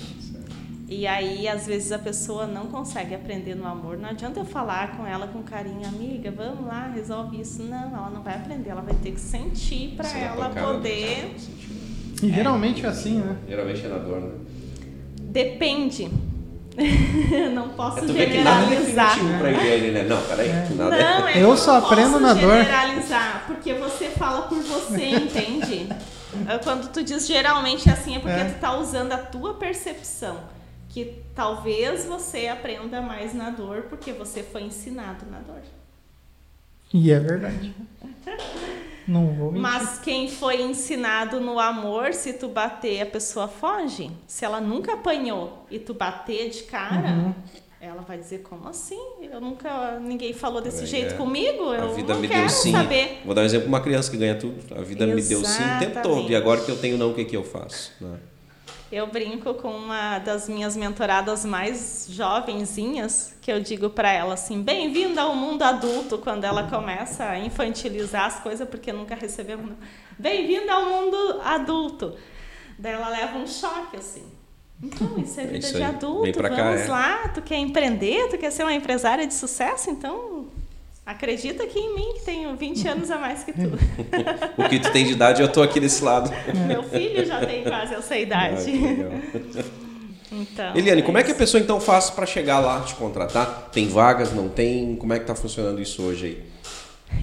E 0.89 1.05
aí, 1.05 1.49
às 1.49 1.66
vezes, 1.66 1.91
a 1.91 1.99
pessoa 1.99 2.47
não 2.47 2.66
consegue 2.66 3.12
aprender 3.12 3.57
no 3.57 3.66
amor. 3.66 3.99
Não 3.99 4.09
adianta 4.09 4.39
eu 4.39 4.45
falar 4.45 4.97
com 4.97 5.05
ela 5.05 5.26
com 5.26 5.43
carinho, 5.43 5.84
amiga, 5.84 6.30
vamos 6.30 6.64
lá, 6.64 6.93
resolve 6.95 7.41
isso. 7.41 7.61
Não, 7.64 7.89
ela 7.89 8.11
não 8.11 8.22
vai 8.22 8.37
aprender, 8.37 8.70
ela 8.70 8.82
vai 8.82 8.95
ter 8.95 9.11
que 9.11 9.20
sentir 9.20 9.95
para 9.97 10.09
ela 10.16 10.49
poder. 10.51 11.34
E 12.22 12.30
geralmente 12.30 12.87
é 12.87 12.89
assim, 12.89 13.18
né? 13.18 13.37
Geralmente 13.49 13.84
é 13.84 13.89
na 13.89 13.99
dor, 13.99 14.20
né? 14.20 14.30
Depende. 15.22 16.09
não 17.53 17.70
posso 17.70 18.05
é, 18.05 18.07
generalizar. 18.07 19.24
Nada 19.24 19.39
pra 19.39 19.51
ele, 19.51 19.91
né? 19.91 20.05
Não, 20.05 20.22
peraí. 20.22 20.49
É. 20.49 20.68
Nada 20.70 20.97
não, 20.97 21.28
é 21.28 21.43
eu 21.43 21.57
só 21.57 21.78
aprendo 21.78 22.20
na 22.20 22.32
dor. 22.32 22.62
generalizar, 22.62 23.45
porque 23.49 23.74
você 23.74 24.07
fala 24.11 24.43
por 24.43 24.59
você, 24.59 25.09
entende? 25.18 25.89
Quando 26.62 26.93
tu 26.93 27.03
diz 27.03 27.26
geralmente 27.26 27.91
assim, 27.91 28.14
é 28.14 28.18
porque 28.20 28.39
é. 28.39 28.45
tu 28.45 28.61
tá 28.61 28.78
usando 28.78 29.12
a 29.12 29.18
tua 29.18 29.55
percepção 29.55 30.55
que 30.97 31.23
talvez 31.35 32.07
você 32.07 32.49
aprenda 32.49 33.03
mais 33.03 33.35
na 33.35 33.51
dor 33.51 33.83
porque 33.83 34.15
você 34.15 34.43
foi 34.43 34.63
ensinado 34.63 35.27
na 35.31 35.41
dor. 35.41 35.61
E 36.91 37.13
é 37.13 37.21
verdade. 37.21 37.75
Não 39.07 39.27
vou 39.27 39.53
mentir. 39.53 39.61
Mas 39.61 39.99
quem 39.99 40.27
foi 40.27 40.63
ensinado 40.63 41.39
no 41.39 41.61
amor, 41.61 42.15
se 42.15 42.33
tu 42.33 42.49
bater, 42.49 43.03
a 43.03 43.07
pessoa 43.07 43.47
foge. 43.47 44.11
Se 44.27 44.47
ela 44.47 44.59
nunca 44.59 44.95
apanhou 44.95 45.67
e 45.71 45.79
tu 45.79 45.93
bater 45.93 46.49
de 46.49 46.63
cara, 46.63 47.11
uhum. 47.11 47.35
ela 47.79 48.01
vai 48.01 48.17
dizer 48.17 48.39
como 48.39 48.67
assim? 48.67 48.99
Eu 49.21 49.39
nunca, 49.39 50.01
ninguém 50.01 50.33
falou 50.33 50.63
desse 50.63 50.85
é, 50.85 50.87
jeito 50.87 51.15
comigo. 51.17 51.75
Eu 51.75 51.91
a 51.91 51.93
vida 51.93 52.15
não 52.15 52.23
me 52.23 52.27
quero 52.27 52.41
deu 52.41 52.49
sim. 52.49 52.73
saber. 52.73 53.21
Vou 53.23 53.35
dar 53.35 53.43
um 53.43 53.45
exemplo 53.45 53.69
uma 53.69 53.83
criança 53.83 54.11
que 54.11 54.17
ganha 54.17 54.35
tudo. 54.35 54.57
A 54.75 54.81
vida 54.81 55.05
Exatamente. 55.05 55.23
me 55.23 55.29
deu 55.29 55.45
sim 55.45 55.63
o 55.63 55.79
tempo 55.79 56.03
todo 56.03 56.33
e 56.33 56.35
agora 56.35 56.63
que 56.63 56.71
eu 56.71 56.79
tenho 56.79 56.97
não, 56.97 57.11
o 57.11 57.15
que 57.15 57.27
que 57.27 57.37
eu 57.37 57.45
faço? 57.45 57.93
Né? 58.01 58.19
Eu 58.91 59.09
brinco 59.09 59.55
com 59.55 59.70
uma 59.70 60.20
das 60.20 60.49
minhas 60.49 60.76
mentoradas 60.76 61.45
mais 61.45 62.07
jovenzinhas, 62.09 63.34
que 63.43 63.51
eu 63.51 63.61
digo 63.61 63.91
para 63.91 64.12
ela 64.12 64.34
assim: 64.34 64.62
bem-vinda 64.62 65.22
ao 65.22 65.34
mundo 65.34 65.62
adulto, 65.62 66.18
quando 66.18 66.45
ela 66.45 66.68
começa 66.70 67.25
a 67.25 67.38
infantilizar 67.38 68.26
as 68.26 68.38
coisas, 68.41 68.68
porque 68.68 68.92
nunca 68.92 69.17
recebeu. 69.17 69.58
Bem-vinda 70.17 70.72
ao 70.72 70.87
mundo 70.87 71.41
adulto. 71.42 72.17
Daí 72.79 72.92
ela 72.92 73.08
leva 73.08 73.38
um 73.38 73.46
choque 73.46 73.96
assim. 73.96 74.25
Então, 74.80 75.18
isso 75.18 75.41
é, 75.41 75.45
é 75.45 75.46
vida 75.46 75.67
isso 75.67 75.76
de 75.76 75.83
adulto. 75.83 76.42
Vamos 76.42 76.57
cá, 76.57 76.71
é. 76.72 76.87
lá, 76.87 77.29
tu 77.29 77.42
quer 77.42 77.57
empreender, 77.57 78.29
tu 78.29 78.38
quer 78.38 78.53
ser 78.53 78.63
uma 78.63 78.75
empresária 78.75 79.26
de 79.26 79.34
sucesso, 79.34 79.91
então 79.91 80.46
Acredita 81.07 81.62
aqui 81.62 81.78
em 81.78 81.95
mim, 81.95 82.14
que 82.14 82.24
tenho 82.24 82.57
20 82.57 82.88
anos 82.88 83.11
a 83.12 83.18
mais 83.18 83.45
que 83.45 83.53
tu. 83.53 83.61
o 84.61 84.68
que 84.68 84.80
tu 84.80 84.91
tem 84.91 85.07
de 85.07 85.12
idade, 85.12 85.41
eu 85.41 85.46
tô 85.46 85.62
aqui 85.62 85.78
desse 85.78 86.03
lado. 86.03 86.28
Meu 86.66 86.83
filho 86.83 87.24
já 87.24 87.46
tem 87.46 87.62
quase 87.62 87.95
essa 87.95 88.18
idade. 88.18 88.72
Ah, 89.57 89.62
então, 90.33 90.76
Eliane, 90.76 91.03
é 91.03 91.04
como 91.04 91.16
é 91.16 91.22
que 91.22 91.30
a 91.30 91.34
pessoa 91.37 91.62
então 91.62 91.80
faz 91.80 92.11
para 92.11 92.26
chegar 92.26 92.58
lá 92.58 92.80
te 92.80 92.96
contratar? 92.96 93.68
Tem 93.70 93.87
vagas, 93.87 94.33
não 94.33 94.49
tem? 94.49 94.96
Como 94.96 95.12
é 95.12 95.18
que 95.18 95.22
está 95.22 95.37
funcionando 95.37 95.80
isso 95.80 96.03
hoje 96.03 96.26
aí? 96.26 96.42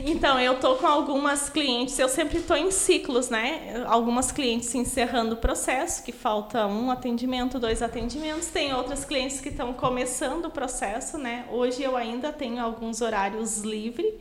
Então, 0.06 0.40
eu 0.40 0.60
tô 0.60 0.76
com 0.76 0.88
algumas 0.88 1.50
clientes, 1.50 1.98
eu 1.98 2.10
sempre 2.10 2.40
estou 2.40 2.58
em 2.58 2.72
ciclos, 2.72 3.30
né? 3.30 3.84
Algumas 3.88 4.32
clientes 4.32 4.74
encerrando 4.76 5.36
o 5.36 5.38
processo, 5.38 6.04
que 6.04 6.12
falta 6.12 6.68
um 6.68 6.92
atendimento, 6.92 7.60
dois 7.60 7.82
atendimentos. 7.82 8.48
Tem 8.48 8.74
outras 8.74 9.06
clientes 9.06 9.40
que 9.40 9.50
estão 9.50 9.74
começando 9.74 10.46
o 10.46 10.50
processo, 10.50 11.18
né? 11.18 11.46
Hoje 11.52 11.84
eu 11.84 11.96
ainda 11.96 12.32
tenho 12.32 12.62
alguns 12.62 13.02
horários 13.02 13.60
livres, 13.60 14.14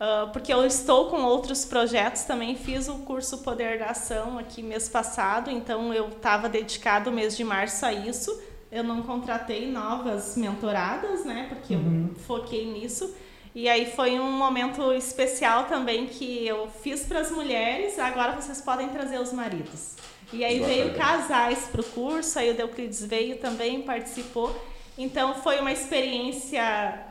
uh, 0.00 0.30
porque 0.32 0.52
eu 0.52 0.64
estou 0.64 1.10
com 1.10 1.22
outros 1.22 1.64
projetos 1.64 2.22
também. 2.22 2.56
Fiz 2.56 2.88
o 2.88 2.98
curso 2.98 3.38
Poder 3.38 3.78
da 3.78 3.86
Ação 3.86 4.38
aqui 4.38 4.62
mês 4.62 4.88
passado, 4.88 5.50
então 5.50 5.92
eu 5.92 6.08
estava 6.08 6.48
dedicado 6.48 7.10
o 7.10 7.12
mês 7.12 7.36
de 7.36 7.44
março 7.44 7.84
a 7.84 7.92
isso 7.92 8.36
eu 8.70 8.82
não 8.82 9.02
contratei 9.02 9.70
novas 9.70 10.36
mentoradas, 10.36 11.24
né? 11.24 11.46
Porque 11.48 11.74
uhum. 11.74 12.10
eu 12.10 12.14
foquei 12.22 12.70
nisso. 12.70 13.14
E 13.56 13.70
aí 13.70 13.90
foi 13.90 14.20
um 14.20 14.30
momento 14.30 14.92
especial 14.92 15.64
também 15.64 16.04
que 16.04 16.46
eu 16.46 16.68
fiz 16.82 17.04
para 17.04 17.20
as 17.20 17.30
mulheres, 17.30 17.98
agora 17.98 18.38
vocês 18.38 18.60
podem 18.60 18.90
trazer 18.90 19.18
os 19.18 19.32
maridos. 19.32 19.94
E 20.30 20.44
aí 20.44 20.60
veio 20.60 20.92
casais 20.92 21.60
para 21.72 21.80
o 21.80 21.84
curso, 21.84 22.38
aí 22.38 22.50
o 22.50 22.54
Deuclides 22.54 23.02
veio 23.06 23.38
também, 23.38 23.80
participou. 23.80 24.54
Então 24.98 25.34
foi 25.34 25.60
uma 25.60 25.70
experiência, 25.70 26.62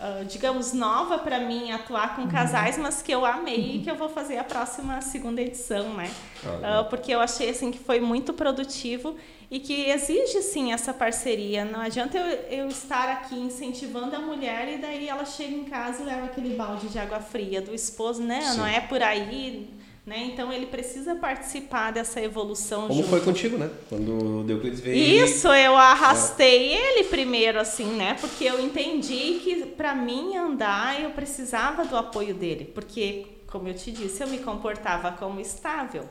uh, 0.02 0.26
digamos, 0.26 0.74
nova 0.74 1.20
para 1.20 1.40
mim 1.40 1.72
atuar 1.72 2.16
com 2.16 2.28
casais, 2.28 2.80
mas 2.80 3.04
que 3.04 3.12
eu 3.12 3.24
amei 3.24 3.76
e 3.76 3.80
que 3.84 3.92
eu 3.92 3.96
vou 3.96 4.10
fazer 4.10 4.38
a 4.38 4.44
próxima 4.44 5.00
segunda 5.02 5.40
edição, 5.40 5.94
né? 5.94 6.10
Uh, 6.44 6.90
porque 6.90 7.14
eu 7.14 7.20
achei 7.20 7.50
assim 7.50 7.70
que 7.70 7.78
foi 7.78 8.00
muito 8.00 8.34
produtivo 8.34 9.16
e 9.52 9.60
que 9.60 9.88
exige 9.90 10.42
sim 10.42 10.74
essa 10.74 10.92
parceria. 10.94 11.64
Não 11.64 11.80
adianta 11.80 12.18
eu, 12.18 12.60
eu 12.62 12.68
estar 12.70 13.08
aqui 13.08 13.36
incentivando 13.36 14.16
a 14.16 14.20
mulher 14.20 14.68
e 14.74 14.78
daí 14.80 15.08
ela 15.08 15.24
chega 15.24 15.54
em 15.54 15.66
casa 15.66 16.02
e 16.02 16.06
leva 16.06 16.26
aquele 16.26 16.56
balde 16.56 16.88
de 16.90 16.98
água 16.98 17.20
fria 17.20 17.62
do 17.62 17.74
esposo, 17.74 18.24
né? 18.24 18.42
Sim. 18.42 18.58
Não 18.58 18.66
é 18.66 18.82
por 18.82 19.04
aí 19.04 19.70
né? 20.06 20.30
Então 20.32 20.54
ele 20.54 20.68
precisa 20.68 21.16
participar 21.16 21.92
dessa 21.92 22.22
evolução. 22.22 22.88
Como 22.88 22.94
junto. 22.94 23.10
foi 23.10 23.22
contigo, 23.22 23.58
né? 23.58 23.72
Quando 23.90 24.42
o 24.42 24.44
Deuclides 24.44 24.80
veio. 24.80 25.26
Isso, 25.26 25.48
eu 25.48 25.76
arrastei 25.76 26.74
é. 26.74 27.00
ele 27.00 27.04
primeiro, 27.06 27.60
assim, 27.60 27.86
né? 27.96 28.16
Porque 28.22 28.44
eu 28.44 28.60
entendi 28.60 29.40
que 29.44 29.66
para 29.66 29.96
mim 29.96 30.38
andar 30.38 31.02
eu 31.02 31.10
precisava 31.12 31.86
do 31.86 31.98
apoio 31.98 32.36
dele. 32.36 32.66
Porque, 32.66 33.26
como 33.48 33.68
eu 33.68 33.74
te 33.74 33.92
disse, 33.92 34.24
eu 34.24 34.28
me 34.28 34.38
comportava 34.38 35.12
como 35.12 35.40
estável. 35.40 36.08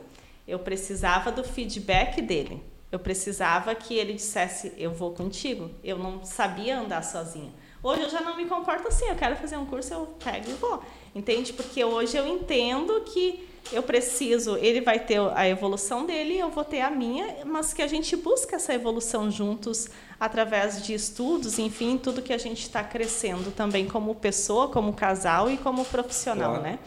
Eu 0.46 0.58
precisava 0.58 1.30
do 1.30 1.44
feedback 1.44 2.20
dele. 2.20 2.60
Eu 2.90 2.98
precisava 2.98 3.74
que 3.76 3.94
ele 3.94 4.12
dissesse: 4.14 4.72
Eu 4.76 4.90
vou 4.92 5.12
contigo. 5.12 5.70
Eu 5.84 5.98
não 5.98 6.24
sabia 6.24 6.80
andar 6.80 7.02
sozinha. 7.02 7.52
Hoje 7.80 8.02
eu 8.02 8.10
já 8.10 8.20
não 8.22 8.36
me 8.36 8.46
comporto 8.46 8.88
assim. 8.88 9.06
Eu 9.06 9.14
quero 9.14 9.36
fazer 9.36 9.56
um 9.56 9.66
curso, 9.66 9.94
eu 9.94 10.06
pego 10.24 10.50
e 10.50 10.54
vou. 10.54 10.82
Entende? 11.14 11.52
Porque 11.52 11.84
hoje 11.84 12.16
eu 12.16 12.26
entendo 12.26 13.00
que 13.02 13.53
eu 13.72 13.82
preciso, 13.82 14.56
ele 14.56 14.80
vai 14.80 14.98
ter 14.98 15.20
a 15.34 15.48
evolução 15.48 16.04
dele, 16.06 16.38
eu 16.38 16.50
vou 16.50 16.64
ter 16.64 16.80
a 16.80 16.90
minha, 16.90 17.44
mas 17.44 17.72
que 17.72 17.82
a 17.82 17.86
gente 17.86 18.16
busca 18.16 18.56
essa 18.56 18.74
evolução 18.74 19.30
juntos 19.30 19.88
através 20.18 20.82
de 20.82 20.94
estudos, 20.94 21.58
enfim, 21.58 21.98
tudo 21.98 22.22
que 22.22 22.32
a 22.32 22.38
gente 22.38 22.62
está 22.62 22.82
crescendo 22.84 23.50
também 23.50 23.86
como 23.86 24.14
pessoa, 24.14 24.68
como 24.68 24.92
casal 24.92 25.50
e 25.50 25.56
como 25.56 25.84
profissional, 25.84 26.60
claro. 26.60 26.62
né? 26.62 26.78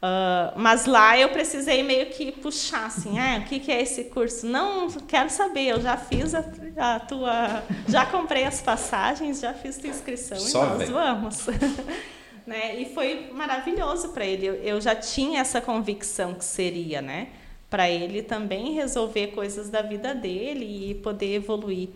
Uh, 0.00 0.58
mas 0.58 0.86
lá 0.86 1.18
eu 1.18 1.28
precisei 1.28 1.82
meio 1.82 2.06
que 2.06 2.32
puxar 2.32 2.86
assim, 2.86 3.18
ah, 3.18 3.38
o 3.38 3.44
que, 3.44 3.60
que 3.60 3.70
é 3.70 3.82
esse 3.82 4.04
curso? 4.04 4.46
Não, 4.46 4.88
quero 4.88 5.28
saber, 5.28 5.66
eu 5.66 5.80
já 5.82 5.98
fiz 5.98 6.34
a, 6.34 6.42
a 6.78 7.00
tua. 7.00 7.62
Já 7.86 8.06
comprei 8.06 8.44
as 8.44 8.62
passagens, 8.62 9.40
já 9.40 9.52
fiz 9.52 9.76
tua 9.76 9.90
inscrição 9.90 10.38
Só 10.38 10.64
e 10.64 10.68
nós 10.68 10.78
vem. 10.78 10.90
vamos. 10.90 11.46
né? 12.50 12.74
E 12.80 12.86
foi 12.86 13.30
maravilhoso 13.32 14.08
para 14.08 14.26
ele. 14.26 14.44
Eu, 14.44 14.54
eu 14.54 14.80
já 14.80 14.92
tinha 14.92 15.40
essa 15.40 15.60
convicção 15.60 16.34
que 16.34 16.44
seria, 16.44 17.00
né? 17.00 17.28
Para 17.70 17.88
ele 17.88 18.22
também 18.22 18.74
resolver 18.74 19.28
coisas 19.28 19.70
da 19.70 19.80
vida 19.80 20.12
dele 20.12 20.90
e 20.90 20.94
poder 20.96 21.32
evoluir. 21.32 21.90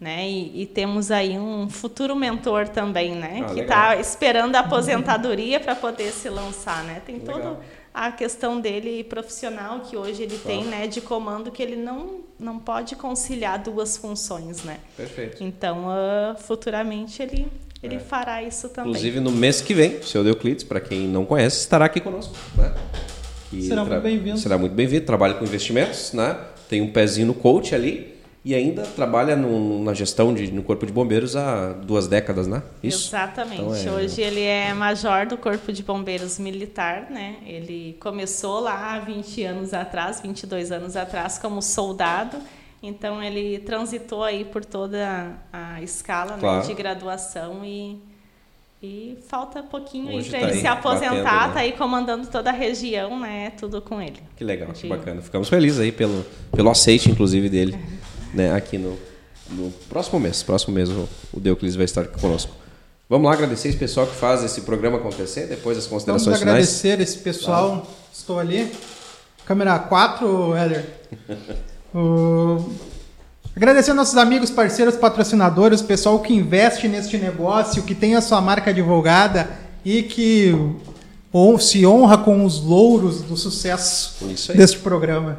Né? 0.00 0.28
E, 0.28 0.62
e, 0.62 0.66
temos 0.66 1.10
aí 1.10 1.38
um 1.38 1.68
futuro 1.68 2.16
mentor 2.16 2.68
também, 2.68 3.14
né? 3.14 3.44
Ah, 3.44 3.54
que 3.54 3.60
está 3.60 3.96
esperando 3.96 4.56
a 4.56 4.60
aposentadoria 4.60 5.60
para 5.60 5.76
poder 5.76 6.10
se 6.10 6.28
lançar, 6.28 6.82
né? 6.84 7.02
Tem 7.04 7.20
toda 7.20 7.60
a 7.92 8.10
questão 8.10 8.60
dele 8.60 9.04
profissional 9.04 9.80
que 9.80 9.98
hoje 9.98 10.22
ele 10.22 10.38
tem, 10.38 10.64
né? 10.64 10.86
De 10.86 11.02
comando 11.02 11.52
que 11.52 11.62
ele 11.62 11.76
não 11.76 12.20
não 12.38 12.58
pode 12.58 12.96
conciliar 12.96 13.58
duas 13.58 13.98
funções, 13.98 14.64
né? 14.64 14.80
Perfeito. 14.96 15.44
Então, 15.44 15.84
uh, 15.84 16.38
futuramente 16.38 17.22
ele 17.22 17.46
ele 17.82 17.96
é. 17.96 17.98
fará 17.98 18.42
isso 18.42 18.68
também. 18.68 18.90
Inclusive, 18.90 19.20
no 19.20 19.30
mês 19.30 19.60
que 19.60 19.74
vem, 19.74 19.96
o 19.96 20.04
seu 20.04 20.26
Euclides, 20.26 20.64
para 20.64 20.80
quem 20.80 21.08
não 21.08 21.24
conhece, 21.24 21.60
estará 21.60 21.86
aqui 21.86 22.00
conosco. 22.00 22.34
Né? 22.56 22.74
será 23.60 23.84
muito 23.84 24.02
bem-vindo. 24.02 24.38
Será 24.38 24.58
muito 24.58 24.74
bem-vindo. 24.74 25.04
Trabalha 25.04 25.34
com 25.34 25.44
investimentos, 25.44 26.12
né? 26.12 26.36
tem 26.70 26.80
um 26.80 26.92
pezinho 26.92 27.26
no 27.26 27.34
coach 27.34 27.74
ali 27.74 28.14
e 28.44 28.54
ainda 28.54 28.82
trabalha 28.82 29.34
no, 29.34 29.82
na 29.82 29.92
gestão 29.92 30.32
de, 30.32 30.50
no 30.52 30.62
Corpo 30.62 30.86
de 30.86 30.92
Bombeiros 30.92 31.36
há 31.36 31.72
duas 31.72 32.06
décadas, 32.06 32.46
né? 32.46 32.62
Isso? 32.82 33.08
Exatamente. 33.08 33.60
Então, 33.60 33.74
é... 33.74 33.90
Hoje 33.90 34.22
ele 34.22 34.40
é 34.40 34.72
major 34.72 35.26
do 35.26 35.36
Corpo 35.36 35.72
de 35.72 35.82
Bombeiros 35.82 36.38
Militar, 36.38 37.10
né? 37.10 37.36
Ele 37.44 37.96
começou 38.00 38.60
lá 38.60 38.94
há 38.94 39.00
20 39.00 39.42
anos 39.42 39.74
atrás, 39.74 40.20
22 40.22 40.72
anos 40.72 40.96
atrás, 40.96 41.38
como 41.38 41.60
soldado 41.60 42.38
então 42.82 43.22
ele 43.22 43.58
transitou 43.58 44.24
aí 44.24 44.44
por 44.44 44.64
toda 44.64 45.34
a 45.52 45.82
escala 45.82 46.38
claro. 46.38 46.62
né, 46.62 46.66
de 46.66 46.74
graduação 46.74 47.62
e, 47.62 47.98
e 48.82 49.18
falta 49.28 49.62
pouquinho 49.62 50.22
para 50.24 50.40
tá 50.40 50.48
ele 50.48 50.60
se 50.60 50.66
aposentar, 50.66 51.08
batendo, 51.08 51.48
né? 51.48 51.54
tá 51.54 51.60
aí 51.60 51.72
comandando 51.72 52.26
toda 52.28 52.48
a 52.48 52.52
região, 52.52 53.20
né? 53.20 53.50
Tudo 53.50 53.82
com 53.82 54.00
ele. 54.00 54.20
Que 54.34 54.44
legal, 54.44 54.72
de... 54.72 54.80
que 54.80 54.88
bacana. 54.88 55.20
Ficamos 55.20 55.48
felizes 55.50 55.78
aí 55.78 55.92
pelo, 55.92 56.24
pelo 56.52 56.70
aceite, 56.70 57.10
inclusive, 57.10 57.50
dele, 57.50 57.78
né, 58.32 58.54
aqui 58.54 58.78
no, 58.78 58.98
no 59.50 59.70
próximo 59.90 60.18
mês. 60.18 60.42
Próximo 60.42 60.74
mês 60.74 60.88
o, 60.88 61.06
o 61.34 61.40
Deuclides 61.40 61.76
vai 61.76 61.84
estar 61.84 62.02
aqui 62.02 62.18
conosco. 62.18 62.54
Vamos 63.10 63.26
lá 63.26 63.34
agradecer 63.34 63.68
esse 63.68 63.76
pessoal 63.76 64.06
que 64.06 64.14
faz 64.14 64.42
esse 64.42 64.62
programa 64.62 64.96
acontecer, 64.96 65.48
depois 65.48 65.76
das 65.76 65.86
considerações 65.86 66.38
Vamos 66.38 66.42
agradecer 66.42 66.92
finais. 66.92 67.10
esse 67.10 67.18
pessoal. 67.18 67.86
Estou 68.10 68.38
ali. 68.38 68.72
Câmera 69.44 69.78
4, 69.78 70.56
Heller. 70.56 70.86
Uh, 71.94 72.64
agradecer 73.56 73.90
aos 73.90 73.96
nossos 73.96 74.16
amigos, 74.16 74.50
parceiros, 74.50 74.96
patrocinadores, 74.96 75.80
o 75.80 75.84
pessoal 75.84 76.18
que 76.20 76.32
investe 76.32 76.88
neste 76.88 77.18
negócio, 77.18 77.82
que 77.82 77.94
tem 77.94 78.14
a 78.14 78.20
sua 78.20 78.40
marca 78.40 78.72
divulgada 78.72 79.50
e 79.84 80.02
que 80.02 80.54
ou, 81.32 81.58
se 81.58 81.86
honra 81.86 82.18
com 82.18 82.44
os 82.44 82.62
louros 82.62 83.22
do 83.22 83.36
sucesso 83.36 84.24
deste 84.54 84.78
programa. 84.78 85.38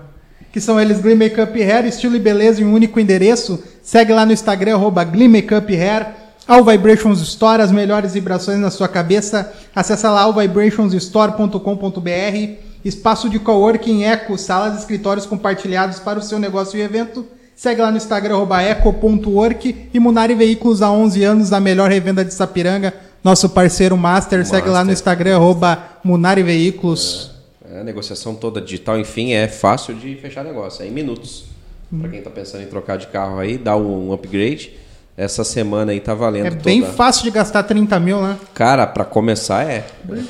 Que 0.51 0.59
são 0.59 0.79
eles 0.79 1.01
Glee 1.01 1.15
Makeup 1.15 1.61
Hair, 1.61 1.85
estilo 1.85 2.15
e 2.15 2.19
beleza 2.19 2.61
em 2.61 2.65
um 2.65 2.73
único 2.73 2.99
endereço. 2.99 3.63
Segue 3.81 4.13
lá 4.13 4.25
no 4.25 4.33
Instagram, 4.33 4.75
arroba 4.75 5.03
Glee 5.03 5.27
Makeup 5.27 5.73
Hair. 5.73 6.21
All 6.47 6.65
Vibrations 6.65 7.21
Store, 7.21 7.61
as 7.61 7.71
melhores 7.71 8.13
vibrações 8.13 8.59
na 8.59 8.71
sua 8.71 8.87
cabeça. 8.87 9.53
Acesse 9.73 10.05
lá 10.07 10.21
allvibrationsstore.com.br 10.21 12.70
Espaço 12.83 13.29
de 13.29 13.37
coworking 13.39 14.03
Eco, 14.03 14.37
salas 14.37 14.75
e 14.75 14.79
escritórios 14.79 15.25
compartilhados 15.25 15.99
para 15.99 16.19
o 16.19 16.21
seu 16.21 16.39
negócio 16.39 16.77
e 16.77 16.81
evento. 16.81 17.25
Segue 17.55 17.81
lá 17.81 17.91
no 17.91 17.97
Instagram, 17.97 18.47
eco.work 18.61 19.89
e 19.93 19.99
Munari 19.99 20.33
Veículos 20.33 20.81
há 20.81 20.91
11 20.91 21.23
anos, 21.23 21.53
a 21.53 21.59
melhor 21.59 21.91
revenda 21.91 22.25
de 22.25 22.33
Sapiranga. 22.33 22.93
Nosso 23.23 23.49
parceiro 23.49 23.95
Master, 23.95 24.39
Master. 24.39 24.59
segue 24.59 24.69
lá 24.69 24.83
no 24.83 24.91
Instagram, 24.91 25.35
arroba 25.35 25.99
Munari 26.03 26.41
Veículos. 26.41 27.31
É, 27.71 27.81
a 27.81 27.83
negociação 27.83 28.33
toda 28.33 28.59
digital, 28.59 28.99
enfim, 28.99 29.33
é 29.33 29.47
fácil 29.47 29.93
de 29.93 30.15
fechar 30.15 30.43
negócio, 30.43 30.83
é 30.83 30.87
em 30.87 30.91
minutos. 30.91 31.45
Hum. 31.93 31.99
Para 31.99 32.09
quem 32.09 32.19
está 32.19 32.31
pensando 32.31 32.63
em 32.63 32.67
trocar 32.67 32.97
de 32.97 33.07
carro 33.07 33.37
aí, 33.37 33.59
dá 33.59 33.77
um 33.77 34.11
upgrade. 34.11 34.73
Essa 35.21 35.43
semana 35.43 35.91
aí 35.91 35.99
tá 35.99 36.15
valendo. 36.15 36.47
É 36.47 36.49
bem 36.49 36.81
toda... 36.81 36.93
fácil 36.93 37.25
de 37.25 37.29
gastar 37.29 37.61
30 37.61 37.99
mil, 37.99 38.19
né? 38.19 38.39
Cara, 38.55 38.87
para 38.87 39.05
começar 39.05 39.69
é. 39.69 39.85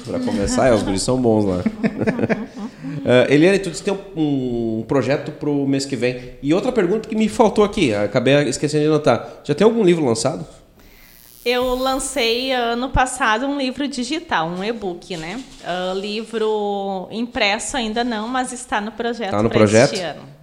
Para 0.05 0.19
começar 0.19 0.67
é, 0.67 0.73
os 0.73 0.83
guris 0.83 1.01
são 1.01 1.15
bons 1.21 1.45
lá. 1.45 1.59
uh, 1.59 3.31
Eliane, 3.31 3.59
tu 3.59 3.69
disse 3.69 3.81
que 3.81 3.89
tem 3.89 3.97
um, 4.17 4.79
um 4.79 4.83
projeto 4.85 5.31
pro 5.31 5.65
mês 5.65 5.85
que 5.85 5.95
vem. 5.95 6.31
E 6.43 6.53
outra 6.53 6.73
pergunta 6.73 7.07
que 7.07 7.15
me 7.15 7.29
faltou 7.29 7.63
aqui, 7.63 7.93
acabei 7.93 8.49
esquecendo 8.49 8.83
de 8.83 8.89
anotar. 8.89 9.29
Já 9.45 9.55
tem 9.55 9.63
algum 9.63 9.81
livro 9.81 10.03
lançado? 10.03 10.45
Eu 11.43 11.73
lancei 11.73 12.51
ano 12.51 12.89
passado 12.89 13.47
um 13.47 13.57
livro 13.57 13.87
digital, 13.87 14.47
um 14.47 14.63
e-book, 14.63 15.17
né? 15.17 15.43
Uh, 15.61 15.97
livro 15.97 17.07
impresso 17.09 17.75
ainda 17.75 18.03
não, 18.03 18.27
mas 18.27 18.51
está 18.51 18.79
no 18.79 18.91
projeto. 18.91 19.29
Está 19.29 19.41
no 19.41 19.49
projeto? 19.49 19.99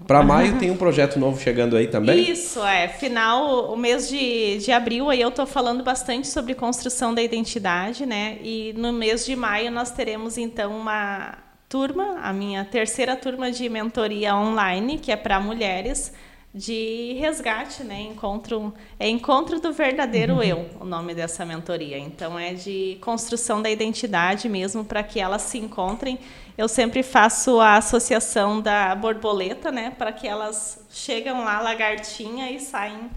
Para 0.09 0.25
maio 0.25 0.57
tem 0.59 0.73
um 0.73 0.77
projeto 0.77 1.17
novo 1.17 1.41
chegando 1.41 1.77
aí 1.77 1.87
também? 1.87 2.29
Isso, 2.29 2.61
é. 2.65 2.89
Final, 2.89 3.73
o 3.73 3.77
mês 3.77 4.09
de, 4.09 4.59
de 4.59 4.73
abril, 4.73 5.09
aí 5.09 5.21
eu 5.21 5.29
estou 5.29 5.47
falando 5.47 5.85
bastante 5.85 6.27
sobre 6.27 6.55
construção 6.55 7.15
da 7.15 7.23
identidade, 7.23 8.05
né? 8.05 8.39
E 8.43 8.75
no 8.77 8.93
mês 8.93 9.25
de 9.25 9.37
maio 9.37 9.71
nós 9.71 9.93
teremos, 9.93 10.37
então, 10.37 10.77
uma 10.77 11.39
turma, 11.69 12.19
a 12.23 12.33
minha 12.33 12.65
terceira 12.65 13.15
turma 13.15 13.53
de 13.53 13.69
mentoria 13.69 14.35
online, 14.35 14.99
que 14.99 15.13
é 15.13 15.17
para 15.17 15.39
mulheres, 15.39 16.13
de 16.55 17.15
resgate, 17.21 17.85
né? 17.85 18.01
Encontro, 18.01 18.73
é 18.99 19.09
Encontro 19.09 19.61
do 19.61 19.73
Verdadeiro 19.73 20.35
uhum. 20.35 20.43
Eu, 20.43 20.71
o 20.81 20.85
nome 20.85 21.15
dessa 21.15 21.45
mentoria. 21.45 21.99
Então 21.99 22.39
é 22.39 22.55
de 22.55 22.99
construção 23.01 23.61
da 23.61 23.71
identidade 23.71 24.49
mesmo 24.49 24.85
para 24.85 25.03
que 25.03 25.21
elas 25.21 25.43
se 25.43 25.59
encontrem. 25.59 26.19
Eu 26.57 26.67
sempre 26.67 27.03
faço 27.03 27.61
a 27.61 27.77
associação 27.77 28.61
da 28.61 28.95
borboleta, 28.95 29.71
né? 29.71 29.95
Para 29.97 30.11
que 30.11 30.27
elas 30.27 30.85
chegam 30.91 31.45
lá 31.45 31.61
lagartinha 31.61 32.51
e 32.51 32.59
saem 32.59 33.11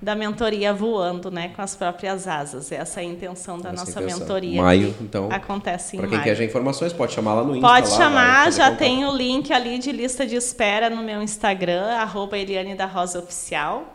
da 0.00 0.14
mentoria 0.14 0.72
voando, 0.72 1.30
né, 1.30 1.48
com 1.54 1.62
as 1.62 1.74
próprias 1.74 2.28
asas. 2.28 2.70
Essa 2.70 3.00
é 3.00 3.04
a 3.04 3.06
intenção 3.06 3.58
da 3.58 3.70
Essa 3.70 3.84
nossa 3.84 4.00
intenção. 4.02 4.18
mentoria. 4.20 4.62
Maio, 4.62 4.94
então. 5.00 5.28
Acontece 5.32 5.96
em 5.96 6.00
Para 6.00 6.08
quem 6.08 6.18
maio. 6.18 6.36
quer 6.36 6.44
informações, 6.44 6.92
pode 6.92 7.12
chamar 7.12 7.34
lá 7.34 7.44
no 7.44 7.56
Insta. 7.56 7.66
Pode 7.66 7.90
lá, 7.90 7.96
chamar, 7.96 8.52
já 8.52 8.64
contato. 8.64 8.78
tem 8.78 9.04
o 9.06 9.16
link 9.16 9.52
ali 9.52 9.78
de 9.78 9.90
lista 9.92 10.26
de 10.26 10.36
espera 10.36 10.90
no 10.90 11.02
meu 11.02 11.22
Instagram, 11.22 11.86
arroba 11.96 12.36
Eliane 12.36 12.74
da 12.74 12.86
Rosa 12.86 13.18
Oficial. 13.20 13.94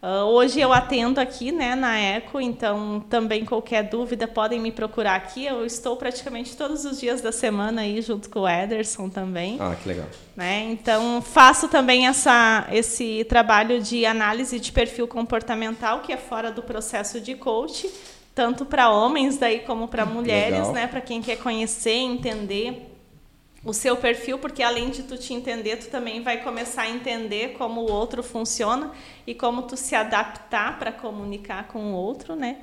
Uh, 0.00 0.24
hoje 0.26 0.60
eu 0.60 0.72
atendo 0.72 1.20
aqui 1.20 1.50
né, 1.50 1.74
na 1.74 1.98
Eco, 1.98 2.40
então 2.40 3.04
também 3.10 3.44
qualquer 3.44 3.82
dúvida 3.82 4.28
podem 4.28 4.60
me 4.60 4.70
procurar 4.70 5.16
aqui. 5.16 5.44
Eu 5.44 5.66
estou 5.66 5.96
praticamente 5.96 6.56
todos 6.56 6.84
os 6.84 7.00
dias 7.00 7.20
da 7.20 7.32
semana 7.32 7.82
aí 7.82 8.00
junto 8.00 8.30
com 8.30 8.40
o 8.40 8.48
Ederson 8.48 9.08
também. 9.08 9.56
Ah, 9.58 9.74
que 9.74 9.88
legal. 9.88 10.06
Né? 10.36 10.68
Então 10.70 11.20
faço 11.20 11.66
também 11.66 12.06
essa, 12.06 12.68
esse 12.70 13.24
trabalho 13.28 13.82
de 13.82 14.06
análise 14.06 14.60
de 14.60 14.70
perfil 14.70 15.08
comportamental, 15.08 15.98
que 16.00 16.12
é 16.12 16.16
fora 16.16 16.52
do 16.52 16.62
processo 16.62 17.20
de 17.20 17.34
coach, 17.34 17.90
tanto 18.36 18.64
para 18.64 18.90
homens 18.90 19.36
daí 19.36 19.58
como 19.60 19.88
para 19.88 20.06
mulheres, 20.06 20.68
né? 20.68 20.86
Para 20.86 21.00
quem 21.00 21.20
quer 21.20 21.38
conhecer, 21.38 21.90
entender 21.90 22.87
o 23.64 23.72
seu 23.72 23.96
perfil, 23.96 24.38
porque 24.38 24.62
além 24.62 24.90
de 24.90 25.02
tu 25.02 25.16
te 25.16 25.34
entender, 25.34 25.76
tu 25.76 25.88
também 25.88 26.22
vai 26.22 26.42
começar 26.42 26.82
a 26.82 26.90
entender 26.90 27.54
como 27.58 27.82
o 27.82 27.90
outro 27.90 28.22
funciona 28.22 28.92
e 29.26 29.34
como 29.34 29.62
tu 29.62 29.76
se 29.76 29.94
adaptar 29.94 30.78
para 30.78 30.92
comunicar 30.92 31.66
com 31.68 31.92
o 31.92 31.94
outro, 31.94 32.36
né? 32.36 32.58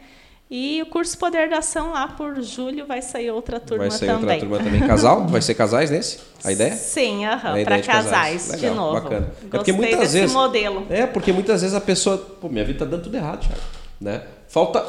E 0.49 0.79
o 0.83 0.85
curso 0.85 1.17
Poder 1.17 1.49
da 1.49 1.57
Ação 1.57 1.91
lá 1.91 2.07
por 2.07 2.39
julho 2.41 2.85
vai 2.85 3.01
sair 3.01 3.31
outra 3.31 3.59
turma 3.59 3.89
também. 3.89 3.89
Vai 3.89 3.97
sair 3.97 4.07
também. 4.07 4.35
outra 4.35 4.47
turma 4.47 4.63
também. 4.63 4.87
Casal? 4.87 5.27
Vai 5.27 5.41
ser 5.41 5.55
casais 5.55 5.89
nesse? 5.89 6.19
A 6.43 6.51
ideia? 6.51 6.75
Sim, 6.75 7.21
-huh, 7.25 7.63
para 7.63 7.81
casais, 7.81 7.87
casais. 7.87 8.51
Legal, 8.51 8.69
de 8.69 8.75
novo. 8.75 9.01
Bacana. 9.01 9.25
Gostei 9.25 9.47
é 9.47 9.49
porque 9.49 9.71
muitas 9.73 9.99
desse 9.99 10.13
vezes, 10.19 10.33
modelo. 10.33 10.85
É, 10.89 11.07
porque 11.07 11.33
muitas 11.33 11.61
vezes 11.61 11.75
a 11.75 11.81
pessoa, 11.81 12.17
pô, 12.17 12.47
minha 12.47 12.63
vida 12.63 12.79
tá 12.79 12.85
dando 12.85 13.03
tudo 13.03 13.17
errado, 13.17 13.39
Thiago, 13.39 13.61
né? 13.99 14.21
Falta 14.47 14.85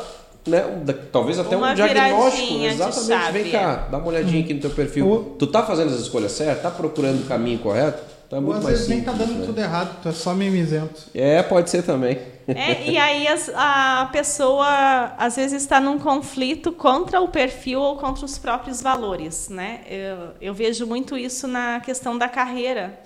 né, 0.46 0.64
talvez 1.10 1.38
até 1.38 1.56
uma 1.56 1.72
um 1.72 1.74
diagnóstico. 1.74 2.62
Exatamente. 2.62 3.32
Vem 3.32 3.52
cá, 3.52 3.88
dá 3.90 3.98
uma 3.98 4.08
olhadinha 4.08 4.42
aqui 4.42 4.54
no 4.54 4.60
teu 4.60 4.70
perfil. 4.70 5.10
O... 5.10 5.18
Tu 5.38 5.46
tá 5.46 5.62
fazendo 5.62 5.92
as 5.92 6.00
escolhas 6.00 6.32
certas? 6.32 6.62
Tá 6.62 6.70
procurando 6.70 7.24
o 7.24 7.26
caminho 7.26 7.58
correto? 7.58 8.02
Tá 8.28 8.40
muito 8.40 8.50
Ou 8.50 8.58
às 8.58 8.64
mais 8.64 8.78
vezes 8.78 8.92
simples, 8.92 9.06
nem 9.06 9.18
tá 9.18 9.24
dando 9.24 9.38
né? 9.38 9.46
tudo 9.46 9.60
errado, 9.60 9.98
tu 10.02 10.08
é 10.08 10.12
só 10.12 10.34
mimizento. 10.34 11.02
É, 11.14 11.42
pode 11.42 11.70
ser 11.70 11.82
também. 11.82 12.18
É, 12.48 12.90
e 12.90 12.96
aí 12.98 13.26
as, 13.26 13.50
a 13.54 14.08
pessoa 14.12 15.12
às 15.18 15.36
vezes 15.36 15.62
está 15.62 15.80
num 15.80 15.98
conflito 15.98 16.72
contra 16.72 17.20
o 17.20 17.28
perfil 17.28 17.80
ou 17.80 17.96
contra 17.96 18.24
os 18.24 18.38
próprios 18.38 18.80
valores, 18.80 19.48
né? 19.48 19.80
Eu, 19.88 20.28
eu 20.40 20.54
vejo 20.54 20.86
muito 20.86 21.16
isso 21.16 21.46
na 21.46 21.80
questão 21.80 22.16
da 22.16 22.28
carreira. 22.28 23.00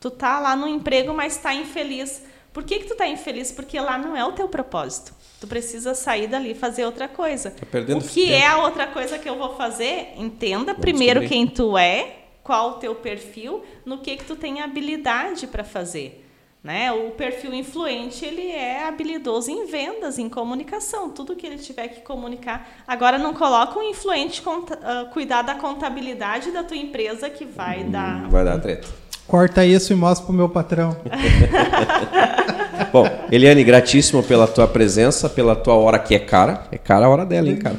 Tu 0.00 0.10
tá 0.10 0.40
lá 0.40 0.56
no 0.56 0.66
emprego, 0.66 1.14
mas 1.14 1.36
está 1.36 1.54
infeliz. 1.54 2.22
Por 2.52 2.64
que, 2.64 2.80
que 2.80 2.84
tu 2.86 2.94
tá 2.94 3.08
infeliz? 3.08 3.50
Porque 3.50 3.80
lá 3.80 3.96
não 3.96 4.16
é 4.16 4.24
o 4.24 4.32
teu 4.32 4.46
propósito. 4.48 5.14
Tu 5.40 5.46
precisa 5.46 5.94
sair 5.94 6.26
dali 6.26 6.52
e 6.52 6.54
fazer 6.54 6.84
outra 6.84 7.08
coisa. 7.08 7.50
Tá 7.50 7.66
perdendo 7.66 8.04
o 8.04 8.08
que 8.08 8.26
tempo. 8.26 8.32
é 8.32 8.46
a 8.46 8.58
outra 8.58 8.86
coisa 8.86 9.18
que 9.18 9.28
eu 9.28 9.36
vou 9.36 9.56
fazer? 9.56 10.12
Entenda 10.16 10.72
Vamos 10.72 10.80
primeiro 10.80 11.20
descobrir. 11.20 11.46
quem 11.46 11.54
tu 11.54 11.78
é, 11.78 12.16
qual 12.42 12.70
o 12.70 12.74
teu 12.74 12.94
perfil, 12.94 13.62
no 13.84 13.98
que 13.98 14.16
que 14.16 14.24
tu 14.24 14.36
tem 14.36 14.60
habilidade 14.60 15.46
para 15.46 15.64
fazer. 15.64 16.22
Né? 16.62 16.92
O 16.92 17.10
perfil 17.10 17.52
influente 17.52 18.24
ele 18.24 18.46
é 18.52 18.86
habilidoso 18.86 19.50
em 19.50 19.66
vendas, 19.66 20.16
em 20.16 20.28
comunicação, 20.28 21.10
tudo 21.10 21.34
que 21.34 21.44
ele 21.44 21.58
tiver 21.58 21.88
que 21.88 22.02
comunicar. 22.02 22.84
Agora 22.86 23.18
não 23.18 23.34
coloca 23.34 23.76
um 23.80 23.82
influente 23.82 24.40
uh, 24.46 25.10
cuidar 25.12 25.42
da 25.42 25.56
contabilidade 25.56 26.52
da 26.52 26.62
tua 26.62 26.76
empresa 26.76 27.28
que 27.28 27.44
vai 27.44 27.82
hum, 27.82 27.90
dar 27.90 28.28
vai 28.28 28.44
dar 28.44 28.60
treta. 28.60 28.86
Corta 29.26 29.64
isso 29.64 29.92
e 29.92 29.96
mostra 29.96 30.26
pro 30.26 30.34
meu 30.34 30.48
patrão. 30.48 30.96
Bom, 32.92 33.08
Eliane, 33.30 33.64
gratíssimo 33.64 34.22
pela 34.22 34.46
tua 34.46 34.68
presença, 34.68 35.26
pela 35.26 35.56
tua 35.56 35.74
hora 35.74 35.98
que 35.98 36.14
é 36.14 36.18
cara. 36.18 36.64
É 36.70 36.76
cara 36.76 37.06
a 37.06 37.08
hora 37.08 37.24
dela, 37.24 37.48
hein, 37.48 37.56
cara? 37.56 37.74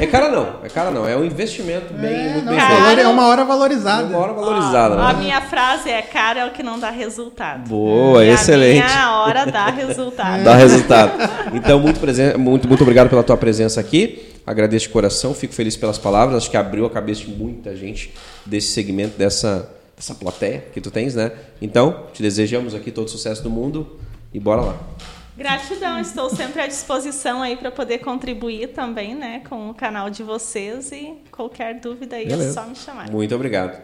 É 0.00 0.06
cara 0.06 0.28
não, 0.28 0.56
é 0.64 0.68
cara 0.68 0.90
não. 0.90 1.06
É 1.06 1.16
um 1.16 1.24
investimento 1.24 1.94
bem, 1.94 2.12
é, 2.12 2.32
muito 2.32 2.44
não, 2.44 2.52
bem 2.52 2.60
feito. 2.60 3.00
É 3.00 3.06
uma 3.06 3.28
hora 3.28 3.44
valorizada. 3.44 4.02
É 4.02 4.06
uma 4.06 4.18
hora 4.18 4.32
valorizada, 4.32 4.94
Ó, 4.96 4.98
né? 4.98 5.10
A 5.10 5.12
minha 5.12 5.40
frase 5.42 5.88
é 5.88 6.02
cara 6.02 6.40
é 6.40 6.46
o 6.46 6.50
que 6.50 6.64
não 6.64 6.80
dá 6.80 6.90
resultado. 6.90 7.68
Boa, 7.68 8.24
e 8.24 8.30
excelente. 8.30 8.82
A 8.82 8.86
minha 8.86 9.20
hora 9.20 9.46
dá 9.46 9.66
resultado. 9.70 10.42
Dá 10.42 10.56
resultado. 10.56 11.12
Então, 11.54 11.78
muito, 11.78 12.00
presen 12.00 12.36
muito, 12.36 12.66
muito 12.66 12.82
obrigado 12.82 13.08
pela 13.08 13.22
tua 13.22 13.36
presença 13.36 13.80
aqui. 13.80 14.28
Agradeço 14.44 14.86
de 14.86 14.92
coração, 14.92 15.34
fico 15.34 15.54
feliz 15.54 15.76
pelas 15.76 15.98
palavras. 15.98 16.38
Acho 16.38 16.50
que 16.50 16.56
abriu 16.56 16.84
a 16.84 16.90
cabeça 16.90 17.20
de 17.20 17.30
muita 17.30 17.76
gente 17.76 18.12
desse 18.44 18.72
segmento, 18.72 19.16
dessa 19.16 19.68
essa 19.98 20.14
plateia 20.14 20.64
que 20.72 20.80
tu 20.80 20.90
tens, 20.90 21.14
né? 21.14 21.32
Então, 21.60 22.06
te 22.12 22.22
desejamos 22.22 22.74
aqui 22.74 22.90
todo 22.90 23.06
o 23.06 23.10
sucesso 23.10 23.42
do 23.42 23.50
mundo 23.50 23.98
e 24.32 24.38
bora 24.38 24.60
lá. 24.60 24.76
Gratidão, 25.36 26.00
estou 26.00 26.28
sempre 26.30 26.62
à 26.62 26.66
disposição 26.66 27.42
aí 27.42 27.56
para 27.56 27.70
poder 27.70 27.98
contribuir 27.98 28.68
também, 28.68 29.14
né, 29.14 29.42
com 29.48 29.70
o 29.70 29.74
canal 29.74 30.10
de 30.10 30.22
vocês 30.24 30.90
e 30.90 31.14
qualquer 31.30 31.78
dúvida 31.78 32.16
aí 32.16 32.26
Beleza. 32.26 32.50
é 32.50 32.52
só 32.52 32.68
me 32.68 32.74
chamar. 32.74 33.08
Muito 33.10 33.34
obrigado. 33.34 33.80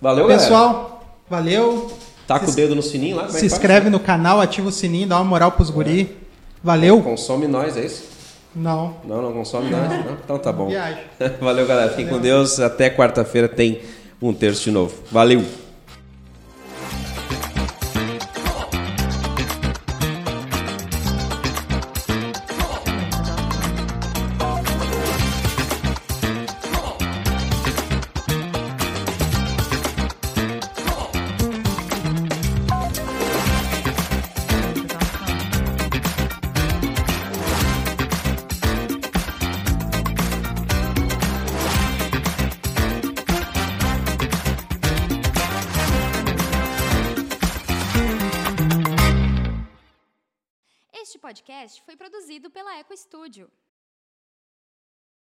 Valeu, 0.00 0.26
Pessoal, 0.26 1.04
galera. 1.30 1.60
valeu. 1.62 1.92
Taca 2.26 2.46
se, 2.46 2.52
o 2.52 2.56
dedo 2.56 2.74
no 2.74 2.82
sininho 2.82 3.16
lá. 3.16 3.26
É 3.26 3.28
se 3.28 3.46
inscreve 3.46 3.88
no 3.88 4.00
canal, 4.00 4.40
ativa 4.40 4.68
o 4.68 4.72
sininho, 4.72 5.06
dá 5.06 5.16
uma 5.16 5.24
moral 5.24 5.52
pros 5.52 5.70
guri. 5.70 6.02
É. 6.02 6.24
Valeu. 6.62 7.02
Consome 7.02 7.46
nós, 7.46 7.76
é 7.76 7.84
isso? 7.84 8.08
Não. 8.54 8.96
Não, 9.04 9.20
não 9.20 9.32
consome 9.32 9.70
nós? 9.70 9.88
Não? 9.88 10.14
Então 10.24 10.38
tá 10.38 10.52
bom. 10.52 10.68
Viagem. 10.68 11.04
Valeu, 11.40 11.66
galera. 11.66 11.90
Fiquem 11.90 12.08
com 12.08 12.18
Deus. 12.18 12.58
Até 12.58 12.88
quarta-feira 12.88 13.48
tem 13.48 13.80
um 14.28 14.34
terço 14.34 14.64
de 14.64 14.70
novo. 14.70 14.94
Valeu! 15.10 15.63